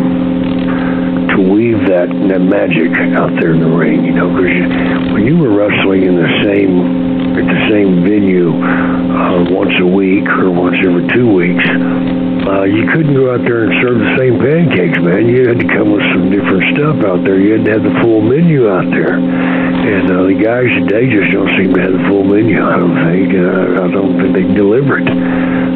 to 1.31 1.37
weave 1.39 1.79
that 1.87 2.11
that 2.27 2.41
magic 2.41 2.91
out 3.15 3.31
there 3.39 3.53
in 3.53 3.59
the 3.59 3.71
ring. 3.71 4.03
You 4.03 4.13
know, 4.13 4.27
because 4.27 5.13
when 5.13 5.25
you 5.25 5.37
were 5.37 5.55
wrestling 5.55 6.03
in 6.03 6.15
the 6.15 6.29
same 6.43 7.39
at 7.39 7.45
the 7.47 7.61
same 7.71 8.03
venue 8.03 8.51
uh, 8.51 9.47
once 9.51 9.73
a 9.79 9.87
week 9.87 10.27
or 10.27 10.51
once 10.51 10.75
every 10.83 11.07
two 11.15 11.31
weeks, 11.31 11.63
uh, 11.63 12.63
you 12.63 12.83
couldn't 12.91 13.15
go 13.15 13.31
out 13.31 13.45
there 13.47 13.63
and 13.63 13.73
serve 13.79 13.99
the 13.99 14.13
same 14.17 14.39
pancakes, 14.39 14.99
man. 14.99 15.29
You 15.29 15.47
had 15.47 15.59
to 15.59 15.67
come 15.67 15.91
with 15.91 16.03
some 16.11 16.27
different 16.31 16.75
stuff 16.75 16.97
out 17.05 17.23
there. 17.23 17.39
You 17.39 17.55
had 17.55 17.65
to 17.65 17.71
have 17.79 17.83
the 17.83 17.95
full 18.01 18.21
menu 18.21 18.67
out 18.67 18.89
there. 18.91 19.15
And 19.15 20.11
uh, 20.11 20.27
the 20.27 20.35
guys 20.35 20.67
today 20.83 21.07
just 21.07 21.31
don't 21.31 21.49
seem 21.55 21.73
to 21.73 21.81
have 21.81 21.93
the 21.93 22.03
full 22.09 22.23
menu, 22.23 22.59
I 22.59 22.75
don't 22.75 22.97
think. 23.07 23.31
Uh, 23.37 23.83
I 23.83 23.87
don't 23.87 24.19
think 24.19 24.33
they 24.35 24.47
deliver 24.53 24.99
it. 24.99 25.07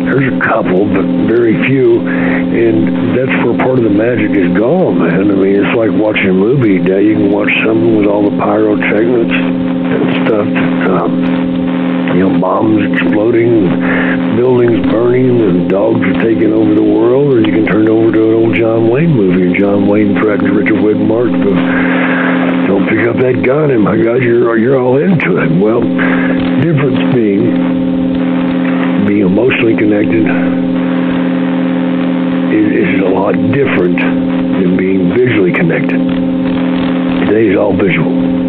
There's 0.04 0.28
a 0.28 0.40
couple, 0.44 0.86
but 0.86 1.06
very 1.28 1.56
few. 1.68 2.04
And 2.04 3.16
that's 3.16 3.34
where 3.44 3.58
part 3.58 3.80
of 3.80 3.86
the 3.86 3.96
magic 3.96 4.36
is 4.36 4.52
gone, 4.58 5.00
man. 5.00 5.32
I 5.32 5.36
mean, 5.36 5.56
it's 5.64 5.76
like 5.76 5.92
watching 5.96 6.30
a 6.30 6.38
movie 6.38 6.80
today. 6.80 7.08
You 7.08 7.16
can 7.16 7.32
watch 7.32 7.50
something 7.66 7.98
with 7.98 8.08
all 8.08 8.28
the 8.28 8.36
pyrotechnics 8.38 9.34
and 9.34 10.06
stuff. 10.28 10.48
Um, 10.92 11.12
you 12.14 12.30
know, 12.30 12.40
bombs 12.40 12.78
exploding, 12.94 13.66
buildings 14.38 14.86
burning, 14.92 15.42
and 15.42 15.70
dogs 15.70 16.02
are 16.04 16.22
taking 16.22 16.54
over 16.54 16.76
the 16.76 16.84
world, 16.84 17.34
or 17.34 17.40
you 17.42 17.52
can 17.52 17.66
turn 17.66 17.90
over 17.90 18.12
to 18.12 18.22
an 18.30 18.34
old 18.36 18.56
John 18.56 18.90
Wayne 18.90 19.16
movie, 19.16 19.48
and 19.48 19.56
John 19.58 19.88
Wayne 19.88 20.14
threatens 20.22 20.52
Richard 20.52 20.78
Widmark 20.78 21.32
to 21.32 21.52
don't 22.68 22.88
pick 22.88 23.08
up 23.08 23.18
that 23.18 23.44
gun, 23.46 23.72
and 23.72 23.84
my 23.84 23.98
God, 23.98 24.22
you're 24.22 24.58
you're 24.58 24.80
all 24.80 24.98
into 24.98 25.42
it. 25.42 25.52
Well, 25.58 25.82
difference 26.62 27.16
being 27.16 27.93
emotionally 29.26 29.76
connected 29.76 30.28
is, 32.54 33.02
a 33.02 33.10
lot 33.10 33.34
different 33.54 33.98
than 33.98 34.78
being 34.78 35.10
visually 35.10 35.52
connected. 35.54 36.00
Today 37.28 37.48
is 37.50 37.58
all 37.58 37.76
visual. 37.76 38.43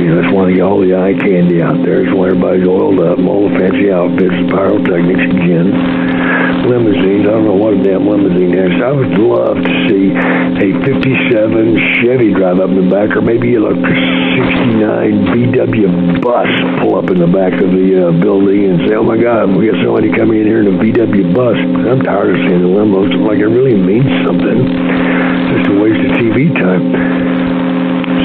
You 0.00 0.08
know, 0.08 0.16
that's 0.24 0.32
why 0.32 0.48
you 0.48 0.64
all 0.64 0.80
the 0.80 0.96
eye 0.96 1.12
candy 1.12 1.60
out 1.60 1.76
there. 1.84 2.00
It's 2.00 2.14
why 2.16 2.32
everybody's 2.32 2.64
oiled 2.64 3.04
up, 3.04 3.20
all 3.20 3.52
the 3.52 3.54
fancy 3.60 3.92
outfits, 3.92 4.32
the 4.32 4.48
pyrotechnics 4.48 5.28
again. 5.28 5.68
Limousines, 6.64 7.28
I 7.28 7.36
don't 7.36 7.44
know 7.44 7.60
what 7.60 7.76
a 7.76 7.80
damn 7.84 8.08
limousine 8.08 8.56
is. 8.56 8.80
I 8.80 8.96
would 8.96 9.12
love 9.20 9.60
to 9.60 9.72
see 9.92 10.08
a 10.16 10.68
57 10.88 12.00
Chevy 12.00 12.32
drive 12.32 12.64
up 12.64 12.72
in 12.72 12.80
the 12.80 12.88
back, 12.88 13.12
or 13.12 13.20
maybe 13.20 13.60
a 13.60 13.60
69 13.60 15.36
VW 15.36 16.24
bus 16.24 16.48
pull 16.80 16.96
up 16.96 17.12
in 17.12 17.20
the 17.20 17.28
back 17.28 17.60
of 17.60 17.68
the 17.68 18.08
uh, 18.08 18.16
building 18.24 18.72
and 18.72 18.88
say, 18.88 18.96
oh 18.96 19.04
my 19.04 19.20
God, 19.20 19.52
we 19.52 19.68
got 19.68 19.84
somebody 19.84 20.08
coming 20.16 20.40
in 20.40 20.48
here 20.48 20.64
in 20.64 20.72
a 20.72 20.76
VW 20.80 21.36
bus. 21.36 21.60
I'm 21.60 22.00
tired 22.00 22.32
of 22.32 22.40
seeing 22.48 22.64
the 22.64 22.72
limos. 22.72 23.12
Like 23.20 23.44
it 23.44 23.52
really 23.52 23.76
means 23.76 24.08
something. 24.24 24.64
Just 24.64 25.68
a 25.68 25.76
waste 25.76 26.00
of 26.08 26.16
TV 26.24 26.48
time. 26.56 27.39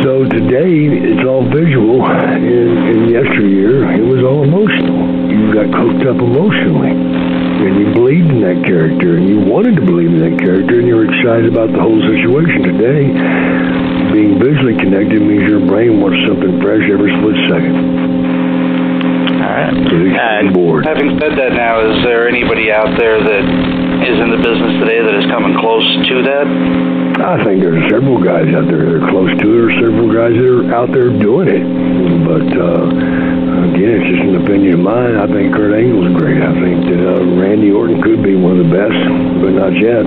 So 0.06 0.22
today 0.22 0.86
it's 0.86 1.26
all 1.26 1.42
visual. 1.50 2.06
In, 2.06 2.70
in 2.94 3.10
yesteryear, 3.10 3.90
it 3.98 4.06
was 4.06 4.22
all 4.22 4.46
emotional. 4.46 5.02
You 5.34 5.50
got 5.50 5.74
cooked 5.74 6.06
up 6.06 6.22
emotionally, 6.22 6.94
and 6.94 7.74
you 7.74 7.90
believed 7.90 8.30
in 8.30 8.40
that 8.46 8.62
character, 8.70 9.18
and 9.18 9.28
you 9.28 9.42
wanted 9.42 9.74
to 9.78 9.82
believe 9.82 10.14
in 10.14 10.22
that 10.22 10.38
character, 10.38 10.78
and 10.78 10.86
you 10.86 10.94
were 10.94 11.10
excited 11.10 11.50
about 11.50 11.74
the 11.74 11.82
whole 11.82 11.98
situation. 12.06 12.78
Today, 12.78 13.10
being 14.14 14.38
visually 14.38 14.78
connected 14.78 15.26
means 15.26 15.50
your 15.50 15.66
brain 15.66 15.98
wants 15.98 16.22
something 16.30 16.62
fresh 16.62 16.86
every 16.86 17.10
split 17.10 17.42
second. 17.50 18.25
Right. 19.56 19.72
Uh, 19.72 20.84
having 20.84 21.16
said 21.16 21.40
that, 21.40 21.56
now 21.56 21.80
is 21.80 22.04
there 22.04 22.28
anybody 22.28 22.76
out 22.76 22.92
there 23.00 23.24
that 23.24 23.44
is 24.04 24.18
in 24.20 24.28
the 24.28 24.42
business 24.44 24.84
today 24.84 25.00
that 25.00 25.16
is 25.16 25.24
coming 25.32 25.56
close 25.56 25.88
to 26.12 26.16
that? 26.28 26.44
I 27.24 27.40
think 27.40 27.64
there's 27.64 27.88
several 27.88 28.20
guys 28.20 28.52
out 28.52 28.68
there 28.68 28.84
that 28.84 29.00
are 29.00 29.08
close 29.08 29.32
to 29.32 29.48
it, 29.48 29.60
or 29.64 29.72
several 29.80 30.12
guys 30.12 30.36
that 30.36 30.44
are 30.44 30.68
out 30.76 30.92
there 30.92 31.08
doing 31.08 31.48
it. 31.48 31.64
But 32.28 32.52
uh, 32.52 32.84
again, 33.72 33.96
it's 33.96 34.12
just 34.12 34.28
an 34.28 34.44
opinion 34.44 34.76
of 34.76 34.84
mine, 34.84 35.16
I 35.24 35.28
think 35.32 35.56
Kurt 35.56 35.72
Angle's 35.72 36.12
great. 36.20 36.44
I 36.44 36.52
think 36.60 36.92
that 36.92 37.00
uh, 37.00 37.24
Randy 37.40 37.72
Orton 37.72 38.04
could 38.04 38.20
be 38.20 38.36
one 38.36 38.60
of 38.60 38.68
the 38.68 38.72
best, 38.76 39.00
but 39.40 39.56
not 39.56 39.72
yet. 39.72 40.04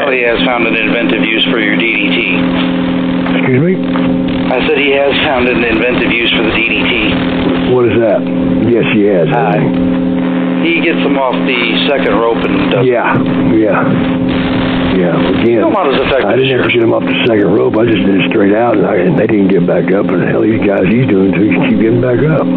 Well, 0.00 0.16
he 0.16 0.24
has 0.24 0.40
found 0.48 0.64
an 0.64 0.80
inventive 0.80 1.28
use 1.28 1.44
for 1.52 1.60
your 1.60 1.76
DDT. 1.76 3.36
Excuse 3.36 3.60
me? 3.60 4.05
I 4.46 4.62
said 4.66 4.78
he 4.78 4.94
has 4.94 5.10
found 5.26 5.48
an 5.48 5.58
inventive 5.64 6.12
use 6.12 6.30
for 6.30 6.46
the 6.46 6.54
DDT. 6.54 7.74
What 7.74 7.90
is 7.90 7.98
that? 7.98 8.22
Yes, 8.70 8.86
he 8.94 9.02
has. 9.10 9.26
hasn't 9.26 10.62
He 10.62 10.82
gets 10.82 11.02
them 11.02 11.18
off 11.18 11.34
the 11.34 11.60
second 11.90 12.14
rope 12.14 12.38
and 12.46 12.70
does. 12.70 12.86
Yeah, 12.86 13.10
yeah. 13.54 13.82
Yeah, 14.96 15.12
again, 15.42 15.60
effective 16.00 16.24
I 16.24 16.36
didn't 16.40 16.56
have 16.56 16.64
to 16.64 16.72
get 16.72 16.82
him 16.82 16.94
off 16.94 17.04
the 17.04 17.18
second 17.28 17.52
rope. 17.52 17.76
I 17.76 17.84
just 17.84 18.00
did 18.06 18.16
it 18.16 18.30
straight 18.32 18.54
out, 18.56 18.78
and, 18.78 18.86
I, 18.86 18.96
and 18.96 19.18
they 19.18 19.26
didn't 19.26 19.52
get 19.52 19.66
back 19.66 19.92
up. 19.92 20.08
And 20.08 20.24
hell, 20.24 20.40
these 20.40 20.62
guys 20.64 20.88
he's 20.88 21.04
doing 21.04 21.36
too, 21.36 21.52
keep 21.68 21.82
getting 21.84 22.00
back 22.00 22.22
up. 22.24 22.48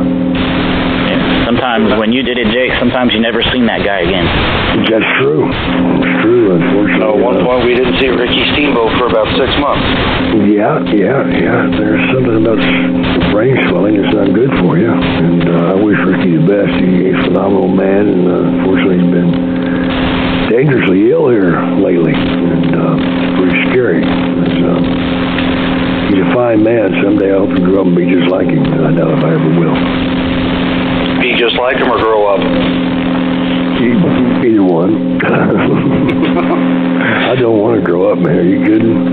Sometimes 1.59 1.91
when 1.99 2.15
you 2.15 2.23
did 2.23 2.39
it, 2.39 2.47
Jake, 2.55 2.71
sometimes 2.79 3.11
you 3.11 3.19
never 3.19 3.43
seen 3.51 3.67
that 3.67 3.83
guy 3.83 4.07
again. 4.07 4.23
That's 4.87 5.11
true. 5.19 5.43
It's 5.43 6.15
true, 6.23 6.55
unfortunately. 6.55 7.03
At 7.03 7.19
one 7.19 7.35
point, 7.43 7.67
we 7.67 7.75
didn't 7.75 7.99
see 7.99 8.07
Ricky 8.07 8.47
Steamboat 8.55 8.95
for 8.95 9.11
about 9.11 9.27
six 9.35 9.51
months. 9.59 9.83
Yeah, 10.55 10.79
yeah, 10.87 11.19
yeah. 11.27 11.67
There's 11.67 11.99
something 12.15 12.47
about 12.47 12.63
brain 13.35 13.59
swelling 13.67 13.99
that's 13.99 14.15
not 14.15 14.31
good 14.31 14.55
for 14.63 14.79
you. 14.79 14.87
And 14.87 15.51
uh, 15.51 15.73
I 15.73 15.75
wish 15.75 15.99
Ricky 15.99 16.39
the 16.39 16.47
best. 16.47 16.71
He's 16.79 17.11
a 17.11 17.27
phenomenal 17.27 17.67
man, 17.67 18.07
and 18.07 18.23
uh, 18.23 18.55
unfortunately, 18.55 19.03
he's 19.03 19.11
been 19.11 19.31
dangerously 20.47 21.11
ill 21.11 21.27
here 21.27 21.59
lately. 21.75 22.15
And 22.15 22.71
uh, 22.71 22.95
it's 23.03 23.35
pretty 23.35 23.59
scary. 23.67 23.99
It's, 24.07 24.59
uh, 24.63 24.79
he's 26.07 26.23
a 26.23 26.29
fine 26.31 26.63
man. 26.63 27.03
Someday 27.03 27.35
I 27.35 27.43
hope 27.43 27.51
to 27.51 27.59
grow 27.67 27.83
up 27.83 27.91
and 27.91 27.99
be 27.99 28.07
just 28.07 28.31
like 28.31 28.47
him. 28.47 28.63
I 28.63 28.95
doubt 28.95 29.11
if 29.11 29.27
I 29.27 29.35
ever 29.35 29.51
will. 29.59 30.08
Be 31.39 31.45
just 31.45 31.55
like 31.55 31.77
him 31.77 31.87
or 31.87 31.97
grow 31.97 32.27
up. 32.27 32.41
Either 34.43 34.63
one. 34.63 35.21
I 37.31 37.35
don't 37.39 37.59
want 37.59 37.79
to 37.79 37.85
grow 37.85 38.11
up, 38.11 38.19
man. 38.19 38.37
Are 38.37 38.43
you 38.43 38.59
kidding? 38.59 39.07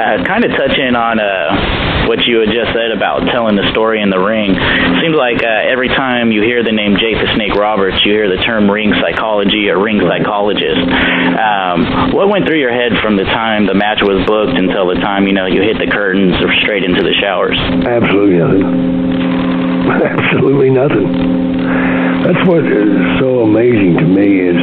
Uh, 0.00 0.24
kind 0.24 0.44
of 0.44 0.50
touching 0.56 0.96
on 0.96 1.20
uh, 1.20 2.08
what 2.08 2.24
you 2.24 2.40
had 2.40 2.48
just 2.48 2.72
said 2.72 2.88
about 2.96 3.28
telling 3.28 3.56
the 3.56 3.68
story 3.72 4.00
in 4.00 4.08
the 4.08 4.16
ring. 4.16 4.56
Seems 5.04 5.12
like 5.12 5.44
uh, 5.44 5.68
every 5.68 5.88
time 5.88 6.32
you 6.32 6.40
hear 6.40 6.64
the 6.64 6.72
name 6.72 6.96
Jake 6.96 7.20
the 7.20 7.28
Snake 7.36 7.52
Roberts, 7.52 8.00
you 8.04 8.12
hear 8.12 8.34
the 8.34 8.40
term 8.40 8.70
ring 8.70 8.94
psychology 8.96 9.68
or 9.68 9.76
ring 9.76 10.00
psychologist. 10.00 10.88
Um, 11.36 12.16
what 12.16 12.30
went 12.32 12.48
through 12.48 12.60
your 12.60 12.72
head 12.72 12.96
from 13.04 13.18
the 13.20 13.28
time 13.28 13.66
the 13.66 13.74
match 13.76 14.00
was 14.00 14.24
booked 14.24 14.56
until 14.56 14.88
the 14.88 14.96
time 15.04 15.26
you 15.28 15.34
know 15.36 15.44
you 15.44 15.60
hit 15.60 15.76
the 15.76 15.92
curtains 15.92 16.40
or 16.40 16.48
straight 16.64 16.84
into 16.84 17.02
the 17.04 17.12
showers? 17.20 17.60
Absolutely 17.84 18.40
nothing. 18.40 19.09
Absolutely 19.98 20.70
nothing. 20.70 21.10
That's 22.22 22.46
what 22.46 22.62
is 22.62 23.18
so 23.18 23.42
amazing 23.42 23.98
to 23.98 24.06
me 24.06 24.38
is 24.38 24.54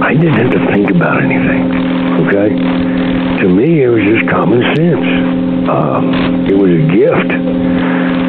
I 0.00 0.14
didn't 0.14 0.40
have 0.40 0.52
to 0.52 0.72
think 0.72 0.88
about 0.90 1.22
anything. 1.22 1.68
Okay, 2.24 2.48
to 3.42 3.48
me 3.52 3.82
it 3.82 3.88
was 3.88 4.00
just 4.08 4.30
common 4.30 4.62
sense. 4.74 5.04
Um, 5.68 6.48
it 6.48 6.56
was 6.56 6.72
a 6.72 6.84
gift. 6.88 7.30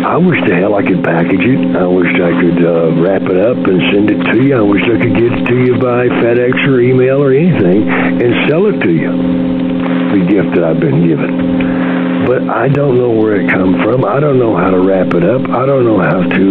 I 0.03 0.17
wish 0.17 0.43
the 0.43 0.55
hell 0.55 0.75
I 0.75 0.83
could 0.83 1.01
package 1.01 1.47
it. 1.47 1.77
I 1.77 1.87
wish 1.87 2.11
I 2.19 2.35
could 2.35 2.59
uh, 2.59 2.99
wrap 2.99 3.23
it 3.23 3.39
up 3.39 3.55
and 3.55 3.79
send 3.95 4.11
it 4.11 4.19
to 4.33 4.43
you. 4.43 4.57
I 4.57 4.61
wish 4.61 4.83
I 4.83 4.99
could 4.99 5.15
get 5.15 5.31
it 5.31 5.45
to 5.47 5.55
you 5.63 5.79
by 5.79 6.11
FedEx 6.19 6.67
or 6.67 6.81
email 6.81 7.23
or 7.23 7.31
anything 7.31 7.87
and 7.87 8.49
sell 8.49 8.67
it 8.67 8.83
to 8.83 8.91
you. 8.91 9.15
The 10.11 10.25
gift 10.27 10.55
that 10.59 10.65
I've 10.65 10.81
been 10.81 11.07
given 11.07 11.78
but 12.29 12.45
I 12.45 12.69
don't 12.69 12.93
know 12.93 13.09
where 13.09 13.41
it 13.41 13.49
come 13.49 13.81
from. 13.81 14.05
I 14.05 14.19
don't 14.19 14.37
know 14.37 14.55
how 14.55 14.69
to 14.69 14.77
wrap 14.77 15.17
it 15.17 15.25
up. 15.25 15.49
I 15.49 15.65
don't 15.65 15.81
know 15.81 15.97
how 15.97 16.21
to 16.21 16.45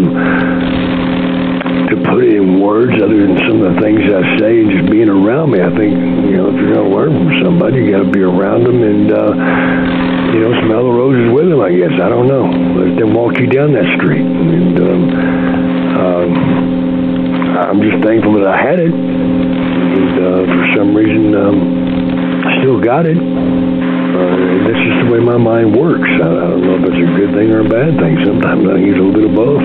to 1.86 1.94
put 2.10 2.26
it 2.26 2.34
in 2.34 2.58
words 2.58 2.98
other 2.98 3.14
than 3.14 3.38
some 3.46 3.62
of 3.62 3.72
the 3.72 3.80
things 3.80 4.02
I 4.10 4.42
say 4.42 4.58
and 4.58 4.74
just 4.74 4.90
being 4.90 5.08
around 5.08 5.54
me. 5.54 5.62
I 5.62 5.70
think 5.70 5.94
you 6.26 6.34
know 6.34 6.50
if 6.50 6.58
you're 6.58 6.74
going 6.74 6.82
to 6.82 6.90
learn 6.90 7.14
from 7.14 7.30
somebody, 7.46 7.78
you 7.78 7.94
got 7.94 8.02
to 8.02 8.10
be 8.10 8.26
around 8.26 8.66
them 8.66 8.82
and 8.82 9.06
uh, 9.06 9.30
you 10.34 10.40
know 10.42 10.50
smell 10.66 10.82
the 10.82 10.90
roses 10.90 11.30
with 11.30 11.46
them. 11.46 11.62
I 11.62 11.70
guess 11.70 11.94
I 11.94 12.10
don't 12.10 12.26
know. 12.26 12.50
Let 12.50 12.98
them 12.98 13.14
walk 13.14 13.38
you 13.38 13.46
down 13.46 13.70
that 13.78 13.86
street. 14.02 14.26
And 14.26 14.82
um, 14.82 15.02
um, 15.94 16.28
I'm 17.54 17.80
just 17.86 18.02
thankful 18.02 18.34
that 18.42 18.50
I 18.50 18.58
had 18.58 18.82
it. 18.82 18.90
And 18.90 20.14
uh, 20.18 20.42
for 20.42 20.64
some 20.74 20.90
reason, 20.90 21.38
um, 21.38 22.42
I 22.42 22.58
still 22.66 22.82
got 22.82 23.06
it. 23.06 23.77
That's 24.66 24.82
just 24.82 24.98
the 25.04 25.10
way 25.12 25.20
my 25.20 25.36
mind 25.36 25.76
works. 25.76 26.08
I, 26.08 26.26
I 26.26 26.46
don't 26.50 26.62
know 26.62 26.76
if 26.80 26.84
it's 26.90 26.98
a 26.98 27.10
good 27.14 27.32
thing 27.34 27.52
or 27.54 27.62
a 27.62 27.68
bad 27.68 27.98
thing. 28.00 28.18
Sometimes 28.24 28.64
I 28.66 28.80
it's 28.80 28.98
a 28.98 29.02
little 29.02 29.14
bit 29.14 29.26
of 29.28 29.34
both. 29.36 29.62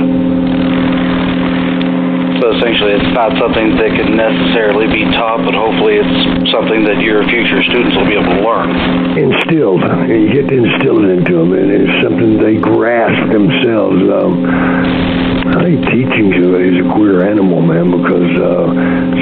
So 2.43 2.51
essentially, 2.59 2.91
it's 2.99 3.13
not 3.15 3.31
something 3.39 3.79
that 3.79 3.95
can 3.95 4.19
necessarily 4.19 4.91
be 4.91 5.07
taught, 5.15 5.47
but 5.47 5.55
hopefully, 5.55 5.95
it's 5.95 6.51
something 6.51 6.83
that 6.83 6.99
your 6.99 7.23
future 7.23 7.63
students 7.63 7.95
will 7.95 8.03
be 8.03 8.19
able 8.19 8.35
to 8.35 8.43
learn. 8.43 8.67
Instilled. 9.15 9.79
You 10.11 10.27
get 10.27 10.51
to 10.51 10.55
instill 10.59 11.07
it 11.07 11.23
into 11.23 11.39
them, 11.39 11.55
and 11.55 11.71
it's 11.71 11.95
something 12.03 12.43
they 12.43 12.59
grasp 12.59 13.31
themselves. 13.31 14.03
Um, 14.11 15.32
I 15.53 15.69
think 15.69 15.85
teaching 15.85 16.33
is 16.33 16.81
a, 16.81 16.85
queer 16.97 17.29
animal, 17.29 17.61
man, 17.61 17.93
because 17.93 18.25
uh, 18.41 18.73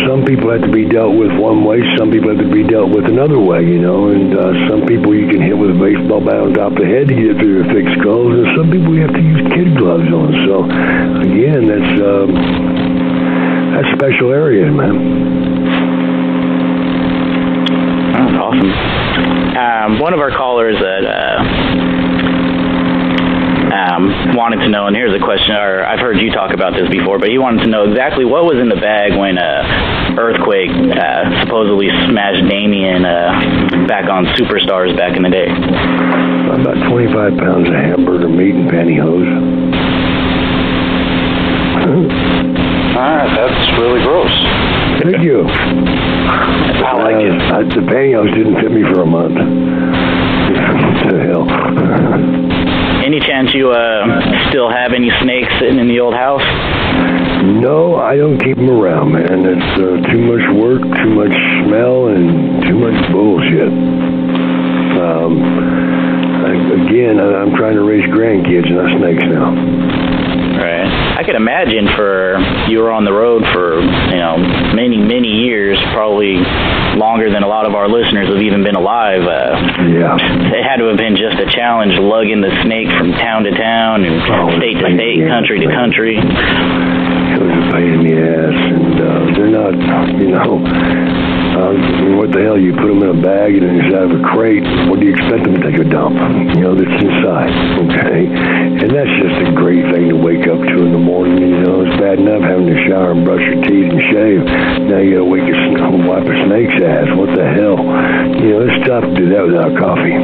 some 0.08 0.24
people 0.24 0.48
have 0.48 0.64
to 0.64 0.72
be 0.72 0.88
dealt 0.88 1.12
with 1.12 1.28
one 1.36 1.68
way, 1.68 1.84
some 2.00 2.10
people 2.10 2.32
have 2.32 2.40
to 2.40 2.48
be 2.48 2.64
dealt 2.64 2.88
with 2.88 3.04
another 3.04 3.38
way, 3.38 3.68
you 3.68 3.84
know, 3.84 4.08
and 4.16 4.32
uh, 4.32 4.56
some 4.72 4.88
people 4.88 5.12
you 5.12 5.28
can 5.28 5.42
hit 5.44 5.58
with 5.58 5.76
a 5.76 5.80
baseball 5.80 6.24
bat 6.24 6.40
on 6.40 6.54
top 6.56 6.72
of 6.72 6.80
the 6.80 6.88
head 6.88 7.12
to 7.12 7.16
get 7.16 7.36
through 7.36 7.60
their 7.60 7.68
thick 7.76 7.88
skulls, 8.00 8.32
and 8.32 8.48
some 8.56 8.72
people 8.72 8.96
you 8.96 9.04
have 9.04 9.12
to 9.12 9.20
use 9.20 9.44
kid 9.52 9.76
gloves 9.76 10.08
on. 10.08 10.32
So, 10.48 10.64
again, 11.20 11.68
that's 11.68 11.94
um, 12.00 12.30
that's 13.76 13.92
special 14.00 14.32
areas, 14.32 14.72
man. 14.72 14.96
That's 18.16 18.36
awesome. 18.40 18.72
Um, 19.60 20.00
one 20.00 20.14
of 20.16 20.20
our 20.24 20.32
callers 20.32 20.80
that 20.80 21.04
uh, 21.04 21.91
um, 23.82 24.38
wanted 24.38 24.62
to 24.62 24.70
know, 24.70 24.86
and 24.86 24.96
here's 24.96 25.14
a 25.14 25.24
question, 25.24 25.56
or 25.58 25.84
I've 25.84 26.00
heard 26.00 26.22
you 26.22 26.32
talk 26.32 26.54
about 26.54 26.74
this 26.74 26.90
before, 26.90 27.18
but 27.18 27.30
he 27.30 27.38
wanted 27.38 27.64
to 27.66 27.70
know 27.70 27.90
exactly 27.90 28.26
what 28.26 28.46
was 28.46 28.62
in 28.62 28.70
the 28.70 28.78
bag 28.78 29.18
when 29.18 29.38
uh, 29.42 30.20
Earthquake 30.22 30.70
uh, 30.70 31.42
supposedly 31.42 31.90
smashed 32.10 32.46
Damien 32.46 33.06
uh, 33.06 33.88
back 33.90 34.06
on 34.06 34.26
Superstars 34.38 34.94
back 34.98 35.18
in 35.18 35.24
the 35.24 35.34
day. 35.34 35.50
About 35.50 36.78
25 36.94 37.38
pounds 37.42 37.68
of 37.70 37.74
hamburger 37.74 38.30
meat 38.30 38.54
and 38.54 38.70
pantyhose. 38.70 39.26
All 43.02 43.02
right, 43.02 43.34
that's 43.34 43.80
really 43.82 44.04
gross. 44.06 44.36
Thank 45.02 45.26
you. 45.26 45.42
I 45.42 46.94
like 47.02 47.18
it. 47.18 47.34
I, 47.34 47.64
the 47.66 47.82
pantyhose 47.82 48.30
didn't 48.36 48.62
fit 48.62 48.72
me 48.72 48.84
for 48.94 49.02
a 49.02 49.06
month. 49.10 49.34
what 51.02 51.10
the 51.10 51.18
hell? 51.26 52.52
Any 53.04 53.20
chance 53.20 53.54
you 53.54 53.72
uh, 53.72 54.50
still 54.50 54.70
have 54.70 54.94
any 54.94 55.10
snakes 55.22 55.50
sitting 55.60 55.80
in 55.80 55.88
the 55.88 56.00
old 56.00 56.14
house? 56.14 56.46
No, 57.42 57.96
I 57.96 58.16
don't 58.16 58.38
keep 58.38 58.56
them 58.58 58.70
around, 58.70 59.14
man. 59.14 59.46
It's 59.46 59.72
uh, 59.82 59.98
too 60.12 60.22
much 60.22 60.46
work, 60.62 60.82
too 61.02 61.10
much 61.10 61.34
smell, 61.66 62.08
and 62.14 62.62
too 62.62 62.78
much 62.78 63.12
bullshit. 63.12 63.74
Um, 65.02 65.42
I, 66.46 66.54
again, 66.86 67.20
I'm 67.20 67.56
trying 67.58 67.74
to 67.74 67.84
raise 67.84 68.06
grandkids, 68.14 68.70
not 68.70 68.94
snakes 69.00 69.24
now. 69.26 70.31
Right. 70.62 70.86
I 71.18 71.24
could 71.26 71.34
imagine 71.34 71.90
for 71.98 72.38
you 72.70 72.86
were 72.86 72.94
on 72.94 73.02
the 73.02 73.14
road 73.14 73.42
for 73.50 73.82
you 73.82 74.22
know 74.22 74.38
many 74.78 75.02
many 75.02 75.42
years, 75.42 75.82
probably 75.90 76.38
longer 77.02 77.34
than 77.34 77.42
a 77.42 77.50
lot 77.50 77.66
of 77.66 77.74
our 77.74 77.90
listeners 77.90 78.30
have 78.30 78.42
even 78.46 78.62
been 78.62 78.78
alive. 78.78 79.26
Uh, 79.26 79.58
yeah. 79.90 80.14
It 80.54 80.62
had 80.62 80.78
to 80.78 80.86
have 80.94 81.02
been 81.02 81.18
just 81.18 81.42
a 81.42 81.50
challenge 81.50 81.98
lugging 81.98 82.46
the 82.46 82.54
snake 82.62 82.94
from 82.94 83.10
town 83.18 83.44
to 83.50 83.52
town 83.58 84.06
and 84.06 84.22
state 84.62 84.78
to 84.78 84.88
state, 84.94 85.26
country 85.26 85.66
to 85.66 85.70
country. 85.74 86.22
Pain 87.72 87.88
in 87.88 88.04
the 88.04 88.20
ass, 88.20 88.60
and 88.76 89.00
uh, 89.00 89.32
they're 89.32 89.48
not, 89.48 89.72
you 90.20 90.28
know, 90.28 90.60
uh, 90.60 91.72
what 92.20 92.36
the 92.36 92.44
hell? 92.44 92.60
You 92.60 92.76
put 92.76 92.92
them 92.92 93.00
in 93.04 93.16
a 93.16 93.22
bag 93.24 93.56
and 93.56 93.64
inside 93.64 94.04
of 94.08 94.14
a 94.16 94.22
crate. 94.28 94.64
What 94.92 95.00
do 95.00 95.08
you 95.08 95.16
expect 95.16 95.48
them 95.48 95.56
to 95.56 95.64
take 95.64 95.80
a 95.80 95.88
dump? 95.88 96.20
You 96.52 96.68
know, 96.68 96.76
that's 96.76 97.00
inside, 97.00 97.56
okay? 97.88 98.28
And 98.28 98.92
that's 98.92 99.12
just 99.20 99.36
a 99.48 99.52
great 99.56 99.88
thing 99.92 100.12
to 100.12 100.20
wake 100.20 100.48
up 100.52 100.60
to 100.60 100.76
in 100.84 100.92
the 100.92 101.00
morning. 101.00 101.40
You 101.44 101.64
know, 101.64 101.88
it's 101.88 101.96
bad 101.96 102.20
enough 102.20 102.44
having 102.44 102.68
to 102.72 102.78
shower 102.88 103.12
and 103.16 103.24
brush 103.24 103.44
your 103.44 103.64
teeth 103.64 103.88
and 103.88 104.04
shave. 104.12 104.44
Now 104.92 105.00
you 105.00 105.16
gotta 105.20 105.32
wake 105.32 105.48
a 105.48 105.56
wipe 106.12 106.28
a 106.28 106.36
snake's 106.48 106.76
ass. 106.76 107.08
What 107.16 107.32
the 107.36 107.44
hell? 107.44 107.80
You 108.36 108.52
know, 108.52 108.68
it's 108.68 108.84
tough 108.84 109.08
to 109.08 109.16
do 109.16 109.32
that 109.32 109.48
without 109.48 109.72
coffee. 109.80 110.16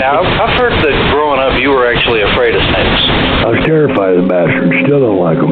Now, 0.00 0.24
I've 0.24 0.56
heard 0.56 0.72
that 0.72 1.12
growing 1.12 1.38
up, 1.38 1.60
you 1.60 1.68
were 1.68 1.84
actually 1.84 2.22
afraid 2.22 2.56
of 2.56 2.62
snakes. 2.72 3.19
I 3.40 3.56
was 3.56 3.60
terrified 3.64 4.20
of 4.20 4.24
the 4.24 4.28
bastards. 4.28 4.84
Still 4.84 5.00
don't 5.00 5.16
like 5.16 5.40
them. 5.40 5.48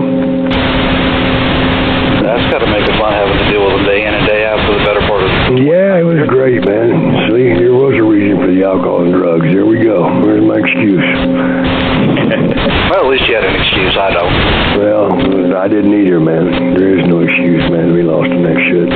That's 2.20 2.44
got 2.52 2.60
to 2.60 2.68
make 2.68 2.84
it 2.84 2.92
fun 3.00 3.16
having 3.16 3.40
to 3.40 3.46
deal 3.48 3.64
with 3.64 3.80
them 3.80 3.88
day 3.88 4.04
in 4.04 4.12
and 4.12 4.28
day 4.28 4.44
out 4.44 4.60
for 4.68 4.76
the 4.76 4.84
better 4.84 5.00
part 5.08 5.24
of 5.24 5.30
Yeah, 5.64 5.96
it 5.96 6.04
was 6.04 6.20
great, 6.28 6.60
man. 6.68 7.32
See, 7.32 7.56
there 7.56 7.72
was 7.72 7.96
a 7.96 8.04
reason 8.04 8.36
for 8.36 8.52
the 8.52 8.60
alcohol 8.60 9.08
and 9.08 9.16
drugs. 9.16 9.48
There 9.48 9.64
we 9.64 9.80
go. 9.80 10.04
Where's 10.20 10.44
my 10.44 10.60
excuse? 10.60 11.00
well, 12.92 13.00
at 13.00 13.08
least 13.08 13.24
you 13.24 13.40
had 13.40 13.48
an 13.48 13.56
excuse. 13.56 13.96
I 13.96 14.12
don't. 14.12 14.36
Well, 14.76 15.56
I 15.56 15.64
didn't 15.72 15.96
either, 15.96 16.20
man. 16.20 16.76
There 16.76 16.92
is 16.92 17.08
no 17.08 17.24
excuse, 17.24 17.64
man. 17.72 17.96
We 17.96 18.04
lost 18.04 18.28
in 18.28 18.44
that 18.44 18.60
shit. 18.68 18.92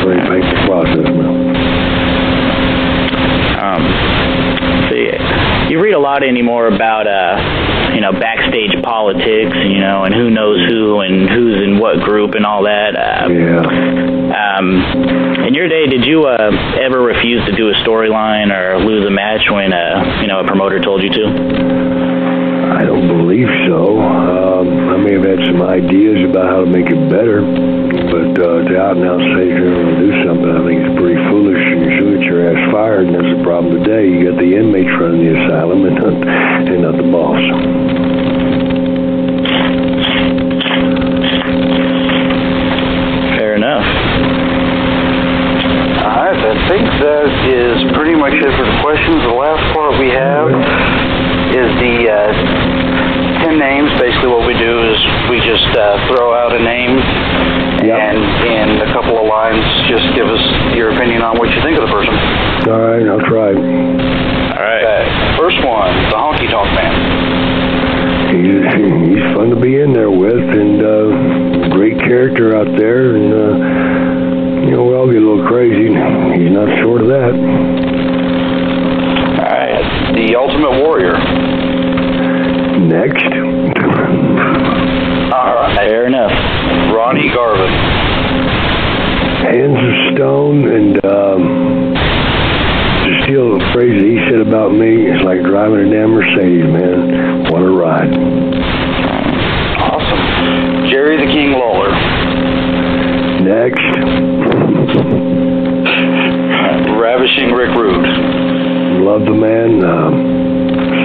Very 0.00 0.24
painful 0.24 0.64
process, 0.64 1.12
man. 1.12 1.44
Um, 3.60 3.84
so 4.88 4.96
you, 5.70 5.80
read 5.80 5.94
a 5.94 5.98
lot 5.98 6.22
anymore 6.22 6.66
about 6.68 7.06
uh, 7.06 7.94
you 7.94 8.00
know 8.00 8.12
backstage 8.12 8.72
politics, 8.82 9.56
you 9.56 9.80
know, 9.80 10.04
and 10.04 10.14
who 10.14 10.30
knows 10.30 10.58
who 10.68 11.00
and 11.00 11.28
who's 11.28 11.62
in 11.62 11.78
what 11.78 12.00
group 12.00 12.34
and 12.34 12.44
all 12.44 12.64
that. 12.64 12.96
Uh, 12.96 13.28
yeah. 13.28 13.62
Um, 14.34 15.44
in 15.46 15.54
your 15.54 15.68
day, 15.68 15.86
did 15.86 16.04
you 16.04 16.24
uh, 16.24 16.50
ever 16.80 17.00
refuse 17.00 17.44
to 17.46 17.52
do 17.56 17.68
a 17.70 17.74
storyline 17.86 18.50
or 18.50 18.78
lose 18.84 19.06
a 19.06 19.10
match 19.10 19.42
when 19.50 19.72
uh, 19.72 20.20
you 20.20 20.28
know 20.28 20.40
a 20.40 20.46
promoter 20.46 20.80
told 20.80 21.02
you 21.02 21.10
to? 21.10 21.94
I 22.74 22.82
don't 22.84 23.06
believe 23.06 23.48
so. 23.68 24.00
Um, 24.00 24.88
I 24.88 24.96
may 24.96 25.12
have 25.14 25.24
had 25.24 25.46
some 25.46 25.62
ideas 25.62 26.28
about 26.28 26.50
how 26.50 26.60
to 26.64 26.66
make 26.66 26.86
it 26.86 27.10
better, 27.10 27.40
but 28.14 28.30
uh, 28.38 28.62
to 28.62 28.74
out 28.78 28.94
and 28.94 29.10
out 29.10 29.18
say 29.34 29.50
you're 29.50 29.74
going 29.74 29.90
to 29.90 29.98
do 29.98 30.10
something, 30.22 30.46
I 30.46 30.62
think 30.62 30.86
it's 30.86 30.94
pretty 30.94 31.18
foolish. 31.34 31.58
And 31.58 31.82
you 31.82 31.90
should 31.98 32.10
get 32.14 32.22
your 32.30 32.46
ass 32.46 32.62
fired, 32.70 33.10
and 33.10 33.14
that's 33.18 33.26
the 33.26 33.42
problem 33.42 33.82
today. 33.82 34.06
You 34.06 34.30
got 34.30 34.38
the 34.38 34.54
inmates 34.54 34.94
running 35.02 35.26
the 35.26 35.34
asylum, 35.34 35.82
and 35.82 35.98
not, 35.98 36.14
and 36.14 36.80
not 36.86 36.94
the 36.94 37.08
boss. 37.10 37.42
Fair 43.34 43.58
enough. 43.58 43.88
All 46.06 46.22
right, 46.22 46.38
I 46.38 46.54
think 46.70 46.86
that 47.02 47.30
is 47.50 47.82
pretty 47.98 48.14
much 48.14 48.38
it 48.38 48.52
for 48.54 48.62
the 48.62 48.78
questions. 48.78 49.26
The 49.26 49.34
last 49.34 49.64
part 49.74 49.98
we 49.98 50.14
have 50.14 50.54
is 51.50 51.66
the 51.82 51.94
uh, 52.14 52.30
10 53.42 53.58
names. 53.58 53.90
Basically, 53.98 54.30
what 54.30 54.46
we 54.46 54.54
do 54.54 54.72
is 54.86 55.02
we 55.26 55.42
just 55.42 55.66
uh, 55.74 55.98
throw 56.14 56.30
out 56.30 56.54
a 56.54 56.62
name 56.62 57.63
and 57.92 58.70
in 58.70 58.80
a 58.88 58.92
couple 58.92 59.18
of 59.18 59.26
lines 59.26 59.60
just 59.88 60.14
give 60.14 60.26
us 60.26 60.40
your 60.76 60.94
opinion 60.94 61.20
on 61.20 61.36
what 61.36 61.50
you 61.50 61.60
think 61.60 61.76
of 61.76 61.84
the 61.84 61.92
person. 61.92 62.14
All 62.70 62.80
right, 62.80 63.04
I'll 63.04 63.20
try. 63.28 63.52
All 63.52 64.62
right. 64.62 64.84
Okay. 64.84 65.36
First 65.38 65.56
one, 65.64 65.94
the 66.10 66.16
Honky 66.16 66.50
Tonk 66.50 66.72
Man. 66.74 66.94
He's, 68.34 69.14
he's 69.14 69.24
fun 69.34 69.48
to 69.50 69.56
be 69.56 69.80
in 69.80 69.92
there 69.92 70.10
with, 70.10 70.34
and 70.34 70.82
uh, 70.82 71.68
great 71.74 71.96
character 71.98 72.56
out 72.56 72.66
there, 72.76 73.14
and 73.16 73.32
uh, 73.32 73.54
you 74.64 74.70
know 74.72 74.84
we 74.84 74.94
all 74.94 75.06
get 75.06 75.22
a 75.22 75.26
little 75.26 75.46
crazy. 75.46 75.88
He's 75.88 76.52
not 76.52 76.68
short 76.82 77.02
of 77.02 77.08
that. 77.08 77.34
All 79.40 79.44
right, 79.44 80.14
the 80.14 80.36
Ultimate 80.36 80.82
Warrior. 80.82 81.18
Next. 82.88 83.24
All 85.34 85.50
right. 85.50 85.74
Fair 85.74 86.06
enough. 86.06 86.30
Ronnie 86.94 87.28
Garvin. 87.34 87.74
Hands 89.42 89.76
of 89.76 90.14
stone, 90.14 90.68
and 90.70 91.04
um, 91.04 91.42
to 93.02 93.10
steal 93.24 93.58
the 93.58 93.64
phrase 93.74 93.98
that 94.00 94.08
he 94.08 94.18
said 94.30 94.40
about 94.46 94.70
me, 94.70 95.10
it's 95.10 95.24
like 95.24 95.42
driving 95.42 95.80
a 95.86 95.90
damn 95.90 96.10
Mercedes, 96.14 96.70
man. 96.70 97.50
What 97.50 97.62
a 97.62 97.68
ride. 97.68 98.14
Awesome. 99.82 100.22
Jerry 100.90 101.18
the 101.18 101.26
King 101.26 101.58
Lawler. 101.58 101.90
Next. 103.42 103.82
Ravishing 106.94 107.50
Rick 107.52 107.74
Rude. 107.74 108.06
Love 109.02 109.26
the 109.26 109.34
man. 109.34 109.84
Um, 109.84 110.14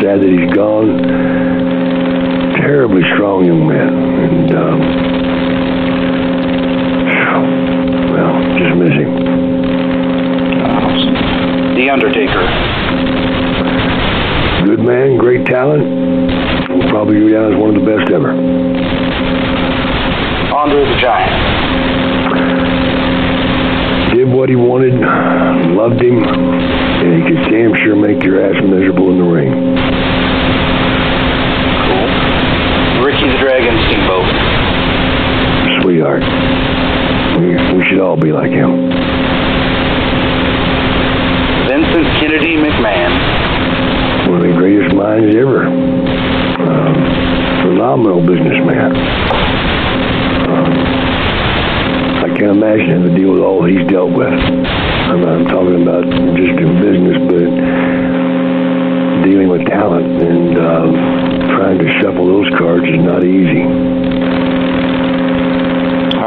sad 0.01 0.21
that 0.21 0.29
he's 0.29 0.53
gone. 0.53 1.01
Terribly 2.61 3.01
strong 3.15 3.45
young 3.45 3.67
man, 3.67 4.08
and 4.19 4.51
um, 4.51 4.79
well, 8.11 8.33
just 8.57 8.75
miss 8.75 8.93
him. 8.93 9.11
The 11.75 11.89
Undertaker. 11.89 12.43
Good 14.65 14.81
man, 14.81 15.17
great 15.17 15.45
talent. 15.45 15.83
Will 16.69 16.89
probably 16.89 17.19
go 17.21 17.29
down 17.29 17.53
as 17.53 17.59
one 17.59 17.75
of 17.75 17.81
the 17.81 17.87
best 17.87 18.11
ever. 18.11 18.31
Andre 20.53 20.83
the 20.85 20.97
Giant. 20.99 21.33
Did 24.13 24.27
what 24.27 24.49
he 24.49 24.55
wanted, 24.55 24.93
loved 25.73 26.01
him, 26.01 26.21
and 26.21 27.13
he 27.15 27.21
could 27.29 27.49
damn 27.49 27.73
sure 27.75 27.95
make 27.95 28.21
your 28.23 28.43
ass 28.43 28.61
miserable 28.61 29.09
in 29.11 29.17
the 29.17 29.23
ring. 29.23 29.51
Ricky 33.05 33.25
the 33.31 33.37
Dragon 33.39 33.79
Steamboat. 33.87 34.27
Sweetheart. 35.99 36.23
We, 37.41 37.75
we 37.75 37.83
should 37.89 37.99
all 37.99 38.15
be 38.15 38.31
like 38.31 38.51
him. 38.51 38.71
Vincent 41.67 42.07
Kennedy 42.23 42.55
McMahon. 42.55 43.11
One 44.31 44.39
of 44.39 44.47
the 44.47 44.55
greatest 44.57 44.95
minds 44.95 45.35
ever. 45.35 45.67
Um, 45.67 46.95
phenomenal 47.63 48.21
businessman. 48.21 48.95
Um, 50.47 50.71
I 52.23 52.27
can't 52.37 52.55
imagine 52.55 52.87
having 52.87 53.09
to 53.09 53.15
deal 53.19 53.33
with 53.33 53.41
all 53.41 53.65
he's 53.65 53.85
dealt 53.89 54.15
with. 54.15 54.31
I'm, 54.31 55.47
talking 55.47 55.81
about 55.81 56.05
just 56.05 56.59
in 56.63 56.79
business, 56.79 57.17
but 57.27 57.51
dealing 59.27 59.49
with 59.49 59.67
talent 59.67 60.23
and 60.23 60.57
um, 60.59 60.93
trying 61.57 61.77
to 61.77 61.99
shuffle 61.99 62.25
those 62.25 62.49
cards 62.57 62.85
is 62.87 63.03
not 63.03 63.25
easy. 63.25 63.98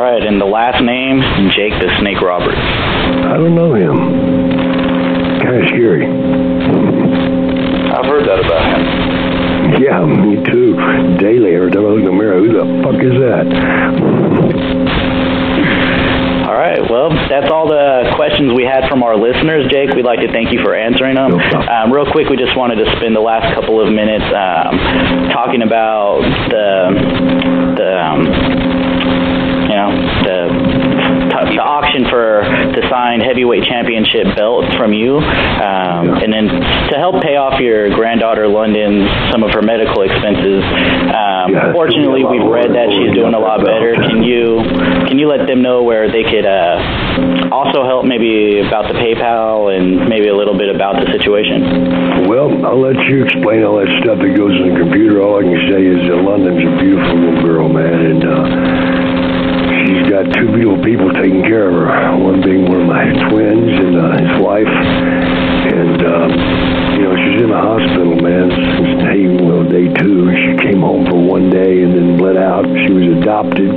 All 0.02 0.10
right, 0.10 0.26
and 0.26 0.40
the 0.40 0.50
last 0.50 0.82
name, 0.82 1.22
Jake 1.54 1.78
the 1.78 1.86
Snake 2.02 2.18
Roberts. 2.20 2.58
I 2.58 3.38
don't 3.38 3.54
know 3.54 3.70
him. 3.70 3.94
Kind 5.38 5.62
of 5.62 5.68
scary. 5.70 6.10
I've 7.86 8.10
heard 8.10 8.26
that 8.26 8.42
about 8.42 8.66
him. 8.66 8.82
Yeah, 9.78 10.02
me 10.02 10.42
too. 10.42 10.74
Daily, 11.22 11.54
every 11.54 11.70
time 11.70 11.86
I 11.86 11.94
look 11.94 12.00
in 12.00 12.06
the 12.06 12.18
mirror, 12.18 12.42
who 12.42 12.50
the 12.50 12.66
fuck 12.82 12.98
is 12.98 13.14
that? 13.22 13.46
All 16.50 16.58
right, 16.58 16.82
well, 16.90 17.14
that's 17.30 17.46
all 17.54 17.70
the 17.70 18.10
questions 18.18 18.50
we 18.58 18.66
had 18.66 18.90
from 18.90 19.06
our 19.06 19.14
listeners, 19.14 19.70
Jake. 19.70 19.94
We'd 19.94 20.04
like 20.04 20.18
to 20.18 20.32
thank 20.34 20.50
you 20.50 20.58
for 20.66 20.74
answering 20.74 21.14
them. 21.14 21.38
Um, 21.38 21.94
real 21.94 22.10
quick, 22.10 22.26
we 22.26 22.36
just 22.36 22.58
wanted 22.58 22.82
to 22.82 22.90
spend 22.98 23.14
the 23.14 23.22
last 23.22 23.54
couple 23.54 23.78
of 23.78 23.86
minutes 23.86 24.26
um, 24.34 25.30
talking 25.30 25.62
about 25.62 26.26
the 26.50 26.90
the 27.78 27.90
um, 28.02 28.26
you 28.26 28.50
know 28.50 28.51
the 30.24 30.92
the 31.52 31.60
auction 31.60 32.08
for 32.08 32.44
the 32.72 32.82
signed 32.88 33.20
heavyweight 33.22 33.64
championship 33.64 34.36
belt 34.36 34.64
from 34.76 34.92
you, 34.92 35.18
um, 35.18 36.16
and 36.22 36.32
then 36.32 36.48
to 36.48 36.96
help 36.96 37.20
pay 37.20 37.36
off 37.36 37.60
your 37.60 37.92
granddaughter 37.92 38.48
London 38.48 39.04
some 39.30 39.42
of 39.42 39.52
her 39.52 39.60
medical 39.60 40.02
expenses. 40.02 40.64
Um, 41.12 41.72
fortunately, 41.72 42.24
we've 42.24 42.46
read 42.46 42.72
that 42.72 42.88
she's 42.88 43.12
doing 43.12 43.34
a 43.34 43.42
lot 43.42 43.60
better. 43.60 43.94
Can 43.96 44.22
you 44.22 44.64
can 45.08 45.18
you 45.18 45.28
let 45.28 45.46
them 45.46 45.60
know 45.60 45.82
where 45.82 46.08
they 46.08 46.24
could 46.24 46.46
uh, 46.46 47.52
also 47.52 47.84
help 47.84 48.04
maybe 48.04 48.60
about 48.60 48.88
the 48.88 48.96
PayPal 48.96 49.68
and 49.68 50.08
maybe 50.08 50.28
a 50.28 50.36
little 50.36 50.56
bit 50.56 50.72
about 50.72 50.96
the 50.96 51.10
situation? 51.12 52.28
Well, 52.28 52.48
I'll 52.64 52.80
let 52.80 52.96
you 53.08 53.24
explain 53.24 53.64
all 53.64 53.76
that 53.76 53.90
stuff 54.00 54.18
that 54.18 54.32
goes 54.36 54.56
in 54.56 54.72
the 54.72 54.76
computer. 54.80 55.20
All 55.20 55.36
I 55.36 55.44
can 55.44 55.60
say 55.68 55.84
is 55.84 56.00
that 56.08 56.20
London's 56.22 56.64
a 56.64 56.72
beautiful 56.80 57.14
little 57.18 57.42
girl, 57.42 57.68
man, 57.68 57.92
and 57.92 58.22
uh, 58.24 58.91
got 60.12 60.28
two 60.36 60.52
beautiful 60.52 60.76
people 60.84 61.08
taking 61.16 61.40
care 61.40 61.72
of 61.72 61.88
her. 61.88 61.88
One 62.20 62.44
being 62.44 62.68
one 62.68 62.84
of 62.84 62.86
my 62.86 63.08
twins 63.32 63.72
and 63.80 63.96
uh, 63.96 64.12
his 64.20 64.34
wife, 64.44 64.68
and 64.68 65.98
um, 66.04 66.30
you 67.00 67.02
know 67.08 67.16
she's 67.16 67.40
in 67.40 67.48
the 67.48 67.56
hospital, 67.56 68.20
man, 68.20 68.52
since 68.52 68.92
day 69.08 69.24
well 69.40 69.64
day 69.64 69.88
two. 69.88 70.28
She 70.36 70.68
came 70.68 70.84
home 70.84 71.08
for 71.08 71.16
one 71.16 71.48
day 71.48 71.80
and 71.80 71.96
then 71.96 72.20
bled 72.20 72.36
out. 72.36 72.68
She 72.84 72.92
was 72.92 73.24
adopted. 73.24 73.72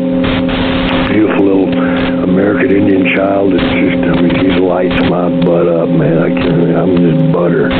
Beautiful 1.07 1.47
little 1.47 1.71
American 2.27 2.83
Indian 2.83 3.15
child. 3.15 3.55
It's 3.55 3.63
just, 3.71 4.03
I 4.03 4.19
mean, 4.19 4.35
she 4.35 4.59
lights 4.59 4.99
my 5.07 5.31
butt 5.47 5.71
up, 5.71 5.87
man. 5.87 6.19
I 6.19 6.35
can't, 6.35 6.75
I'm 6.75 6.99
just 6.99 7.31
butter. 7.31 7.71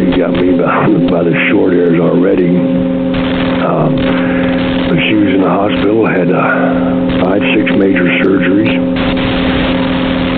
She 0.00 0.16
got 0.16 0.32
me 0.32 0.56
by, 0.56 0.88
by 1.12 1.20
the 1.28 1.36
short 1.52 1.74
hairs 1.74 2.00
already. 2.00 2.48
Um, 3.60 4.63
she 4.92 5.14
was 5.16 5.32
in 5.32 5.40
the 5.40 5.48
hospital, 5.48 6.04
had 6.04 6.28
uh, 6.28 7.24
five, 7.24 7.40
six 7.56 7.72
major 7.72 8.04
surgeries 8.20 8.72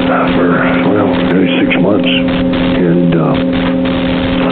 uh, 0.06 0.26
for, 0.38 0.48
well, 0.86 1.10
nearly 1.10 1.50
six 1.58 1.74
months. 1.82 2.06
And 2.06 3.10
uh, 3.14 3.34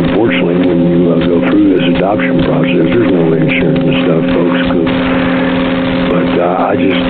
unfortunately, 0.03 0.67
when 0.67 0.81
you 0.91 1.15
uh, 1.15 1.19
go 1.23 1.39
through 1.47 1.79
this 1.79 1.87
adoption 1.95 2.43
process, 2.43 2.87
there's 2.91 3.13
no 3.13 3.33
insurance 3.33 3.83
and 3.87 3.97
stuff, 4.03 4.25
folks. 4.35 4.61
But 6.11 6.31
uh, 6.43 6.69
I 6.69 6.75
just 6.75 7.03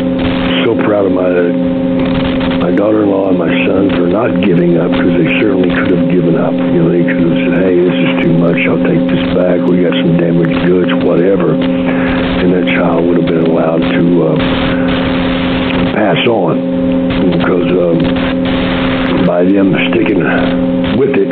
so 0.64 0.76
proud 0.84 1.06
of 1.08 1.12
my 1.12 2.33
my 2.64 2.72
daughter-in-law 2.72 3.28
and 3.28 3.36
my 3.36 3.52
son 3.68 3.92
for 3.92 4.08
not 4.08 4.40
giving 4.40 4.80
up 4.80 4.88
because 4.88 5.20
they 5.20 5.28
certainly 5.36 5.68
could 5.68 5.92
have 5.92 6.08
given 6.08 6.32
up. 6.32 6.56
You 6.56 6.80
know, 6.80 6.88
they 6.88 7.04
could 7.04 7.20
have 7.20 7.36
said, 7.44 7.60
"Hey, 7.60 7.76
this 7.76 7.92
is 7.92 8.12
too 8.24 8.32
much. 8.40 8.56
I'll 8.64 8.80
take 8.80 9.04
this 9.04 9.20
back. 9.36 9.60
We 9.68 9.84
got 9.84 9.92
some 9.92 10.16
damaged 10.16 10.64
goods, 10.64 10.88
whatever," 11.04 11.52
and 11.60 12.48
that 12.56 12.64
child 12.72 13.04
would 13.04 13.20
have 13.20 13.28
been 13.28 13.52
allowed 13.52 13.84
to 13.84 14.04
uh, 14.32 14.36
pass 15.92 16.16
on 16.24 16.56
because 17.36 17.68
um, 17.68 18.00
by 19.28 19.44
them 19.44 19.76
sticking 19.92 20.24
with 20.96 21.12
it, 21.20 21.23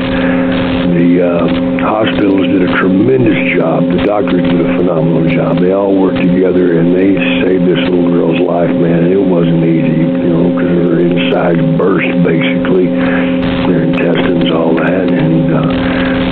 the 1.02 1.18
uh, 1.18 1.82
hospitals 1.82 2.46
did 2.46 2.62
a 2.62 2.72
tremendous 2.78 3.58
job. 3.58 3.82
The 3.90 4.06
doctors 4.06 4.42
did 4.42 4.60
a 4.60 4.70
phenomenal 4.78 5.26
job. 5.26 5.58
They 5.58 5.72
all 5.72 5.98
worked 5.98 6.22
together 6.22 6.78
and 6.78 6.94
they 6.94 7.18
saved 7.42 7.66
this 7.66 7.82
little 7.90 8.10
girl's 8.10 8.38
life, 8.38 8.70
man. 8.70 9.10
It 9.10 9.18
wasn't 9.18 9.66
easy, 9.66 9.98
you 9.98 10.30
know, 10.30 10.54
because 10.54 10.78
her 10.86 11.00
insides 11.02 11.64
burst 11.74 12.12
basically, 12.22 12.86
their 13.66 13.82
intestines, 13.82 14.50
all 14.54 14.78
that. 14.78 15.10
And 15.10 15.50
uh, 15.50 15.66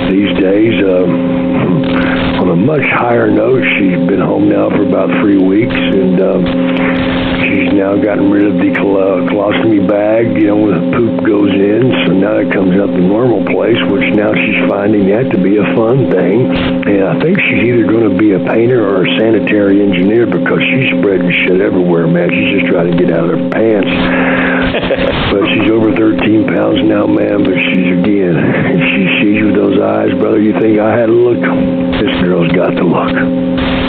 these 0.07 0.31
days, 0.39 0.75
um, 0.87 2.39
on 2.39 2.49
a 2.49 2.55
much 2.55 2.87
higher 2.95 3.29
note, 3.29 3.63
she's 3.75 3.99
been 4.07 4.23
home 4.23 4.47
now 4.47 4.69
for 4.69 4.87
about 4.87 5.11
three 5.19 5.37
weeks 5.37 5.75
and. 5.75 6.21
Um, 6.21 7.20
She's 7.51 7.75
now 7.75 7.99
gotten 7.99 8.31
rid 8.31 8.47
of 8.47 8.55
the 8.63 8.71
uh, 8.71 9.27
colostomy 9.27 9.83
bag, 9.83 10.39
you 10.39 10.47
know, 10.47 10.55
when 10.55 10.71
the 10.71 10.87
poop 10.95 11.19
goes 11.27 11.51
in, 11.51 11.91
so 12.07 12.15
now 12.15 12.39
it 12.39 12.47
comes 12.47 12.79
out 12.79 12.95
the 12.95 13.03
normal 13.03 13.43
place, 13.43 13.75
which 13.91 14.07
now 14.15 14.31
she's 14.31 14.55
finding 14.71 15.11
that 15.11 15.27
to 15.35 15.37
be 15.43 15.59
a 15.59 15.67
fun 15.75 16.07
thing. 16.07 16.47
And 16.47 17.03
I 17.03 17.19
think 17.19 17.35
she's 17.43 17.67
either 17.67 17.83
going 17.91 18.07
to 18.07 18.15
be 18.15 18.31
a 18.31 18.41
painter 18.47 18.79
or 18.79 19.03
a 19.03 19.09
sanitary 19.19 19.83
engineer 19.83 20.31
because 20.31 20.63
she's 20.63 20.95
spreading 20.95 21.27
shit 21.43 21.59
everywhere, 21.59 22.07
man. 22.07 22.31
She's 22.31 22.55
just 22.55 22.71
trying 22.71 22.87
to 22.87 22.95
get 22.95 23.11
out 23.11 23.27
of 23.27 23.35
her 23.35 23.43
pants. 23.51 23.91
but 25.35 25.43
she's 25.51 25.67
over 25.67 25.91
13 25.91 26.47
pounds 26.47 26.79
now, 26.87 27.03
man, 27.03 27.43
but 27.43 27.59
she's 27.67 27.99
again, 27.99 28.39
if 28.39 28.83
she 28.95 29.03
sees 29.19 29.35
you 29.43 29.51
with 29.51 29.59
those 29.59 29.75
eyes, 29.75 30.15
brother, 30.23 30.39
you 30.39 30.55
think 30.55 30.79
I 30.79 30.95
had 30.95 31.11
a 31.11 31.19
look? 31.19 31.43
This 31.99 32.15
girl's 32.23 32.47
got 32.55 32.79
the 32.79 32.87
look 32.87 33.80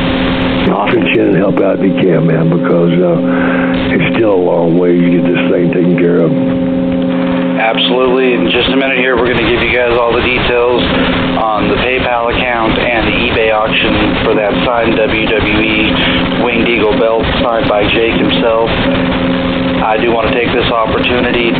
pitch 0.89 1.13
in 1.17 1.33
and 1.33 1.37
help 1.37 1.61
out 1.61 1.79
if 1.79 1.85
you 1.85 1.95
can, 2.01 2.27
man, 2.27 2.49
because 2.49 2.95
uh, 2.97 3.93
it's 3.93 4.09
still 4.17 4.35
a 4.35 4.43
long 4.43 4.79
way 4.79 4.97
to 4.97 5.09
get 5.13 5.25
this 5.25 5.43
thing 5.53 5.73
taken 5.73 5.97
care 5.97 6.25
of. 6.25 6.33
Absolutely. 7.63 8.35
In 8.35 8.51
just 8.51 8.69
a 8.73 8.77
minute 8.77 8.99
here, 8.99 9.15
we're 9.15 9.31
going 9.31 9.41
to 9.41 9.49
give 9.49 9.63
you 9.63 9.73
guys 9.73 9.95
all 9.95 10.13
the 10.13 10.25
details 10.25 10.83
on 11.39 11.69
the 11.69 11.79
PayPal 11.79 12.33
account 12.33 12.75
and 12.81 13.07
the 13.07 13.17
eBay 13.29 13.55
auction 13.55 13.93
for 14.25 14.35
that 14.35 14.53
signed 14.67 14.99
WWE 14.99 16.45
Winged 16.45 16.69
Eagle 16.69 16.97
belt 16.99 17.23
signed 17.45 17.69
by 17.69 17.87
Jake 17.93 18.19
himself. 18.19 18.69
I 19.83 19.99
do 19.99 20.11
want 20.11 20.31
to 20.31 20.35
take 20.35 20.51
this 20.55 20.69
opportunity, 20.71 21.51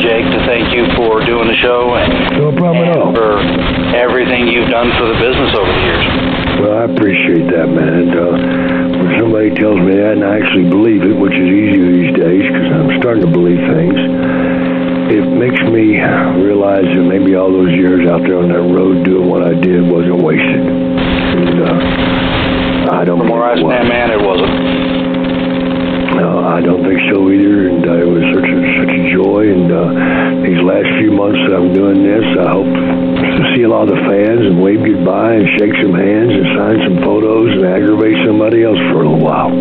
Jake, 0.00 0.26
to 0.32 0.40
thank 0.48 0.72
you 0.72 0.86
for 0.96 1.24
doing 1.24 1.48
the 1.48 1.58
show 1.60 1.96
and, 1.96 2.40
no 2.40 2.50
all. 2.50 3.14
for 3.14 3.40
everything 3.96 4.48
you've 4.48 4.70
done 4.70 4.92
for 4.96 5.06
the 5.08 5.18
business 5.20 5.50
over 5.56 5.70
the 5.70 5.82
years. 5.84 6.49
Well, 6.60 6.76
I 6.76 6.84
appreciate 6.92 7.48
that, 7.56 7.72
man. 7.72 7.88
And 7.88 8.12
uh, 8.12 9.00
when 9.00 9.16
somebody 9.16 9.48
tells 9.56 9.80
me 9.80 9.96
that 9.96 10.20
and 10.20 10.24
I 10.24 10.44
actually 10.44 10.68
believe 10.68 11.00
it, 11.08 11.16
which 11.16 11.32
is 11.32 11.48
easy 11.48 11.80
these 11.80 12.12
days 12.20 12.44
because 12.44 12.68
I'm 12.68 13.00
starting 13.00 13.24
to 13.24 13.32
believe 13.32 13.64
things, 13.72 13.96
it 15.08 15.24
makes 15.40 15.56
me 15.72 15.96
realize 16.36 16.84
that 16.84 17.00
maybe 17.08 17.32
all 17.34 17.48
those 17.50 17.72
years 17.72 18.04
out 18.04 18.28
there 18.28 18.44
on 18.44 18.52
that 18.52 18.60
road 18.60 19.08
doing 19.08 19.24
what 19.24 19.40
I 19.40 19.56
did 19.56 19.88
wasn't 19.88 20.20
wasted. 20.20 20.60
And 20.60 21.56
uh, 21.64 22.92
I 22.92 23.08
don't 23.08 23.24
From 23.24 23.32
where 23.32 23.40
I 23.42 23.56
think 23.56 23.64
it 23.64 23.64
was. 23.64 23.80
stand, 23.80 23.88
man, 23.88 24.10
it 24.12 24.20
wasn't. 24.20 24.99
No, 26.40 26.48
I 26.48 26.60
don't 26.62 26.82
think 26.82 26.98
so 27.12 27.28
either, 27.28 27.68
and 27.68 27.84
uh, 27.84 28.00
it 28.00 28.08
was 28.08 28.24
such 28.32 28.48
a, 28.48 28.58
such 28.80 28.88
a 28.96 29.12
joy. 29.12 29.52
And 29.52 29.68
uh, 29.68 30.40
these 30.40 30.62
last 30.64 30.88
few 30.96 31.12
months 31.12 31.36
that 31.44 31.52
I'm 31.52 31.68
doing 31.74 32.00
this, 32.00 32.24
I 32.32 32.48
hope 32.48 32.64
to 32.64 33.42
see 33.52 33.62
a 33.64 33.68
lot 33.68 33.84
of 33.84 33.92
the 33.92 34.00
fans 34.08 34.48
and 34.48 34.56
wave 34.56 34.80
goodbye 34.80 35.36
and 35.36 35.44
shake 35.60 35.76
some 35.84 35.92
hands 35.92 36.32
and 36.32 36.46
sign 36.56 36.76
some 36.88 37.04
photos 37.04 37.60
and 37.60 37.68
aggravate 37.68 38.24
somebody 38.24 38.64
else 38.64 38.80
for 38.88 39.04
a 39.04 39.08
little 39.12 39.20
while. 39.20 39.52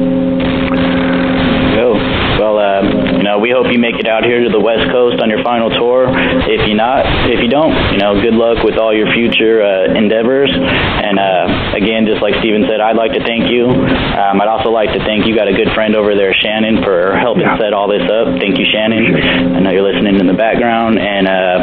Go. 1.75 1.99
Well, 2.39 2.55
um, 2.63 3.08
you 3.19 3.27
know, 3.27 3.35
we 3.35 3.51
hope 3.51 3.67
you 3.67 3.83
make 3.83 3.99
it 3.99 4.07
out 4.07 4.23
here 4.23 4.39
to 4.39 4.47
the 4.47 4.63
West 4.63 4.87
Coast 4.95 5.19
on 5.19 5.27
your 5.27 5.43
final 5.43 5.67
tour. 5.67 6.07
If 6.47 6.63
you 6.63 6.71
not, 6.71 7.03
if 7.27 7.43
you 7.43 7.51
don't, 7.51 7.75
you 7.91 7.99
know, 7.99 8.15
good 8.15 8.31
luck 8.31 8.63
with 8.63 8.79
all 8.79 8.95
your 8.95 9.11
future 9.11 9.59
uh, 9.59 9.91
endeavors. 9.91 10.47
And 10.55 11.19
uh, 11.19 11.75
again, 11.75 12.07
just 12.07 12.23
like 12.23 12.39
Steven 12.39 12.63
said, 12.63 12.79
I'd 12.79 12.95
like 12.95 13.11
to 13.19 13.23
thank 13.27 13.51
you. 13.51 13.67
Um, 13.67 14.39
I'd 14.39 14.47
also 14.47 14.71
like 14.71 14.95
to 14.95 15.03
thank 15.03 15.27
you. 15.27 15.35
Got 15.35 15.51
a 15.51 15.53
good 15.53 15.67
friend 15.75 15.99
over 15.99 16.15
there, 16.15 16.31
Shannon, 16.31 16.79
for 16.79 17.19
helping 17.19 17.43
set 17.59 17.75
all 17.75 17.91
this 17.91 18.07
up. 18.07 18.39
Thank 18.39 18.55
you, 18.55 18.63
Shannon. 18.71 19.11
I 19.11 19.59
know 19.67 19.71
you're 19.75 19.83
listening 19.83 20.15
in 20.15 20.27
the 20.27 20.39
background. 20.39 20.95
And 20.95 21.27
uh, 21.27 21.59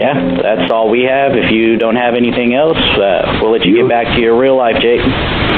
yeah, 0.00 0.16
that's 0.40 0.72
all 0.72 0.88
we 0.88 1.04
have. 1.04 1.36
If 1.36 1.52
you 1.52 1.76
don't 1.76 2.00
have 2.00 2.16
anything 2.16 2.56
else, 2.56 2.80
uh, 2.96 3.44
we'll 3.44 3.52
let 3.52 3.68
you 3.68 3.76
get 3.76 3.92
back 3.92 4.08
to 4.16 4.20
your 4.24 4.40
real 4.40 4.56
life, 4.56 4.80
Jake. 4.80 5.04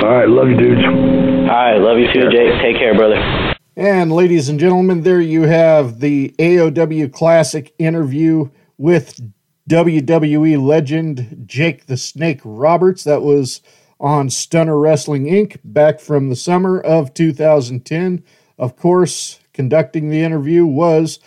All 0.02 0.10
right, 0.10 0.26
love 0.26 0.50
you, 0.50 0.58
dudes. 0.58 0.82
All 0.82 1.54
right, 1.54 1.78
love 1.78 2.02
you 2.02 2.10
too, 2.10 2.26
Jake. 2.34 2.50
Take 2.66 2.82
care, 2.82 2.98
brother. 2.98 3.53
And 3.76 4.12
ladies 4.12 4.48
and 4.48 4.60
gentlemen, 4.60 5.02
there 5.02 5.20
you 5.20 5.42
have 5.42 5.98
the 5.98 6.32
AOW 6.38 7.12
Classic 7.12 7.74
interview 7.76 8.50
with 8.78 9.20
WWE 9.68 10.64
legend 10.64 11.42
Jake 11.46 11.86
the 11.86 11.96
Snake 11.96 12.40
Roberts. 12.44 13.02
That 13.02 13.22
was 13.22 13.62
on 13.98 14.30
Stunner 14.30 14.78
Wrestling 14.78 15.24
Inc. 15.24 15.58
back 15.64 15.98
from 15.98 16.28
the 16.28 16.36
summer 16.36 16.80
of 16.80 17.14
2010. 17.14 18.22
Of 18.58 18.76
course, 18.76 19.40
conducting 19.52 20.08
the 20.08 20.22
interview 20.22 20.64
was 20.64 21.18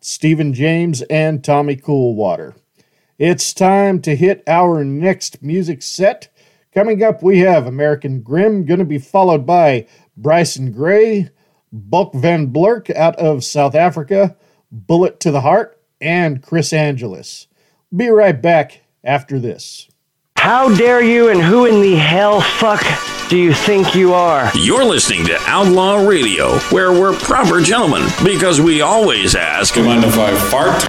Stephen 0.00 0.54
James 0.54 1.02
and 1.02 1.42
Tommy 1.42 1.74
Coolwater. 1.74 2.54
It's 3.18 3.52
time 3.52 4.00
to 4.02 4.14
hit 4.14 4.44
our 4.46 4.84
next 4.84 5.42
music 5.42 5.82
set. 5.82 6.28
Coming 6.72 7.02
up, 7.02 7.20
we 7.20 7.40
have 7.40 7.66
American 7.66 8.20
Grim, 8.20 8.64
going 8.64 8.78
to 8.78 8.84
be 8.84 8.98
followed 8.98 9.44
by 9.44 9.88
Bryson 10.16 10.70
Gray, 10.70 11.30
Bok 11.72 12.12
van 12.14 12.52
Blerk 12.52 12.94
out 12.94 13.16
of 13.16 13.44
South 13.44 13.74
Africa, 13.74 14.36
Bullet 14.72 15.20
to 15.20 15.30
the 15.30 15.42
Heart, 15.42 15.80
and 16.00 16.42
Chris 16.42 16.72
Angeles. 16.72 17.46
Be 17.94 18.08
right 18.08 18.40
back 18.40 18.82
after 19.04 19.38
this. 19.38 19.88
How 20.36 20.74
dare 20.74 21.02
you 21.02 21.28
and 21.28 21.40
who 21.40 21.66
in 21.66 21.82
the 21.82 21.96
hell 21.96 22.40
fuck 22.40 22.82
do 23.28 23.36
you 23.36 23.52
think 23.52 23.94
you 23.94 24.14
are? 24.14 24.50
You're 24.54 24.84
listening 24.84 25.26
to 25.26 25.38
Outlaw 25.46 26.06
Radio, 26.08 26.58
where 26.70 26.92
we're 26.92 27.14
proper 27.14 27.60
gentlemen 27.60 28.08
because 28.24 28.60
we 28.60 28.80
always 28.80 29.34
ask. 29.34 29.74
Do 29.74 29.80
you 29.80 29.86
mind 29.86 30.04
if 30.04 30.18
I 30.18 30.34
fart? 30.50 30.82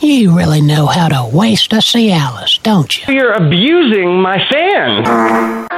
You 0.00 0.36
really 0.36 0.60
know 0.60 0.86
how 0.86 1.08
to 1.08 1.30
waste 1.36 1.72
a 1.72 1.76
Cialis, 1.76 2.60
don't 2.62 3.06
you? 3.06 3.14
You're 3.14 3.32
abusing 3.32 4.20
my 4.20 4.44
fan. 4.50 5.68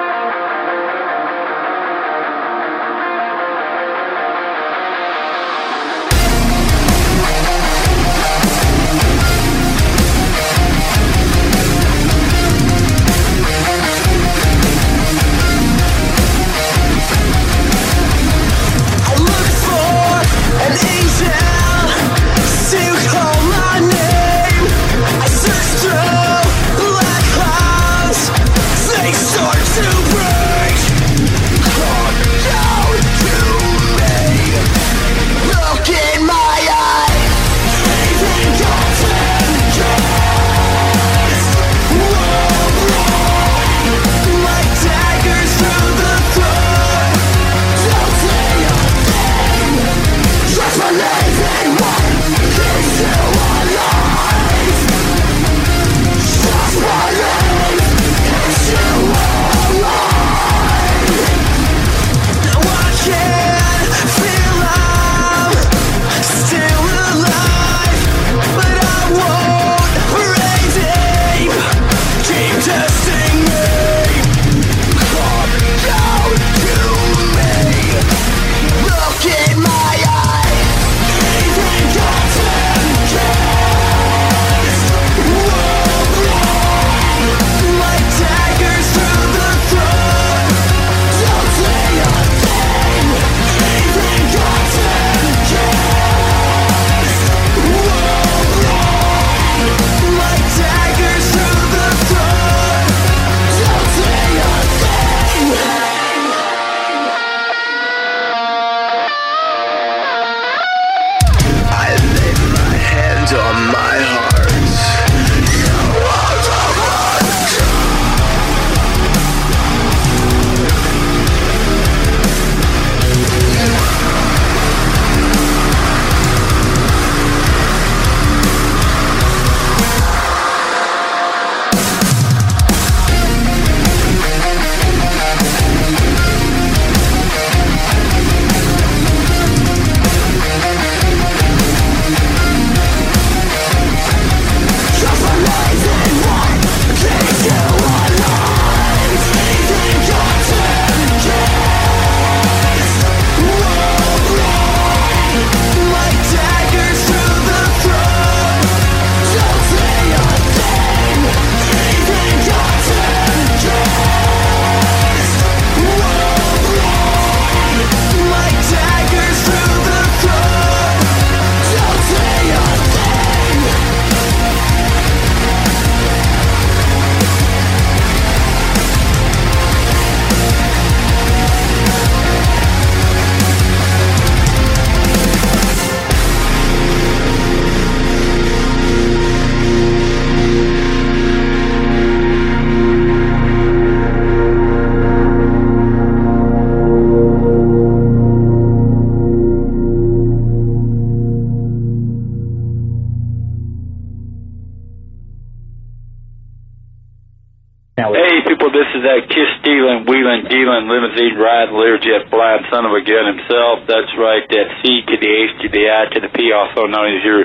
Limousine 211.25 211.41
riding, 211.41 211.75
Learjet 211.75 212.29
flying 212.29 212.65
son 212.71 212.85
of 212.85 212.93
a 212.93 213.01
gun 213.01 213.25
himself. 213.37 213.89
That's 213.89 214.13
right, 214.21 214.45
that 214.45 214.67
C 214.83 215.01
to 215.09 215.17
the 215.17 215.31
H 215.31 215.53
to 215.63 215.69
the 215.73 215.89
I 215.89 216.05
to 216.13 216.21
the 216.21 216.29
P, 216.29 216.53
also 216.53 216.87
known 216.87 217.17
as 217.17 217.25
your 217.25 217.45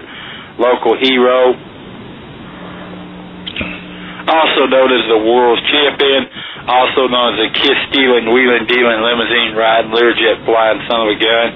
local 0.60 1.00
hero. 1.00 1.56
Also 4.30 4.68
known 4.68 4.92
as 4.92 5.04
the 5.08 5.22
world's 5.24 5.64
champion. 5.72 6.28
Also 6.68 7.08
known 7.08 7.34
as 7.34 7.50
the 7.50 7.52
kiss 7.56 7.80
stealing, 7.90 8.30
wheeling, 8.30 8.68
dealing, 8.68 9.00
limousine 9.02 9.56
riding, 9.56 9.92
Learjet 9.96 10.44
flying 10.46 10.84
son 10.92 11.08
of 11.08 11.16
a 11.16 11.18
gun. 11.18 11.48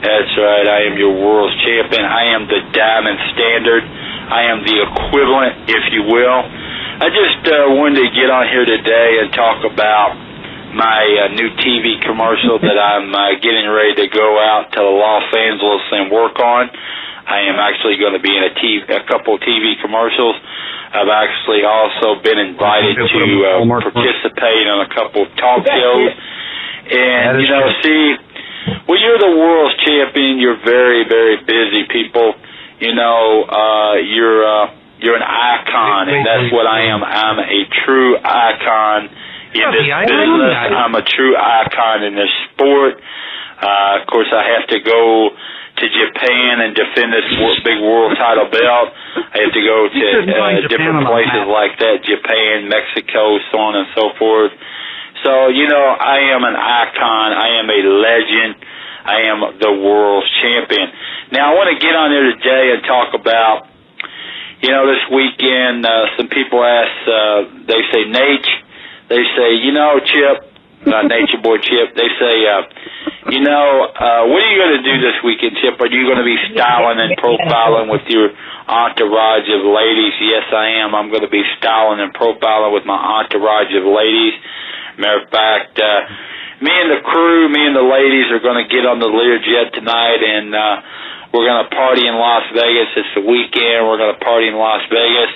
That's 0.00 0.32
right, 0.36 0.66
I 0.66 0.80
am 0.90 0.98
your 0.98 1.12
world's 1.12 1.56
champion. 1.62 2.04
I 2.04 2.34
am 2.34 2.48
the 2.48 2.60
diamond 2.72 3.20
standard. 3.36 3.84
I 3.84 4.50
am 4.50 4.64
the 4.64 4.76
equivalent, 4.80 5.70
if 5.70 5.84
you 5.92 6.02
will. 6.08 6.40
I 6.98 7.12
just 7.12 7.44
uh, 7.46 7.76
wanted 7.76 8.02
to 8.02 8.08
get 8.10 8.32
on 8.32 8.48
here 8.48 8.64
today 8.64 9.20
and 9.22 9.32
talk 9.32 9.62
about 9.62 10.25
my 10.76 11.00
uh, 11.24 11.32
new 11.32 11.48
TV 11.64 11.96
commercial 12.04 12.60
that 12.60 12.76
I'm 12.76 13.08
uh, 13.08 13.40
getting 13.40 13.64
ready 13.64 13.96
to 14.04 14.06
go 14.12 14.36
out 14.36 14.68
to 14.76 14.84
Los 14.84 15.24
Angeles 15.32 15.84
and 15.88 16.12
work 16.12 16.36
on. 16.36 16.68
I 17.26 17.48
am 17.48 17.56
actually 17.56 17.96
going 17.96 18.12
to 18.12 18.20
be 18.20 18.30
in 18.30 18.44
a, 18.44 18.52
TV, 18.60 18.84
a 18.92 19.02
couple 19.08 19.40
TV 19.40 19.80
commercials. 19.80 20.36
I've 20.92 21.08
actually 21.08 21.64
also 21.64 22.20
been 22.20 22.38
invited 22.38 22.94
to 23.00 23.24
uh, 23.42 23.64
participate 23.88 24.68
on 24.68 24.84
a 24.84 24.90
couple 24.92 25.24
of 25.24 25.32
talk 25.40 25.64
shows. 25.64 26.12
And, 26.92 27.40
you 27.40 27.48
know, 27.50 27.66
see, 27.82 28.04
when 28.86 29.00
you're 29.00 29.18
the 29.18 29.32
world's 29.32 29.74
champion, 29.82 30.38
you're 30.38 30.60
very, 30.60 31.08
very 31.08 31.40
busy, 31.42 31.88
people. 31.88 32.36
You 32.78 32.94
know, 32.94 33.48
uh, 33.48 33.96
you're, 34.04 34.44
uh, 34.44 34.76
you're 35.00 35.16
an 35.16 35.24
icon, 35.24 36.12
and 36.12 36.20
that's 36.20 36.52
what 36.52 36.68
I 36.68 36.92
am. 36.92 37.02
I'm 37.02 37.40
a 37.40 37.64
true 37.84 38.20
icon 38.20 39.08
in 39.60 39.70
this 39.72 39.88
business. 40.06 40.54
I'm 40.76 40.94
a 40.94 41.04
true 41.04 41.34
icon 41.36 42.04
in 42.04 42.14
this 42.14 42.32
sport. 42.52 43.00
Uh, 43.56 44.00
of 44.00 44.04
course, 44.06 44.28
I 44.32 44.44
have 44.56 44.68
to 44.68 44.78
go 44.84 45.32
to 45.32 45.84
Japan 45.84 46.64
and 46.64 46.72
defend 46.72 47.12
this 47.12 47.24
big 47.64 47.80
world 47.84 48.16
title 48.16 48.48
belt. 48.48 48.88
I 49.16 49.44
have 49.44 49.52
to 49.52 49.62
go 49.64 49.76
to 49.88 49.96
uh, 49.96 50.68
different 50.68 51.04
places 51.04 51.44
like 51.48 51.76
that, 51.80 52.04
Japan, 52.04 52.68
Mexico, 52.68 53.36
so 53.52 53.56
on 53.60 53.76
and 53.76 53.88
so 53.92 54.12
forth. 54.16 54.52
So, 55.24 55.48
you 55.48 55.68
know, 55.68 55.84
I 55.84 56.32
am 56.32 56.44
an 56.44 56.56
icon. 56.56 57.28
I 57.32 57.60
am 57.60 57.66
a 57.68 57.80
legend. 57.80 58.52
I 59.04 59.18
am 59.32 59.38
the 59.60 59.72
world's 59.72 60.28
champion. 60.40 60.92
Now, 61.32 61.52
I 61.52 61.54
want 61.56 61.72
to 61.72 61.78
get 61.80 61.96
on 61.96 62.12
there 62.12 62.28
today 62.36 62.72
and 62.76 62.80
talk 62.84 63.12
about 63.16 63.68
you 64.62 64.72
know, 64.72 64.88
this 64.88 65.04
weekend, 65.12 65.84
uh, 65.84 66.16
some 66.16 66.28
people 66.28 66.64
ask, 66.64 66.90
uh, 67.04 67.40
they 67.68 67.80
say, 67.92 68.08
Nate, 68.08 68.48
they 69.08 69.22
say, 69.36 69.54
you 69.62 69.72
know, 69.72 69.98
Chip, 70.02 70.36
uh, 70.86 71.02
Nature 71.10 71.42
Boy 71.42 71.58
Chip, 71.62 71.94
they 71.94 72.10
say, 72.18 72.34
uh, 72.46 72.62
you 73.30 73.42
know, 73.42 73.90
uh, 73.90 74.22
what 74.30 74.38
are 74.38 74.50
you 74.50 74.58
going 74.58 74.76
to 74.78 74.84
do 74.86 74.96
this 75.02 75.18
weekend, 75.22 75.58
Chip? 75.62 75.78
Are 75.80 75.90
you 75.90 76.06
going 76.06 76.22
to 76.22 76.26
be 76.26 76.38
styling 76.54 76.98
and 77.02 77.14
profiling 77.18 77.90
with 77.90 78.06
your 78.06 78.30
entourage 78.66 79.48
of 79.50 79.62
ladies? 79.66 80.14
Yes, 80.22 80.46
I 80.54 80.82
am. 80.82 80.94
I'm 80.94 81.10
going 81.10 81.26
to 81.26 81.32
be 81.32 81.42
styling 81.58 81.98
and 81.98 82.14
profiling 82.14 82.74
with 82.74 82.86
my 82.86 82.98
entourage 82.98 83.74
of 83.74 83.86
ladies. 83.86 84.34
Matter 84.98 85.26
of 85.26 85.30
fact, 85.30 85.78
uh, 85.78 86.00
me 86.62 86.72
and 86.72 86.90
the 86.94 87.02
crew, 87.04 87.50
me 87.50 87.66
and 87.66 87.76
the 87.76 87.84
ladies 87.84 88.30
are 88.32 88.40
going 88.40 88.62
to 88.62 88.68
get 88.70 88.86
on 88.86 88.98
the 88.98 89.10
Learjet 89.10 89.74
tonight 89.74 90.22
and, 90.22 90.54
uh, 90.54 90.76
we're 91.34 91.44
going 91.44 91.68
to 91.68 91.74
party 91.74 92.06
in 92.06 92.16
Las 92.16 92.48
Vegas. 92.54 92.88
It's 92.96 93.12
the 93.12 93.20
weekend. 93.20 93.84
We're 93.84 94.00
going 94.00 94.14
to 94.14 94.22
party 94.24 94.48
in 94.48 94.56
Las 94.56 94.80
Vegas. 94.88 95.28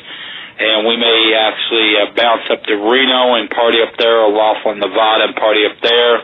And 0.61 0.85
we 0.85 1.01
may 1.01 1.33
actually 1.33 1.97
uh, 1.97 2.13
bounce 2.13 2.45
up 2.53 2.61
to 2.69 2.77
Reno 2.77 3.41
and 3.41 3.49
party 3.49 3.81
up 3.81 3.97
there, 3.97 4.21
or 4.21 4.29
Laughlin, 4.29 4.77
Nevada, 4.77 5.33
and 5.33 5.37
party 5.37 5.65
up 5.65 5.81
there. 5.81 6.21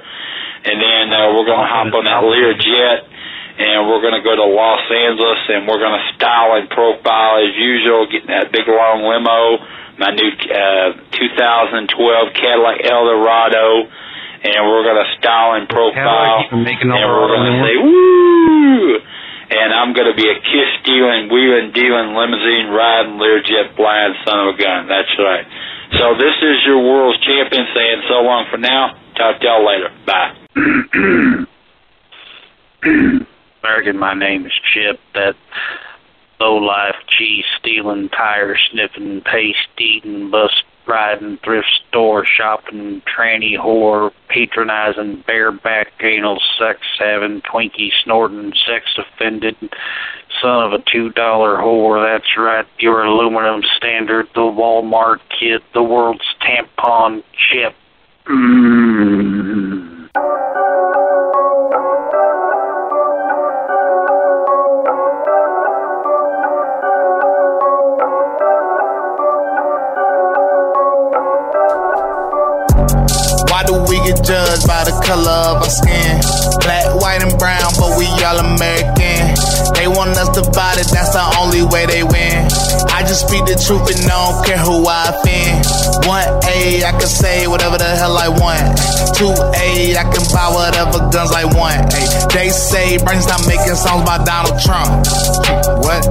And 0.69 0.77
then 0.77 1.05
uh, 1.09 1.33
we're 1.33 1.49
going 1.49 1.63
to 1.63 1.71
hop 1.73 1.89
on 1.97 2.05
that 2.05 2.21
Learjet, 2.21 3.01
and 3.57 3.89
we're 3.89 4.05
going 4.05 4.13
to 4.13 4.21
go 4.21 4.37
to 4.37 4.45
Los 4.45 4.85
Angeles, 4.93 5.41
and 5.49 5.65
we're 5.65 5.81
going 5.81 5.97
to 5.97 6.05
style 6.21 6.53
and 6.61 6.69
profile 6.69 7.41
as 7.41 7.57
usual, 7.57 8.05
getting 8.13 8.29
that 8.29 8.53
big 8.53 8.69
long 8.69 9.01
limo, 9.09 9.65
my 9.97 10.13
new 10.13 10.29
uh, 10.53 11.01
2012 11.17 11.89
Cadillac 12.37 12.85
Eldorado, 12.85 13.89
and 14.45 14.61
we're 14.69 14.85
going 14.85 15.01
to 15.01 15.09
style 15.17 15.57
and 15.57 15.65
profile, 15.65 16.45
Cadillac, 16.53 17.01
and 17.01 17.09
we're 17.09 17.33
going 17.33 17.49
to 17.49 17.57
say, 17.65 17.75
woo! 17.81 19.01
And 19.51 19.73
I'm 19.73 19.93
going 19.95 20.11
to 20.11 20.17
be 20.17 20.29
a 20.29 20.35
kiss 20.35 20.71
stealing, 20.83 21.29
wheeling, 21.31 21.73
dealing, 21.73 22.15
limousine 22.15 22.69
riding, 22.71 23.19
Learjet 23.19 23.77
flying 23.77 24.15
son 24.27 24.49
of 24.49 24.55
a 24.55 24.59
gun. 24.59 24.89
That's 24.89 25.15
right. 25.19 25.47
So 25.93 26.15
this 26.19 26.35
is 26.43 26.65
your 26.67 26.83
world's 26.83 27.23
champion 27.25 27.67
saying 27.75 28.03
so 28.09 28.23
long 28.23 28.47
for 28.51 28.59
now. 28.59 28.99
Talk 29.17 29.41
to 29.41 29.47
y'all 29.47 29.65
later. 29.67 29.91
Bye. 30.05 30.35
American, 33.63 33.99
my 33.99 34.15
name 34.15 34.47
is 34.47 34.53
Chip. 34.73 35.01
That 35.15 35.37
low 36.41 36.57
life 36.57 36.97
cheese 37.09 37.45
stealing, 37.59 38.09
tire 38.09 38.57
sniffing, 38.71 39.23
paste 39.23 39.69
eating, 39.79 40.31
bus 40.31 40.51
riding, 40.87 41.39
thrift 41.45 41.69
store 41.89 42.25
shopping, 42.25 43.03
tranny 43.03 43.59
whore, 43.59 44.11
patronizing, 44.29 45.23
bareback 45.27 45.89
anal 46.01 46.41
sex 46.59 46.81
having, 46.99 47.43
Twinkie 47.43 47.91
snorting, 48.05 48.53
sex 48.67 48.87
offended, 48.99 49.57
son 50.41 50.65
of 50.65 50.73
a 50.73 50.83
two 50.91 51.11
dollar 51.11 51.57
whore. 51.57 52.05
That's 52.05 52.37
right, 52.37 52.67
your 52.79 53.05
aluminum 53.05 53.63
standard, 53.77 54.29
the 54.35 54.41
Walmart 54.41 55.21
kid, 55.39 55.63
the 55.75 55.83
world's 55.83 56.25
tampon 56.41 57.23
chip. 57.51 57.75
Mm. 58.27 60.09
Do 73.67 73.83
we 73.91 73.99
get 74.07 74.23
judged 74.23 74.67
by 74.67 74.87
the 74.87 74.95
color 75.03 75.59
of 75.59 75.63
our 75.63 75.71
skin? 75.71 76.23
Black, 76.63 76.87
white, 77.03 77.23
and 77.23 77.35
brown, 77.39 77.75
but 77.79 77.99
we 77.99 78.07
all 78.23 78.39
American. 78.39 79.35
They 79.75 79.89
want 79.89 80.15
us 80.15 80.31
divided, 80.31 80.87
that's 80.95 81.13
the 81.13 81.25
only 81.43 81.63
way 81.63 81.87
they 81.87 82.03
win. 82.03 82.47
I 82.95 83.03
just 83.03 83.27
speak 83.29 83.45
the 83.45 83.59
truth 83.59 83.91
and 83.91 84.07
I 84.07 84.15
don't 84.15 84.41
care 84.47 84.59
who 84.59 84.87
I 84.87 85.11
offend. 85.11 85.67
One 86.07 86.25
A, 86.47 86.87
I 86.87 86.93
can 86.95 87.11
say 87.11 87.47
whatever 87.47 87.77
the 87.77 87.85
hell 87.85 88.17
I 88.17 88.29
want. 88.31 88.79
Two 89.19 89.35
A, 89.35 89.99
I 89.99 90.05
can 90.09 90.25
buy 90.31 90.49
whatever 90.55 91.03
guns 91.11 91.35
I 91.35 91.45
want. 91.45 91.93
Ay, 91.93 92.07
they 92.33 92.49
say 92.49 92.97
Bernie 93.03 93.21
stop 93.21 93.43
making 93.51 93.75
songs 93.75 94.07
by 94.07 94.23
Donald 94.23 94.57
Trump. 94.63 95.07
What? 95.83 96.03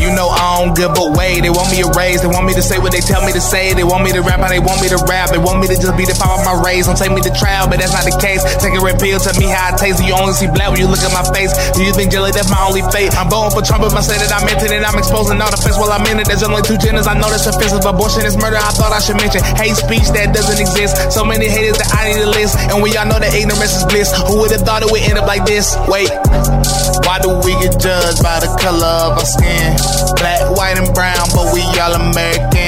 You 0.00 0.10
know 0.14 0.28
I 0.30 0.62
don't 0.64 0.74
give 0.74 0.94
away. 0.98 1.40
They 1.40 1.50
want 1.50 1.70
me 1.70 1.82
to 1.82 1.90
raise. 1.94 2.22
They 2.22 2.30
want 2.30 2.46
me 2.46 2.54
to 2.54 2.62
say 2.62 2.78
what 2.78 2.90
they 2.90 3.00
tell 3.00 3.22
me 3.24 3.32
to 3.32 3.40
say. 3.40 3.74
They 3.74 3.84
want 3.84 4.02
me 4.02 4.10
to 4.12 4.22
rap 4.22 4.40
how 4.40 4.48
they 4.48 4.58
want 4.58 4.82
me 4.82 4.88
to 4.88 4.98
rap. 5.06 5.30
They 5.30 5.38
want 5.38 5.60
me 5.60 5.68
to 5.68 5.76
just 5.76 5.94
be 5.96 6.04
the 6.04 6.16
power 6.18 6.40
of 6.40 6.44
my 6.44 6.56
race. 6.64 6.88
Take 6.96 7.12
me 7.12 7.20
to 7.24 7.32
trial, 7.32 7.66
but 7.68 7.80
that's 7.80 7.92
not 7.92 8.04
the 8.04 8.14
case. 8.20 8.42
Take 8.60 8.76
a 8.76 8.82
red 8.82 9.00
pill, 9.00 9.18
tell 9.18 9.34
me 9.40 9.48
how 9.48 9.72
it 9.72 9.78
tastes. 9.80 10.00
You 10.04 10.14
only 10.14 10.36
see 10.36 10.48
black 10.48 10.70
when 10.70 10.80
you 10.80 10.88
look 10.88 11.02
at 11.02 11.12
my 11.12 11.24
face. 11.32 11.52
Do 11.72 11.82
you 11.82 11.92
think 11.92 12.12
jelly 12.12 12.30
that's 12.32 12.50
my 12.50 12.60
only 12.62 12.84
fate? 12.92 13.14
I'm 13.16 13.28
voting 13.32 13.52
for 13.54 13.62
Trump 13.64 13.84
if 13.84 13.94
I 13.96 14.02
say 14.04 14.18
that 14.20 14.30
I 14.32 14.44
meant 14.44 14.60
it 14.60 14.70
and 14.70 14.84
I'm 14.84 14.96
exposing 14.98 15.40
all 15.40 15.50
the 15.50 15.60
facts 15.60 15.78
while 15.80 15.92
I'm 15.92 16.04
in 16.08 16.20
it. 16.20 16.26
There's 16.28 16.44
only 16.44 16.62
two 16.62 16.76
genders. 16.76 17.06
I 17.06 17.14
know 17.16 17.28
that's 17.32 17.46
offensive. 17.48 17.84
Abortion 17.84 18.24
is 18.24 18.36
murder. 18.36 18.60
I 18.60 18.72
thought 18.76 18.92
I 18.92 19.00
should 19.00 19.16
mention 19.18 19.40
hate 19.56 19.76
speech 19.76 20.06
that 20.14 20.32
doesn't 20.34 20.60
exist. 20.60 21.12
So 21.12 21.24
many 21.24 21.48
haters 21.48 21.78
that 21.80 21.90
I 21.96 22.12
need 22.12 22.20
to 22.22 22.30
list. 22.30 22.56
And 22.70 22.82
we 22.82 22.94
all 22.96 23.08
know 23.08 23.18
that 23.18 23.32
ignorance 23.34 23.74
is 23.76 23.84
bliss. 23.88 24.12
Who 24.28 24.40
would 24.44 24.52
have 24.52 24.62
thought 24.62 24.84
it 24.84 24.90
would 24.90 25.02
end 25.02 25.18
up 25.18 25.26
like 25.26 25.44
this? 25.44 25.74
Wait. 25.88 26.12
Why 27.08 27.18
do 27.18 27.34
we 27.42 27.52
get 27.60 27.76
judged 27.80 28.22
by 28.22 28.40
the 28.40 28.50
color 28.60 29.10
of 29.10 29.18
our 29.18 29.26
skin? 29.26 29.74
Black, 30.16 30.40
white, 30.56 30.78
and 30.78 30.92
brown, 30.94 31.26
but 31.34 31.50
we 31.52 31.60
all 31.80 31.94
American. 31.98 32.61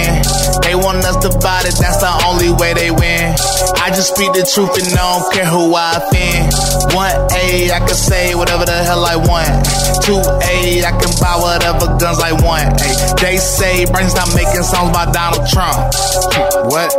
They 0.62 0.74
want 0.74 1.04
us 1.04 1.16
divided, 1.20 1.74
that's 1.80 2.00
the 2.00 2.12
only 2.26 2.50
way 2.50 2.74
they 2.74 2.90
win. 2.90 3.34
I 3.80 3.88
just 3.90 4.14
speak 4.14 4.32
the 4.32 4.44
truth 4.44 4.76
and 4.80 4.88
I 4.92 5.18
don't 5.18 5.32
care 5.32 5.46
who 5.46 5.74
I 5.74 6.00
offend. 6.00 6.52
One 6.94 7.12
A, 7.32 7.70
I 7.70 7.78
can 7.80 7.96
say 7.96 8.34
whatever 8.34 8.64
the 8.64 8.76
hell 8.84 9.04
I 9.04 9.16
want. 9.16 9.50
Two 10.04 10.20
A, 10.20 10.84
I 10.84 10.92
can 10.96 11.12
buy 11.20 11.36
whatever 11.36 11.86
guns 11.98 12.20
I 12.20 12.32
want. 12.32 12.80
Ay, 12.80 12.94
they 13.20 13.36
say 13.36 13.84
Bernie 13.86 14.08
stop 14.08 14.28
making 14.34 14.62
songs 14.62 14.92
by 14.92 15.10
Donald 15.12 15.46
Trump. 15.48 15.92
What? 16.70 16.90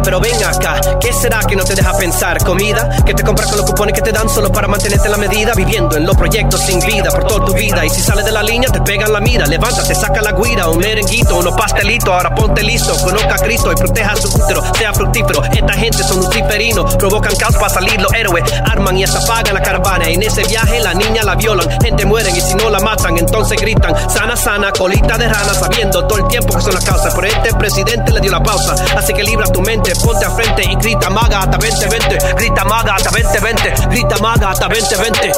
Pero 0.00 0.20
ven 0.20 0.42
acá, 0.44 0.80
¿qué 1.00 1.12
será 1.12 1.40
que 1.40 1.54
no 1.54 1.64
te 1.64 1.74
deja 1.74 1.92
pensar? 1.96 2.42
Comida 2.44 2.88
que 3.04 3.14
te 3.14 3.22
compras 3.22 3.48
con 3.48 3.58
los 3.58 3.66
cupones 3.66 3.94
que 3.94 4.00
te 4.00 4.12
dan 4.12 4.28
solo 4.28 4.50
para 4.50 4.66
mantenerte 4.66 5.08
la 5.08 5.16
medida, 5.16 5.52
viviendo 5.54 5.96
en 5.96 6.06
los 6.06 6.16
proyectos 6.16 6.60
sin 6.60 6.80
vida 6.80 7.10
por 7.10 7.24
toda 7.24 7.44
tu 7.44 7.52
vida. 7.52 7.84
Y 7.84 7.90
si 7.90 8.00
sales 8.00 8.24
de 8.24 8.32
la 8.32 8.42
línea, 8.42 8.70
te 8.70 8.80
pegan 8.80 9.12
la 9.12 9.20
mira. 9.20 9.46
Levántate, 9.46 9.94
saca 9.94 10.22
la 10.22 10.32
guira, 10.32 10.68
un 10.68 10.78
merenguito, 10.78 11.36
unos 11.36 11.54
pastelitos. 11.54 12.08
Ahora 12.08 12.34
ponte 12.34 12.62
listo, 12.62 12.96
conozca 13.04 13.34
a 13.34 13.38
Cristo 13.38 13.72
y 13.72 13.76
proteja 13.76 14.16
su 14.16 14.28
útero, 14.28 14.62
sea 14.74 14.92
fructífero. 14.92 15.42
Esta 15.44 15.72
gente 15.74 16.02
son 16.04 16.20
luciferinos, 16.20 16.96
provocan 16.96 17.34
caos 17.36 17.56
para 17.56 17.68
salir 17.68 18.00
los 18.00 18.12
héroes. 18.14 18.44
Arman 18.64 18.96
y 18.96 19.04
hasta 19.04 19.20
pagan 19.26 19.54
la 19.54 19.62
caravana. 19.62 20.08
En 20.08 20.22
ese 20.22 20.44
viaje, 20.44 20.80
la 20.80 20.94
niña 20.94 21.22
la 21.22 21.34
violan, 21.34 21.68
gente 21.80 22.04
mueren 22.06 22.34
y 22.34 22.40
si 22.40 22.54
no 22.54 22.70
la 22.70 22.80
matan, 22.80 23.18
entonces 23.18 23.60
gritan: 23.60 23.94
sana, 24.10 24.36
sana, 24.36 24.72
colita 24.72 25.18
de 25.18 25.28
rana, 25.28 25.54
sabiendo 25.54 26.06
todo 26.06 26.18
el 26.18 26.28
tiempo 26.28 26.54
que 26.54 26.62
son 26.62 26.74
las 26.74 26.84
causas. 26.84 27.14
Pero 27.14 27.26
este 27.26 27.54
presidente 27.54 28.12
le 28.12 28.20
dio 28.20 28.30
la 28.30 28.42
pausa, 28.42 28.74
así 28.96 29.12
que 29.12 29.22
libra 29.22 29.46
tu 29.46 29.60
mente, 29.60 29.81
ponte 29.90 30.24
a 30.24 30.30
frente 30.30 30.62
y 30.62 30.76
grita 30.76 31.10
maga 31.10 31.40
hasta 31.40 31.56
2020, 31.56 32.34
grita 32.36 32.64
maga 32.64 32.94
hasta 32.94 33.10
2020, 33.10 33.88
grita 33.88 34.16
maga 34.18 34.50
hasta 34.50 34.68
2020, 34.68 35.32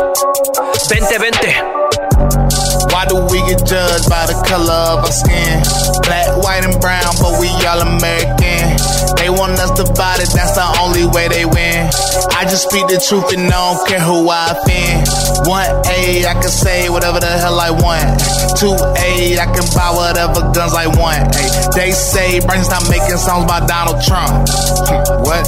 2020. 0.89 2.04
Why 2.95 3.07
do 3.07 3.17
we 3.27 3.43
get 3.43 3.67
judged 3.67 4.09
by 4.09 4.23
the 4.31 4.39
color 4.47 4.95
of 4.95 5.03
our 5.03 5.11
skin? 5.11 5.59
Black, 6.07 6.31
white, 6.39 6.63
and 6.63 6.79
brown, 6.79 7.11
but 7.19 7.43
we 7.43 7.51
all 7.67 7.83
American. 7.83 8.71
They 9.19 9.27
want 9.27 9.59
us 9.59 9.75
divided, 9.75 10.31
that's 10.31 10.55
the 10.55 10.63
only 10.79 11.03
way 11.11 11.27
they 11.27 11.43
win. 11.43 11.91
I 12.31 12.47
just 12.47 12.71
speak 12.71 12.87
the 12.87 13.03
truth 13.03 13.35
and 13.35 13.51
I 13.51 13.75
don't 13.75 13.83
care 13.89 13.99
who 13.99 14.31
I 14.31 14.55
offend. 14.55 15.11
One 15.51 15.67
A, 15.91 16.23
I 16.23 16.35
can 16.39 16.55
say 16.55 16.87
whatever 16.87 17.19
the 17.19 17.35
hell 17.35 17.59
I 17.59 17.75
want. 17.75 18.23
Two 18.63 18.79
A, 18.79 19.43
I 19.43 19.47
can 19.51 19.67
buy 19.75 19.91
whatever 19.91 20.47
guns 20.55 20.79
I 20.79 20.87
want. 20.87 21.35
Ay, 21.35 21.51
they 21.75 21.91
say 21.91 22.39
Bernie 22.47 22.63
stop 22.63 22.87
making 22.87 23.19
songs 23.19 23.51
by 23.51 23.59
Donald 23.67 23.99
Trump. 24.07 24.47
Hmm, 24.87 25.03
what? 25.27 25.43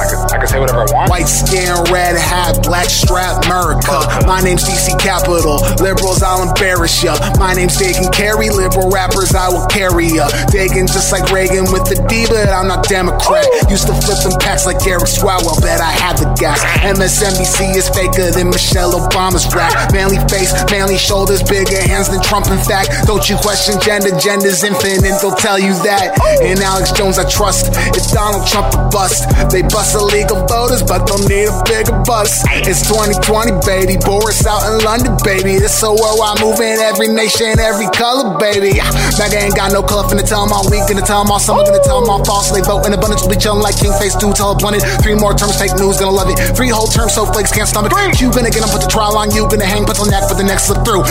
I 0.00 0.04
can, 0.08 0.18
I 0.32 0.36
can 0.40 0.48
say 0.48 0.58
whatever 0.60 0.86
I 0.86 0.88
want. 0.88 1.10
White 1.10 1.28
skin, 1.28 1.76
red 1.92 2.16
hat, 2.16 2.62
black 2.64 2.88
strap, 2.88 3.44
America. 3.44 4.24
My 4.24 4.40
name's 4.40 4.64
DC 4.64 4.96
Capital. 5.02 5.60
Liberals, 5.82 6.22
I'll 6.22 6.48
embarrass 6.48 6.69
ya. 6.78 7.18
My 7.38 7.54
name's 7.54 7.76
Dagan 7.76 8.12
Carey. 8.12 8.50
Liberal 8.50 8.90
rappers, 8.90 9.34
I 9.34 9.48
will 9.48 9.66
carry 9.66 10.06
ya. 10.06 10.28
Dagan 10.54 10.86
just 10.86 11.10
like 11.10 11.30
Reagan 11.32 11.66
with 11.72 11.86
the 11.90 11.98
D, 12.06 12.26
but 12.30 12.48
I'm 12.48 12.68
not 12.68 12.86
Democrat. 12.86 13.46
Used 13.70 13.86
to 13.86 13.94
flip 13.94 14.22
them 14.22 14.38
packs 14.38 14.66
like 14.66 14.78
Eric 14.86 15.10
Swalwell, 15.10 15.58
bet 15.62 15.80
I 15.80 15.90
had 15.90 16.18
the 16.18 16.30
gas. 16.38 16.62
MSNBC 16.86 17.74
is 17.74 17.88
faker 17.90 18.30
than 18.30 18.50
Michelle 18.50 18.92
Obama's 18.94 19.46
rap. 19.54 19.74
Manly 19.96 20.18
face, 20.30 20.54
manly 20.70 20.98
shoulders, 20.98 21.42
bigger 21.42 21.80
hands 21.82 22.08
than 22.08 22.22
Trump, 22.22 22.46
in 22.46 22.58
fact. 22.62 23.06
Don't 23.06 23.26
you 23.28 23.36
question 23.36 23.80
gender, 23.80 24.14
gender's 24.18 24.62
infinite, 24.62 25.18
they'll 25.20 25.34
tell 25.34 25.58
you 25.58 25.74
that. 25.82 26.14
And 26.42 26.60
Alex 26.60 26.92
Jones, 26.92 27.18
I 27.18 27.26
trust. 27.28 27.74
It's 27.96 28.12
Donald 28.12 28.46
Trump 28.46 28.74
a 28.74 28.88
bust. 28.90 29.26
They 29.50 29.62
bust 29.62 29.94
illegal 29.94 30.46
voters, 30.46 30.82
but 30.82 31.06
they'll 31.06 31.26
need 31.26 31.50
a 31.50 31.56
bigger 31.66 31.98
bust. 32.06 32.46
It's 32.66 32.86
2020, 32.86 33.58
baby. 33.66 33.98
Boris 33.98 34.46
out 34.46 34.62
in 34.70 34.84
London, 34.84 35.16
baby. 35.24 35.58
This 35.58 35.74
so 35.74 35.96
worldwide 35.98 36.38
moving, 36.60 36.80
every 36.84 37.08
nation, 37.08 37.58
every 37.58 37.88
color, 37.96 38.36
baby. 38.36 38.76
MAGA 39.16 39.36
ain't 39.40 39.56
got 39.56 39.72
no 39.72 39.82
color, 39.82 40.04
finna 40.08 40.24
tell 40.26 40.44
them 40.44 40.52
all 40.52 40.68
week, 40.68 40.84
gonna 40.88 41.00
tell 41.00 41.24
them 41.24 41.32
all 41.32 41.40
summer, 41.40 41.64
gonna 41.64 41.82
tell 41.82 42.00
them 42.00 42.10
all 42.10 42.24
fall. 42.24 42.42
So 42.42 42.54
they 42.54 42.60
vote 42.60 42.84
in 42.86 42.92
abundance, 42.92 43.26
be 43.26 43.36
chillin' 43.36 43.62
like 43.62 43.76
King 43.80 43.92
Face 43.96 44.14
do, 44.14 44.32
tell 44.32 44.52
abundant. 44.52 44.84
Three 45.00 45.14
more 45.14 45.32
terms, 45.32 45.56
fake 45.56 45.74
news, 45.80 45.96
gonna 45.98 46.12
love 46.12 46.28
it. 46.28 46.36
Three 46.56 46.68
whole 46.68 46.86
terms, 46.86 47.14
so 47.14 47.24
flakes 47.24 47.52
can't 47.52 47.68
stomach. 47.68 47.92
You 48.20 48.28
gonna 48.32 48.52
get 48.52 48.60
them, 48.60 48.70
put 48.70 48.82
the 48.84 48.90
trial 48.90 49.16
on 49.16 49.32
you, 49.32 49.48
gonna 49.48 49.64
hang, 49.64 49.84
put 49.84 49.96
the 49.96 50.08
neck 50.10 50.28
for 50.28 50.36
the 50.36 50.44
next 50.44 50.68
slip 50.68 50.84
through. 50.84 51.04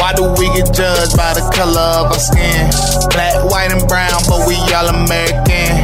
Why 0.00 0.12
do 0.12 0.28
we 0.36 0.52
get 0.52 0.68
judged 0.74 1.16
by 1.16 1.32
the 1.32 1.44
color 1.54 2.04
of 2.04 2.12
our 2.12 2.20
skin? 2.20 2.68
Black, 3.10 3.36
white, 3.48 3.72
and 3.72 3.84
brown, 3.88 4.20
but 4.28 4.44
we 4.46 4.56
all 4.76 4.88
American. 4.92 5.81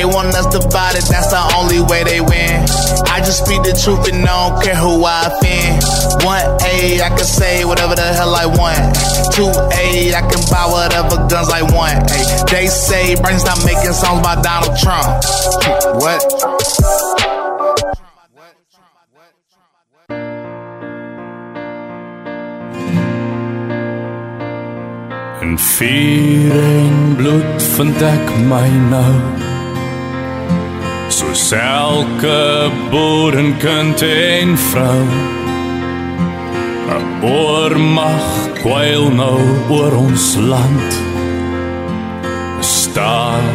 They 0.00 0.06
want 0.06 0.34
us 0.34 0.46
divided, 0.46 1.04
that's 1.12 1.28
the 1.28 1.42
only 1.60 1.78
way 1.78 2.02
they 2.04 2.22
win. 2.22 2.64
I 3.04 3.20
just 3.20 3.44
speak 3.44 3.60
the 3.68 3.76
truth 3.76 4.08
and 4.08 4.24
I 4.24 4.48
don't 4.48 4.62
care 4.64 4.74
who 4.74 5.04
I 5.04 5.28
offend. 5.28 6.24
One 6.24 6.40
A, 6.64 7.02
I 7.04 7.08
can 7.10 7.18
say 7.18 7.66
whatever 7.66 7.94
the 7.94 8.08
hell 8.16 8.34
I 8.34 8.46
want. 8.46 8.96
Two 9.36 9.44
A, 9.44 10.14
I 10.16 10.22
can 10.24 10.40
buy 10.48 10.64
whatever 10.72 11.20
guns 11.28 11.52
I 11.52 11.60
want. 11.60 12.08
Ay, 12.08 12.24
they 12.48 12.66
say 12.68 13.14
Bernie 13.20 13.44
not 13.44 13.60
making 13.66 13.92
songs 13.92 14.24
by 14.24 14.40
Donald 14.40 14.72
Trump. 14.80 15.20
What? 16.00 16.24
In 25.44 25.58
vuur 25.60 26.56
en 26.56 27.16
bloed 27.20 28.02
ek 28.14 28.36
my 28.48 28.68
nou 28.88 29.49
Soos 31.10 31.52
elke 31.52 32.70
boerenkind 32.90 34.02
en 34.02 34.58
vrou. 34.70 35.04
'n 36.90 37.24
oormag 37.26 38.26
kwyl 38.62 39.10
nou 39.10 39.40
oor 39.68 39.94
ons 39.96 40.36
land. 40.36 40.90
Staan 42.60 43.46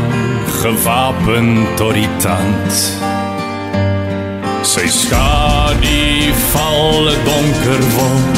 gewapen 0.61 1.67
tot 1.75 1.93
die 1.93 2.09
tand. 2.17 2.73
Sy 4.61 4.87
skadu 4.87 6.33
val 6.51 7.11
donker 7.27 7.83
wolk. 7.95 8.37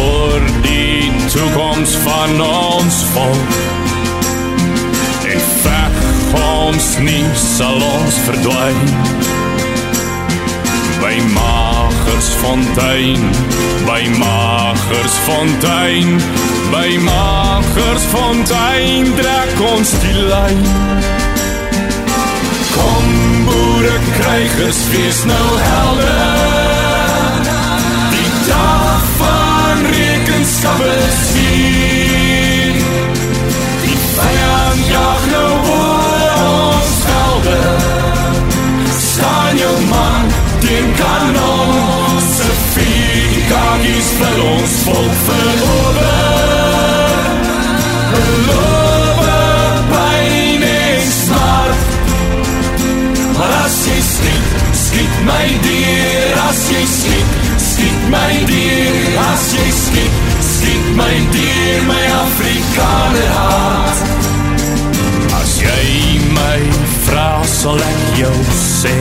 Oor 0.00 0.42
die 0.62 1.12
toekoms 1.32 1.96
van 2.06 2.40
ons 2.40 3.02
volk. 3.12 3.52
En 5.32 5.40
veg 5.62 5.83
ons 6.32 6.98
nie 7.04 7.28
sal 7.36 7.76
ons 7.82 8.18
verdwyn. 8.26 8.78
By 11.02 11.16
Magersfontein, 11.34 13.20
by 13.86 14.02
Magersfontein, 14.20 16.08
by 16.72 16.90
Magersfontein 17.04 19.04
trek 19.18 19.60
ons 19.72 19.90
die 20.04 20.18
lyn. 20.30 20.62
Kom 22.72 23.06
boere 23.50 23.96
krygers, 24.16 24.80
wees 24.94 25.20
nou 25.28 25.48
helder. 25.68 27.40
Die 28.14 28.30
dag 28.48 29.04
van 29.20 29.78
rekenskap 29.92 30.80
is 30.96 31.20
hier. 31.36 32.74
Die 33.84 33.98
vyand 34.16 34.84
jag 34.96 35.20
nou 35.36 35.52
ons 35.58 35.73
skade 37.44 37.76
staan 38.98 39.56
jou 39.56 39.80
man 39.88 40.28
teen 40.60 40.94
kanon 40.96 42.20
se 42.20 42.48
vierkagies 42.74 44.08
vir 44.18 44.38
ons 44.44 44.76
volk 44.86 45.16
verover 45.26 46.12
beloof 48.12 49.20
pyn 49.90 50.62
en 50.70 51.02
smart 51.18 51.78
maar 53.36 53.54
as 53.64 53.78
jy 53.88 54.00
skiet, 54.08 54.48
skiet 54.84 55.20
my 55.28 55.46
dier 55.66 56.38
as 56.48 56.64
jy 56.72 56.84
skiet, 56.96 57.38
skiet 57.68 58.08
my 58.14 58.32
dier 58.48 59.20
as 59.28 59.46
jy 59.58 59.68
skiet, 59.82 60.18
skiet 60.52 60.90
my 60.96 61.14
dier 61.34 61.86
my 61.90 62.02
Afrikaner 62.22 63.30
hart 63.36 63.98
as 65.42 65.56
jy 65.60 66.20
my 66.32 66.93
Vra 67.06 67.44
sal 67.44 67.80
ek 67.84 68.02
jou 68.18 68.36
sê. 68.56 68.94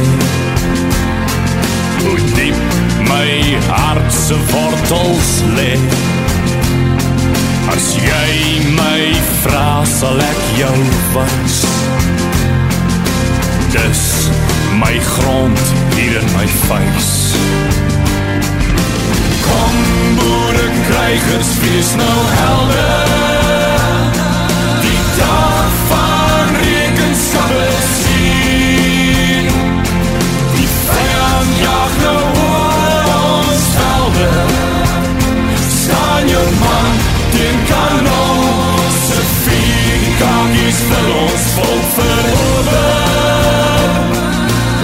Hoe 2.01 2.17
diep 2.35 2.63
my 3.07 3.29
hart 3.69 4.11
se 4.11 4.37
wortels 4.51 5.31
lê. 5.57 5.73
As 7.73 7.85
jy 7.95 8.59
my 8.75 9.03
vra 9.43 9.69
sal 9.87 10.19
ek 10.27 10.41
jou 10.59 10.75
wys. 11.15 11.59
Dis 13.73 14.03
my 14.83 14.93
grond 15.13 15.63
hier 15.95 16.19
in 16.19 16.29
my 16.35 16.47
vuis. 16.67 17.11
Kom 19.47 19.79
boere 20.19 20.67
krygers 20.89 21.55
wees 21.63 21.95
nou 22.03 22.19
helder. 22.37 23.17
Die 24.83 25.01
dag 25.17 25.52
hawe 34.17 34.65
Staan 35.79 36.27
jou 36.27 36.47
man 36.61 36.91
teen 37.33 37.57
kanon 37.69 38.91
Se 38.97 39.19
vier 39.43 40.05
kakies 40.21 40.79
vir 40.89 41.09
ons 41.23 41.47
volk 41.57 41.87
verhoewe 41.97 42.85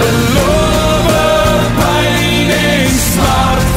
Beloofe 0.00 1.24
pijn 1.76 2.50
en 2.50 2.94
smart. 3.06 3.68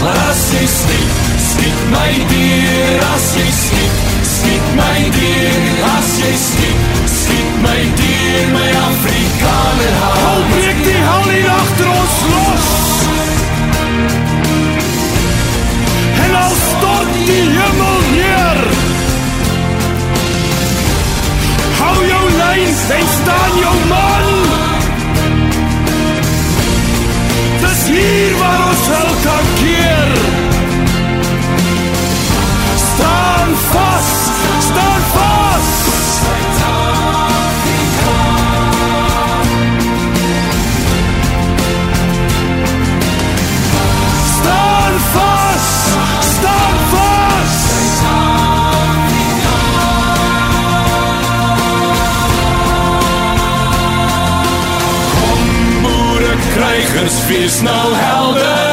Maar 0.00 0.18
as 0.30 0.42
jy 0.52 0.66
schiet, 0.66 1.12
schiet 1.48 1.80
my 1.90 2.12
dier 2.30 3.06
As 3.14 3.30
jy 3.38 3.48
schiet, 3.62 4.04
schiet 4.34 4.74
my 4.78 4.98
dier 5.18 5.62
As 5.96 6.12
jy 6.22 6.34
schiet. 6.46 6.77
tankier. 29.28 30.10
Staan 32.76 33.50
vast, 33.72 34.24
staan 34.68 35.02
vast. 35.14 35.86
Staan 44.36 44.94
vast, 45.14 45.86
staan 46.20 46.76
vast. 46.92 48.02
Kom, 55.20 55.82
boeren, 55.82 56.38
krijgers 56.54 57.14
vier 57.26 57.62
nou 57.62 57.94
helder. 57.94 58.67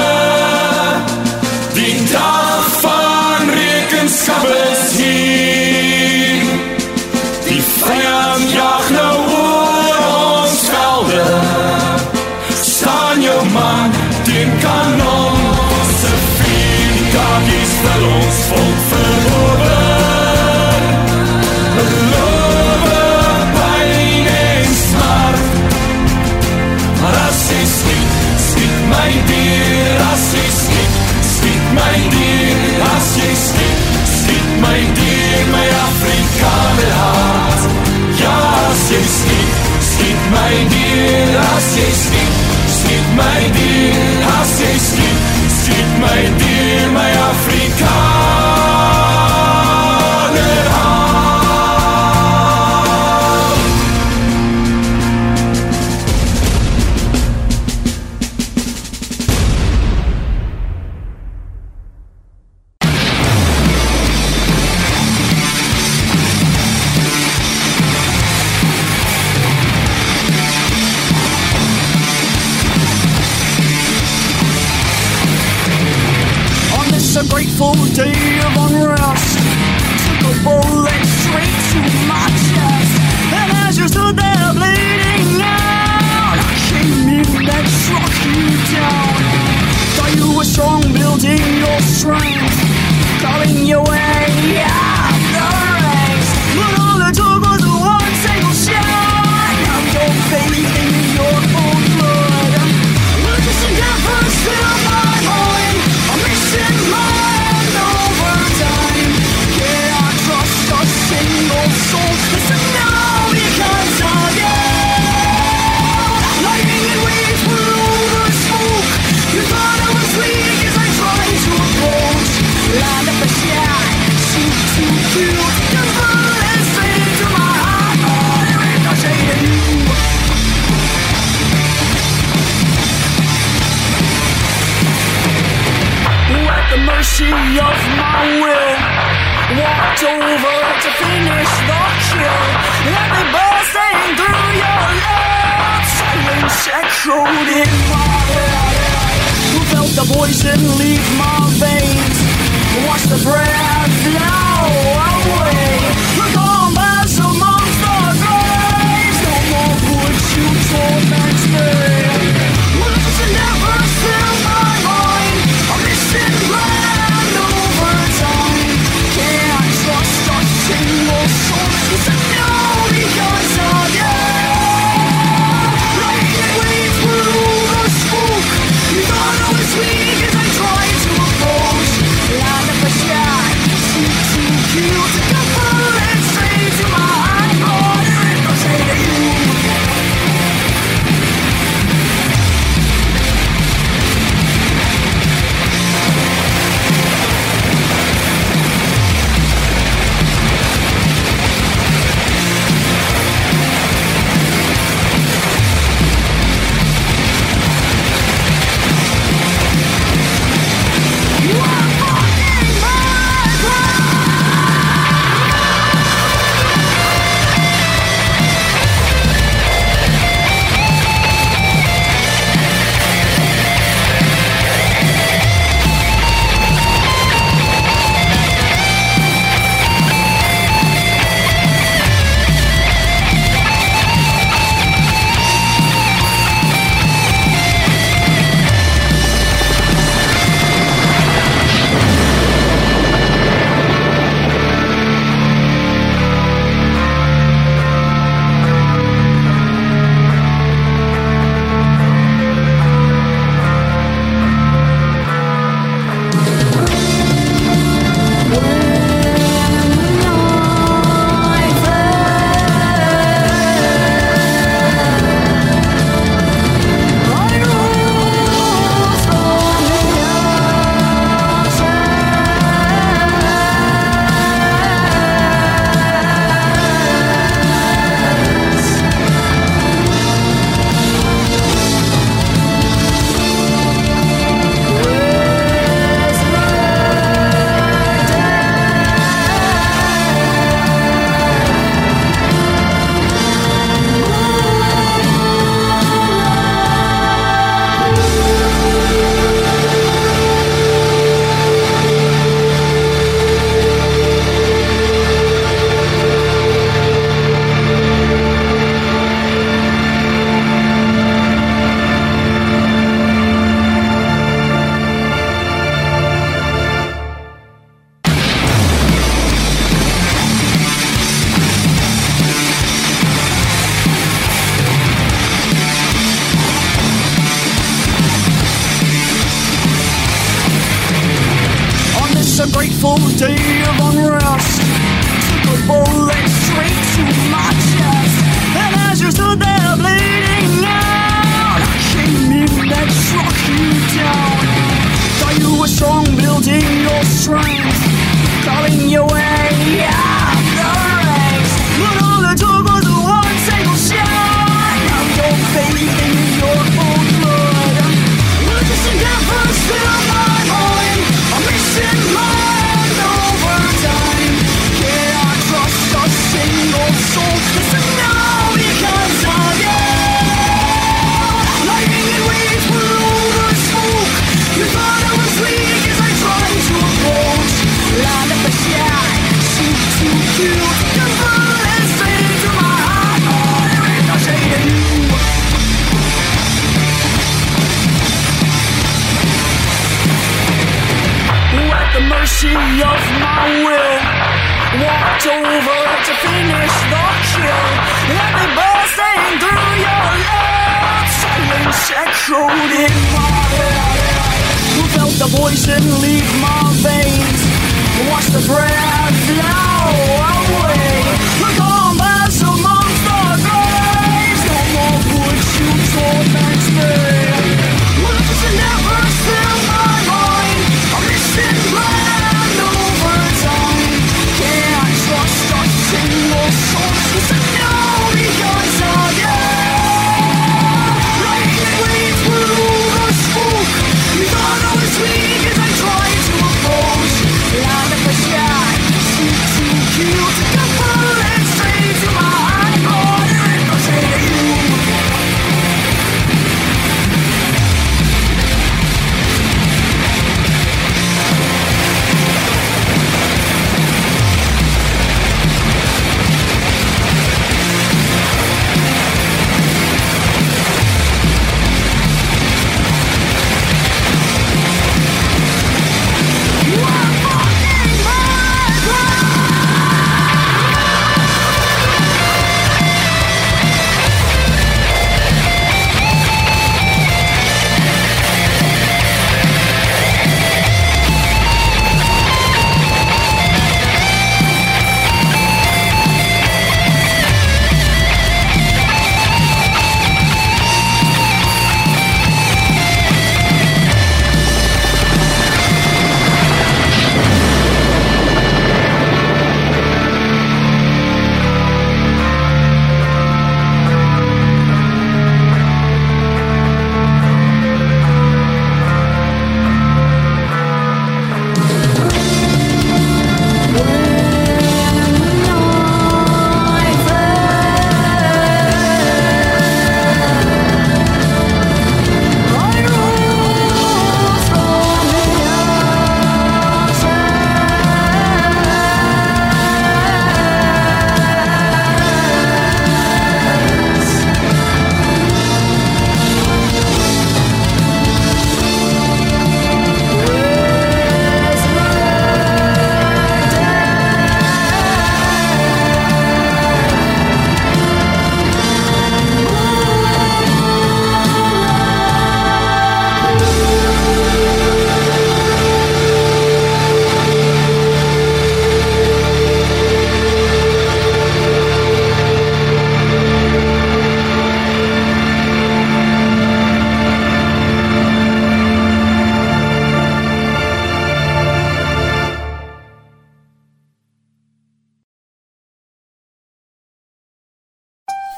my 40.36 40.56
dier 40.74 41.40
as 41.52 41.68
jy 41.78 41.90
skiet 42.04 42.34
skiet 42.78 43.08
my 43.20 43.42
dier 43.58 44.32
as 44.38 44.54
jy 44.62 44.74
skiet 44.88 45.20
skiet 45.60 45.90
my 46.04 46.22
dier 46.42 46.75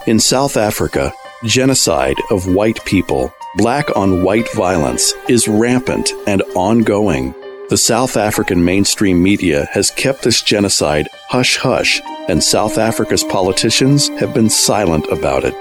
In 0.07 0.21
South 0.21 0.55
Africa, 0.55 1.11
genocide 1.43 2.15
of 2.31 2.47
white 2.47 2.79
people, 2.85 3.33
black 3.57 3.93
on 3.93 4.23
white 4.23 4.47
violence, 4.53 5.13
is 5.27 5.49
rampant 5.49 6.13
and 6.25 6.41
ongoing. 6.55 7.35
The 7.69 7.75
South 7.75 8.15
African 8.15 8.63
mainstream 8.63 9.21
media 9.21 9.67
has 9.73 9.91
kept 9.91 10.21
this 10.21 10.41
genocide 10.41 11.09
hush 11.27 11.57
hush, 11.57 12.01
and 12.29 12.41
South 12.41 12.77
Africa's 12.77 13.25
politicians 13.25 14.07
have 14.21 14.33
been 14.33 14.49
silent 14.49 15.05
about 15.11 15.43
it. 15.43 15.53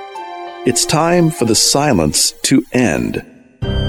It's 0.64 0.85
time 0.85 1.32
for 1.32 1.44
the 1.44 1.56
silence 1.56 2.31
to 2.43 2.64
end. 2.70 3.27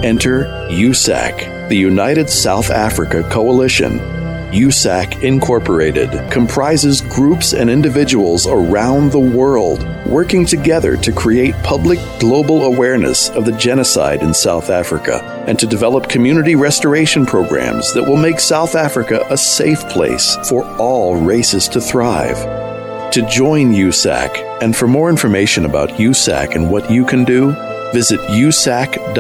Enter 0.04 0.46
USAC, 0.72 1.70
the 1.70 1.78
United 1.78 2.32
South 2.32 2.72
Africa 2.72 3.22
Coalition. 3.30 4.16
USAC 4.52 5.22
Incorporated 5.24 6.10
comprises 6.32 7.02
groups 7.02 7.53
and 7.53 7.69
individuals 7.69 8.48
around 8.48 9.11
the 9.11 9.19
world 9.19 9.86
working 10.06 10.45
together 10.45 10.95
to 10.98 11.11
create 11.11 11.53
public 11.64 11.99
global 12.19 12.64
awareness 12.64 13.30
of 13.30 13.45
the 13.45 13.52
genocide 13.52 14.22
in 14.22 14.34
South 14.34 14.69
Africa 14.69 15.22
and 15.48 15.60
to 15.60 15.68
develop 15.68 16.07
community 16.07 16.56
restoration 16.56 17.26
programs 17.26 17.94
that 17.94 18.03
will 18.03 18.15
make 18.15 18.40
South 18.40 18.76
Africa 18.76 19.26
a 19.30 19.38
safe 19.38 19.82
place 19.90 20.38
for 20.48 20.64
all 20.78 21.18
races 21.18 21.68
to 21.68 21.82
thrive. 21.82 22.38
To 23.11 23.22
join 23.30 23.74
USAC 23.74 24.61
and 24.61 24.76
for 24.76 24.88
more 24.88 25.10
information 25.10 25.65
about 25.65 25.90
USAC 25.91 26.56
and 26.56 26.72
what 26.72 26.90
you 26.90 27.06
can 27.06 27.24
do, 27.26 27.52
visit 27.94 28.19
usac.center. 28.22 29.14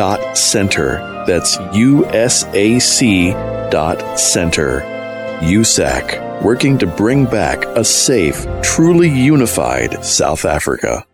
That's 1.27 1.57
U 1.73 2.05
S 2.05 2.45
A 2.53 2.79
C 2.79 3.31
dot 3.69 4.17
center. 4.19 4.96
USAC, 5.41 6.41
working 6.41 6.77
to 6.79 6.87
bring 6.87 7.25
back 7.25 7.63
a 7.65 7.83
safe, 7.83 8.45
truly 8.61 9.09
unified 9.09 10.03
South 10.03 10.45
Africa. 10.45 11.05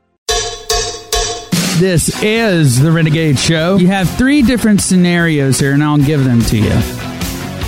This 1.78 2.22
is 2.24 2.80
the 2.80 2.92
Renegade 2.92 3.38
Show. 3.38 3.78
You 3.78 3.88
have 3.88 4.10
three 4.10 4.42
different 4.42 4.82
scenarios 4.82 5.60
here, 5.60 5.74
and 5.74 5.84
I'll 5.84 5.98
give 5.98 6.24
them 6.24 6.42
to 6.44 6.58
you. 6.58 7.03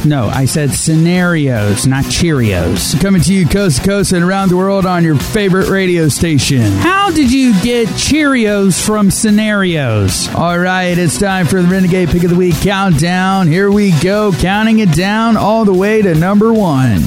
No, 0.06 0.28
I 0.28 0.46
said 0.46 0.70
scenarios, 0.70 1.88
not 1.88 2.06
Cheerios. 2.06 3.00
Coming 3.02 3.24
to 3.24 3.34
you 3.34 3.48
coast 3.48 3.82
to 3.82 3.88
coast 3.88 4.12
and 4.12 4.24
around 4.24 4.50
the 4.50 4.58
world 4.58 4.86
on 4.86 5.04
your 5.04 5.16
favorite 5.16 5.68
radio 5.68 6.10
station. 6.10 6.62
How 6.74 7.10
did 7.10 7.34
you 7.34 7.60
get 7.64 7.88
Cheerios 7.90 8.80
from 8.80 9.10
scenarios? 9.10 10.30
All 10.36 10.60
right, 10.60 10.96
it's 10.96 11.18
time 11.18 11.48
for 11.48 11.60
the 11.60 11.68
Renegade 11.68 12.10
Pick 12.10 12.24
of 12.24 12.30
the 12.30 12.36
Week 12.36 12.56
countdown. 12.62 13.48
Here 13.48 13.72
we 13.72 14.00
go, 14.00 14.32
counting 14.32 14.78
it 14.78 14.92
down 14.92 15.38
all 15.38 15.66
the 15.66 15.74
way 15.74 16.04
to 16.04 16.14
number 16.14 16.54
one. 16.54 17.02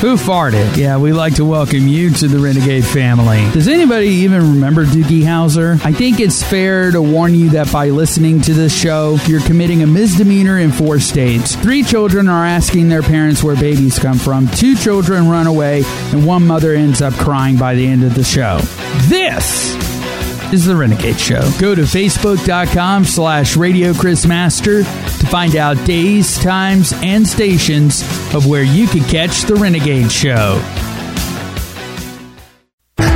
Who 0.00 0.16
farted? 0.16 0.78
Yeah, 0.78 0.96
we 0.96 1.12
like 1.12 1.34
to 1.34 1.44
welcome 1.44 1.86
you 1.86 2.08
to 2.10 2.28
the 2.28 2.38
Renegade 2.38 2.86
family. 2.86 3.50
Does 3.52 3.68
anybody 3.68 4.08
even 4.08 4.54
remember 4.54 4.86
Doogie 4.86 5.22
Howser? 5.22 5.78
I 5.84 5.92
think 5.92 6.20
it's 6.20 6.42
fair 6.42 6.90
to 6.90 7.02
warn 7.02 7.34
you 7.34 7.50
that 7.50 7.70
by 7.70 7.90
listening 7.90 8.40
to 8.42 8.54
this 8.54 8.74
show, 8.74 9.18
you're 9.26 9.42
committing 9.42 9.82
a 9.82 9.86
misdemeanor 9.86 10.58
in 10.58 10.72
four 10.72 11.00
states. 11.00 11.54
Three 11.54 11.82
children 11.82 12.09
are 12.18 12.44
asking 12.44 12.88
their 12.88 13.02
parents 13.02 13.42
where 13.42 13.54
babies 13.54 13.98
come 13.98 14.18
from, 14.18 14.48
two 14.48 14.74
children 14.74 15.28
run 15.28 15.46
away, 15.46 15.82
and 16.12 16.26
one 16.26 16.46
mother 16.46 16.74
ends 16.74 17.00
up 17.00 17.14
crying 17.14 17.56
by 17.56 17.74
the 17.74 17.86
end 17.86 18.02
of 18.02 18.14
the 18.14 18.24
show. 18.24 18.58
This 19.08 19.74
is 20.52 20.66
the 20.66 20.74
Renegade 20.74 21.20
Show. 21.20 21.48
Go 21.60 21.74
to 21.74 21.82
facebook.com 21.82 23.04
slash 23.04 23.56
Radio 23.56 23.94
Chris 23.94 24.26
Master 24.26 24.78
to 24.82 25.26
find 25.26 25.54
out 25.54 25.84
days, 25.86 26.38
times, 26.38 26.92
and 26.96 27.26
stations 27.26 28.02
of 28.34 28.46
where 28.46 28.64
you 28.64 28.88
can 28.88 29.04
catch 29.04 29.42
the 29.42 29.54
Renegade 29.54 30.10
Show. 30.10 30.60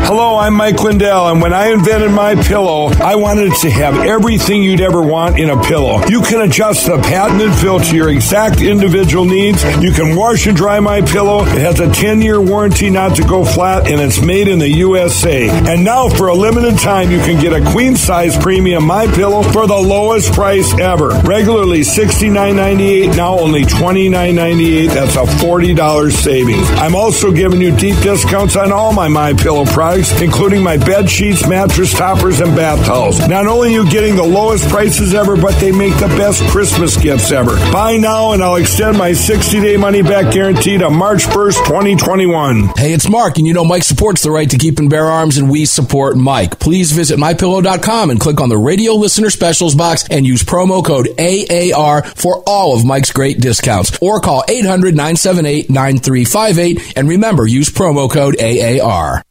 Hello, 0.06 0.36
I'm 0.36 0.52
Mike 0.52 0.82
Lindell, 0.82 1.28
and 1.30 1.40
when 1.40 1.54
I 1.54 1.68
invented 1.68 2.10
my 2.10 2.34
pillow, 2.34 2.88
I 2.88 3.14
wanted 3.14 3.54
to 3.62 3.70
have 3.70 3.96
everything 4.04 4.62
you'd 4.62 4.82
ever 4.82 5.00
want 5.00 5.38
in 5.38 5.48
a 5.48 5.58
pillow. 5.62 6.04
You 6.08 6.20
can 6.20 6.42
adjust 6.42 6.84
the 6.86 6.98
patented 6.98 7.54
fill 7.54 7.80
to 7.80 7.96
your 7.96 8.10
exact 8.10 8.60
individual 8.60 9.24
needs. 9.24 9.64
You 9.82 9.92
can 9.92 10.14
wash 10.14 10.46
and 10.46 10.54
dry 10.54 10.78
my 10.78 11.00
pillow. 11.00 11.40
It 11.46 11.62
has 11.62 11.80
a 11.80 11.86
10-year 11.86 12.38
warranty 12.38 12.90
not 12.90 13.16
to 13.16 13.22
go 13.22 13.46
flat, 13.46 13.90
and 13.90 13.98
it's 13.98 14.20
made 14.20 14.46
in 14.46 14.58
the 14.58 14.68
USA. 14.68 15.48
And 15.48 15.82
now, 15.82 16.10
for 16.10 16.28
a 16.28 16.34
limited 16.34 16.78
time, 16.80 17.10
you 17.10 17.20
can 17.20 17.40
get 17.40 17.54
a 17.54 17.64
queen-size 17.72 18.36
premium 18.36 18.84
my 18.84 19.06
pillow 19.06 19.42
for 19.42 19.66
the 19.66 19.74
lowest 19.74 20.34
price 20.34 20.78
ever. 20.78 21.18
Regularly 21.20 21.80
$69.98, 21.80 23.16
now 23.16 23.38
only 23.38 23.62
$29.98. 23.62 24.88
That's 24.88 25.16
a 25.16 25.24
$40 25.42 26.12
savings. 26.12 26.68
I'm 26.72 26.94
also 26.94 27.32
giving 27.32 27.62
you 27.62 27.74
deep 27.74 27.96
discounts 28.02 28.54
on 28.54 28.70
all 28.70 28.92
my 28.92 29.08
my 29.08 29.32
pillow 29.32 29.64
products 29.64 29.93
including 29.94 30.62
my 30.62 30.76
bed 30.76 31.08
sheets, 31.08 31.48
mattress 31.48 31.92
toppers, 31.92 32.40
and 32.40 32.54
bath 32.56 32.84
towels. 32.84 33.26
Not 33.28 33.46
only 33.46 33.68
are 33.68 33.82
you 33.84 33.90
getting 33.90 34.16
the 34.16 34.24
lowest 34.24 34.68
prices 34.68 35.14
ever, 35.14 35.36
but 35.36 35.58
they 35.60 35.70
make 35.70 35.94
the 35.94 36.08
best 36.18 36.42
Christmas 36.50 36.96
gifts 36.96 37.30
ever. 37.30 37.52
Buy 37.72 37.96
now, 37.96 38.32
and 38.32 38.42
I'll 38.42 38.56
extend 38.56 38.98
my 38.98 39.12
60 39.12 39.60
day 39.60 39.76
money 39.76 40.02
back 40.02 40.32
guarantee 40.32 40.78
to 40.78 40.90
March 40.90 41.24
1st, 41.24 41.66
2021. 41.66 42.68
Hey, 42.76 42.92
it's 42.92 43.08
Mark, 43.08 43.38
and 43.38 43.46
you 43.46 43.52
know 43.52 43.64
Mike 43.64 43.84
supports 43.84 44.22
the 44.22 44.30
right 44.30 44.50
to 44.50 44.58
keep 44.58 44.78
and 44.78 44.90
bear 44.90 45.06
arms, 45.06 45.38
and 45.38 45.48
we 45.48 45.64
support 45.64 46.16
Mike. 46.16 46.58
Please 46.58 46.90
visit 46.92 47.18
mypillow.com 47.18 48.10
and 48.10 48.18
click 48.18 48.40
on 48.40 48.48
the 48.48 48.58
radio 48.58 48.94
listener 48.94 49.30
specials 49.30 49.74
box 49.74 50.08
and 50.10 50.26
use 50.26 50.42
promo 50.42 50.84
code 50.84 51.08
AAR 51.20 52.02
for 52.02 52.42
all 52.46 52.76
of 52.76 52.84
Mike's 52.84 53.12
great 53.12 53.40
discounts. 53.40 53.96
Or 54.00 54.20
call 54.20 54.42
800 54.48 54.94
978 54.94 55.70
9358, 55.70 56.96
and 56.96 57.08
remember, 57.08 57.46
use 57.46 57.70
promo 57.70 58.10
code 58.10 58.40
AAR. 58.40 59.22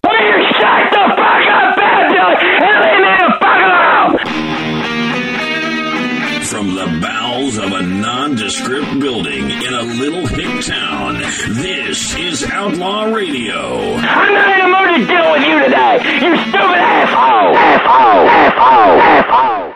From 6.53 6.75
the 6.75 6.99
bowels 7.01 7.57
of 7.57 7.71
a 7.71 7.81
nondescript 7.81 8.99
building 8.99 9.49
in 9.49 9.73
a 9.73 9.81
little 9.81 10.27
hick 10.27 10.63
town, 10.63 11.17
this 11.55 12.15
is 12.15 12.43
Outlaw 12.43 13.05
Radio. 13.05 13.95
I'm 13.95 14.33
not 14.35 14.51
in 14.51 14.59
the 14.59 14.67
mood 14.67 14.99
to 14.99 15.11
deal 15.11 15.31
with 15.31 15.41
you 15.47 15.63
today, 15.63 15.95
you 16.23 16.37
stupid 16.37 16.77
asshole! 16.77 17.55
Asshole! 17.57 18.29
Asshole! 18.29 19.01
Asshole! 19.01 19.73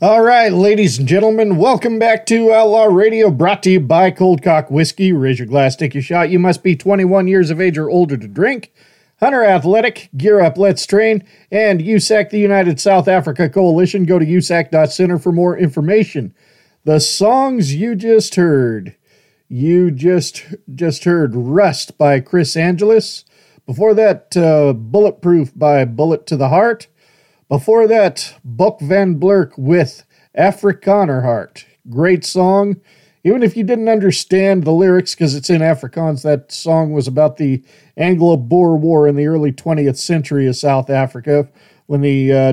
All 0.00 0.22
right, 0.22 0.50
ladies 0.50 0.98
and 0.98 1.06
gentlemen, 1.06 1.58
welcome 1.58 1.98
back 1.98 2.24
to 2.26 2.50
Outlaw 2.50 2.86
Radio, 2.86 3.30
brought 3.30 3.62
to 3.64 3.72
you 3.72 3.80
by 3.80 4.10
Cold 4.10 4.42
Cock 4.42 4.70
Whiskey. 4.70 5.12
Raise 5.12 5.38
your 5.38 5.48
glass, 5.48 5.76
take 5.76 5.92
your 5.92 6.02
shot. 6.02 6.30
You 6.30 6.38
must 6.38 6.62
be 6.62 6.74
21 6.76 7.28
years 7.28 7.50
of 7.50 7.60
age 7.60 7.76
or 7.76 7.90
older 7.90 8.16
to 8.16 8.26
drink. 8.26 8.72
Hunter 9.20 9.44
Athletic, 9.44 10.10
Gear 10.16 10.40
Up, 10.40 10.58
Let's 10.58 10.86
Train, 10.86 11.24
and 11.50 11.80
USAC, 11.80 12.30
the 12.30 12.38
United 12.38 12.80
South 12.80 13.08
Africa 13.08 13.48
Coalition. 13.48 14.04
Go 14.04 14.18
to 14.18 14.26
usac.center 14.26 15.18
for 15.18 15.32
more 15.32 15.56
information. 15.56 16.34
The 16.84 17.00
songs 17.00 17.74
you 17.74 17.94
just 17.94 18.34
heard. 18.34 18.96
You 19.48 19.90
just 19.90 20.44
just 20.74 21.04
heard 21.04 21.34
Rust 21.34 21.96
by 21.96 22.20
Chris 22.20 22.56
Angeles. 22.56 23.24
Before 23.66 23.94
that, 23.94 24.36
uh, 24.36 24.72
Bulletproof 24.72 25.52
by 25.56 25.84
Bullet 25.84 26.26
to 26.26 26.36
the 26.36 26.48
Heart. 26.48 26.88
Before 27.48 27.86
that, 27.86 28.34
Bok 28.44 28.80
van 28.80 29.20
Blerk 29.20 29.56
with 29.56 30.04
Afrikaner 30.36 31.22
Heart. 31.22 31.66
Great 31.88 32.24
song. 32.24 32.80
Even 33.26 33.42
if 33.42 33.56
you 33.56 33.64
didn't 33.64 33.88
understand 33.88 34.64
the 34.64 34.70
lyrics 34.70 35.14
because 35.14 35.34
it's 35.34 35.48
in 35.48 35.62
Afrikaans, 35.62 36.22
that 36.22 36.52
song 36.52 36.92
was 36.92 37.08
about 37.08 37.38
the 37.38 37.64
Anglo 37.96 38.36
Boer 38.36 38.76
War 38.76 39.08
in 39.08 39.16
the 39.16 39.26
early 39.26 39.50
20th 39.50 39.96
century 39.96 40.46
of 40.46 40.56
South 40.56 40.90
Africa 40.90 41.48
when 41.86 42.02
the 42.02 42.32
uh, 42.32 42.52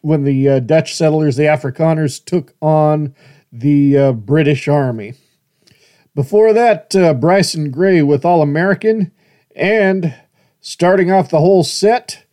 when 0.00 0.24
the 0.24 0.48
uh, 0.48 0.58
Dutch 0.60 0.94
settlers, 0.94 1.36
the 1.36 1.44
Afrikaners, 1.44 2.24
took 2.24 2.54
on 2.60 3.14
the 3.52 3.98
uh, 3.98 4.12
British 4.12 4.68
Army. 4.68 5.14
Before 6.14 6.52
that, 6.52 6.94
uh, 6.94 7.14
Bryson 7.14 7.70
Gray 7.70 8.02
with 8.02 8.24
All 8.24 8.42
American, 8.42 9.12
and 9.56 10.14
starting 10.60 11.10
off 11.10 11.30
the 11.30 11.40
whole 11.40 11.64
set, 11.64 12.24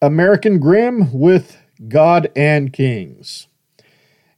American 0.00 0.58
Grim 0.58 1.12
with 1.12 1.56
God 1.88 2.30
and 2.34 2.72
Kings. 2.72 3.48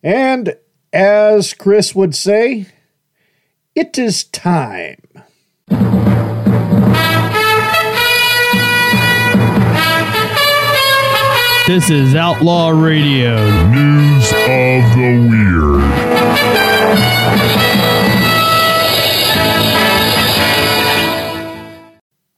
And 0.03 0.57
as 0.93 1.55
Chris 1.55 1.95
would 1.95 2.15
say, 2.15 2.67
it 3.75 3.99
is 3.99 4.25
time. 4.25 4.97
This 11.67 11.91
is 11.91 12.15
Outlaw 12.15 12.71
Radio. 12.71 13.37
News 13.69 14.33
of 14.33 14.83
the 14.97 15.29
Weird. 15.29 15.85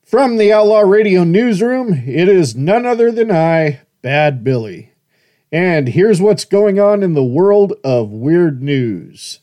From 0.03 0.35
the 0.35 0.51
Outlaw 0.51 0.81
Radio 0.81 1.23
newsroom, 1.23 1.93
it 2.05 2.27
is 2.27 2.57
none 2.57 2.85
other 2.85 3.09
than 3.09 3.31
I, 3.31 3.79
Bad 4.01 4.43
Billy. 4.43 4.90
And 5.51 5.89
here's 5.89 6.21
what's 6.21 6.45
going 6.45 6.79
on 6.79 7.03
in 7.03 7.13
the 7.13 7.23
world 7.23 7.73
of 7.83 8.09
weird 8.09 8.63
news. 8.63 9.39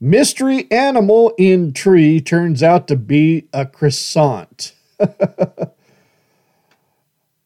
Mystery 0.00 0.70
animal 0.70 1.34
in 1.36 1.72
tree 1.72 2.20
turns 2.20 2.62
out 2.62 2.86
to 2.88 2.96
be 2.96 3.48
a 3.52 3.66
croissant. 3.66 4.72
a 4.98 5.72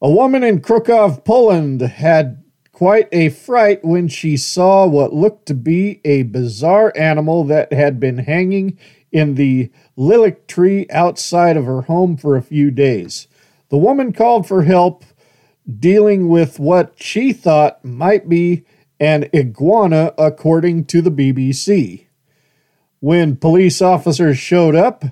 woman 0.01 0.43
in 0.43 0.61
Krakow, 0.61 1.17
Poland 1.17 1.81
had 1.81 2.43
quite 2.71 3.09
a 3.11 3.29
fright 3.29 3.83
when 3.83 4.07
she 4.07 4.37
saw 4.37 4.85
what 4.85 5.13
looked 5.13 5.47
to 5.47 5.53
be 5.53 6.01
a 6.05 6.23
bizarre 6.23 6.93
animal 6.95 7.43
that 7.45 7.73
had 7.73 7.99
been 7.99 8.19
hanging 8.19 8.77
in 9.11 9.35
the 9.35 9.71
lilac 9.95 10.45
tree 10.45 10.85
outside 10.91 11.57
of 11.57 11.65
her 11.65 11.81
home 11.83 12.17
for 12.17 12.35
a 12.35 12.41
few 12.41 12.69
days. 12.69 13.27
The 13.69 13.77
woman 13.77 14.13
called 14.13 14.47
for 14.47 14.63
help 14.63 15.03
dealing 15.79 16.29
with 16.29 16.59
what 16.59 16.93
she 16.97 17.33
thought 17.33 17.83
might 17.83 18.29
be 18.29 18.65
an 18.99 19.29
iguana, 19.33 20.13
according 20.17 20.85
to 20.85 21.01
the 21.01 21.11
BBC. 21.11 22.05
When 22.99 23.35
police 23.35 23.81
officers 23.81 24.37
showed 24.37 24.75
up 24.75 25.03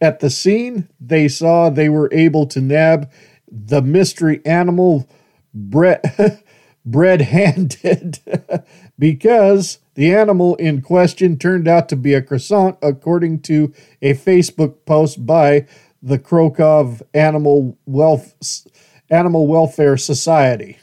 at 0.00 0.20
the 0.20 0.30
scene, 0.30 0.88
they 1.00 1.28
saw 1.28 1.70
they 1.70 1.88
were 1.88 2.08
able 2.12 2.46
to 2.46 2.60
nab 2.60 3.10
the 3.50 3.82
mystery 3.82 4.40
animal 4.46 5.08
bread, 5.54 7.20
handed 7.20 8.18
because 8.98 9.78
the 9.94 10.14
animal 10.14 10.56
in 10.56 10.80
question 10.80 11.38
turned 11.38 11.68
out 11.68 11.88
to 11.90 11.96
be 11.96 12.14
a 12.14 12.22
croissant, 12.22 12.78
according 12.80 13.40
to 13.40 13.72
a 14.00 14.14
Facebook 14.14 14.84
post 14.86 15.26
by 15.26 15.66
the 16.02 16.18
Krakow 16.18 16.98
Animal 17.14 17.78
Welf- 17.88 18.66
Animal 19.12 19.46
Welfare 19.46 19.96
Society. 19.96 20.78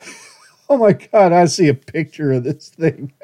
oh 0.68 0.78
my 0.78 0.92
God, 0.92 1.32
I 1.32 1.46
see 1.46 1.68
a 1.68 1.74
picture 1.74 2.32
of 2.32 2.44
this 2.44 2.68
thing. 2.68 3.12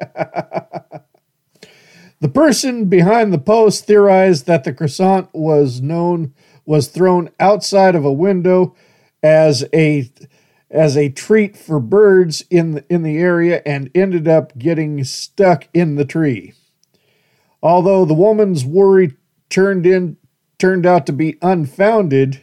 The 2.20 2.28
person 2.28 2.86
behind 2.86 3.32
the 3.32 3.38
post 3.38 3.86
theorized 3.86 4.46
that 4.46 4.64
the 4.64 4.72
croissant 4.72 5.28
was 5.32 5.80
known 5.80 6.34
was 6.66 6.88
thrown 6.88 7.30
outside 7.38 7.94
of 7.94 8.04
a 8.04 8.12
window 8.12 8.74
as 9.22 9.64
a 9.72 10.10
as 10.70 10.96
a 10.96 11.08
treat 11.08 11.56
for 11.56 11.80
birds 11.80 12.44
in 12.50 12.72
the, 12.72 12.84
in 12.90 13.04
the 13.04 13.18
area 13.18 13.62
and 13.64 13.90
ended 13.94 14.26
up 14.26 14.58
getting 14.58 15.02
stuck 15.04 15.68
in 15.72 15.94
the 15.94 16.04
tree. 16.04 16.54
Although 17.62 18.04
the 18.04 18.14
woman's 18.14 18.64
worry 18.64 19.14
turned 19.48 19.86
in 19.86 20.16
turned 20.58 20.86
out 20.86 21.06
to 21.06 21.12
be 21.12 21.38
unfounded, 21.40 22.42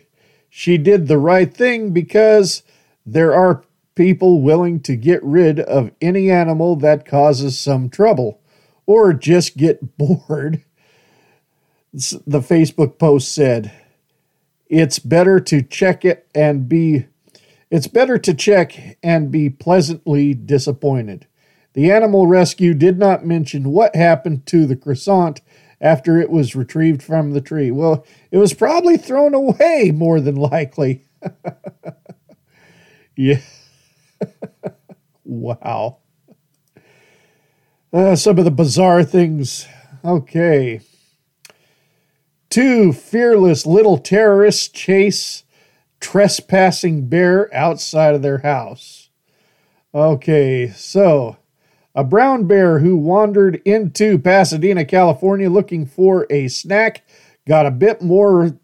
she 0.57 0.77
did 0.77 1.09
the 1.09 1.17
right 1.17 1.53
thing 1.53 1.91
because 1.91 2.63
there 3.05 3.35
are 3.35 3.65
people 3.93 4.39
willing 4.39 4.79
to 4.79 4.95
get 4.95 5.21
rid 5.21 5.59
of 5.59 5.91
any 5.99 6.31
animal 6.31 6.77
that 6.77 7.05
causes 7.05 7.59
some 7.59 7.89
trouble 7.89 8.39
or 8.85 9.11
just 9.11 9.57
get 9.57 9.97
bored. 9.97 10.63
The 11.91 12.39
Facebook 12.39 12.97
post 12.97 13.33
said, 13.33 13.73
"It's 14.69 14.97
better 14.97 15.41
to 15.41 15.61
check 15.61 16.05
it 16.05 16.25
and 16.33 16.69
be 16.69 17.07
it's 17.69 17.87
better 17.87 18.17
to 18.19 18.33
check 18.33 18.97
and 19.03 19.29
be 19.29 19.49
pleasantly 19.49 20.33
disappointed." 20.33 21.27
The 21.73 21.91
animal 21.91 22.27
rescue 22.27 22.73
did 22.73 22.97
not 22.97 23.25
mention 23.25 23.73
what 23.73 23.93
happened 23.93 24.45
to 24.45 24.65
the 24.65 24.77
croissant 24.77 25.41
after 25.81 26.19
it 26.19 26.29
was 26.29 26.55
retrieved 26.55 27.03
from 27.03 27.31
the 27.31 27.41
tree. 27.41 27.71
Well, 27.71 28.05
it 28.31 28.37
was 28.37 28.53
probably 28.53 28.97
thrown 28.97 29.33
away 29.33 29.91
more 29.93 30.19
than 30.19 30.35
likely. 30.35 31.05
yeah. 33.15 33.41
wow. 35.23 35.97
Uh, 37.91 38.15
some 38.15 38.37
of 38.37 38.45
the 38.45 38.51
bizarre 38.51 39.03
things. 39.03 39.67
Okay. 40.03 40.81
Two 42.49 42.93
fearless 42.93 43.65
little 43.65 43.97
terrorists 43.97 44.67
chase 44.67 45.43
trespassing 45.99 47.07
bear 47.07 47.53
outside 47.53 48.15
of 48.15 48.21
their 48.21 48.39
house. 48.39 49.09
Okay, 49.93 50.69
so 50.69 51.37
a 51.95 52.03
brown 52.03 52.45
bear 52.45 52.79
who 52.79 52.97
wandered 52.97 53.61
into 53.65 54.19
Pasadena, 54.19 54.85
California 54.85 55.49
looking 55.49 55.85
for 55.85 56.27
a 56.29 56.49
snack 56.49 57.03
got 57.47 57.65
a 57.65 57.71
bit 57.71 58.01
more 58.01 58.57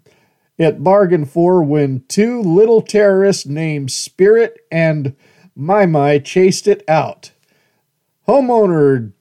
it 0.58 0.84
bargained 0.84 1.30
for 1.30 1.64
when 1.64 2.04
two 2.08 2.42
little 2.42 2.82
terrorists 2.82 3.48
named 3.48 3.90
Spirit 3.92 4.60
and 4.72 5.16
My 5.56 5.88
My 5.88 6.20
chased 6.20 6.68
it 6.68 6.84
out. 6.88 7.32
Homeowner 8.28 9.12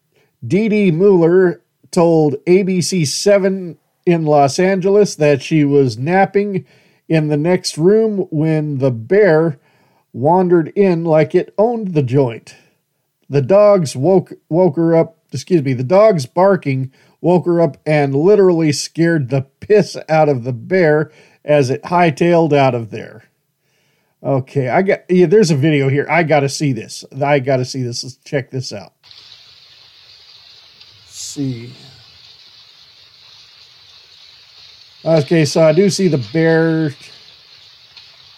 Dee 0.46 0.68
Dee 0.68 0.90
Mueller 0.90 1.62
told 1.90 2.34
ABC 2.44 3.06
7 3.06 3.78
in 4.04 4.24
Los 4.26 4.58
Angeles 4.58 5.14
that 5.14 5.40
she 5.40 5.64
was 5.64 5.96
napping 5.96 6.66
in 7.08 7.28
the 7.28 7.36
next 7.36 7.78
room 7.78 8.26
when 8.30 8.78
the 8.78 8.90
bear 8.90 9.58
wandered 10.12 10.68
in 10.76 11.04
like 11.04 11.34
it 11.34 11.54
owned 11.56 11.94
the 11.94 12.02
joint. 12.02 12.54
The 13.30 13.40
dogs 13.40 13.94
woke 13.94 14.32
woke 14.48 14.76
her 14.76 14.94
up. 14.96 15.16
Excuse 15.32 15.62
me. 15.62 15.72
The 15.72 15.84
dogs 15.84 16.26
barking 16.26 16.92
woke 17.20 17.46
her 17.46 17.60
up 17.60 17.76
and 17.86 18.14
literally 18.14 18.72
scared 18.72 19.30
the 19.30 19.42
piss 19.60 19.96
out 20.08 20.28
of 20.28 20.42
the 20.42 20.52
bear 20.52 21.12
as 21.44 21.70
it 21.70 21.82
hightailed 21.84 22.52
out 22.52 22.74
of 22.74 22.90
there. 22.90 23.24
Okay, 24.22 24.68
I 24.68 24.82
got 24.82 25.00
yeah. 25.08 25.26
There's 25.26 25.50
a 25.50 25.56
video 25.56 25.88
here. 25.88 26.06
I 26.10 26.24
got 26.24 26.40
to 26.40 26.48
see 26.48 26.72
this. 26.72 27.04
I 27.22 27.38
got 27.38 27.56
to 27.58 27.64
see 27.64 27.82
this. 27.82 28.04
Let's 28.04 28.16
check 28.16 28.50
this 28.50 28.72
out. 28.72 28.92
Let's 31.04 31.18
see. 31.18 31.72
Okay, 35.04 35.46
so 35.46 35.62
I 35.62 35.72
do 35.72 35.88
see 35.88 36.08
the 36.08 36.26
bear. 36.32 36.92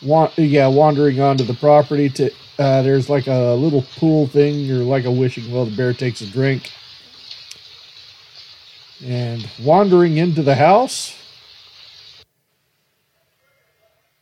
Want 0.02 0.36
yeah, 0.38 0.68
wandering 0.68 1.20
onto 1.20 1.44
the 1.44 1.54
property 1.54 2.08
to 2.10 2.30
uh, 2.62 2.82
there's 2.82 3.10
like 3.10 3.26
a 3.26 3.54
little 3.54 3.82
pool 3.96 4.28
thing 4.28 4.70
or 4.70 4.84
like 4.84 5.04
a 5.04 5.10
wishing 5.10 5.52
well. 5.52 5.64
The 5.64 5.76
bear 5.76 5.92
takes 5.92 6.20
a 6.20 6.26
drink. 6.26 6.70
And 9.04 9.48
wandering 9.60 10.16
into 10.16 10.42
the 10.42 10.54
house. 10.54 11.18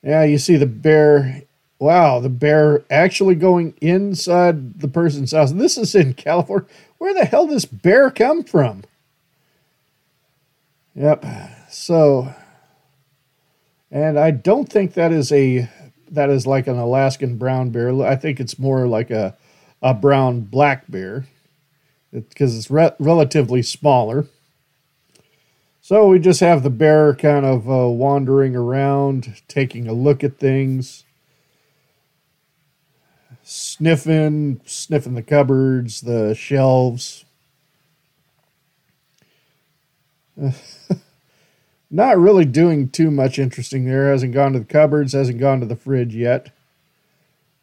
Yeah, 0.02 0.24
you 0.24 0.38
see 0.38 0.56
the 0.56 0.66
bear. 0.66 1.42
Wow, 1.78 2.20
the 2.20 2.30
bear 2.30 2.82
actually 2.90 3.34
going 3.34 3.74
inside 3.82 4.80
the 4.80 4.88
person's 4.88 5.32
house. 5.32 5.52
This 5.52 5.76
is 5.76 5.94
in 5.94 6.14
California. 6.14 6.66
Where 6.96 7.12
the 7.12 7.26
hell 7.26 7.46
does 7.46 7.66
bear 7.66 8.10
come 8.10 8.42
from? 8.42 8.84
Yep. 10.94 11.24
So, 11.70 12.34
and 13.90 14.18
I 14.18 14.30
don't 14.30 14.68
think 14.68 14.94
that 14.94 15.12
is 15.12 15.30
a 15.30 15.68
that 16.10 16.30
is 16.30 16.46
like 16.46 16.66
an 16.66 16.78
Alaskan 16.78 17.36
brown 17.36 17.70
bear. 17.70 18.02
I 18.02 18.16
think 18.16 18.40
it's 18.40 18.58
more 18.58 18.86
like 18.86 19.10
a 19.10 19.36
a 19.82 19.94
brown 19.94 20.42
black 20.42 20.90
bear 20.90 21.26
because 22.12 22.56
it's 22.56 22.70
re- 22.70 22.92
relatively 22.98 23.62
smaller. 23.62 24.26
So 25.80 26.08
we 26.08 26.18
just 26.18 26.40
have 26.40 26.62
the 26.62 26.70
bear 26.70 27.14
kind 27.14 27.46
of 27.46 27.68
uh, 27.70 27.88
wandering 27.88 28.54
around, 28.54 29.42
taking 29.48 29.88
a 29.88 29.92
look 29.92 30.22
at 30.22 30.38
things, 30.38 31.04
sniffing, 33.42 34.60
sniffing 34.66 35.14
the 35.14 35.22
cupboards, 35.22 36.02
the 36.02 36.34
shelves. 36.34 37.24
Not 41.90 42.18
really 42.18 42.44
doing 42.44 42.88
too 42.88 43.10
much 43.10 43.38
interesting 43.38 43.84
there. 43.84 44.12
Hasn't 44.12 44.32
gone 44.32 44.52
to 44.52 44.60
the 44.60 44.64
cupboards, 44.64 45.12
hasn't 45.12 45.40
gone 45.40 45.58
to 45.60 45.66
the 45.66 45.74
fridge 45.74 46.14
yet. 46.14 46.52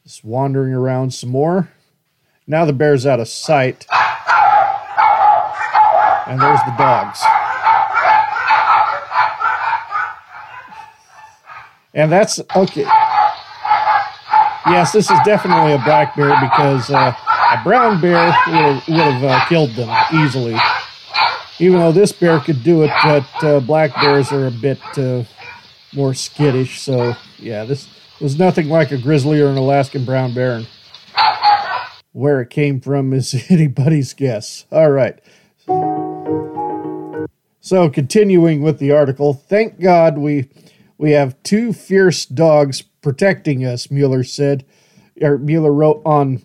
Just 0.03 0.25
wandering 0.25 0.73
around 0.73 1.13
some 1.13 1.29
more. 1.29 1.69
Now 2.45 2.65
the 2.65 2.73
bear's 2.73 3.05
out 3.05 3.21
of 3.21 3.27
sight. 3.29 3.85
And 6.27 6.41
there's 6.41 6.59
the 6.65 6.75
dogs. 6.77 7.23
And 11.93 12.11
that's 12.11 12.41
okay. 12.55 12.85
Yes, 14.67 14.91
this 14.91 15.09
is 15.09 15.17
definitely 15.23 15.71
a 15.71 15.77
black 15.77 16.15
bear 16.17 16.35
because 16.41 16.91
uh, 16.91 17.13
a 17.15 17.63
brown 17.63 18.01
bear 18.01 18.25
would 18.47 18.83
have, 18.97 19.23
uh, 19.23 19.45
killed 19.47 19.71
them 19.71 19.89
easily. 20.13 20.57
Even 21.59 21.79
though 21.79 21.91
this 21.91 22.11
bear 22.11 22.39
could 22.39 22.63
do 22.63 22.83
it, 22.83 22.91
but 23.03 23.43
uh, 23.43 23.59
black 23.59 23.93
bears 23.95 24.31
are 24.31 24.47
a 24.47 24.51
bit 24.51 24.79
uh, 24.97 25.23
more 25.93 26.13
skittish. 26.13 26.79
So, 26.81 27.15
yeah, 27.39 27.65
this 27.65 27.87
was 28.21 28.37
nothing 28.37 28.69
like 28.69 28.91
a 28.91 28.97
grizzly 28.97 29.41
or 29.41 29.47
an 29.47 29.57
Alaskan 29.57 30.05
brown 30.05 30.33
bear. 30.33 30.57
And 30.57 30.67
where 32.11 32.41
it 32.41 32.49
came 32.49 32.79
from 32.79 33.13
is 33.13 33.45
anybody's 33.49 34.13
guess. 34.13 34.65
All 34.71 34.91
right. 34.91 35.19
So, 37.59 37.89
continuing 37.89 38.61
with 38.61 38.79
the 38.79 38.91
article, 38.91 39.33
thank 39.33 39.79
God 39.79 40.17
we 40.17 40.49
we 40.97 41.11
have 41.11 41.41
two 41.43 41.73
fierce 41.73 42.25
dogs 42.25 42.81
protecting 42.81 43.65
us, 43.65 43.91
Mueller 43.91 44.23
said. 44.23 44.65
Or 45.21 45.37
Mueller 45.37 45.73
wrote 45.73 46.01
on 46.05 46.43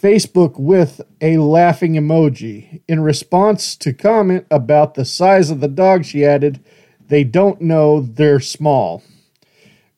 Facebook 0.00 0.58
with 0.58 1.00
a 1.20 1.38
laughing 1.38 1.94
emoji. 1.94 2.82
In 2.86 3.00
response 3.00 3.76
to 3.76 3.92
comment 3.92 4.46
about 4.50 4.94
the 4.94 5.04
size 5.04 5.50
of 5.50 5.60
the 5.60 5.68
dog, 5.68 6.04
she 6.04 6.24
added, 6.24 6.64
They 7.08 7.24
don't 7.24 7.60
know 7.60 8.00
they're 8.00 8.40
small. 8.40 9.02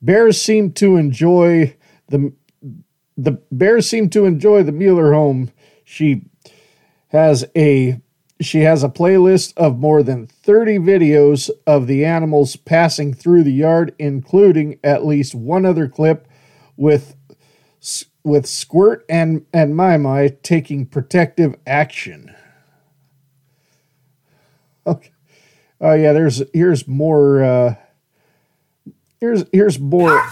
Bears 0.01 0.41
seem 0.41 0.73
to 0.73 0.97
enjoy 0.97 1.77
the 2.09 2.33
the 3.17 3.43
bears 3.53 3.87
seem 3.87 4.09
to 4.11 4.25
enjoy 4.25 4.63
the 4.63 4.73
Mueller 4.73 5.13
home. 5.13 5.51
She 5.85 6.23
has 7.09 7.45
a 7.55 8.01
she 8.41 8.61
has 8.61 8.83
a 8.83 8.89
playlist 8.89 9.53
of 9.59 9.79
more 9.79 10.03
than 10.03 10.27
30 10.27 10.79
videos 10.79 11.51
of 11.67 11.87
the 11.87 12.07
animals 12.07 12.57
passing 12.57 13.13
through 13.13 13.43
the 13.43 13.53
yard, 13.53 13.95
including 13.99 14.79
at 14.83 15.05
least 15.05 15.35
one 15.35 15.67
other 15.67 15.87
clip 15.87 16.27
with 16.77 17.17
with 18.31 18.47
Squirt 18.47 19.05
and 19.09 19.45
and 19.53 19.77
My 19.77 19.97
My 19.97 20.29
taking 20.43 20.87
protective 20.87 21.57
action. 21.67 22.35
Okay. 24.87 25.11
Oh 25.81 25.95
yeah, 25.95 26.13
there's 26.13 26.43
here's 26.55 26.87
more 26.87 27.43
uh 27.43 27.75
here's 29.21 29.45
here's 29.53 29.79
more 29.79 30.23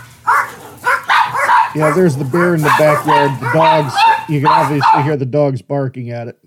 Yeah, 1.75 1.93
there's 1.95 2.17
the 2.17 2.25
bear 2.25 2.55
in 2.55 2.63
the 2.63 2.75
backyard. 2.79 3.39
The 3.41 3.51
dogs 3.53 3.95
you 4.29 4.41
can 4.41 4.49
obviously 4.49 5.03
hear 5.03 5.17
the 5.17 5.27
dogs 5.27 5.61
barking 5.61 6.11
at 6.11 6.29
it. 6.29 6.39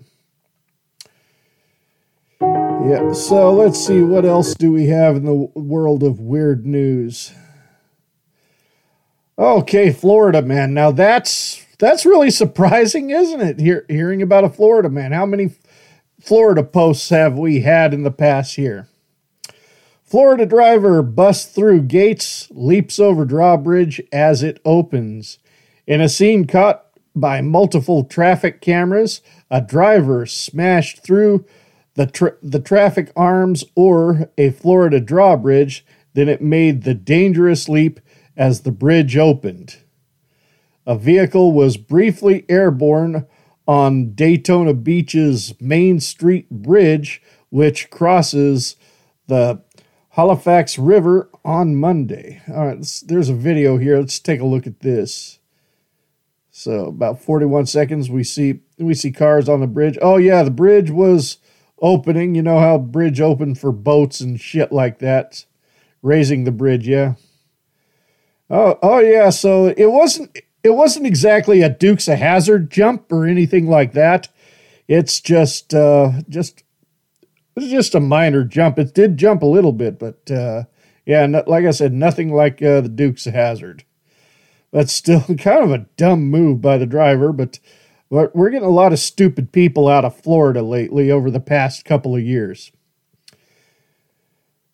Yeah, 2.40 3.12
so 3.12 3.52
let's 3.52 3.78
see 3.78 4.02
what 4.02 4.24
else 4.24 4.54
do 4.54 4.72
we 4.72 4.86
have 4.86 5.16
in 5.16 5.24
the 5.24 5.34
world 5.54 6.02
of 6.02 6.18
weird 6.18 6.66
news. 6.66 7.32
Okay, 9.42 9.90
Florida 9.90 10.40
man. 10.40 10.72
Now 10.72 10.92
that's 10.92 11.66
that's 11.80 12.06
really 12.06 12.30
surprising, 12.30 13.10
isn't 13.10 13.40
it? 13.40 13.58
Hear, 13.58 13.84
hearing 13.88 14.22
about 14.22 14.44
a 14.44 14.48
Florida 14.48 14.88
man. 14.88 15.10
How 15.10 15.26
many 15.26 15.50
Florida 16.20 16.62
posts 16.62 17.08
have 17.08 17.36
we 17.36 17.62
had 17.62 17.92
in 17.92 18.04
the 18.04 18.12
past 18.12 18.54
here? 18.54 18.86
Florida 20.04 20.46
driver 20.46 21.02
busts 21.02 21.52
through 21.52 21.82
gates, 21.82 22.46
leaps 22.52 23.00
over 23.00 23.24
drawbridge 23.24 24.00
as 24.12 24.44
it 24.44 24.60
opens. 24.64 25.40
In 25.88 26.00
a 26.00 26.08
scene 26.08 26.46
caught 26.46 26.86
by 27.16 27.40
multiple 27.40 28.04
traffic 28.04 28.60
cameras, 28.60 29.22
a 29.50 29.60
driver 29.60 30.24
smashed 30.24 31.02
through 31.02 31.44
the, 31.94 32.06
tra- 32.06 32.36
the 32.44 32.60
traffic 32.60 33.10
arms 33.16 33.64
or 33.74 34.30
a 34.38 34.50
Florida 34.50 35.00
drawbridge, 35.00 35.84
then 36.14 36.28
it 36.28 36.40
made 36.40 36.84
the 36.84 36.94
dangerous 36.94 37.68
leap 37.68 37.98
as 38.36 38.62
the 38.62 38.72
bridge 38.72 39.16
opened. 39.16 39.78
A 40.86 40.96
vehicle 40.96 41.52
was 41.52 41.76
briefly 41.76 42.44
airborne 42.48 43.26
on 43.66 44.14
Daytona 44.14 44.74
Beach's 44.74 45.54
Main 45.60 46.00
Street 46.00 46.50
Bridge, 46.50 47.22
which 47.50 47.90
crosses 47.90 48.76
the 49.28 49.62
Halifax 50.10 50.78
River 50.78 51.30
on 51.44 51.76
Monday. 51.76 52.42
All 52.48 52.66
right, 52.66 53.02
there's 53.06 53.28
a 53.28 53.34
video 53.34 53.76
here. 53.78 53.98
Let's 53.98 54.18
take 54.18 54.40
a 54.40 54.46
look 54.46 54.66
at 54.66 54.80
this. 54.80 55.38
So 56.50 56.86
about 56.86 57.22
41 57.22 57.66
seconds, 57.66 58.10
we 58.10 58.24
see 58.24 58.60
we 58.78 58.94
see 58.94 59.10
cars 59.10 59.48
on 59.48 59.60
the 59.60 59.66
bridge. 59.66 59.96
Oh 60.02 60.16
yeah, 60.16 60.42
the 60.42 60.50
bridge 60.50 60.90
was 60.90 61.38
opening. 61.80 62.34
You 62.34 62.42
know 62.42 62.58
how 62.58 62.76
bridge 62.76 63.20
opened 63.20 63.58
for 63.58 63.72
boats 63.72 64.20
and 64.20 64.38
shit 64.40 64.70
like 64.70 64.98
that, 64.98 65.46
raising 66.02 66.44
the 66.44 66.52
bridge. 66.52 66.86
Yeah. 66.86 67.14
Oh 68.52 68.78
oh 68.82 68.98
yeah. 68.98 69.30
So 69.30 69.66
it 69.66 69.90
wasn't 69.90 70.38
it 70.62 70.70
wasn't 70.74 71.06
exactly 71.06 71.62
a 71.62 71.70
Dukes 71.70 72.06
of 72.06 72.18
Hazzard 72.18 72.70
jump 72.70 73.10
or 73.10 73.26
anything 73.26 73.66
like 73.66 73.94
that. 73.94 74.28
It's 74.86 75.20
just 75.20 75.74
uh, 75.74 76.12
just 76.28 76.62
it's 77.56 77.70
just 77.70 77.94
a 77.94 78.00
minor 78.00 78.44
jump. 78.44 78.78
It 78.78 78.94
did 78.94 79.16
jump 79.16 79.42
a 79.42 79.46
little 79.46 79.72
bit, 79.72 79.98
but 79.98 80.30
uh, 80.30 80.64
yeah, 81.06 81.26
no, 81.26 81.42
like 81.46 81.64
I 81.64 81.70
said, 81.70 81.94
nothing 81.94 82.32
like 82.32 82.62
uh, 82.62 82.82
the 82.82 82.90
Dukes 82.90 83.26
of 83.26 83.34
Hazzard. 83.34 83.84
That's 84.70 84.92
still 84.92 85.20
kind 85.38 85.64
of 85.64 85.72
a 85.72 85.86
dumb 85.96 86.24
move 86.30 86.60
by 86.60 86.76
the 86.76 86.86
driver, 86.86 87.32
but 87.32 87.58
we're 88.10 88.30
we're 88.34 88.50
getting 88.50 88.68
a 88.68 88.72
lot 88.72 88.92
of 88.92 88.98
stupid 88.98 89.50
people 89.50 89.88
out 89.88 90.04
of 90.04 90.20
Florida 90.20 90.62
lately 90.62 91.10
over 91.10 91.30
the 91.30 91.40
past 91.40 91.86
couple 91.86 92.14
of 92.14 92.22
years. 92.22 92.70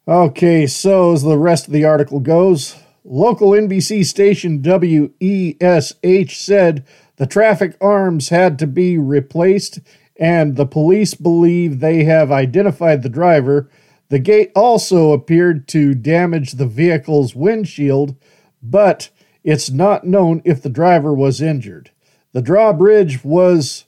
Okay, 0.08 0.66
so 0.66 1.12
as 1.12 1.22
the 1.22 1.38
rest 1.38 1.66
of 1.66 1.72
the 1.72 1.84
article 1.84 2.18
goes, 2.18 2.74
local 3.08 3.50
NBC 3.50 4.04
station 4.04 4.60
WESH 4.62 6.38
said 6.38 6.86
the 7.16 7.26
traffic 7.26 7.76
arms 7.80 8.28
had 8.28 8.58
to 8.58 8.66
be 8.66 8.98
replaced 8.98 9.80
and 10.16 10.56
the 10.56 10.66
police 10.66 11.14
believe 11.14 11.80
they 11.80 12.04
have 12.04 12.30
identified 12.30 13.02
the 13.02 13.08
driver. 13.08 13.70
The 14.08 14.18
gate 14.18 14.52
also 14.54 15.12
appeared 15.12 15.68
to 15.68 15.94
damage 15.94 16.52
the 16.52 16.66
vehicle's 16.66 17.34
windshield, 17.34 18.16
but 18.62 19.10
it's 19.44 19.70
not 19.70 20.04
known 20.04 20.42
if 20.44 20.60
the 20.60 20.68
driver 20.68 21.14
was 21.14 21.40
injured. 21.40 21.90
The 22.32 22.42
drawbridge 22.42 23.24
was 23.24 23.84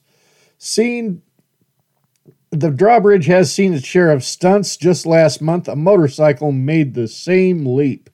seen 0.57 1.21
the 2.49 2.69
drawbridge 2.69 3.27
has 3.27 3.53
seen 3.53 3.73
its 3.73 3.85
share 3.85 4.11
of 4.11 4.25
stunts. 4.25 4.75
Just 4.75 5.05
last 5.05 5.41
month, 5.41 5.69
a 5.69 5.75
motorcycle 5.75 6.51
made 6.51 6.93
the 6.93 7.07
same 7.07 7.65
leap. 7.65 8.09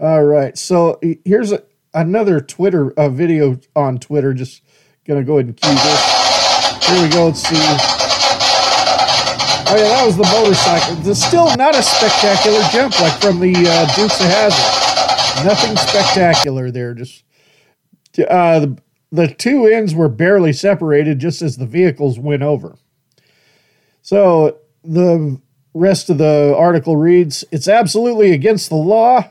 All 0.00 0.24
right, 0.24 0.58
so 0.58 0.98
here's 1.24 1.52
a, 1.52 1.62
another 1.92 2.40
Twitter 2.40 2.90
uh, 2.98 3.08
video 3.08 3.60
on 3.76 3.98
Twitter. 3.98 4.34
Just 4.34 4.62
gonna 5.06 5.22
go 5.22 5.38
ahead 5.38 5.46
and 5.46 5.56
cue 5.56 5.72
this. 5.72 6.86
Here 6.86 7.02
we 7.02 7.08
go. 7.08 7.26
Let's 7.26 7.42
see. 7.42 7.54
Oh 9.66 9.76
yeah, 9.76 9.88
that 9.88 10.04
was 10.04 10.16
the 10.16 10.24
motorcycle. 10.24 11.08
It's 11.08 11.24
still 11.24 11.46
not 11.56 11.76
a 11.76 11.82
spectacular 11.82 12.60
jump 12.72 12.98
like 13.00 13.20
from 13.20 13.38
the 13.38 13.54
uh, 13.54 13.86
Dukes 13.94 14.20
of 14.20 14.26
Hazzard. 14.26 15.46
Nothing 15.46 15.76
spectacular 15.76 16.70
there. 16.70 16.94
Just 16.94 17.24
uh, 18.18 18.60
the, 18.60 18.78
the 19.12 19.28
two 19.28 19.66
ends 19.66 19.94
were 19.94 20.08
barely 20.08 20.52
separated, 20.52 21.20
just 21.20 21.40
as 21.40 21.56
the 21.56 21.66
vehicles 21.66 22.18
went 22.18 22.42
over. 22.42 22.76
So 24.02 24.58
the 24.82 25.40
rest 25.72 26.10
of 26.10 26.18
the 26.18 26.54
article 26.56 26.96
reads 26.96 27.44
It's 27.50 27.68
absolutely 27.68 28.32
against 28.32 28.68
the 28.68 28.76
law. 28.76 29.30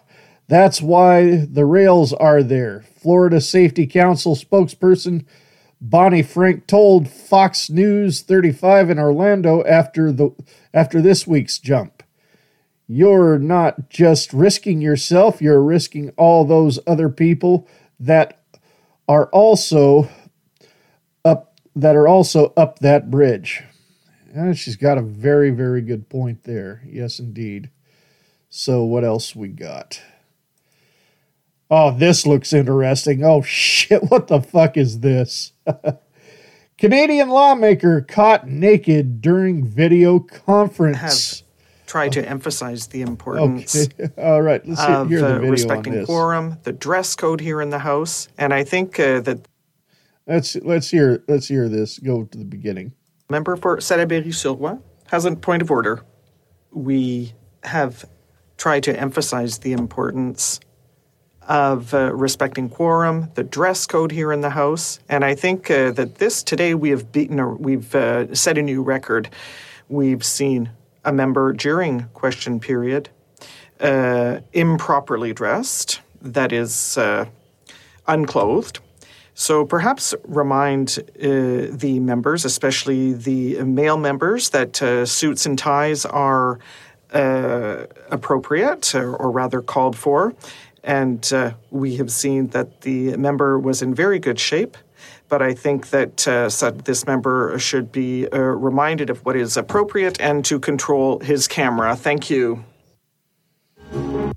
That's 0.54 0.84
why 0.84 1.48
the 1.50 1.66
rails 1.66 2.14
are 2.14 2.44
there. 2.44 2.86
Florida 3.02 3.42
Safety 3.42 3.88
Council 3.88 4.36
spokesperson 4.36 5.26
Bonnie 5.82 6.22
Frank 6.22 6.68
told 6.68 7.10
Fox 7.10 7.72
News 7.72 8.22
35 8.22 8.92
in 8.92 9.00
Orlando 9.00 9.64
after 9.64 10.12
the 10.12 10.30
after 10.72 11.02
this 11.02 11.26
week's 11.26 11.58
jump. 11.58 12.04
You're 12.86 13.40
not 13.40 13.90
just 13.90 14.32
risking 14.32 14.80
yourself, 14.80 15.42
you're 15.42 15.60
risking 15.60 16.12
all 16.18 16.46
those 16.46 16.78
other 16.86 17.10
people 17.10 17.68
that 18.00 18.40
are 19.08 19.30
also 19.30 20.08
up 21.26 21.60
that 21.76 21.96
are 21.96 22.08
also 22.08 22.54
up 22.56 22.78
that 22.78 23.10
bridge. 23.10 23.64
Uh, 24.38 24.54
she's 24.54 24.76
got 24.76 25.00
a 25.00 25.02
very, 25.02 25.50
very 25.50 25.82
good 25.82 26.10
point 26.10 26.44
there. 26.44 26.84
Yes, 26.86 27.18
indeed. 27.18 27.72
So, 28.52 28.84
what 28.84 29.04
else 29.04 29.36
we 29.36 29.48
got? 29.48 30.00
Oh, 31.76 31.90
this 31.90 32.28
looks 32.28 32.54
interesting. 32.54 33.24
Oh, 33.24 33.42
shit. 33.42 34.04
What 34.10 34.28
the 34.28 34.42
fuck 34.42 34.78
is 34.78 35.00
this? 35.00 35.54
Canadian 36.78 37.30
lawmaker 37.30 38.02
caught 38.02 38.48
naked 38.48 39.22
during 39.22 39.66
video 39.66 40.20
conference. 40.20 41.42
Try 41.88 42.10
to 42.10 42.30
emphasize 42.30 42.88
the 42.88 43.02
importance 43.02 43.90
Okay. 44.00 44.10
All 44.22 44.44
right. 44.44 44.64
Let's 44.68 44.86
hear, 45.10 45.22
the 45.22 45.40
respecting 45.40 46.06
quorum, 46.06 46.60
the 46.62 46.74
dress 46.74 47.16
code 47.16 47.42
here 47.42 47.60
in 47.60 47.72
the 47.72 47.80
House, 47.80 48.28
and 48.38 48.54
I 48.54 48.64
think 48.64 49.00
uh, 49.00 49.22
that 49.22 49.48
Let's 50.28 50.56
let's 50.58 50.90
hear 50.90 51.24
let's 51.28 51.48
hear 51.48 51.68
this. 51.70 52.00
Go 52.00 52.24
to 52.24 52.38
the 52.38 52.46
beginning. 52.46 52.94
member 53.30 53.56
for 53.56 53.78
Salaberry-Suroît 53.78 54.80
has 55.08 55.26
a 55.26 55.36
point 55.36 55.62
of 55.62 55.72
order. 55.72 56.06
We 56.72 57.34
have 57.64 58.06
tried 58.58 58.84
to 58.84 58.98
emphasize 58.98 59.58
the 59.60 59.74
importance 59.74 60.60
of 61.48 61.94
uh, 61.94 62.14
respecting 62.14 62.70
quorum, 62.70 63.30
the 63.36 63.44
dress 63.44 63.86
code 63.86 64.12
here 64.12 64.32
in 64.32 64.42
the 64.42 64.50
House, 64.50 65.00
and 65.10 65.26
I 65.26 65.36
think 65.36 65.70
uh, 65.70 65.92
that 65.92 66.16
this 66.16 66.44
today 66.44 66.74
we 66.74 66.90
have 66.90 67.12
beaten, 67.12 67.40
a, 67.40 67.50
we've 67.50 67.94
uh, 67.96 68.34
set 68.34 68.58
a 68.58 68.62
new 68.62 68.82
record. 68.82 69.30
We've 69.90 70.24
seen 70.24 70.70
a 71.04 71.12
member 71.12 71.54
during 71.54 72.04
question 72.14 72.60
period 72.60 73.10
uh, 73.80 74.40
improperly 74.54 75.34
dressed, 75.34 76.02
that 76.22 76.52
is, 76.52 76.98
uh, 76.98 77.26
unclothed. 78.08 78.80
So 79.36 79.66
perhaps 79.66 80.14
remind 80.24 81.00
uh, 81.00 81.22
the 81.72 82.00
members, 82.00 82.46
especially 82.46 83.14
the 83.14 83.64
male 83.64 83.98
members, 83.98 84.52
that 84.52 84.78
suits 85.08 85.46
and 85.46 85.58
ties 85.58 86.06
are 86.06 86.60
appropriate, 88.10 88.96
or, 88.96 89.16
or 89.16 89.32
rather 89.32 89.62
called 89.62 89.96
for. 89.96 90.34
And 90.84 91.32
uh, 91.32 91.54
we 91.72 91.96
have 91.96 92.12
seen 92.12 92.48
that 92.48 92.82
the 92.82 93.16
member 93.18 93.58
was 93.58 93.82
in 93.82 93.96
very 93.96 94.20
good 94.20 94.40
shape. 94.40 94.78
But 95.30 95.42
I 95.42 95.54
think 95.54 95.90
that 95.90 96.28
uh, 96.28 96.50
this 96.84 97.08
member 97.08 97.58
should 97.58 97.92
be 97.92 98.28
uh, 98.28 98.38
reminded 98.38 99.10
of 99.10 99.26
what 99.26 99.36
is 99.36 99.58
appropriate 99.58 100.20
and 100.22 100.46
to 100.46 100.60
control 100.60 101.20
his 101.20 101.48
camera. 101.48 101.96
Thank 101.96 102.30
you. 102.30 102.66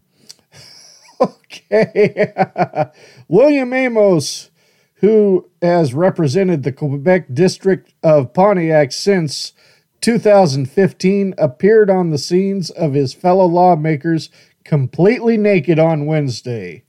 Okay. 1.20 2.33
William 3.28 3.73
Amos, 3.73 4.50
who 4.97 5.49
has 5.62 5.94
represented 5.94 6.62
the 6.62 6.73
Quebec 6.73 7.26
district 7.33 7.92
of 8.02 8.33
Pontiac 8.33 8.92
since 8.92 9.52
2015, 10.00 11.34
appeared 11.39 11.91
on 11.91 12.10
the 12.10 12.18
scenes 12.18 12.70
of 12.70 12.94
his 12.94 13.15
fellow 13.15 13.47
lawmakers 13.47 14.31
completely 14.67 15.36
naked 15.36 15.78
on 15.78 16.07
Wednesday. 16.07 16.83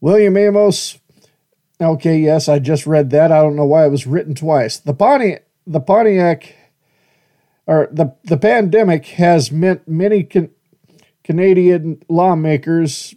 William 0.00 0.36
Amos, 0.36 0.98
okay, 1.80 2.18
yes, 2.18 2.48
I 2.48 2.58
just 2.58 2.86
read 2.86 3.10
that. 3.10 3.30
I 3.30 3.40
don't 3.40 3.56
know 3.56 3.64
why 3.64 3.86
it 3.86 3.90
was 3.90 4.06
written 4.06 4.34
twice. 4.34 4.76
The 4.78 4.94
Pontiac, 4.94 5.46
the 5.66 5.80
Pontiac, 5.80 6.56
or 7.66 7.88
the, 7.90 8.14
the 8.24 8.36
pandemic 8.36 9.06
has 9.06 9.52
meant 9.52 9.86
many 9.88 10.24
Can- 10.24 10.50
Canadian 11.22 12.02
lawmakers 12.08 13.14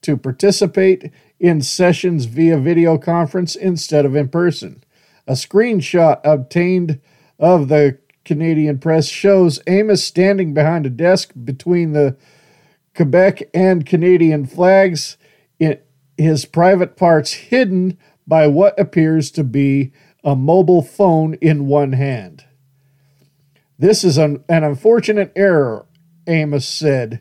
to 0.00 0.16
participate 0.16 1.12
in 1.38 1.60
sessions 1.60 2.24
via 2.24 2.58
video 2.58 2.98
conference 2.98 3.54
instead 3.54 4.04
of 4.04 4.16
in 4.16 4.28
person. 4.28 4.82
A 5.26 5.32
screenshot 5.32 6.20
obtained 6.24 7.00
of 7.38 7.68
the 7.68 7.98
Canadian 8.24 8.78
press 8.78 9.08
shows 9.08 9.60
Amos 9.66 10.02
standing 10.02 10.54
behind 10.54 10.86
a 10.86 10.90
desk 10.90 11.32
between 11.44 11.92
the 11.92 12.16
Quebec 12.94 13.42
and 13.52 13.86
Canadian 13.86 14.46
flags, 14.46 15.16
in 15.58 15.78
his 16.16 16.44
private 16.44 16.96
parts 16.96 17.32
hidden 17.32 17.98
by 18.26 18.46
what 18.46 18.78
appears 18.78 19.30
to 19.32 19.44
be 19.44 19.92
a 20.22 20.34
mobile 20.34 20.82
phone 20.82 21.34
in 21.34 21.66
one 21.66 21.92
hand. 21.92 22.44
This 23.78 24.04
is 24.04 24.16
an, 24.16 24.44
an 24.48 24.64
unfortunate 24.64 25.32
error, 25.36 25.86
Amos 26.26 26.66
said 26.66 27.20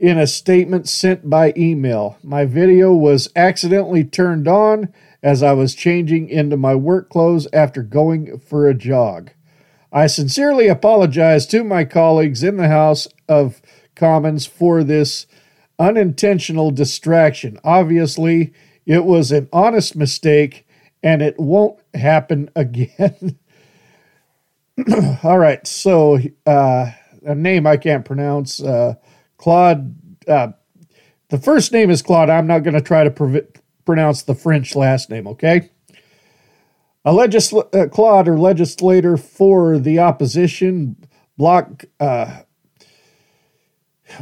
in 0.00 0.16
a 0.16 0.26
statement 0.26 0.88
sent 0.88 1.28
by 1.28 1.52
email. 1.56 2.16
My 2.22 2.46
video 2.46 2.94
was 2.94 3.28
accidentally 3.36 4.02
turned 4.02 4.48
on 4.48 4.92
as 5.22 5.42
I 5.42 5.52
was 5.52 5.74
changing 5.74 6.30
into 6.30 6.56
my 6.56 6.74
work 6.74 7.10
clothes 7.10 7.46
after 7.52 7.82
going 7.82 8.38
for 8.38 8.66
a 8.66 8.74
jog. 8.74 9.30
I 9.92 10.06
sincerely 10.06 10.68
apologize 10.68 11.46
to 11.48 11.62
my 11.62 11.84
colleagues 11.84 12.42
in 12.42 12.56
the 12.56 12.68
House 12.68 13.08
of 13.28 13.60
Commons 13.94 14.46
for 14.46 14.82
this 14.84 15.26
unintentional 15.78 16.70
distraction. 16.70 17.58
Obviously, 17.64 18.52
it 18.86 19.04
was 19.04 19.32
an 19.32 19.48
honest 19.52 19.96
mistake 19.96 20.66
and 21.02 21.22
it 21.22 21.38
won't 21.38 21.78
happen 21.94 22.50
again. 22.56 23.38
All 25.22 25.38
right, 25.38 25.66
so 25.66 26.18
uh, 26.46 26.90
a 27.24 27.34
name 27.34 27.66
I 27.66 27.76
can't 27.76 28.04
pronounce. 28.04 28.62
Uh, 28.62 28.94
Claude. 29.36 29.96
Uh, 30.28 30.48
the 31.28 31.38
first 31.38 31.72
name 31.72 31.90
is 31.90 32.02
Claude. 32.02 32.28
I'm 32.28 32.46
not 32.46 32.62
going 32.64 32.74
to 32.74 32.80
try 32.80 33.04
to 33.04 33.44
pronounce 33.84 34.22
the 34.22 34.34
French 34.34 34.74
last 34.74 35.10
name. 35.10 35.26
Okay. 35.28 35.70
A 37.04 37.12
legisl- 37.12 37.74
uh, 37.74 37.88
Claude 37.88 38.28
or 38.28 38.38
legislator 38.38 39.16
for 39.16 39.78
the 39.78 39.98
opposition 39.98 40.96
block. 41.38 41.84
Uh, 41.98 42.40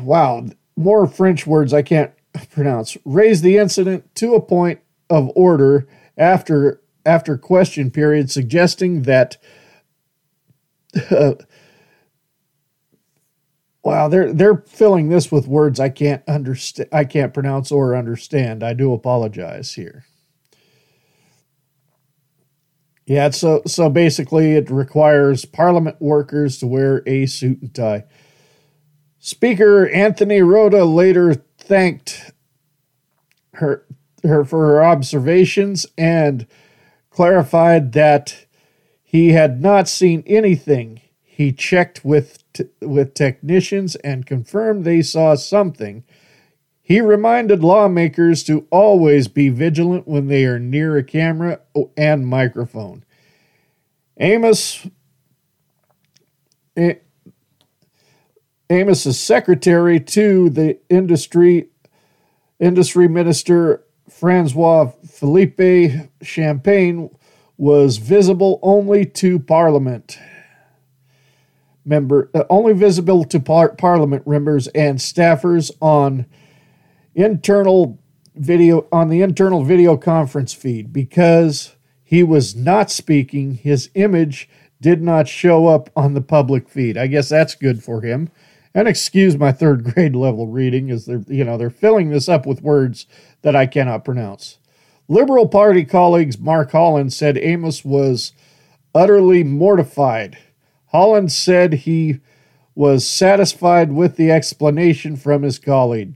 wow, 0.00 0.47
more 0.76 1.07
French 1.07 1.47
words 1.47 1.73
I 1.73 1.83
can't 1.83 2.12
pronounce. 2.50 2.97
Raised 3.05 3.42
the 3.42 3.57
incident 3.57 4.15
to 4.17 4.34
a 4.34 4.41
point 4.41 4.81
of 5.10 5.31
order 5.34 5.89
after 6.17 6.81
after 7.07 7.39
question 7.39 7.91
period, 7.91 8.31
suggesting 8.31 9.02
that 9.02 9.39
uh, 11.10 11.34
wow, 13.83 14.08
they're 14.08 14.33
they're 14.33 14.62
filling 14.67 15.08
this 15.08 15.33
with 15.33 15.47
words 15.47 15.81
I 15.81 15.89
can't 15.89 16.23
understand, 16.28 16.89
I 16.92 17.05
can't 17.05 17.34
pronounce 17.34 17.73
or 17.73 17.97
understand. 17.97 18.62
I 18.62 18.75
do 18.75 18.92
apologize 18.92 19.75
here. 19.75 20.05
Yeah, 23.07 23.31
so 23.31 23.62
so 23.67 23.89
basically, 23.89 24.52
it 24.52 24.70
requires 24.70 25.47
Parliament 25.47 25.97
workers 25.99 26.58
to 26.58 26.67
wear 26.67 27.02
a 27.07 27.25
suit 27.25 27.62
and 27.62 27.75
tie. 27.75 28.05
Speaker 29.18 29.88
Anthony 29.88 30.42
Rota 30.42 30.84
later 30.84 31.34
thanked 31.58 32.32
her 33.55 33.84
her 34.24 34.44
for 34.44 34.66
her 34.66 34.84
observations 34.84 35.86
and 35.97 36.47
clarified 37.10 37.92
that 37.92 38.47
he 39.02 39.30
had 39.32 39.60
not 39.60 39.88
seen 39.88 40.22
anything. 40.26 41.00
He 41.24 41.52
checked 41.52 42.05
with 42.05 42.42
t- 42.52 42.64
with 42.80 43.14
technicians 43.14 43.97
and 43.97 44.26
confirmed 44.26 44.84
they 44.84 45.02
saw 45.02 45.34
something. 45.34 46.05
He 46.82 47.00
reminded 47.00 47.62
lawmakers 47.62 48.42
to 48.44 48.66
always 48.70 49.28
be 49.28 49.50
vigilant 49.50 50.08
when 50.08 50.28
they 50.28 50.44
are 50.47 50.58
near 50.58 50.97
a 50.97 51.05
camera 51.05 51.60
and 51.97 52.26
microphone. 52.26 53.05
Amos 54.18 54.86
A- 56.78 57.00
Amos's 58.70 59.18
secretary 59.18 59.98
to 59.98 60.50
the 60.50 60.78
industry 60.90 61.70
industry 62.60 63.08
minister 63.08 63.84
Francois 64.10 64.90
Philippe 65.06 66.08
Champagne 66.22 67.10
was 67.56 67.97
visible 67.98 68.58
only 68.62 69.05
to 69.05 69.38
Parliament 69.38 70.18
member, 71.84 72.30
uh, 72.34 72.44
only 72.50 72.72
visible 72.72 73.24
to 73.24 73.40
par- 73.40 73.74
Parliament 73.76 74.26
members 74.26 74.68
and 74.68 74.98
staffers 74.98 75.70
on 75.80 76.26
internal 77.14 77.98
video 78.34 78.86
on 78.92 79.08
the 79.08 79.22
internal 79.22 79.64
video 79.64 79.97
conference 79.97 80.52
feed 80.52 80.92
because 80.92 81.74
he 82.05 82.22
was 82.22 82.55
not 82.55 82.90
speaking. 82.90 83.55
His 83.55 83.90
image 83.94 84.48
did 84.80 85.02
not 85.02 85.26
show 85.26 85.66
up 85.66 85.90
on 85.97 86.14
the 86.14 86.20
public 86.20 86.68
feed. 86.68 86.97
I 86.97 87.06
guess 87.08 87.28
that's 87.28 87.55
good 87.55 87.82
for 87.82 88.02
him. 88.02 88.30
And 88.78 88.86
excuse 88.86 89.36
my 89.36 89.50
third 89.50 89.82
grade 89.82 90.15
level 90.15 90.47
reading, 90.47 90.89
as 90.92 91.05
they're 91.05 91.24
you 91.26 91.42
know 91.42 91.58
they're 91.58 91.68
filling 91.68 92.10
this 92.10 92.28
up 92.28 92.47
with 92.47 92.62
words 92.62 93.07
that 93.42 93.57
I 93.57 93.66
cannot 93.66 94.05
pronounce. 94.05 94.58
Liberal 95.08 95.48
Party 95.48 95.84
colleagues 95.84 96.39
Mark 96.39 96.70
Holland 96.70 97.12
said 97.12 97.36
Amos 97.36 97.84
was 97.84 98.34
utterly 98.94 99.42
mortified. 99.42 100.39
Holland 100.92 101.32
said 101.32 101.73
he 101.73 102.20
was 102.76 103.05
satisfied 103.05 103.90
with 103.90 104.15
the 104.15 104.31
explanation 104.31 105.16
from 105.16 105.42
his 105.42 105.58
colleague. 105.58 106.15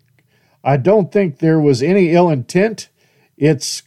I 0.62 0.76
don't 0.76 1.10
think 1.10 1.38
there 1.38 1.58
was 1.58 1.82
any 1.82 2.12
ill 2.12 2.30
intent. 2.30 2.90
It's 3.36 3.82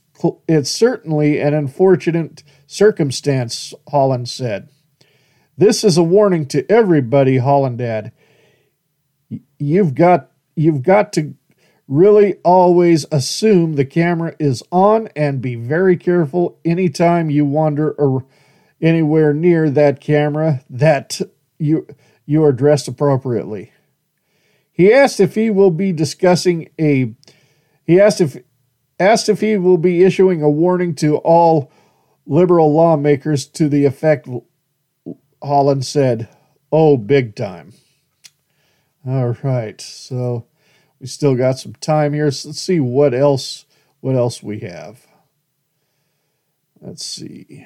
it's 0.50 0.70
certainly 0.70 1.40
an 1.40 1.54
unfortunate 1.54 2.44
circumstance, 2.68 3.74
Holland 3.88 4.28
said. 4.28 4.68
This 5.58 5.86
is 5.86 5.96
a 5.96 6.04
warning 6.04 6.46
to 6.48 6.70
everybody, 6.70 7.38
Holland 7.38 7.80
added. 7.80 8.12
You've 9.60 9.96
got 9.96 10.32
you've 10.56 10.84
got 10.84 11.14
to 11.14 11.36
really 11.88 12.36
always 12.44 13.06
assume 13.12 13.76
the 13.76 13.86
camera 13.86 14.36
is 14.40 14.64
on 14.72 15.10
and 15.16 15.42
be 15.42 15.56
very 15.56 15.98
careful 15.98 16.58
anytime 16.66 17.30
you 17.30 17.46
wander 17.46 17.92
or 17.92 18.26
anywhere 18.82 19.34
near 19.34 19.70
that 19.70 20.00
camera 20.00 20.62
that 20.70 21.22
you 21.60 21.88
you 22.26 22.44
are 22.44 22.52
dressed 22.52 22.88
appropriately. 22.88 23.72
He 24.72 24.92
asked 24.92 25.20
if 25.20 25.36
he 25.36 25.50
will 25.50 25.72
be 25.72 25.92
discussing 25.92 26.70
a 26.80 27.14
he 27.86 28.00
asked 28.00 28.20
if 28.22 28.38
asked 29.00 29.30
if 29.30 29.42
he 29.42 29.58
will 29.58 29.78
be 29.78 30.04
issuing 30.04 30.42
a 30.42 30.50
warning 30.50 30.96
to 30.96 31.18
all 31.18 31.72
liberal 32.26 32.74
lawmakers 32.74 33.46
to 33.46 33.70
the 33.70 33.86
effect 33.86 34.28
Holland 35.44 35.86
said, 35.86 36.28
"Oh, 36.72 36.98
big 36.98 37.36
time." 37.36 37.74
All 39.08 39.36
right. 39.44 39.80
So 39.80 40.48
we 41.00 41.08
still 41.08 41.36
got 41.36 41.60
some 41.60 41.74
time 41.76 42.14
here. 42.14 42.32
So 42.32 42.50
let's 42.50 42.62
see 42.62 42.80
what 42.80 43.14
else 43.14 43.66
what 44.00 44.16
else 44.16 44.42
we 44.42 44.60
have. 44.60 45.06
Let's 46.82 47.06
see. 47.06 47.66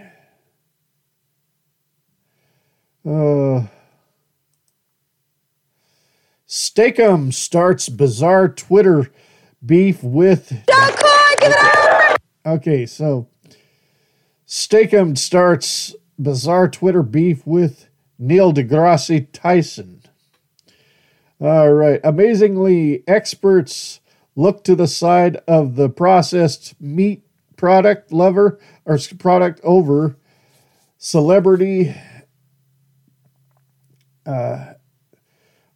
Uh 3.05 3.63
Steak-umm 6.45 7.31
starts 7.31 7.89
bizarre 7.89 8.49
Twitter 8.49 9.11
beef 9.63 10.03
with 10.03 10.65
Okay, 12.45 12.85
so 12.85 13.27
Steak-umm 14.45 15.15
starts 15.15 15.95
bizarre 16.17 16.67
Twitter 16.67 17.03
beef 17.03 17.45
with 17.45 17.87
Neil 18.17 18.51
deGrasse 18.51 19.27
Tyson. 19.31 19.98
All 21.41 21.71
right. 21.71 22.01
Amazingly, 22.03 23.03
experts 23.07 24.01
look 24.35 24.63
to 24.65 24.75
the 24.75 24.87
side 24.87 25.37
of 25.47 25.75
the 25.75 25.89
processed 25.89 26.79
meat 26.81 27.23
product 27.55 28.11
lover 28.11 28.59
or 28.85 28.97
product 29.17 29.61
over 29.63 30.17
celebrity. 30.97 31.95
Uh, 34.25 34.73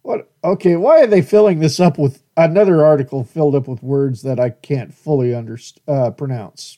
what? 0.02 0.30
Okay. 0.42 0.76
Why 0.76 1.02
are 1.02 1.06
they 1.06 1.22
filling 1.22 1.60
this 1.60 1.80
up 1.80 1.98
with 1.98 2.22
another 2.36 2.84
article 2.84 3.24
filled 3.24 3.54
up 3.54 3.66
with 3.66 3.82
words 3.82 4.22
that 4.22 4.38
I 4.38 4.50
can't 4.50 4.92
fully 4.92 5.30
underst- 5.30 5.78
uh, 5.88 6.10
pronounce? 6.10 6.76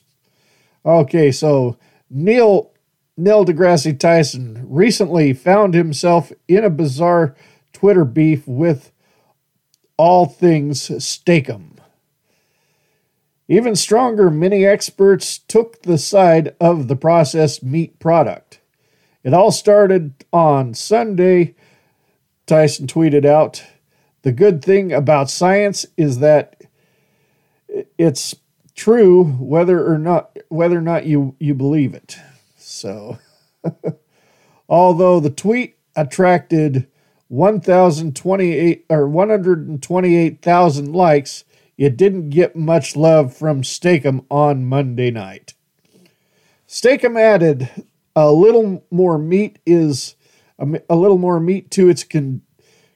Okay. 0.85 1.31
So 1.31 1.77
Neil 2.09 2.71
Neil 3.17 3.43
deGrasse 3.43 3.99
Tyson 3.99 4.63
recently 4.65 5.33
found 5.33 5.73
himself 5.73 6.31
in 6.47 6.63
a 6.63 6.69
bizarre 6.69 7.35
Twitter 7.77 8.05
beef 8.05 8.47
with 8.47 8.91
all 9.97 10.25
things 10.25 11.05
Steak-umm. 11.05 11.75
Even 13.47 13.75
stronger, 13.75 14.31
many 14.31 14.65
experts 14.65 15.37
took 15.37 15.83
the 15.83 15.99
side 15.99 16.55
of 16.59 16.87
the 16.87 16.95
processed 16.95 17.61
meat 17.61 17.99
product. 17.99 18.61
It 19.23 19.31
all 19.31 19.51
started 19.51 20.25
on 20.33 20.73
Sunday. 20.73 21.53
Tyson 22.47 22.87
tweeted 22.87 23.25
out, 23.25 23.63
"The 24.23 24.31
good 24.31 24.65
thing 24.65 24.91
about 24.91 25.29
science 25.29 25.85
is 25.97 26.17
that 26.17 26.63
it's 27.99 28.33
true 28.73 29.23
whether 29.23 29.87
or 29.87 29.99
not 29.99 30.35
whether 30.49 30.79
or 30.79 30.81
not 30.81 31.05
you 31.05 31.35
you 31.39 31.53
believe 31.53 31.93
it." 31.93 32.17
So, 32.57 33.19
although 34.67 35.19
the 35.19 35.29
tweet 35.29 35.75
attracted 35.95 36.87
1028 37.29 38.85
or 38.89 39.07
128,000 39.07 40.93
likes, 40.93 41.43
it 41.77 41.97
didn't 41.97 42.29
get 42.29 42.55
much 42.55 42.95
love 42.95 43.35
from 43.35 43.63
Steak-umm 43.63 44.25
on 44.29 44.65
Monday 44.65 45.11
night. 45.11 45.53
Steak-umm 46.65 47.17
added, 47.17 47.69
"A 48.15 48.31
little 48.31 48.83
more 48.89 49.17
meat 49.17 49.59
is 49.65 50.15
a 50.59 50.95
little 50.95 51.17
more 51.19 51.39
meat 51.39 51.69
to 51.71 51.87
its 51.87 52.03
con- 52.03 52.41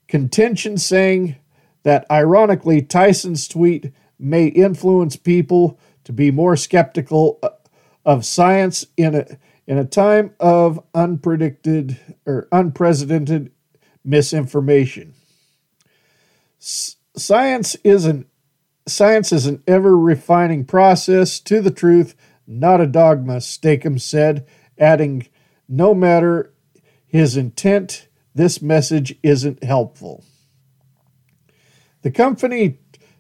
contention, 0.08 0.78
saying 0.78 1.36
that 1.84 2.06
ironically, 2.10 2.82
Tyson's 2.82 3.48
tweet 3.48 3.92
may 4.20 4.48
influence 4.48 5.16
people 5.16 5.80
to 6.04 6.14
be 6.14 6.32
more 6.32 6.56
skeptical 6.56 7.40
uh, 7.44 7.50
of 8.06 8.26
science 8.26 8.86
in 8.98 9.16
a 9.16 9.26
in 9.68 9.78
a 9.78 9.86
time 9.86 10.34
of 10.40 10.82
unpredicted 10.94 11.98
or 12.26 12.48
unprecedented 12.52 13.52
misinformation. 14.04 15.14
S- 16.60 16.98
science 17.16 17.76
is 17.84 18.06
an 18.06 18.26
science 18.88 19.32
is 19.32 19.46
an 19.46 19.64
ever 19.68 19.96
refining 19.98 20.66
process 20.66 21.40
to 21.40 21.62
the 21.62 21.72
truth, 21.72 22.16
not 22.48 22.82
a 22.82 22.88
dogma, 22.88 23.40
Steak-umm 23.40 24.00
said, 24.00 24.46
adding, 24.78 25.28
no 25.70 25.94
matter 25.94 26.52
his 27.06 27.38
intent, 27.38 28.08
this 28.34 28.62
message 28.62 29.16
isn't 29.22 29.64
helpful. 29.64 30.24
The 32.02 32.12
company 32.12 32.80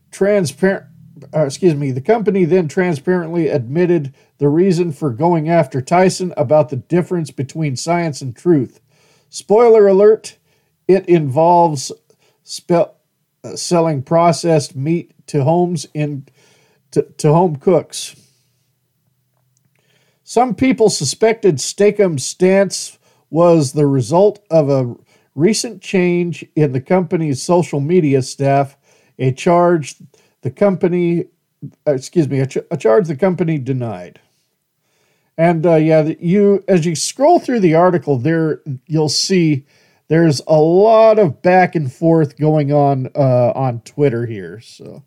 transparent 0.09 0.85
uh, 1.33 1.45
excuse 1.45 1.75
me, 1.75 1.91
the 1.91 2.01
company 2.01 2.45
then 2.45 2.67
transparently 2.67 3.47
admitted 3.47 4.13
the 4.37 4.49
reason 4.49 4.91
for 4.91 5.11
going 5.11 5.49
after 5.49 5.81
Tyson 5.81 6.33
about 6.35 6.69
the 6.69 6.75
difference 6.77 7.31
between 7.31 7.75
science 7.75 8.21
and 8.21 8.35
truth. 8.35 8.79
Spoiler 9.29 9.87
alert, 9.87 10.37
it 10.93 11.07
involves 11.07 11.91
spe- 12.43 12.71
uh, 12.71 13.55
selling 13.55 14.03
processed 14.03 14.75
meat 14.75 15.13
to 15.27 15.43
homes 15.43 15.87
in 15.93 16.27
to, 16.91 17.03
to 17.17 17.33
home 17.33 17.55
cooks. 17.55 18.15
Some 20.23 20.55
people 20.55 20.89
suspected 20.89 21.59
Steak-umm's 21.59 22.25
stance 22.25 22.97
was 23.29 23.73
the 23.73 23.87
result 23.87 24.45
of 24.49 24.69
a 24.69 24.95
recent 25.35 25.81
change 25.81 26.45
in 26.55 26.73
the 26.73 26.81
company's 26.81 27.41
social 27.41 27.79
media 27.79 28.21
staff, 28.21 28.77
a 29.17 29.31
charge 29.31 29.95
the 30.41 30.51
company, 30.51 31.25
uh, 31.87 31.91
excuse 31.91 32.27
me, 32.27 32.39
a, 32.39 32.47
ch- 32.47 32.57
a 32.69 32.77
charge 32.77 33.07
the 33.07 33.15
company 33.15 33.57
denied. 33.57 34.19
And 35.37 35.65
uh, 35.65 35.75
yeah, 35.75 36.03
you 36.19 36.63
as 36.67 36.85
you 36.85 36.95
scroll 36.95 37.39
through 37.39 37.61
the 37.61 37.75
article, 37.75 38.17
there 38.17 38.61
you'll 38.85 39.09
see 39.09 39.65
there's 40.11 40.41
a 40.45 40.59
lot 40.59 41.19
of 41.19 41.41
back 41.41 41.73
and 41.73 41.89
forth 41.89 42.37
going 42.37 42.73
on 42.73 43.09
uh, 43.15 43.51
on 43.55 43.79
Twitter 43.79 44.25
here. 44.25 44.59
So 44.59 45.05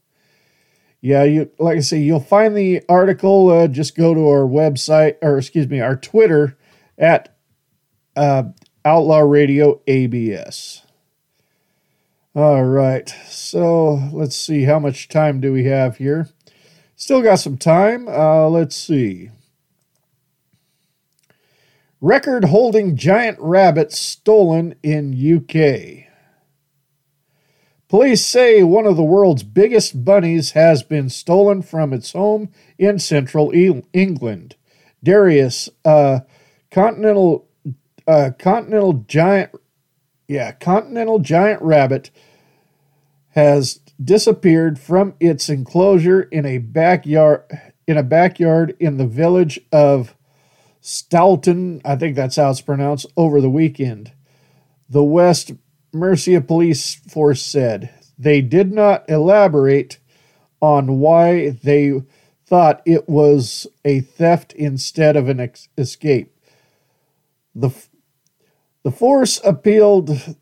yeah, 1.02 1.24
you 1.24 1.50
like 1.58 1.76
I 1.76 1.80
say, 1.80 1.98
you'll 1.98 2.20
find 2.20 2.56
the 2.56 2.82
article. 2.88 3.50
Uh, 3.50 3.68
just 3.68 3.98
go 3.98 4.14
to 4.14 4.26
our 4.26 4.48
website, 4.48 5.16
or 5.20 5.36
excuse 5.36 5.68
me, 5.68 5.78
our 5.78 5.94
Twitter 5.94 6.56
at 6.96 7.36
uh, 8.16 8.44
Outlaw 8.82 9.18
Radio 9.18 9.82
ABS. 9.86 10.80
All 12.34 12.64
right, 12.64 13.14
so 13.28 14.08
let's 14.10 14.38
see 14.38 14.62
how 14.62 14.78
much 14.78 15.10
time 15.10 15.38
do 15.38 15.52
we 15.52 15.64
have 15.64 15.98
here. 15.98 16.30
Still 16.96 17.20
got 17.20 17.40
some 17.40 17.58
time. 17.58 18.08
Uh, 18.08 18.48
let's 18.48 18.74
see. 18.74 19.28
Record 22.06 22.44
holding 22.44 22.98
giant 22.98 23.38
rabbit 23.40 23.90
stolen 23.90 24.74
in 24.82 25.14
UK. 25.14 26.04
Police 27.88 28.22
say 28.22 28.62
one 28.62 28.84
of 28.84 28.96
the 28.96 29.02
world's 29.02 29.42
biggest 29.42 30.04
bunnies 30.04 30.50
has 30.50 30.82
been 30.82 31.08
stolen 31.08 31.62
from 31.62 31.94
its 31.94 32.12
home 32.12 32.50
in 32.76 32.98
central 32.98 33.50
England. 33.94 34.54
Darius, 35.02 35.70
uh, 35.86 36.20
continental, 36.70 37.48
uh, 38.06 38.32
continental 38.38 39.04
giant, 39.08 39.52
yeah, 40.28 40.52
continental 40.52 41.20
giant 41.20 41.62
rabbit, 41.62 42.10
has 43.30 43.80
disappeared 43.98 44.78
from 44.78 45.14
its 45.20 45.48
enclosure 45.48 46.20
in 46.24 46.44
a 46.44 46.58
backyard 46.58 47.44
in 47.86 47.96
a 47.96 48.02
backyard 48.02 48.76
in 48.78 48.98
the 48.98 49.06
village 49.06 49.58
of 49.72 50.14
Stoughton, 50.86 51.80
I 51.82 51.96
think 51.96 52.14
that's 52.14 52.36
how 52.36 52.50
it's 52.50 52.60
pronounced, 52.60 53.06
over 53.16 53.40
the 53.40 53.48
weekend. 53.48 54.12
The 54.86 55.02
West 55.02 55.52
Mercia 55.94 56.42
Police 56.42 56.96
Force 57.08 57.40
said 57.40 57.88
they 58.18 58.42
did 58.42 58.70
not 58.70 59.08
elaborate 59.08 59.98
on 60.60 61.00
why 61.00 61.48
they 61.62 62.02
thought 62.44 62.82
it 62.84 63.08
was 63.08 63.66
a 63.82 64.00
theft 64.00 64.52
instead 64.52 65.16
of 65.16 65.26
an 65.30 65.40
ex- 65.40 65.70
escape. 65.78 66.36
The 67.54 67.70
the 68.82 68.90
force 68.90 69.40
appealed 69.42 70.36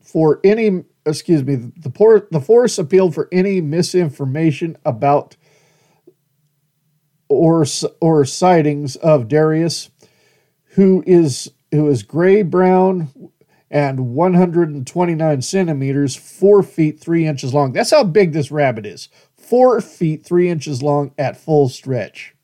for 0.00 0.40
any 0.42 0.84
excuse 1.04 1.44
me 1.44 1.56
the 1.56 1.90
por- 1.90 2.28
the 2.30 2.40
force 2.40 2.78
appealed 2.78 3.14
for 3.14 3.28
any 3.30 3.60
misinformation 3.60 4.78
about 4.86 5.36
or 7.32 7.64
or 8.00 8.24
sightings 8.24 8.96
of 8.96 9.28
Darius 9.28 9.90
who 10.74 11.02
is 11.06 11.50
who 11.70 11.88
is 11.88 12.02
gray 12.02 12.42
brown 12.42 13.08
and 13.70 14.14
129 14.14 15.42
centimeters, 15.42 16.14
four 16.14 16.62
feet 16.62 17.00
three 17.00 17.26
inches 17.26 17.54
long. 17.54 17.72
That's 17.72 17.90
how 17.90 18.04
big 18.04 18.32
this 18.32 18.50
rabbit 18.50 18.84
is. 18.84 19.08
Four 19.34 19.80
feet 19.80 20.24
three 20.26 20.50
inches 20.50 20.82
long 20.82 21.12
at 21.16 21.38
full 21.38 21.70
stretch. 21.70 22.34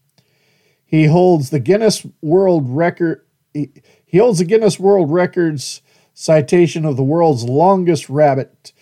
He 0.86 1.04
holds 1.04 1.50
the 1.50 1.60
Guinness 1.60 2.06
World 2.22 2.70
Record. 2.70 3.26
He, 3.52 3.70
he 4.06 4.18
holds 4.18 4.38
the 4.38 4.46
Guinness 4.46 4.80
World 4.80 5.12
Records 5.12 5.82
citation 6.14 6.86
of 6.86 6.96
the 6.96 7.04
world's 7.04 7.44
longest 7.44 8.08
rabbit. 8.08 8.72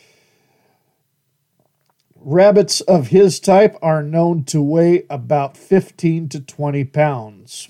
Rabbits 2.28 2.80
of 2.80 3.06
his 3.08 3.38
type 3.38 3.76
are 3.80 4.02
known 4.02 4.42
to 4.46 4.60
weigh 4.60 5.04
about 5.08 5.56
15 5.56 6.28
to 6.30 6.40
20 6.40 6.82
pounds. 6.86 7.68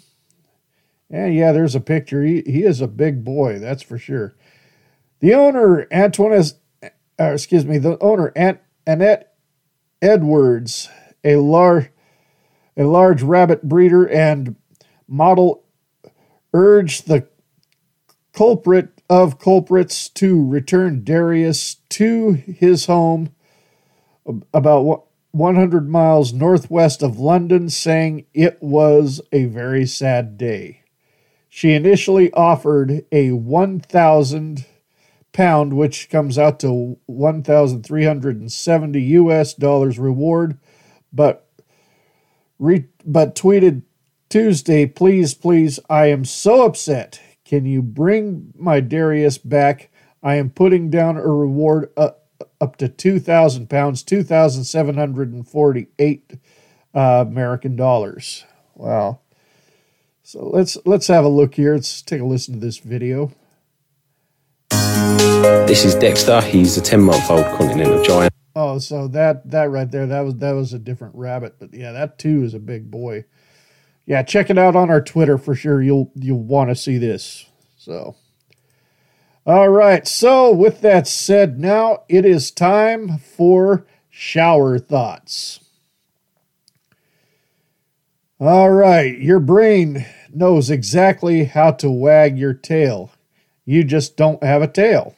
And 1.10 1.34
yeah, 1.34 1.52
there's 1.52 1.74
a 1.74 1.80
picture. 1.80 2.24
He, 2.24 2.40
he 2.40 2.62
is 2.62 2.80
a 2.80 2.88
big 2.88 3.22
boy, 3.22 3.58
that's 3.58 3.82
for 3.82 3.98
sure. 3.98 4.34
The 5.20 5.34
owner, 5.34 5.86
Antoinette, 5.90 6.54
uh, 6.82 6.90
excuse 7.20 7.66
me, 7.66 7.76
the 7.76 8.02
owner, 8.02 8.32
Ant, 8.34 8.60
Annette 8.86 9.34
Edwards, 10.00 10.88
a 11.22 11.36
large, 11.36 11.90
a 12.78 12.84
large 12.84 13.22
rabbit 13.22 13.68
breeder 13.68 14.08
and 14.08 14.56
model, 15.06 15.64
urged 16.54 17.08
the 17.08 17.28
culprit 18.32 19.02
of 19.10 19.38
culprits 19.38 20.08
to 20.08 20.42
return 20.42 21.04
Darius 21.04 21.74
to 21.90 22.32
his 22.32 22.86
home 22.86 23.34
about 24.52 25.04
100 25.32 25.88
miles 25.88 26.32
northwest 26.32 27.02
of 27.02 27.18
London, 27.18 27.68
saying 27.68 28.26
it 28.32 28.62
was 28.62 29.20
a 29.32 29.44
very 29.46 29.86
sad 29.86 30.38
day. 30.38 30.82
She 31.48 31.72
initially 31.72 32.32
offered 32.32 33.04
a 33.12 33.32
1,000 33.32 34.66
pound, 35.32 35.74
which 35.74 36.08
comes 36.10 36.38
out 36.38 36.58
to 36.60 36.98
1,370 37.06 39.00
US 39.02 39.54
dollars 39.54 39.98
reward, 39.98 40.58
but 41.12 41.48
re- 42.58 42.88
but 43.04 43.34
tweeted 43.34 43.82
Tuesday, 44.28 44.86
please, 44.86 45.34
please, 45.34 45.78
I 45.88 46.06
am 46.06 46.24
so 46.24 46.64
upset. 46.64 47.20
Can 47.44 47.64
you 47.64 47.82
bring 47.82 48.52
my 48.56 48.80
Darius 48.80 49.38
back? 49.38 49.90
I 50.22 50.36
am 50.36 50.50
putting 50.50 50.90
down 50.90 51.16
a 51.16 51.26
reward 51.26 51.90
uh, 51.96 52.10
up 52.60 52.76
to 52.76 52.88
2,000 52.88 53.68
pounds, 53.68 54.02
2,748 54.02 56.32
uh, 56.94 57.24
American 57.26 57.76
dollars. 57.76 58.44
Wow. 58.74 59.20
So 60.22 60.48
let's 60.48 60.76
let's 60.84 61.06
have 61.06 61.24
a 61.24 61.28
look 61.28 61.54
here. 61.54 61.74
Let's 61.74 62.02
take 62.02 62.20
a 62.20 62.24
listen 62.24 62.54
to 62.54 62.60
this 62.60 62.78
video. 62.78 63.30
This 64.70 65.84
is 65.84 65.94
Dexter. 65.94 66.40
He's 66.40 66.76
a 66.76 66.82
10 66.82 67.00
month 67.00 67.30
old 67.30 67.46
continental 67.56 68.02
giant. 68.02 68.34
Oh, 68.56 68.78
so 68.78 69.06
that 69.08 69.50
that 69.50 69.70
right 69.70 69.90
there, 69.90 70.06
that 70.06 70.22
was 70.22 70.36
that 70.36 70.52
was 70.52 70.72
a 70.72 70.78
different 70.78 71.14
rabbit, 71.14 71.56
but 71.58 71.74
yeah, 71.74 71.92
that 71.92 72.18
too 72.18 72.42
is 72.42 72.54
a 72.54 72.58
big 72.58 72.90
boy. 72.90 73.24
Yeah, 74.06 74.22
check 74.22 74.50
it 74.50 74.56
out 74.56 74.74
on 74.74 74.88
our 74.88 75.00
Twitter 75.00 75.36
for 75.36 75.54
sure. 75.54 75.82
You'll 75.82 76.10
you'll 76.14 76.42
want 76.42 76.70
to 76.70 76.74
see 76.74 76.98
this. 76.98 77.46
So 77.76 78.16
All 79.46 79.68
right. 79.68 80.08
So 80.08 80.52
with 80.52 80.80
that 80.80 81.06
said, 81.06 81.60
now 81.60 82.02
it 82.08 82.24
is 82.24 82.50
time 82.50 83.18
for 83.18 83.86
shower 84.10 84.78
thoughts. 84.78 85.60
All 88.38 88.70
right, 88.70 89.18
your 89.18 89.40
brain 89.40 90.04
knows 90.34 90.68
exactly 90.68 91.44
how 91.44 91.70
to 91.72 91.90
wag 91.90 92.38
your 92.38 92.52
tail. 92.52 93.10
You 93.64 93.82
just 93.82 94.18
don't 94.18 94.42
have 94.42 94.60
a 94.60 94.68
tail. 94.68 95.16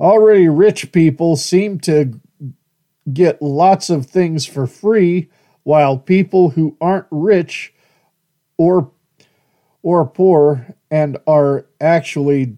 Already 0.00 0.48
rich 0.48 0.92
people 0.92 1.36
seem 1.36 1.80
to 1.80 2.18
get 3.12 3.42
lots 3.42 3.90
of 3.90 4.06
things 4.06 4.46
for 4.46 4.66
free, 4.66 5.28
while 5.64 5.98
people 5.98 6.50
who 6.50 6.78
aren't 6.80 7.06
rich 7.10 7.74
or 8.56 8.90
or 9.82 10.06
poor 10.06 10.74
and 10.90 11.18
are 11.26 11.65
actually 11.80 12.56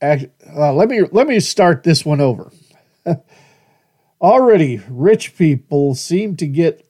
act, 0.00 0.26
uh, 0.54 0.72
let 0.72 0.88
me 0.88 1.02
let 1.12 1.26
me 1.26 1.40
start 1.40 1.82
this 1.82 2.04
one 2.04 2.20
over. 2.20 2.50
Already 4.20 4.80
rich 4.88 5.36
people 5.36 5.94
seem 5.94 6.36
to 6.36 6.46
get 6.46 6.88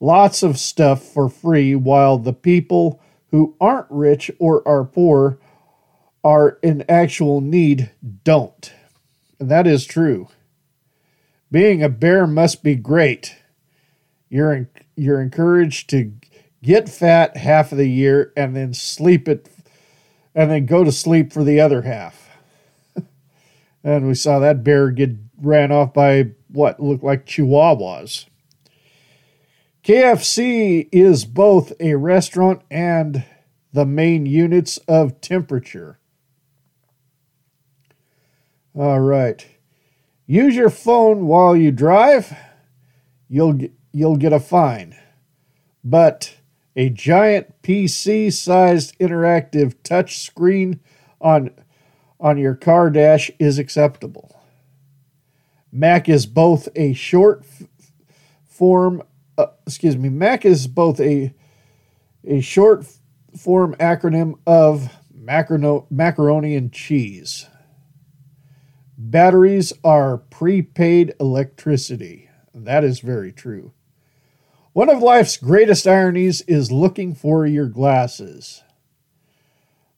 lots 0.00 0.42
of 0.42 0.58
stuff 0.58 1.02
for 1.02 1.28
free 1.28 1.74
while 1.74 2.18
the 2.18 2.32
people 2.32 3.00
who 3.30 3.54
aren't 3.60 3.86
rich 3.90 4.30
or 4.38 4.66
are 4.66 4.84
poor 4.84 5.38
are 6.24 6.58
in 6.62 6.84
actual 6.88 7.40
need 7.40 7.90
don't. 8.24 8.72
And 9.38 9.50
that 9.50 9.66
is 9.66 9.86
true. 9.86 10.28
Being 11.50 11.82
a 11.82 11.88
bear 11.88 12.26
must 12.26 12.62
be 12.62 12.74
great. 12.74 13.36
You're 14.28 14.68
you're 14.96 15.20
encouraged 15.20 15.90
to 15.90 16.12
get 16.62 16.88
fat 16.88 17.36
half 17.36 17.72
of 17.72 17.78
the 17.78 17.88
year 17.88 18.32
and 18.36 18.54
then 18.54 18.74
sleep 18.74 19.28
it 19.28 19.48
and 20.34 20.50
then 20.50 20.66
go 20.66 20.84
to 20.84 20.92
sleep 20.92 21.32
for 21.32 21.44
the 21.44 21.60
other 21.60 21.82
half. 21.82 22.30
and 23.84 24.06
we 24.06 24.14
saw 24.14 24.38
that 24.38 24.64
bear 24.64 24.90
get 24.90 25.10
ran 25.40 25.72
off 25.72 25.92
by 25.92 26.30
what 26.48 26.80
looked 26.80 27.04
like 27.04 27.26
chihuahuas. 27.26 28.26
KFC 29.82 30.88
is 30.92 31.24
both 31.24 31.72
a 31.80 31.94
restaurant 31.94 32.62
and 32.70 33.24
the 33.72 33.86
main 33.86 34.26
units 34.26 34.78
of 34.88 35.20
temperature. 35.20 35.98
All 38.74 39.00
right. 39.00 39.46
Use 40.26 40.54
your 40.54 40.70
phone 40.70 41.26
while 41.26 41.56
you 41.56 41.72
drive. 41.72 42.36
You'll 43.28 43.54
get, 43.54 43.72
you'll 43.92 44.16
get 44.16 44.32
a 44.32 44.40
fine. 44.40 44.96
But 45.82 46.36
a 46.80 46.88
giant 46.88 47.60
PC-sized 47.62 48.98
interactive 48.98 49.74
touch 49.82 50.18
screen 50.18 50.80
on 51.20 51.50
on 52.18 52.38
your 52.38 52.54
car 52.54 52.88
dash 52.88 53.30
is 53.38 53.58
acceptable. 53.58 54.40
Mac 55.70 56.08
is 56.08 56.24
both 56.24 56.70
a 56.74 56.94
short 56.94 57.42
f- 57.42 57.68
form 58.46 59.02
uh, 59.36 59.48
excuse 59.66 59.94
me, 59.94 60.08
Mac 60.08 60.46
is 60.46 60.66
both 60.66 60.98
a 61.00 61.34
a 62.24 62.40
short 62.40 62.86
form 63.36 63.74
acronym 63.74 64.38
of 64.46 64.90
macaroni 65.90 66.56
and 66.56 66.72
cheese. 66.72 67.46
Batteries 68.96 69.74
are 69.84 70.16
prepaid 70.16 71.12
electricity. 71.20 72.30
That 72.54 72.84
is 72.84 73.00
very 73.00 73.32
true. 73.32 73.74
One 74.80 74.88
of 74.88 75.02
life's 75.02 75.36
greatest 75.36 75.86
ironies 75.86 76.40
is 76.40 76.72
looking 76.72 77.14
for 77.14 77.44
your 77.44 77.66
glasses. 77.66 78.62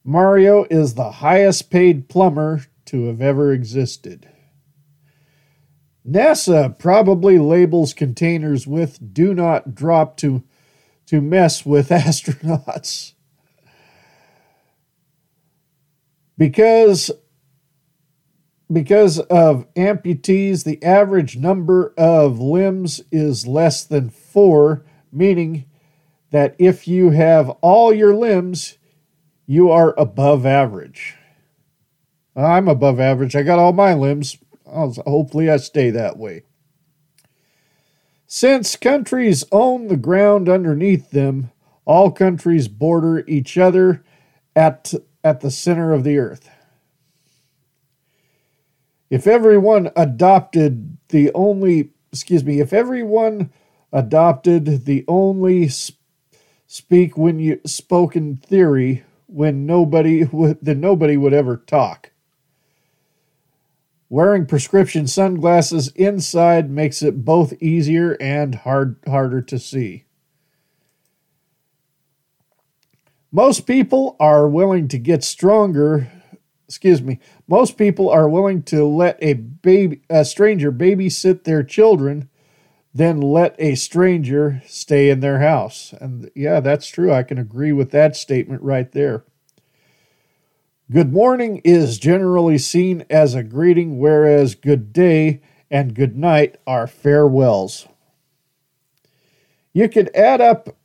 Mario 0.03 0.65
is 0.71 0.95
the 0.95 1.13
highest 1.13 1.71
paid 1.71 2.09
plumber 2.09 2.65
to 2.87 3.05
have 3.05 3.23
ever 3.23 3.53
existed. 3.53 4.29
NASA 6.05 6.77
probably 6.81 7.39
labels 7.39 7.95
containers 7.95 8.67
with 8.67 9.15
do 9.15 9.35
not 9.35 9.73
drop 9.73 10.17
to 10.17 10.43
to 11.07 11.21
mess 11.21 11.65
with 11.65 11.89
astronauts. 11.91 13.13
Because 16.37 17.13
because 18.73 19.21
of 19.21 19.73
amputees, 19.75 20.65
the 20.65 20.83
average 20.83 21.37
number 21.37 21.95
of 21.97 22.41
limbs 22.41 23.01
is 23.13 23.47
less 23.47 23.85
than 23.85 24.11
4, 24.33 24.85
meaning 25.13 25.67
that 26.31 26.57
if 26.59 26.89
you 26.89 27.11
have 27.11 27.51
all 27.61 27.93
your 27.93 28.15
limbs, 28.15 28.79
you 29.47 29.71
are 29.71 29.95
above 29.99 30.47
average. 30.47 31.15
I'm 32.35 32.69
above 32.69 32.99
average. 32.99 33.37
I 33.37 33.43
got 33.43 33.59
all 33.59 33.73
my 33.73 33.95
limbs. 33.95 34.39
Hopefully, 34.67 35.51
I 35.51 35.59
stay 35.59 35.91
that 35.91 36.17
way. 36.17 36.45
Since 38.27 38.77
countries 38.77 39.45
own 39.53 39.89
the 39.89 39.97
ground 39.99 40.49
underneath 40.49 41.11
them, 41.11 41.51
all 41.85 42.11
countries 42.11 42.69
border 42.69 43.25
each 43.29 43.59
other 43.59 44.03
at, 44.57 44.95
at 45.23 45.41
the 45.41 45.51
center 45.51 45.93
of 45.93 46.05
the 46.05 46.17
earth. 46.17 46.49
If 49.11 49.27
everyone 49.27 49.91
adopted 49.95 50.97
the 51.11 51.31
only, 51.35 51.91
excuse 52.11 52.43
me, 52.43 52.61
if 52.61 52.73
everyone 52.73 53.51
adopted 53.93 54.85
the 54.85 55.05
only 55.07 55.69
speak 56.67 57.19
when 57.19 57.39
you 57.39 57.61
spoken 57.67 58.37
theory 58.37 59.05
when 59.27 59.67
nobody 59.67 60.25
would, 60.25 60.59
then 60.63 60.81
nobody 60.81 61.17
would 61.17 61.33
ever 61.33 61.57
talk. 61.57 62.11
Wearing 64.09 64.45
prescription 64.45 65.07
sunglasses 65.07 65.89
inside 65.89 66.71
makes 66.71 67.03
it 67.03 67.25
both 67.25 67.55
easier 67.63 68.17
and 68.21 68.55
hard, 68.57 68.97
harder 69.07 69.41
to 69.41 69.59
see. 69.59 70.05
Most 73.31 73.67
people 73.67 74.17
are 74.21 74.47
willing 74.47 74.89
to 74.89 74.99
get 74.99 75.25
stronger. 75.25 76.13
Excuse 76.69 77.01
me. 77.01 77.21
Most 77.49 77.79
people 77.79 78.11
are 78.11 78.29
willing 78.29 78.63
to 78.65 78.85
let 78.85 79.17
a 79.23 79.33
baby, 79.33 80.03
a 80.11 80.27
stranger 80.27 80.71
babysit 80.71 81.45
their 81.45 81.63
children 81.63 82.29
than 82.95 83.21
let 83.21 83.55
a 83.59 83.75
stranger 83.75 84.63
stay 84.67 85.09
in 85.09 85.21
their 85.21 85.39
house. 85.41 85.95
And 86.01 86.31
yeah, 86.35 86.61
that's 86.61 86.89
true. 86.89 87.13
I 87.13 87.23
can 87.23 87.39
agree 87.39 87.73
with 87.73 87.91
that 87.91 88.17
statement 88.17 88.63
right 88.63 88.91
there. 88.93 89.25
Good 90.91 91.13
morning 91.13 91.63
is 91.65 91.99
generally 91.99 92.59
seen 92.59 93.05
as 93.09 93.35
a 93.35 93.43
greeting, 93.43 93.99
whereas 93.99 94.55
good 94.55 94.93
day 94.93 95.41
and 95.71 95.95
good 95.95 96.19
night 96.19 96.59
are 96.67 96.87
farewells. 96.87 97.89
You 99.73 99.89
could 99.89 100.15
add 100.15 100.43
up 100.43 100.77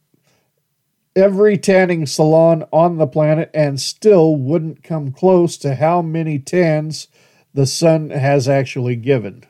every 1.13 1.57
tanning 1.57 2.05
salon 2.05 2.63
on 2.71 2.97
the 2.97 3.07
planet 3.07 3.51
and 3.53 3.81
still 3.81 4.37
wouldn't 4.37 4.81
come 4.81 5.11
close 5.11 5.57
to 5.57 5.75
how 5.75 6.01
many 6.01 6.39
tans 6.39 7.09
the 7.53 7.65
sun 7.65 8.11
has 8.11 8.47
actually 8.47 8.95
given. 8.95 9.43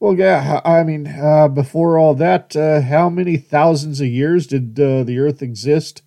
Well, 0.00 0.16
yeah, 0.16 0.60
I 0.64 0.84
mean, 0.84 1.08
uh, 1.08 1.48
before 1.48 1.98
all 1.98 2.14
that, 2.14 2.54
uh, 2.54 2.82
how 2.82 3.10
many 3.10 3.36
thousands 3.36 4.00
of 4.00 4.06
years 4.06 4.46
did 4.46 4.78
uh, 4.78 5.02
the 5.04 5.18
Earth 5.18 5.42
exist? 5.42 6.02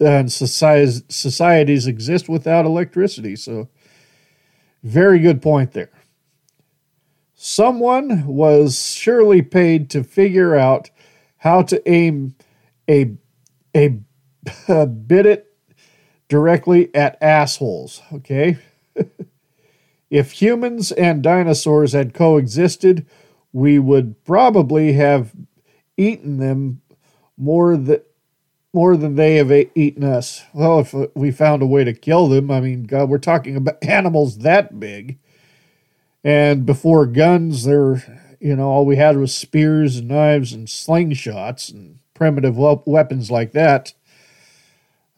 and 0.00 0.32
societies, 0.32 1.02
societies 1.08 1.86
exist 1.86 2.28
without 2.28 2.64
electricity. 2.64 3.36
So, 3.36 3.68
very 4.82 5.18
good 5.18 5.42
point 5.42 5.72
there. 5.72 5.90
Someone 7.34 8.26
was 8.26 8.92
surely 8.94 9.42
paid 9.42 9.90
to 9.90 10.02
figure 10.02 10.56
out 10.56 10.90
how 11.38 11.62
to 11.62 11.88
aim 11.90 12.34
a 12.88 13.12
a, 13.76 13.98
a 14.68 14.86
bit 14.86 15.26
it 15.26 15.56
directly 16.28 16.94
at 16.94 17.18
assholes. 17.22 18.02
Okay. 18.12 18.58
if 20.10 20.32
humans 20.32 20.92
and 20.92 21.22
dinosaurs 21.22 21.92
had 21.92 22.14
coexisted, 22.14 23.06
we 23.52 23.78
would 23.78 24.22
probably 24.24 24.94
have 24.94 25.32
eaten 25.96 26.38
them 26.38 26.80
more 27.36 27.76
than 27.76 28.00
more 28.72 28.96
than 28.96 29.14
they 29.14 29.36
have 29.36 29.50
eaten 29.50 30.04
us. 30.04 30.44
Well, 30.52 30.80
if 30.80 30.94
we 31.14 31.30
found 31.30 31.62
a 31.62 31.66
way 31.66 31.84
to 31.84 31.94
kill 31.94 32.28
them, 32.28 32.50
I 32.50 32.60
mean, 32.60 32.84
God, 32.84 33.08
we're 33.08 33.18
talking 33.18 33.56
about 33.56 33.78
animals 33.82 34.38
that 34.38 34.78
big. 34.78 35.18
And 36.22 36.66
before 36.66 37.06
guns, 37.06 37.64
there, 37.64 38.36
you 38.40 38.54
know, 38.54 38.68
all 38.68 38.84
we 38.84 38.96
had 38.96 39.16
was 39.16 39.34
spears 39.34 39.96
and 39.96 40.08
knives 40.08 40.52
and 40.52 40.68
slingshots 40.68 41.72
and 41.72 41.98
primitive 42.12 42.56
weapons 42.58 43.30
like 43.30 43.52
that. 43.52 43.94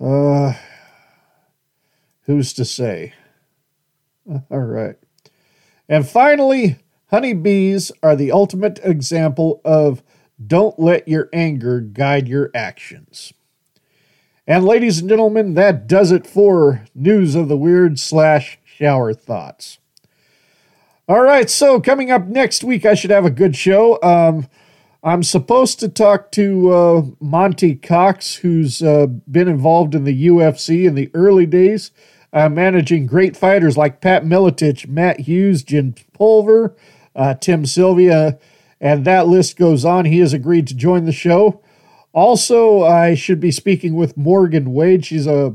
Uh, 0.01 0.55
who's 2.23 2.53
to 2.53 2.65
say? 2.65 3.15
All 4.51 4.61
right. 4.61 4.97
And 5.89 6.09
finally, 6.09 6.77
honeybees 7.11 7.93
are 8.03 8.17
the 8.17 8.33
ultimate 8.33 8.79
example 8.83 9.61
of 9.65 10.03
don't 10.45 10.79
let 10.79 11.09
your 11.09 11.29
anger 11.33 11.81
guide 11.81 12.29
your 12.29 12.51
actions. 12.55 13.33
And 14.47 14.65
ladies 14.65 15.01
and 15.01 15.09
gentlemen, 15.09 15.55
that 15.55 15.87
does 15.87 16.11
it 16.11 16.27
for 16.27 16.85
news 16.95 17.35
of 17.35 17.49
the 17.49 17.57
weird 17.57 17.99
slash 17.99 18.59
shower 18.65 19.13
thoughts. 19.13 19.79
All 21.09 21.23
right, 21.23 21.51
so 21.51 21.81
coming 21.81 22.11
up 22.11 22.27
next 22.27 22.63
week, 22.63 22.87
I 22.87 22.95
should 22.95 23.11
have 23.11 23.25
a 23.25 23.31
good 23.31 23.57
show. 23.57 24.01
Um, 24.03 24.49
I'm 25.03 25.23
supposed 25.23 25.81
to 25.81 25.89
talk 25.89 26.31
to 26.33 26.73
uh, 26.73 27.03
Monty 27.21 27.75
Cox, 27.75 28.37
who's 28.37 28.83
uh, 28.83 29.07
been 29.07 29.49
involved 29.49 29.95
in 29.95 30.05
the 30.05 30.27
UFC 30.27 30.87
in 30.87 30.95
the 30.95 31.11
early 31.15 31.47
days, 31.47 31.91
uh, 32.33 32.49
managing 32.49 33.07
great 33.07 33.37
fighters 33.37 33.77
like 33.77 34.01
Pat 34.01 34.25
Miletich, 34.25 34.87
Matt 34.89 35.21
Hughes, 35.21 35.63
Jim 35.63 35.95
Pulver, 36.13 36.75
uh, 37.15 37.35
Tim 37.35 37.67
Sylvia, 37.67 38.39
and 38.81 39.05
that 39.05 39.27
list 39.27 39.57
goes 39.57 39.85
on. 39.85 40.05
He 40.05 40.21
has 40.21 40.33
agreed 40.33 40.67
to 40.69 40.75
join 40.75 41.05
the 41.05 41.13
show. 41.13 41.63
Also, 42.13 42.83
I 42.83 43.15
should 43.15 43.41
be 43.41 43.51
speaking 43.51 43.95
with 43.95 44.17
Morgan 44.17 44.73
Wade. 44.73 45.05
She's 45.05 45.27
a 45.27 45.55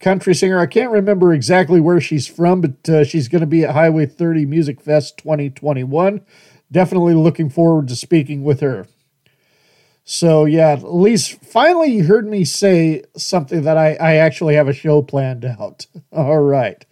country 0.00 0.34
singer. 0.34 0.58
I 0.58 0.66
can't 0.66 0.92
remember 0.92 1.32
exactly 1.32 1.80
where 1.80 2.00
she's 2.00 2.26
from, 2.26 2.60
but 2.60 2.88
uh, 2.88 3.04
she's 3.04 3.28
going 3.28 3.40
to 3.40 3.46
be 3.46 3.64
at 3.64 3.70
Highway 3.74 4.06
30 4.06 4.46
Music 4.46 4.80
Fest 4.80 5.18
2021. 5.18 6.20
Definitely 6.70 7.14
looking 7.14 7.48
forward 7.48 7.88
to 7.88 7.96
speaking 7.96 8.44
with 8.44 8.60
her. 8.60 8.86
So, 10.10 10.46
yeah, 10.46 10.70
at 10.70 10.94
least 10.94 11.44
finally 11.44 11.92
you 11.92 12.04
heard 12.04 12.26
me 12.26 12.42
say 12.42 13.02
something 13.14 13.60
that 13.64 13.76
I, 13.76 13.92
I 13.96 14.14
actually 14.14 14.54
have 14.54 14.66
a 14.66 14.72
show 14.72 15.02
planned 15.02 15.44
out. 15.44 15.86
All 16.12 16.40
right. 16.40 16.82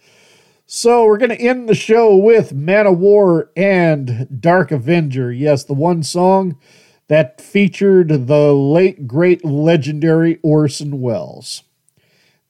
So, 0.67 1.03
we're 1.03 1.17
to 1.17 1.41
end 1.41 1.67
the 1.67 1.73
show 1.73 2.15
with 2.15 2.53
Manowar 2.53 3.49
and 3.57 4.39
Dark 4.39 4.71
Avenger. 4.71 5.31
Yes, 5.31 5.63
the 5.63 5.73
one 5.73 6.03
song 6.03 6.59
that 7.07 7.41
featured 7.41 8.27
the 8.27 8.53
late, 8.53 9.07
great, 9.07 9.43
legendary 9.43 10.37
Orson 10.43 11.01
Welles. 11.01 11.63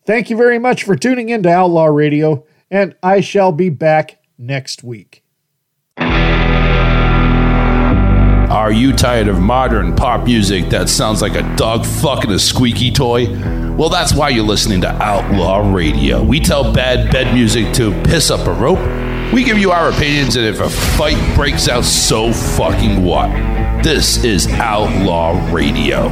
Thank 0.06 0.30
you 0.30 0.36
very 0.36 0.60
much 0.60 0.84
for 0.84 0.98
tuning 0.98 1.30
in 1.30 1.44
to 1.44 1.50
Outlaw 1.50 1.86
Radio, 1.86 2.46
and 2.70 2.94
I 3.02 3.22
shall 3.22 3.54
be 3.54 3.70
back 3.70 4.22
next 4.38 4.84
week. 4.84 5.24
Are 8.50 8.72
you 8.72 8.93
tired 8.93 9.27
of 9.27 9.42
modern 9.42 9.93
pop 9.93 10.24
music 10.24 10.69
that 10.69 10.88
sounds 10.88 11.22
like 11.22 11.35
a 11.35 11.42
dog 11.58 11.85
fucking 11.85 12.32
a 12.32 12.40
squeaky 12.40 12.92
toy? 12.92 13.27
Well, 13.76 13.90
that's 13.90 14.14
why 14.14 14.30
you're 14.30 14.45
listening 14.45 14.80
to 14.82 14.88
Outlaw 14.88 15.74
Radio. 15.74 16.24
We 16.24 16.40
tell 16.40 16.72
bad 16.72 17.11
bed 17.11 17.34
music 17.34 17.74
to 17.74 17.92
piss 18.03 18.32
up 18.32 18.48
a 18.48 18.53
rope. 18.53 18.80
We 19.34 19.43
give 19.43 19.58
you 19.58 19.72
our 19.72 19.90
opinions, 19.90 20.38
and 20.38 20.45
if 20.45 20.61
a 20.61 20.69
fight 20.69 21.35
breaks 21.35 21.67
out, 21.67 21.84
so 21.84 22.32
fucking 22.32 23.03
what? 23.03 23.27
This 23.84 24.24
is 24.24 24.48
Outlaw 24.48 25.51
Radio. 25.53 26.08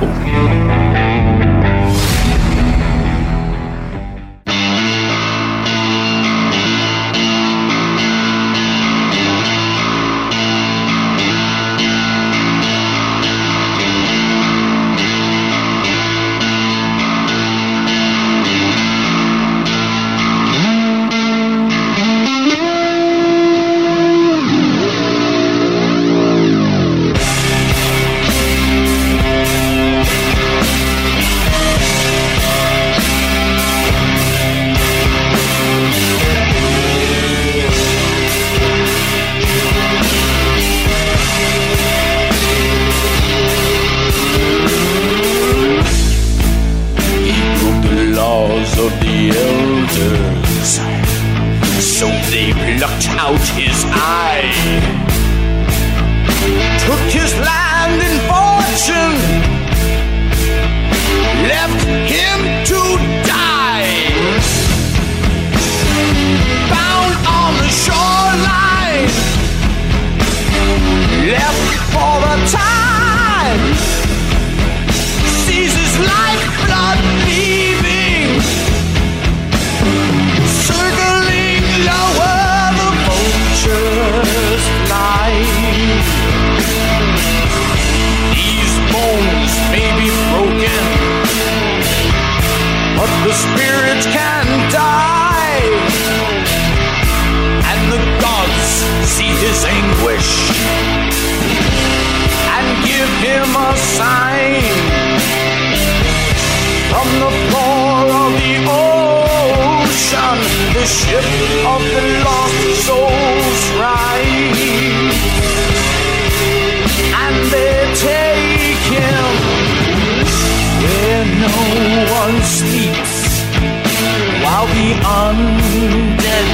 Undead 125.35 126.47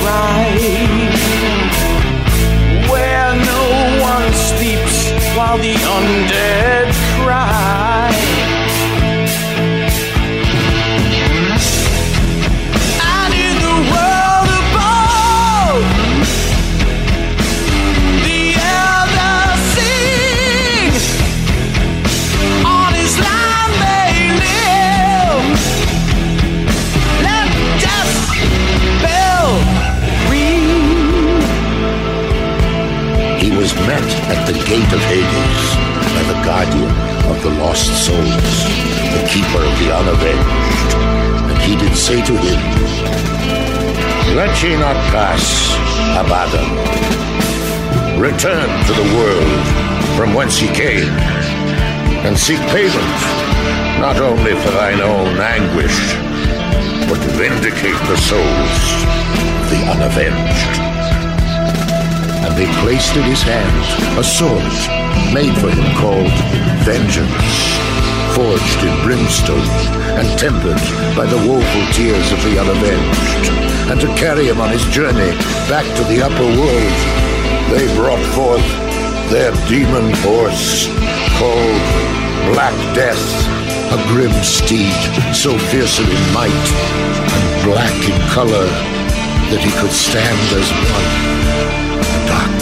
cry. 0.00 0.46
Where 2.90 3.32
no 3.52 3.64
one 4.00 4.32
sleeps, 4.32 5.10
while 5.36 5.58
the 5.58 5.74
undead 5.74 6.79
gate 34.70 34.92
of 34.94 35.02
Hades 35.10 35.66
by 36.14 36.22
the 36.30 36.38
guardian 36.46 36.94
of 37.26 37.42
the 37.42 37.50
lost 37.58 37.90
souls, 38.06 38.56
the 39.18 39.26
keeper 39.26 39.58
of 39.66 39.74
the 39.82 39.90
unavenged. 39.90 40.90
And 41.50 41.58
he 41.58 41.74
did 41.74 41.96
say 41.96 42.22
to 42.22 42.32
him, 42.38 42.60
Let 44.36 44.62
ye 44.62 44.76
not 44.78 44.94
pass, 45.10 45.42
Abaddon. 46.22 46.70
Return 48.20 48.70
to 48.86 48.92
the 48.94 49.08
world 49.18 49.60
from 50.16 50.34
whence 50.34 50.62
ye 50.62 50.68
came, 50.68 51.10
and 52.22 52.38
seek 52.38 52.60
payment, 52.70 53.18
not 53.98 54.20
only 54.20 54.54
for 54.62 54.70
thine 54.70 55.00
own 55.00 55.34
anguish, 55.36 55.98
but 57.10 57.18
vindicate 57.34 58.00
the 58.06 58.18
souls 58.18 58.78
of 59.58 59.70
the 59.70 59.82
unavenged 59.90 60.89
and 62.44 62.56
they 62.56 62.66
placed 62.80 63.16
in 63.16 63.24
his 63.24 63.42
hand 63.42 63.84
a 64.18 64.24
sword 64.24 64.72
made 65.34 65.52
for 65.60 65.68
him 65.68 65.88
called 65.96 66.32
Vengeance, 66.88 67.54
forged 68.34 68.80
in 68.80 68.94
brimstone 69.04 69.70
and 70.16 70.26
tempered 70.38 70.80
by 71.16 71.26
the 71.26 71.40
woeful 71.44 71.86
tears 71.92 72.32
of 72.32 72.40
the 72.44 72.56
unavenged. 72.56 73.44
And 73.90 74.00
to 74.00 74.08
carry 74.16 74.46
him 74.46 74.60
on 74.60 74.70
his 74.70 74.84
journey 74.88 75.32
back 75.68 75.84
to 75.96 76.04
the 76.04 76.22
upper 76.22 76.48
world, 76.56 76.98
they 77.72 77.86
brought 77.94 78.24
forth 78.34 78.66
their 79.30 79.52
demon 79.68 80.10
horse 80.24 80.88
called 81.38 81.84
Black 82.52 82.74
Death, 82.94 83.20
a 83.92 83.98
grim 84.08 84.32
steed 84.42 84.96
so 85.34 85.56
fearsome 85.70 86.08
in 86.08 86.24
might 86.32 86.66
and 87.34 87.64
black 87.64 87.96
in 88.08 88.18
color 88.30 88.66
that 89.50 89.60
he 89.62 89.70
could 89.80 89.92
stand 89.92 90.38
as 90.54 90.70
one 90.94 91.39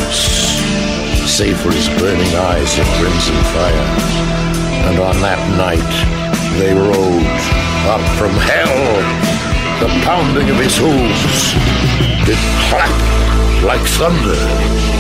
darkness, 0.09 1.31
save 1.31 1.59
for 1.61 1.71
his 1.71 1.89
burning 2.01 2.35
eyes 2.35 2.79
of 2.79 2.87
crimson 2.99 3.35
fire. 3.53 3.89
And 4.89 4.99
on 5.01 5.21
that 5.21 5.41
night 5.57 5.79
they 6.59 6.73
rode 6.75 7.27
up 7.89 8.03
from 8.17 8.33
hell. 8.33 9.29
The 9.81 9.89
pounding 10.05 10.51
of 10.51 10.57
his 10.57 10.77
hooves 10.77 11.55
did 12.27 12.39
clap 12.69 13.63
like 13.63 13.87
thunder. 13.87 14.99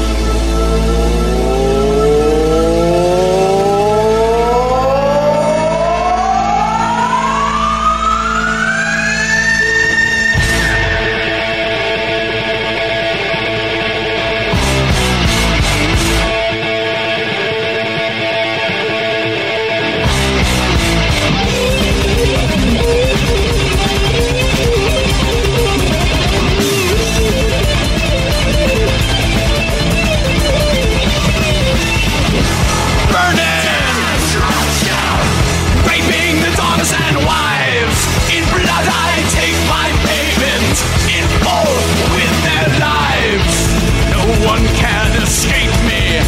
Escape 45.22 45.74
me. 45.86 46.20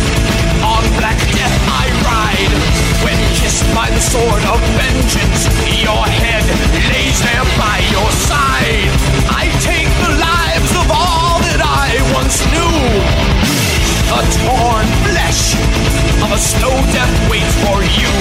On 0.62 0.82
black 0.98 1.18
death 1.36 1.56
I 1.68 1.86
ride. 2.04 2.54
When 3.04 3.18
kissed 3.38 3.64
by 3.74 3.88
the 3.90 4.00
sword 4.00 4.42
of 4.50 4.60
vengeance, 4.76 5.48
your 5.80 6.04
head 6.04 6.44
lays 6.92 7.18
there 7.22 7.46
by 7.56 7.78
your 7.94 8.10
side. 8.28 8.92
I 9.30 9.48
take 9.64 9.90
the 10.04 10.12
lives 10.20 10.72
of 10.76 10.86
all 10.90 11.40
that 11.48 11.62
I 11.62 11.96
once 12.12 12.44
knew. 12.52 12.76
The 14.10 14.22
torn 14.42 14.86
flesh 15.06 15.54
of 16.24 16.30
a 16.34 16.40
slow 16.40 16.76
death 16.92 17.14
waits 17.30 17.54
for 17.64 17.78
you. 17.80 18.12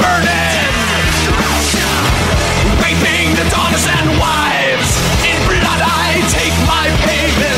Burning! 0.00 0.68
Raping 2.82 3.30
the 3.36 3.46
daughters 3.50 3.86
and 3.86 4.08
wives. 4.18 4.90
In 5.28 5.36
blood 5.46 5.82
I 5.84 6.24
take 6.32 6.56
my 6.66 6.86
payment. 7.06 7.57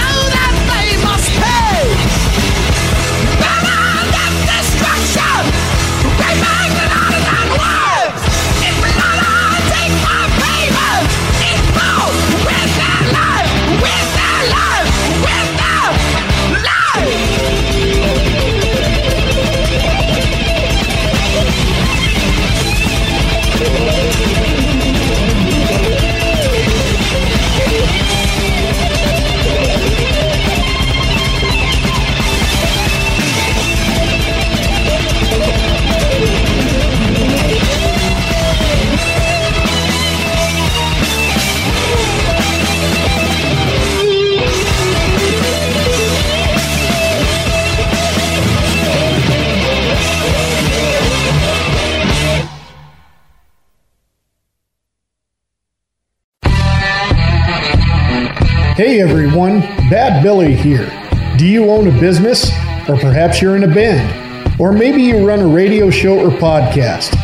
Everyone, 59.01 59.61
Bad 59.89 60.21
Billy 60.21 60.53
here. 60.53 60.85
Do 61.35 61.47
you 61.47 61.71
own 61.71 61.87
a 61.87 61.99
business? 61.99 62.51
Or 62.87 62.95
perhaps 62.97 63.41
you're 63.41 63.55
in 63.55 63.63
a 63.63 63.67
band? 63.67 64.61
Or 64.61 64.71
maybe 64.71 65.01
you 65.01 65.27
run 65.27 65.39
a 65.39 65.47
radio 65.47 65.89
show 65.89 66.19
or 66.19 66.29
podcast? 66.29 67.15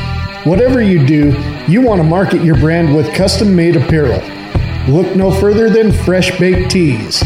Whatever 0.43 0.81
you 0.81 1.05
do, 1.05 1.39
you 1.67 1.83
want 1.83 2.01
to 2.01 2.03
market 2.03 2.43
your 2.43 2.57
brand 2.57 2.95
with 2.95 3.13
custom 3.13 3.55
made 3.55 3.75
apparel. 3.75 4.19
Look 4.91 5.15
no 5.15 5.29
further 5.29 5.69
than 5.69 5.91
Fresh 5.91 6.39
Baked 6.39 6.71
Tees. 6.71 7.23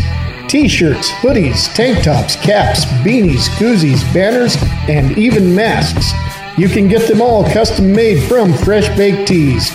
T 0.50 0.68
shirts, 0.68 1.10
hoodies, 1.12 1.74
tank 1.74 2.04
tops, 2.04 2.36
caps, 2.36 2.84
beanies, 3.06 3.48
koozies, 3.52 4.04
banners, 4.14 4.58
and 4.90 5.18
even 5.18 5.56
masks. 5.56 6.12
You 6.58 6.68
can 6.68 6.90
get 6.90 7.08
them 7.08 7.22
all 7.22 7.50
custom 7.50 7.94
made 7.94 8.22
from 8.28 8.52
Fresh 8.52 8.90
Baked 8.98 9.30
Tees. 9.30 9.72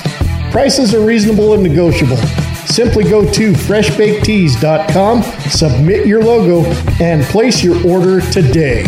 Prices 0.51 0.93
are 0.93 1.01
reasonable 1.01 1.55
and 1.55 1.63
negotiable. 1.63 2.19
Simply 2.77 3.05
go 3.05 3.25
to 3.33 3.53
freshbakedtees.com, 3.53 5.23
submit 5.23 6.07
your 6.07 6.23
logo, 6.23 6.71
and 7.03 7.25
place 7.25 7.65
your 7.65 7.77
order 7.87 8.21
today. 8.21 8.85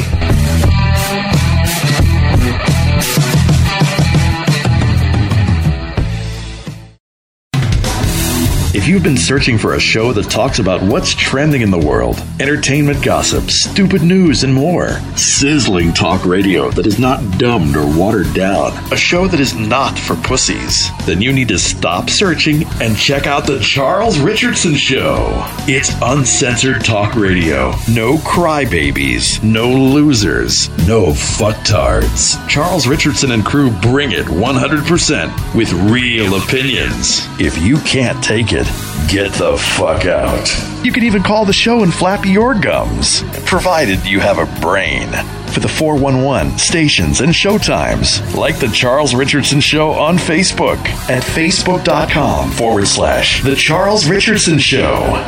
If 8.79 8.87
you've 8.87 9.03
been 9.03 9.17
searching 9.17 9.59
for 9.59 9.75
a 9.75 9.81
show 9.81 10.13
that 10.13 10.31
talks 10.31 10.61
about 10.61 10.81
what's 10.81 11.13
trending 11.13 11.63
in 11.63 11.71
the 11.73 11.85
world, 11.85 12.23
entertainment 12.39 13.03
gossip, 13.03 13.51
stupid 13.51 14.03
news, 14.03 14.45
and 14.45 14.55
more, 14.55 15.01
sizzling 15.17 15.93
talk 15.93 16.25
radio 16.25 16.71
that 16.71 16.87
is 16.87 17.01
not 17.01 17.39
dumbed 17.39 17.77
or 17.77 17.99
watered 17.99 18.33
down, 18.35 18.73
a 18.93 18.97
show 18.97 19.27
that 19.27 19.41
is 19.41 19.53
not 19.53 19.99
for 19.99 20.15
pussies, 20.15 20.91
then 21.07 21.21
you 21.21 21.33
need 21.33 21.49
to 21.49 21.59
stop 21.59 22.09
searching 22.09 22.63
and 22.81 22.97
check 22.97 23.27
out 23.27 23.49
The 23.49 23.59
Charles 23.59 24.21
Richardson 24.21 24.77
Show. 24.77 25.27
It's 25.67 25.91
uncensored 26.01 26.85
talk 26.85 27.17
radio. 27.17 27.73
No 27.91 28.19
crybabies, 28.19 29.43
no 29.43 29.73
losers, 29.73 30.69
no 30.87 31.07
fucktards. 31.07 32.39
Charles 32.49 32.87
Richardson 32.87 33.33
and 33.33 33.45
crew 33.45 33.73
bring 33.81 34.13
it 34.13 34.27
100% 34.27 35.57
with 35.57 35.73
real 35.91 36.41
opinions. 36.41 37.27
If 37.41 37.61
you 37.61 37.79
can't 37.79 38.23
take 38.23 38.53
it, 38.53 38.68
get 39.09 39.33
the 39.35 39.57
fuck 39.57 40.07
out. 40.07 40.85
You 40.85 40.93
can 40.93 41.05
even 41.05 41.23
call 41.23 41.45
the 41.45 41.53
show 41.53 41.83
and 41.83 41.93
flap 41.93 42.25
your 42.25 42.55
gums, 42.55 43.23
provided 43.45 44.05
you 44.07 44.21
have 44.21 44.39
a 44.39 44.61
brain. 44.61 45.09
For 45.53 45.61
the 45.61 45.69
411 45.69 46.59
stations 46.59 47.21
and 47.21 47.33
showtimes, 47.33 48.35
like 48.37 48.59
The 48.59 48.69
Charles 48.69 49.15
Richardson 49.15 49.61
Show 49.61 49.91
on 49.91 50.17
Facebook 50.19 50.79
at 51.09 51.23
facebook.com 51.23 52.51
forward 52.53 52.87
slash 52.87 53.43
The 53.43 53.57
Charles 53.57 54.07
Richardson 54.09 54.59
Show. 54.59 55.25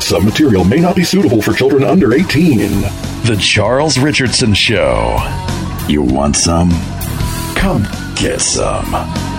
Some 0.00 0.24
material 0.24 0.64
may 0.64 0.78
not 0.78 0.96
be 0.96 1.04
suitable 1.04 1.42
for 1.42 1.52
children 1.52 1.82
under 1.84 2.14
18. 2.14 2.58
The 3.26 3.36
Charles 3.40 3.98
Richardson 3.98 4.54
Show. 4.54 5.18
You 5.88 6.02
want 6.02 6.36
some? 6.36 6.70
Come 7.56 7.82
get 8.14 8.40
some. 8.40 9.37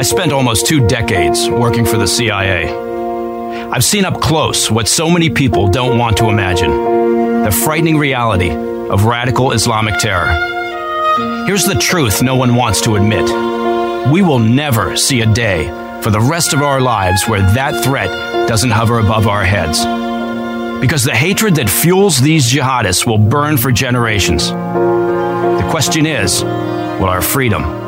I 0.00 0.02
spent 0.02 0.32
almost 0.32 0.66
two 0.66 0.86
decades 0.86 1.50
working 1.50 1.84
for 1.84 1.98
the 1.98 2.06
CIA. 2.06 2.72
I've 3.70 3.84
seen 3.84 4.06
up 4.06 4.18
close 4.18 4.70
what 4.70 4.88
so 4.88 5.10
many 5.10 5.28
people 5.28 5.68
don't 5.68 5.98
want 5.98 6.16
to 6.16 6.30
imagine 6.30 7.44
the 7.44 7.50
frightening 7.52 7.98
reality 7.98 8.48
of 8.50 9.04
radical 9.04 9.52
Islamic 9.52 9.98
terror. 9.98 10.32
Here's 11.46 11.64
the 11.64 11.74
truth 11.74 12.22
no 12.22 12.34
one 12.34 12.54
wants 12.54 12.80
to 12.80 12.96
admit 12.96 13.26
we 14.10 14.22
will 14.22 14.38
never 14.38 14.96
see 14.96 15.20
a 15.20 15.30
day 15.30 15.66
for 16.00 16.08
the 16.08 16.18
rest 16.18 16.54
of 16.54 16.62
our 16.62 16.80
lives 16.80 17.28
where 17.28 17.42
that 17.52 17.84
threat 17.84 18.08
doesn't 18.48 18.70
hover 18.70 19.00
above 19.00 19.26
our 19.26 19.44
heads. 19.44 19.80
Because 20.80 21.04
the 21.04 21.14
hatred 21.14 21.56
that 21.56 21.68
fuels 21.68 22.18
these 22.18 22.50
jihadists 22.50 23.06
will 23.06 23.18
burn 23.18 23.58
for 23.58 23.70
generations. 23.70 24.48
The 24.48 25.68
question 25.70 26.06
is 26.06 26.42
will 26.42 27.04
our 27.04 27.20
freedom? 27.20 27.79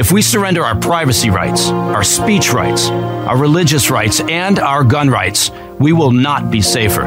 If 0.00 0.10
we 0.10 0.22
surrender 0.22 0.64
our 0.64 0.76
privacy 0.76 1.28
rights, 1.28 1.68
our 1.68 2.02
speech 2.02 2.54
rights, 2.54 2.88
our 2.88 3.36
religious 3.36 3.90
rights, 3.90 4.20
and 4.20 4.58
our 4.58 4.82
gun 4.82 5.10
rights, 5.10 5.50
we 5.78 5.92
will 5.92 6.10
not 6.10 6.50
be 6.50 6.62
safer. 6.62 7.02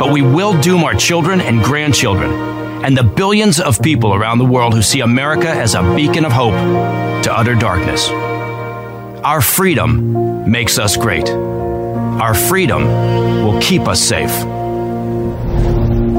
But 0.00 0.10
we 0.10 0.20
will 0.20 0.60
doom 0.60 0.82
our 0.82 0.94
children 0.94 1.40
and 1.40 1.62
grandchildren 1.62 2.32
and 2.84 2.98
the 2.98 3.04
billions 3.04 3.60
of 3.60 3.80
people 3.80 4.14
around 4.14 4.38
the 4.38 4.44
world 4.44 4.74
who 4.74 4.82
see 4.82 4.98
America 4.98 5.48
as 5.48 5.76
a 5.76 5.94
beacon 5.94 6.24
of 6.24 6.32
hope 6.32 6.54
to 7.22 7.32
utter 7.32 7.54
darkness. 7.54 8.08
Our 9.22 9.40
freedom 9.40 10.50
makes 10.50 10.80
us 10.80 10.96
great. 10.96 11.30
Our 11.30 12.34
freedom 12.34 12.84
will 13.44 13.60
keep 13.60 13.82
us 13.82 14.02
safe. 14.02 14.32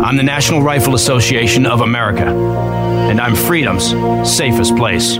I'm 0.01 0.15
the 0.15 0.23
National 0.23 0.61
Rifle 0.61 0.95
Association 0.95 1.65
of 1.65 1.81
America, 1.81 2.27
and 2.29 3.19
I'm 3.19 3.35
freedom's 3.35 3.89
safest 4.25 4.77
place. 4.77 5.19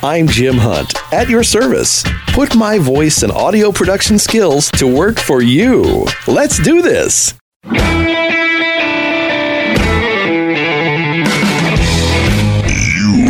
I'm 0.00 0.28
Jim 0.28 0.58
Hunt, 0.58 0.94
at 1.12 1.28
your 1.28 1.42
service. 1.42 2.04
Put 2.28 2.54
my 2.54 2.78
voice 2.78 3.24
and 3.24 3.32
audio 3.32 3.72
production 3.72 4.16
skills 4.16 4.70
to 4.72 4.86
work 4.86 5.18
for 5.18 5.42
you. 5.42 6.06
Let's 6.28 6.60
do 6.62 6.82
this. 6.82 7.34
You 7.64 7.72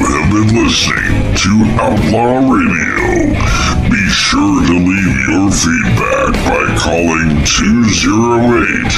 have 0.04 0.30
been 0.30 0.62
listening 0.62 1.34
to 1.36 1.50
Outlaw 1.80 2.52
Radio. 2.52 3.77
Be 3.90 4.06
sure 4.10 4.66
to 4.66 4.74
leave 4.74 5.28
your 5.28 5.50
feedback 5.50 6.32
by 6.44 6.76
calling 6.76 7.42
208 7.44 8.92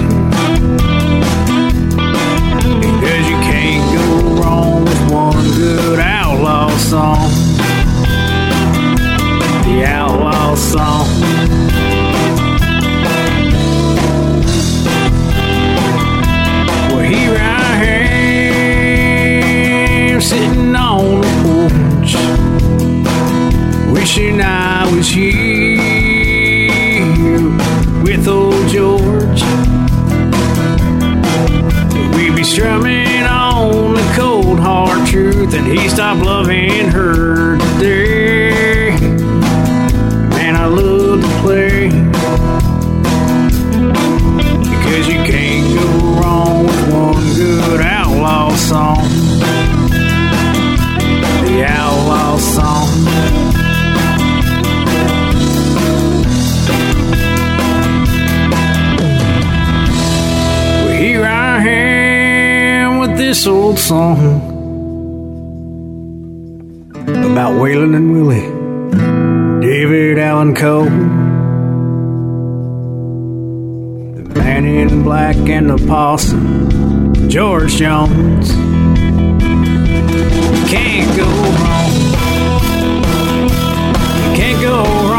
Because 2.80 3.24
you 3.30 3.38
can't 3.50 3.84
go 3.96 4.42
wrong 4.42 4.84
with 4.84 5.10
one 5.10 5.44
good 5.56 5.98
outlaw 5.98 6.68
song. 6.76 7.30
The 9.64 9.84
outlaw 9.86 10.30
song. 10.60 11.06
Well, 16.90 17.00
here 17.00 17.36
I 17.39 17.84
am 20.12 20.20
sitting 20.20 20.76
on 20.76 21.22
the 21.22 21.28
porch, 21.42 22.14
wishing 23.90 24.40
I 24.40 24.84
was 24.94 25.08
here 25.08 25.80
with 28.05 28.28
old 28.28 28.68
George. 28.68 29.42
We'd 32.14 32.36
be 32.36 32.44
strumming 32.44 33.24
on 33.24 33.94
the 33.94 34.12
cold 34.14 34.60
hard 34.60 35.06
truth, 35.08 35.55
and 35.55 35.66
he 35.66 35.89
stopped 35.89 36.22
loving 36.22 36.89
her 36.90 37.56
today. 37.56 38.19
Play 41.42 41.88
because 44.62 45.06
you 45.08 45.20
can't 45.24 45.66
go 45.78 45.86
wrong 46.20 46.64
with 46.66 46.82
one 46.92 47.24
good 47.34 47.80
outlaw 47.80 48.50
song. 48.56 49.08
The 51.44 51.64
outlaw 51.66 52.36
song. 52.38 52.88
This 63.16 63.46
old 63.46 63.78
song 63.78 64.16
about 67.06 67.52
Waylon 67.60 67.94
and 67.94 68.12
Willie, 68.12 68.48
David 69.60 70.18
Allan 70.18 70.54
Coe, 70.54 70.88
in 75.36 75.50
and 75.50 75.70
the 75.70 75.86
possum, 75.86 77.28
George 77.28 77.76
Jones. 77.76 78.50
Can't 80.68 81.17
go 81.17 81.26
wrong. 81.26 81.92
Can't 84.34 84.60
go 84.60 85.09